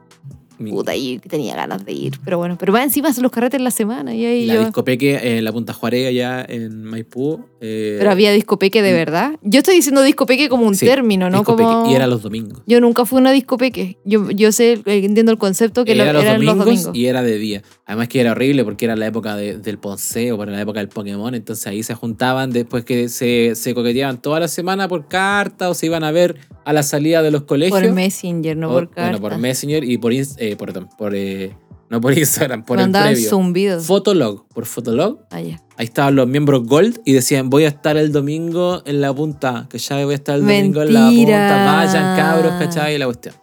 Mi- 0.59 0.71
Puta, 0.71 0.95
y 0.97 1.19
tenía 1.19 1.55
ganas 1.55 1.85
de 1.85 1.93
ir. 1.93 2.15
Pero 2.25 2.39
bueno, 2.39 2.57
pero 2.59 2.73
más 2.73 2.83
encima 2.85 3.11
los 3.21 3.31
carretes 3.33 3.59
en 3.59 3.65
la 3.65 3.71
semana. 3.71 4.15
Y 4.15 4.25
ahí 4.25 4.47
la 4.47 4.55
yo- 4.55 4.61
discopeque 4.65 5.37
en 5.39 5.45
la 5.45 5.53
Punta 5.53 5.73
Juárez 5.73 6.09
allá 6.09 6.45
en 6.49 6.83
Maipú. 6.85 7.41
eh, 7.61 7.97
Pero 7.99 8.11
había 8.11 8.33
discopeque 8.33 8.83
de 8.83 8.93
verdad. 8.93 9.33
Yo 9.43 9.59
estoy 9.59 9.75
diciendo 9.77 10.03
discopeque 10.03 10.49
como 10.49 10.67
un 10.67 10.75
Sí, 10.75 10.87
término, 10.87 11.29
¿no? 11.31 11.45
Como... 11.45 11.91
Y 11.91 11.95
era 11.95 12.07
los 12.07 12.23
domingos. 12.23 12.63
Yo 12.67 12.81
nunca 12.81 13.05
fui 13.05 13.19
a 13.19 13.21
una 13.21 13.33
discopeque. 13.33 13.99
Yo, 14.05 14.31
yo 14.31 14.53
sé, 14.53 14.73
eh, 14.85 15.05
entiendo 15.05 15.33
el 15.33 15.39
concepto 15.39 15.85
que 15.85 15.95
lo- 15.95 16.03
era 16.05 16.13
los 16.13 16.23
eran 16.23 16.37
domingos, 16.37 16.57
los 16.57 16.65
domingos. 16.67 16.97
y 16.97 17.07
era 17.07 17.23
de 17.23 17.39
día. 17.39 17.63
Además 17.87 18.09
que 18.09 18.21
era 18.21 18.33
horrible 18.33 18.65
porque 18.65 18.85
era 18.87 18.97
la 18.97 19.07
época 19.07 19.37
de- 19.37 19.59
del 19.59 19.79
ponceo, 19.79 20.37
para 20.39 20.53
la 20.53 20.61
época 20.61 20.81
del 20.81 20.89
Pokémon. 20.89 21.35
Entonces 21.35 21.67
ahí 21.67 21.83
se 21.83 21.95
juntaban 21.95 22.51
después 22.51 22.85
que 22.85 23.09
se, 23.09 23.55
se 23.55 23.75
coqueteaban 23.75 24.21
toda 24.21 24.41
la 24.41 24.49
semana 24.49 24.89
por 24.89 25.09
carta 25.09 25.69
o 25.71 25.75
se 25.75 25.87
iban 25.87 26.05
a 26.05 26.11
ver 26.11 26.37
a 26.65 26.73
la 26.73 26.83
salida 26.83 27.23
de 27.23 27.31
los 27.31 27.43
colegios. 27.45 27.81
Por 27.81 27.93
Messenger, 27.93 28.57
no 28.57 28.69
O- 28.71 28.73
por 28.73 28.87
Bueno, 28.87 28.95
carta. 29.13 29.21
por 29.21 29.39
Messenger 29.39 29.85
y 29.85 29.99
por, 29.99 30.13
Ins- 30.13 30.37
eh, 30.53 30.57
perdón, 30.57 30.89
por 30.97 31.15
eh, 31.15 31.57
no 31.91 32.01
por 32.01 32.17
Instagram, 32.19 32.65
por 32.65 32.79
el 32.79 32.85
Mandaban 32.85 33.13
previo. 33.13 33.31
zumbidos. 33.31 33.87
Fotolog, 33.87 34.47
por 34.49 34.67
Fotolog. 34.67 35.21
Ah. 35.31 35.37
Ahí 35.37 35.59
estaban 35.79 36.17
los 36.17 36.27
miembros 36.27 36.65
Gold 36.67 37.01
y 37.05 37.13
decían, 37.13 37.51
voy 37.51 37.65
a 37.65 37.69
estar 37.69 37.97
el 37.97 38.11
domingo 38.13 38.83
en 38.87 39.01
la 39.01 39.15
punta, 39.15 39.67
que 39.71 39.79
ya 39.79 40.03
voy 40.05 40.13
a 40.15 40.17
estar 40.17 40.37
el 40.37 40.43
domingo 40.43 40.83
en 40.83 40.95
la 40.95 41.01
Mentira. 41.03 41.49
punta, 41.49 41.77
vayan 41.77 42.17
cabros, 42.17 42.53
¿cachai? 42.59 42.95
Y 42.95 42.99
la 42.99 43.05
cuestión. 43.07 43.35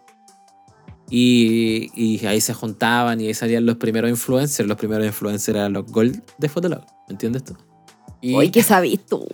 Y, 1.10 1.92
y 1.96 2.26
ahí 2.26 2.42
se 2.42 2.54
juntaban 2.54 3.22
y 3.22 3.28
ahí 3.28 3.34
salían 3.34 3.66
los 3.66 3.76
primeros 3.78 4.10
influencers. 4.10 4.68
Los 4.68 4.78
primeros 4.78 5.06
influencers 5.06 5.56
eran 5.58 5.74
los 5.74 5.86
Gold 5.86 6.22
de 6.38 6.50
Fotolog. 6.50 6.82
¿Me 7.08 7.14
entiendes 7.14 7.44
tú? 7.44 7.56
Y 8.22 8.34
Uy, 8.36 8.50
¿qué 8.50 8.64
sabís 8.64 9.06
tú? 9.06 9.28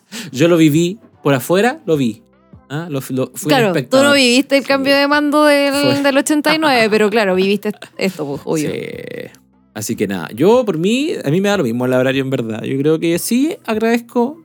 yo 0.32 0.48
lo 0.48 0.56
viví 0.56 1.00
por 1.22 1.34
afuera, 1.34 1.80
lo 1.86 1.96
vi. 1.96 2.22
¿Ah? 2.70 2.86
Lo, 2.90 3.00
lo- 3.10 3.30
fui 3.34 3.48
Claro, 3.48 3.72
tú 3.88 4.02
no 4.02 4.12
viviste 4.12 4.56
el 4.58 4.62
Sí. 4.62 4.68
cambio 4.68 4.94
de 4.96 5.08
mando 5.08 5.44
del, 5.44 6.02
del 6.02 6.16
89, 6.18 6.88
pero 6.90 7.08
claro, 7.10 7.34
viviste 7.34 7.72
esto, 7.96 8.26
pues, 8.26 8.40
obvio. 8.44 8.70
Sí. 8.70 9.30
Así 9.74 9.96
que 9.96 10.06
nada, 10.08 10.28
yo 10.34 10.64
por 10.64 10.76
mí, 10.76 11.12
a 11.24 11.30
mí 11.30 11.40
me 11.40 11.48
da 11.48 11.56
lo 11.56 11.62
mismo 11.64 11.86
el 11.86 11.92
horario 11.92 12.22
en 12.22 12.30
verdad. 12.30 12.62
Yo 12.64 12.76
creo 12.78 12.98
que 12.98 13.18
sí 13.18 13.56
agradezco, 13.64 14.42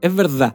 es 0.00 0.14
verdad. 0.14 0.54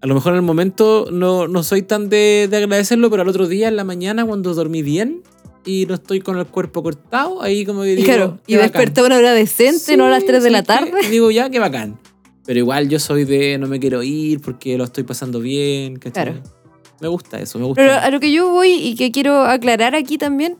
A 0.00 0.06
lo 0.06 0.14
mejor 0.14 0.32
en 0.32 0.36
el 0.36 0.42
momento 0.42 1.08
no, 1.12 1.46
no 1.48 1.62
soy 1.62 1.82
tan 1.82 2.08
de, 2.08 2.46
de 2.50 2.56
agradecerlo, 2.56 3.10
pero 3.10 3.22
al 3.22 3.28
otro 3.28 3.48
día 3.48 3.68
en 3.68 3.76
la 3.76 3.84
mañana 3.84 4.24
cuando 4.24 4.54
dormí 4.54 4.82
bien 4.82 5.22
y 5.66 5.84
no 5.86 5.94
estoy 5.94 6.20
con 6.20 6.38
el 6.38 6.46
cuerpo 6.46 6.82
cortado, 6.82 7.42
ahí 7.42 7.66
como 7.66 7.82
que 7.82 7.92
Y 7.92 7.96
digo, 7.96 8.06
claro, 8.06 8.38
y 8.46 8.52
qué 8.52 8.56
bacán. 8.58 8.72
desperté 8.72 9.00
a 9.00 9.04
una 9.04 9.16
hora 9.18 9.34
decente, 9.34 9.96
no 9.98 10.06
a 10.06 10.10
las 10.10 10.20
Sí, 10.20 10.26
3 10.28 10.42
de 10.44 10.50
la 10.50 10.58
sí, 10.60 10.62
que- 10.62 10.66
tarde. 10.72 11.08
Digo, 11.10 11.30
ya, 11.30 11.50
qué 11.50 11.58
bacán. 11.58 11.98
Pero 12.50 12.58
igual 12.58 12.88
yo 12.88 12.98
soy 12.98 13.24
de 13.24 13.58
no 13.58 13.68
me 13.68 13.78
quiero 13.78 14.02
ir 14.02 14.40
porque 14.40 14.76
lo 14.76 14.82
estoy 14.82 15.04
pasando 15.04 15.38
bien, 15.38 16.00
¿cachai? 16.00 16.24
Claro. 16.24 16.40
Me 17.00 17.06
gusta 17.06 17.38
eso, 17.40 17.60
me 17.60 17.64
gusta. 17.64 17.80
Pero 17.80 17.94
a 17.94 18.10
lo 18.10 18.18
que 18.18 18.32
yo 18.32 18.50
voy 18.50 18.72
y 18.72 18.96
que 18.96 19.12
quiero 19.12 19.44
aclarar 19.44 19.94
aquí 19.94 20.18
también 20.18 20.56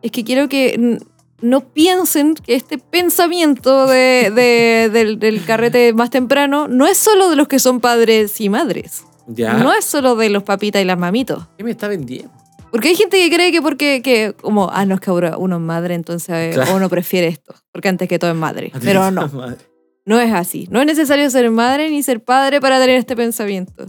es 0.00 0.10
que 0.10 0.24
quiero 0.24 0.48
que 0.48 0.98
no 1.42 1.60
piensen 1.68 2.32
que 2.32 2.54
este 2.54 2.78
pensamiento 2.78 3.86
de- 3.86 4.32
de- 4.34 4.88
del, 4.92 5.18
del 5.18 5.44
carrete 5.44 5.92
más 5.92 6.08
temprano 6.08 6.66
no 6.66 6.86
es 6.86 6.96
solo 6.96 7.28
de 7.28 7.36
los 7.36 7.46
que 7.46 7.58
son 7.58 7.78
padres 7.78 8.40
y 8.40 8.48
madres. 8.48 9.04
ya. 9.26 9.52
No 9.58 9.74
es 9.74 9.84
solo 9.84 10.16
de 10.16 10.30
los 10.30 10.44
papitas 10.44 10.80
y 10.80 10.86
las 10.86 10.96
mamitos. 10.98 11.46
¿Qué 11.58 11.64
me 11.64 11.72
está 11.72 11.88
vendiendo? 11.88 12.32
Porque 12.70 12.88
hay 12.88 12.96
gente 12.96 13.18
que 13.18 13.28
cree 13.36 13.52
que 13.52 13.60
porque, 13.60 14.00
que, 14.02 14.34
como, 14.40 14.70
ah, 14.72 14.86
no 14.86 14.94
es 14.94 15.00
que 15.02 15.10
uno 15.10 15.56
es 15.56 15.60
madre, 15.62 15.92
entonces 15.94 16.30
eh, 16.30 16.50
Claro. 16.54 16.74
uno 16.76 16.88
prefiere 16.88 17.26
esto, 17.28 17.54
porque 17.70 17.88
antes 17.88 18.08
que 18.08 18.18
todo 18.18 18.30
es 18.30 18.36
madre. 18.36 18.72
Pero 18.82 19.10
no, 19.10 19.28
Madre. 19.28 19.58
No 20.06 20.20
es 20.20 20.32
así. 20.32 20.66
No 20.70 20.80
es 20.80 20.86
necesario 20.86 21.28
ser 21.30 21.50
madre 21.50 21.90
ni 21.90 22.02
ser 22.02 22.22
padre 22.22 22.60
para 22.60 22.78
tener 22.80 22.96
este 22.96 23.16
pensamiento. 23.16 23.86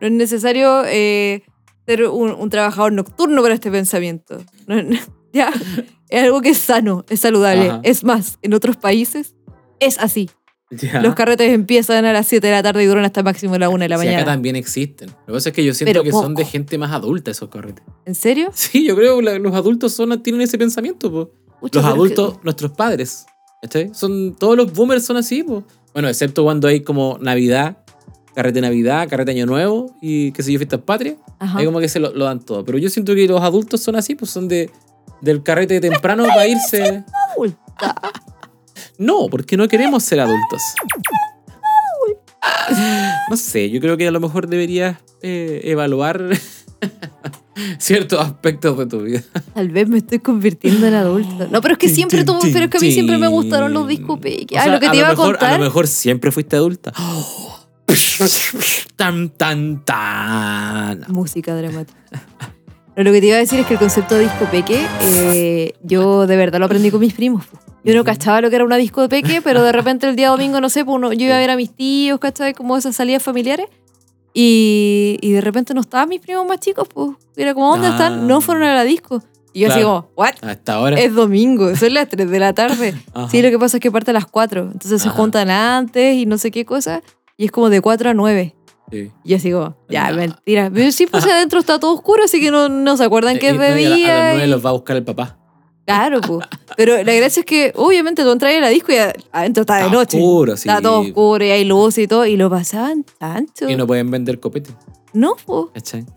No 0.00 0.06
es 0.06 0.12
necesario 0.12 0.82
eh, 0.86 1.42
ser 1.86 2.04
un, 2.08 2.30
un 2.32 2.50
trabajador 2.50 2.92
nocturno 2.92 3.42
para 3.42 3.54
este 3.54 3.70
pensamiento. 3.70 4.38
No- 4.66 4.82
no- 4.82 4.98
ya, 5.32 5.50
es 6.08 6.22
algo 6.24 6.40
que 6.42 6.50
es 6.50 6.58
sano, 6.58 7.04
es 7.08 7.20
saludable. 7.20 7.68
Ajá. 7.70 7.80
Es 7.82 8.04
más, 8.04 8.38
en 8.42 8.54
otros 8.54 8.76
países 8.76 9.34
es 9.80 9.98
así. 9.98 10.30
Ya. 10.70 11.00
Los 11.00 11.14
carretes 11.14 11.52
empiezan 11.52 12.04
a 12.04 12.12
las 12.12 12.26
7 12.26 12.44
de 12.46 12.52
la 12.52 12.62
tarde 12.62 12.82
y 12.82 12.86
duran 12.86 13.04
hasta 13.04 13.22
máximo 13.22 13.56
la 13.58 13.68
1 13.68 13.78
de 13.84 13.88
la 13.88 13.96
Sí, 13.96 14.02
acá 14.02 14.10
mañana. 14.10 14.24
también 14.24 14.56
existen. 14.56 15.08
Lo 15.10 15.26
que 15.26 15.32
pasa 15.34 15.48
es 15.50 15.54
que 15.54 15.64
yo 15.64 15.72
siento 15.72 15.92
Pero 15.92 16.02
que 16.02 16.10
son 16.10 16.34
de 16.34 16.44
gente 16.44 16.78
más 16.78 16.90
adulta 16.90 17.30
esos 17.30 17.48
carretes. 17.48 17.84
¿En 18.06 18.14
serio? 18.16 18.50
Sí, 18.54 18.84
yo 18.84 18.96
creo 18.96 19.18
que 19.18 19.38
los 19.38 19.54
adultos 19.54 19.92
son, 19.92 20.20
tienen 20.22 20.42
ese 20.42 20.58
pensamiento. 20.58 21.10
po. 21.12 21.30
Los 21.62 21.70
que- 21.70 21.78
adultos, 21.78 22.38
nuestros 22.42 22.72
padres. 22.72 23.24
Son, 23.92 24.34
todos 24.36 24.56
los 24.56 24.72
boomers 24.72 25.04
son 25.04 25.16
así. 25.16 25.42
po. 25.42 25.64
Bueno, 25.92 26.08
excepto 26.08 26.42
cuando 26.44 26.68
hay 26.68 26.80
como 26.80 27.18
Navidad, 27.20 27.78
carrete 28.34 28.60
Navidad, 28.60 29.08
carrete 29.08 29.30
Año 29.32 29.46
Nuevo 29.46 29.94
y 30.00 30.32
qué 30.32 30.42
sé 30.42 30.52
yo, 30.52 30.58
fiestas 30.58 30.80
patrias. 30.80 31.16
Ahí 31.38 31.66
como 31.66 31.80
que 31.80 31.88
se 31.88 32.00
lo, 32.00 32.12
lo 32.12 32.24
dan 32.24 32.40
todo. 32.40 32.64
Pero 32.64 32.78
yo 32.78 32.88
siento 32.88 33.14
que 33.14 33.26
los 33.26 33.40
adultos 33.42 33.80
son 33.80 33.96
así, 33.96 34.14
pues 34.14 34.30
son 34.30 34.48
de 34.48 34.70
del 35.20 35.42
carrete 35.42 35.80
temprano 35.80 36.24
para 36.28 36.46
irse. 36.46 37.02
Adulta. 37.32 38.12
No, 38.98 39.28
porque 39.28 39.56
no 39.56 39.66
queremos 39.66 40.04
ser 40.04 40.20
adultos. 40.20 40.62
No 43.28 43.36
sé, 43.36 43.70
yo 43.70 43.80
creo 43.80 43.96
que 43.96 44.06
a 44.06 44.10
lo 44.10 44.20
mejor 44.20 44.46
deberías 44.46 44.98
eh, 45.22 45.62
evaluar 45.64 46.28
ciertos 47.78 48.20
aspectos 48.20 48.76
de 48.78 48.86
tu 48.86 49.00
vida. 49.02 49.22
Tal 49.54 49.68
vez 49.68 49.88
me 49.88 49.98
estoy 49.98 50.18
convirtiendo 50.18 50.86
en 50.86 50.94
adulto. 50.94 51.48
No, 51.50 51.60
pero 51.60 51.72
es 51.74 51.78
que 51.78 51.88
siempre 51.88 52.24
tin, 52.24 52.36
pero 52.52 52.64
es 52.66 52.70
que 52.70 52.76
a 52.78 52.80
mí 52.80 52.92
siempre 52.92 53.18
me 53.18 53.28
gustaron 53.28 53.72
los 53.72 53.86
discos 53.88 54.18
pequeños. 54.18 54.62
Ah, 54.64 54.68
lo 54.68 54.80
que 54.80 54.88
te 54.90 54.96
iba 54.96 55.06
a 55.08 55.10
mejor, 55.10 55.32
contar. 55.36 55.54
A 55.54 55.58
lo 55.58 55.64
mejor 55.64 55.86
siempre 55.86 56.30
fuiste 56.30 56.56
adulta. 56.56 56.92
Tan, 58.96 59.28
tan, 59.30 59.84
tan. 59.84 61.04
Música 61.08 61.54
dramática. 61.54 61.98
No, 62.96 63.02
lo 63.02 63.12
que 63.12 63.20
te 63.20 63.26
iba 63.26 63.36
a 63.36 63.40
decir 63.40 63.58
es 63.60 63.66
que 63.66 63.74
el 63.74 63.78
concepto 63.80 64.14
de 64.14 64.22
disco 64.22 64.46
peque, 64.50 64.86
eh, 65.02 65.74
yo 65.82 66.26
de 66.26 66.36
verdad 66.36 66.60
lo 66.60 66.66
aprendí 66.66 66.90
con 66.90 67.00
mis 67.00 67.12
primos. 67.12 67.44
Yo 67.82 67.94
no 67.94 68.04
cachaba 68.04 68.40
lo 68.40 68.50
que 68.50 68.56
era 68.56 68.64
una 68.64 68.76
disco 68.76 69.02
de 69.02 69.08
peque, 69.08 69.42
pero 69.42 69.62
de 69.62 69.72
repente 69.72 70.08
el 70.08 70.16
día 70.16 70.28
domingo, 70.30 70.60
no 70.60 70.68
sé, 70.68 70.84
pues 70.84 70.94
uno- 70.94 71.12
yo 71.12 71.26
iba 71.26 71.34
a 71.36 71.38
ver 71.38 71.50
a 71.50 71.56
mis 71.56 71.74
tíos, 71.74 72.18
¿cachai? 72.20 72.54
Como 72.54 72.76
esas 72.76 72.96
salidas 72.96 73.22
familiares. 73.22 73.66
Y, 74.36 75.16
y 75.22 75.30
de 75.32 75.40
repente 75.40 75.72
no 75.74 75.80
estaban 75.80 76.08
mis 76.08 76.20
primos 76.20 76.46
más 76.46 76.58
chicos, 76.58 76.88
pues. 76.92 77.10
Era 77.36 77.54
como, 77.54 77.70
¿dónde 77.70 77.86
Ah. 77.86 77.90
están? 77.92 78.26
No 78.26 78.40
fueron 78.40 78.64
a 78.64 78.74
la 78.74 78.82
disco. 78.82 79.22
Y 79.52 79.60
yo 79.60 79.68
así 79.68 79.78
Claro. 79.78 80.08
como, 80.08 80.08
¿what? 80.16 80.34
Hasta 80.42 80.74
ahora. 80.74 80.98
Es 81.00 81.14
domingo, 81.14 81.74
son 81.76 81.94
las 81.94 82.08
3 82.08 82.28
de 82.28 82.38
la 82.40 82.52
tarde. 82.52 82.94
Sí, 83.30 83.40
lo 83.42 83.50
que 83.50 83.58
pasa 83.60 83.76
es 83.76 83.80
que 83.80 83.92
parte 83.92 84.10
a 84.10 84.14
las 84.14 84.26
4. 84.26 84.62
Entonces 84.72 85.00
se 85.00 85.08
Ajá. 85.08 85.16
juntan 85.16 85.48
antes 85.50 86.16
y 86.16 86.26
no 86.26 86.36
sé 86.38 86.50
qué 86.50 86.64
cosa. 86.64 87.02
Y 87.36 87.44
es 87.46 87.52
como 87.52 87.70
de 87.70 87.80
4 87.80 88.10
a 88.10 88.14
9. 88.14 88.54
Sí. 88.90 89.10
Y 89.22 89.30
yo 89.30 89.36
así 89.36 89.52
como, 89.52 89.76
ya, 89.88 90.10
No. 90.10 90.16
mentira. 90.16 90.70
Pero 90.74 90.90
sí, 90.90 91.06
pues 91.06 91.24
adentro 91.24 91.60
está 91.60 91.78
todo 91.78 91.94
oscuro, 91.94 92.24
así 92.24 92.40
que 92.40 92.50
no, 92.50 92.68
no 92.68 92.96
se 92.96 93.04
acuerdan 93.04 93.38
que 93.38 93.46
Eh, 93.46 93.50
es 93.50 93.56
no, 93.56 93.62
de 93.62 93.82
y 93.82 93.84
a 93.86 93.88
la- 93.88 93.94
A 93.94 93.96
día. 93.96 94.08
las 94.18 94.32
nueve 94.34 94.46
y- 94.46 94.50
los 94.50 94.64
va 94.66 94.70
a 94.70 94.72
buscar 94.72 94.96
el 94.96 95.04
papá. 95.04 95.38
Claro, 95.86 96.20
pues. 96.20 96.46
Pero 96.76 96.96
la 97.02 97.12
gracia 97.14 97.40
es 97.40 97.46
que, 97.46 97.72
obviamente, 97.76 98.22
tú 98.22 98.30
entras 98.30 98.54
a 98.54 98.60
la 98.60 98.68
disco 98.68 98.92
y 98.92 98.96
adentro 99.32 99.62
está 99.62 99.76
de 99.84 99.90
noche. 99.90 100.16
oscuro, 100.18 100.56
sí. 100.56 100.68
Está 100.68 100.80
todo 100.80 101.00
oscuro 101.00 101.44
y 101.44 101.50
hay 101.50 101.64
luz 101.64 101.98
y 101.98 102.06
todo. 102.06 102.24
Y 102.26 102.36
lo 102.36 102.48
pasaban 102.50 103.04
tanto. 103.18 103.68
Y 103.68 103.76
no 103.76 103.86
pueden 103.86 104.10
vender 104.10 104.40
copete. 104.40 104.70
No, 105.12 105.36
pues. 105.46 105.66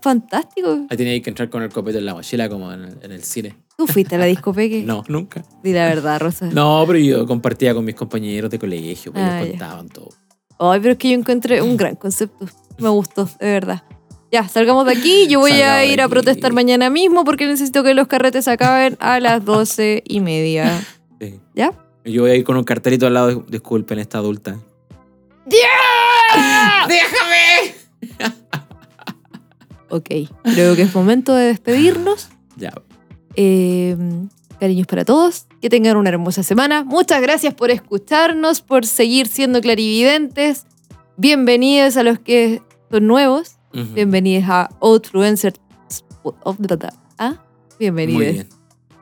Fantástico. 0.02 0.86
Ahí 0.90 0.98
tenía 0.98 1.22
que 1.22 1.30
entrar 1.30 1.50
con 1.50 1.62
el 1.64 1.70
copete 1.70 1.98
en 2.00 2.06
la 2.06 2.14
mochila 2.14 2.50
como 2.50 2.72
en 2.72 2.84
el, 2.86 2.98
en 3.04 3.12
el 3.12 3.24
cine. 3.24 3.56
Tú 3.78 3.86
fuiste 3.86 4.16
a 4.16 4.18
la 4.20 4.26
disco 4.26 4.54
peque. 4.54 4.82
No, 4.86 5.04
nunca. 5.08 5.44
Di 5.64 5.74
la 5.74 5.86
verdad, 5.86 6.20
Rosa. 6.20 6.48
No, 6.52 6.84
pero 6.88 6.98
yo 6.98 7.28
compartía 7.28 7.74
con 7.76 7.86
mis 7.86 7.96
compañeros 7.96 8.50
de 8.50 8.58
colegio, 8.58 9.12
pues 9.12 9.24
Ah, 9.24 9.38
ellos 9.42 9.54
ya. 9.54 9.60
contaban 9.60 9.90
todo. 9.90 10.10
Ay, 10.60 10.80
pero 10.80 10.94
es 10.94 10.98
que 10.98 11.10
yo 11.10 11.14
encontré 11.16 11.62
un 11.62 11.78
gran 11.78 11.96
concepto. 11.96 12.46
Me 12.80 12.90
gustó, 12.90 13.26
de 13.40 13.52
verdad. 13.52 13.84
Ya, 14.32 14.48
salgamos 14.48 14.86
de 14.86 14.92
aquí. 14.92 15.28
Yo 15.28 15.40
voy 15.40 15.54
a 15.54 15.86
ir 15.86 16.02
a 16.02 16.10
protestar 16.10 16.52
mañana 16.54 16.90
mismo 16.90 17.24
porque 17.24 17.46
necesito 17.46 17.84
que 17.84 17.94
los 17.94 18.08
carretes 18.08 18.48
acaben 18.48 18.98
a 19.00 19.20
las 19.20 19.44
doce 19.44 20.04
y 20.06 20.20
media. 20.20 20.84
Sí. 21.20 21.40
¿Ya? 21.56 21.74
Yo 22.06 22.22
voy 22.22 22.30
a 22.30 22.36
ir 22.36 22.44
con 22.44 22.58
un 22.58 22.64
cartelito 22.64 23.08
al 23.08 23.16
lado, 23.16 23.44
disculpen, 23.48 23.98
esta 23.98 24.20
adulta. 24.20 24.60
¡Déjame! 26.88 27.76
Ok, 29.90 30.10
creo 30.44 30.76
que 30.76 30.82
es 30.82 30.94
momento 30.94 31.34
de 31.34 31.46
despedirnos. 31.46 32.30
Ya. 32.56 32.74
Eh, 33.36 33.96
cariños 34.60 34.86
para 34.86 35.06
todos. 35.06 35.48
Que 35.62 35.70
tengan 35.70 35.98
una 35.98 36.10
hermosa 36.10 36.44
semana. 36.44 36.84
Muchas 36.84 37.22
gracias 37.22 37.54
por 37.54 37.72
escucharnos, 37.72 38.62
por 38.62 38.86
seguir 38.86 39.28
siendo 39.28 39.62
clarividentes. 39.62 40.66
Bienvenidos 41.16 41.96
a 41.98 42.04
los 42.04 42.20
que 42.20 42.62
son 42.92 43.08
nuevos. 43.08 43.57
Ujú. 43.74 43.94
Bienvenidos 43.94 44.46
a 44.50 44.70
Outfluencer. 44.82 45.54
¿Ah? 47.18 47.30
Muy 47.30 47.40
Bienvenidos. 47.80 48.22
bien. 48.34 48.50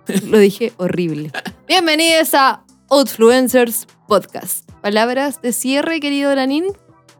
Lo 0.29 0.37
dije 0.39 0.73
horrible. 0.77 1.31
Bienvenidos 1.67 2.33
a 2.33 2.63
Outfluencers 2.89 3.87
Podcast. 4.07 4.69
Palabras 4.81 5.41
de 5.41 5.53
cierre, 5.53 5.99
querido 5.99 6.33
Lanín. 6.35 6.65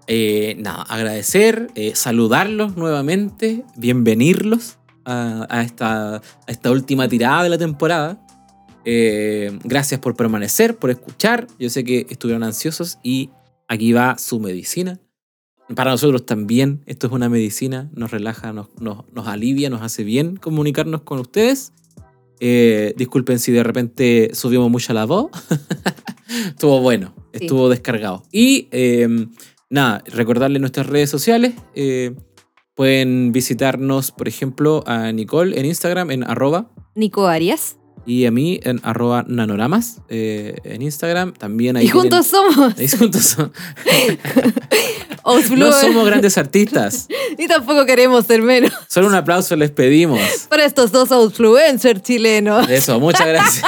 Eh, 0.08 0.56
nada, 0.60 0.84
agradecer, 0.84 1.70
eh, 1.74 1.96
saludarlos 1.96 2.78
nuevamente, 2.78 3.64
bienvenirlos 3.76 4.78
a, 5.04 5.48
a 5.50 5.64
esta, 5.64 6.18
a 6.18 6.22
esta 6.48 6.70
última 6.70 7.08
tirada 7.08 7.42
de 7.44 7.50
la 7.50 7.58
temporada. 7.58 8.22
Eh, 8.86 9.58
gracias 9.64 10.00
por 10.00 10.16
permanecer, 10.16 10.76
por 10.78 10.92
escuchar. 10.92 11.48
Yo 11.58 11.72
sé 11.72 11.84
que 11.84 12.06
estuvieron 12.10 12.44
ansiosos 12.44 13.00
y 13.02 13.32
aquí 13.68 13.94
va 13.94 14.16
su 14.20 14.40
medicina. 14.40 15.00
Para 15.74 15.92
nosotros 15.92 16.26
también 16.26 16.84
esto 16.86 17.08
es 17.08 17.14
una 17.14 17.28
medicina, 17.30 17.90
nos 17.94 18.12
relaja, 18.12 18.54
nos, 18.54 18.68
nos, 18.80 19.04
nos 19.14 19.28
alivia, 19.28 19.70
nos 19.70 19.82
hace 19.82 20.04
bien 20.04 20.36
comunicarnos 20.38 21.02
con 21.02 21.20
ustedes. 21.20 21.74
Eh, 22.40 22.94
disculpen 22.98 23.40
si 23.40 23.52
de 23.52 23.64
repente 23.64 24.30
subimos 24.34 24.70
mucho 24.70 24.94
la 24.94 25.06
voz. 25.06 25.32
estuvo 26.50 26.82
bueno, 26.82 27.14
Sí. 27.34 27.40
estuvo 27.46 27.68
descargado. 27.70 28.24
Y 28.32 28.68
eh, 28.72 29.08
nada, 29.70 30.04
recordarles 30.06 30.62
nuestras 30.62 30.88
redes 30.88 31.10
sociales. 31.10 31.54
eh, 31.74 32.14
pueden 32.76 33.32
visitarnos, 33.32 34.12
por 34.12 34.28
ejemplo, 34.28 34.84
a 34.86 35.12
Nicole 35.14 35.58
en 35.60 35.66
Instagram 35.66 36.12
en 36.12 36.24
arroba 36.26 36.70
Nico 36.94 37.26
Arias. 37.28 37.78
Y 38.06 38.26
a 38.26 38.32
mí 38.32 38.60
en 38.64 38.80
arroba 38.84 39.24
nanoramas 39.28 39.98
eh, 40.10 40.56
en 40.64 40.82
Instagram. 40.82 41.34
También 41.34 41.78
ahí 41.78 41.86
Y 41.86 41.90
juntos 41.90 42.28
somos 42.28 42.74
ahí 42.78 42.88
juntos 42.88 43.22
son- 43.24 43.52
no 45.58 45.72
somos 45.74 46.06
grandes 46.06 46.38
artistas. 46.38 47.08
Y 47.38 47.48
tampoco 47.48 47.86
queremos 47.86 48.26
ser 48.26 48.42
menos. 48.42 48.72
Solo 48.88 49.08
un 49.08 49.16
aplauso 49.16 49.58
les 49.58 49.70
pedimos. 49.70 50.22
Para 50.48 50.64
estos 50.64 50.94
dos 50.94 51.12
Outfluencers 51.12 52.02
chilenos. 52.02 52.70
Eso, 52.70 52.98
muchas 53.00 53.28
gracias. 53.28 53.66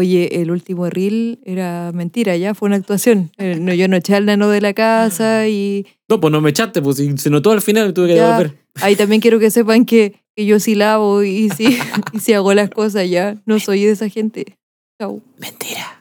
Oye, 0.00 0.40
el 0.40 0.50
último 0.50 0.88
reel 0.88 1.40
era 1.44 1.92
mentira, 1.92 2.34
ya 2.38 2.54
fue 2.54 2.68
una 2.68 2.76
actuación. 2.76 3.30
Eh, 3.36 3.58
no, 3.60 3.74
yo 3.74 3.86
no 3.86 3.96
eché 3.96 4.14
al 4.14 4.24
nano 4.24 4.48
de 4.48 4.62
la 4.62 4.72
casa 4.72 5.46
y 5.46 5.86
No, 6.08 6.20
pues 6.20 6.32
no 6.32 6.40
me 6.40 6.48
echaste, 6.48 6.80
pues 6.80 6.96
si 6.96 7.18
se 7.18 7.28
notó 7.28 7.50
al 7.50 7.60
final, 7.60 7.92
tuve 7.92 8.08
que 8.08 8.14
ya. 8.16 8.28
devolver. 8.38 8.56
Ahí 8.80 8.96
también 8.96 9.20
quiero 9.20 9.38
que 9.38 9.50
sepan 9.50 9.84
que, 9.84 10.14
que 10.34 10.46
yo 10.46 10.58
sí 10.58 10.74
lavo 10.74 11.22
y 11.22 11.50
sí, 11.50 11.76
y 12.14 12.18
sí 12.18 12.32
hago 12.32 12.54
las 12.54 12.70
cosas 12.70 13.10
ya. 13.10 13.36
No 13.44 13.60
soy 13.60 13.84
de 13.84 13.90
esa 13.92 14.08
gente. 14.08 14.56
Chau. 14.98 15.20
Mentira. 15.36 15.99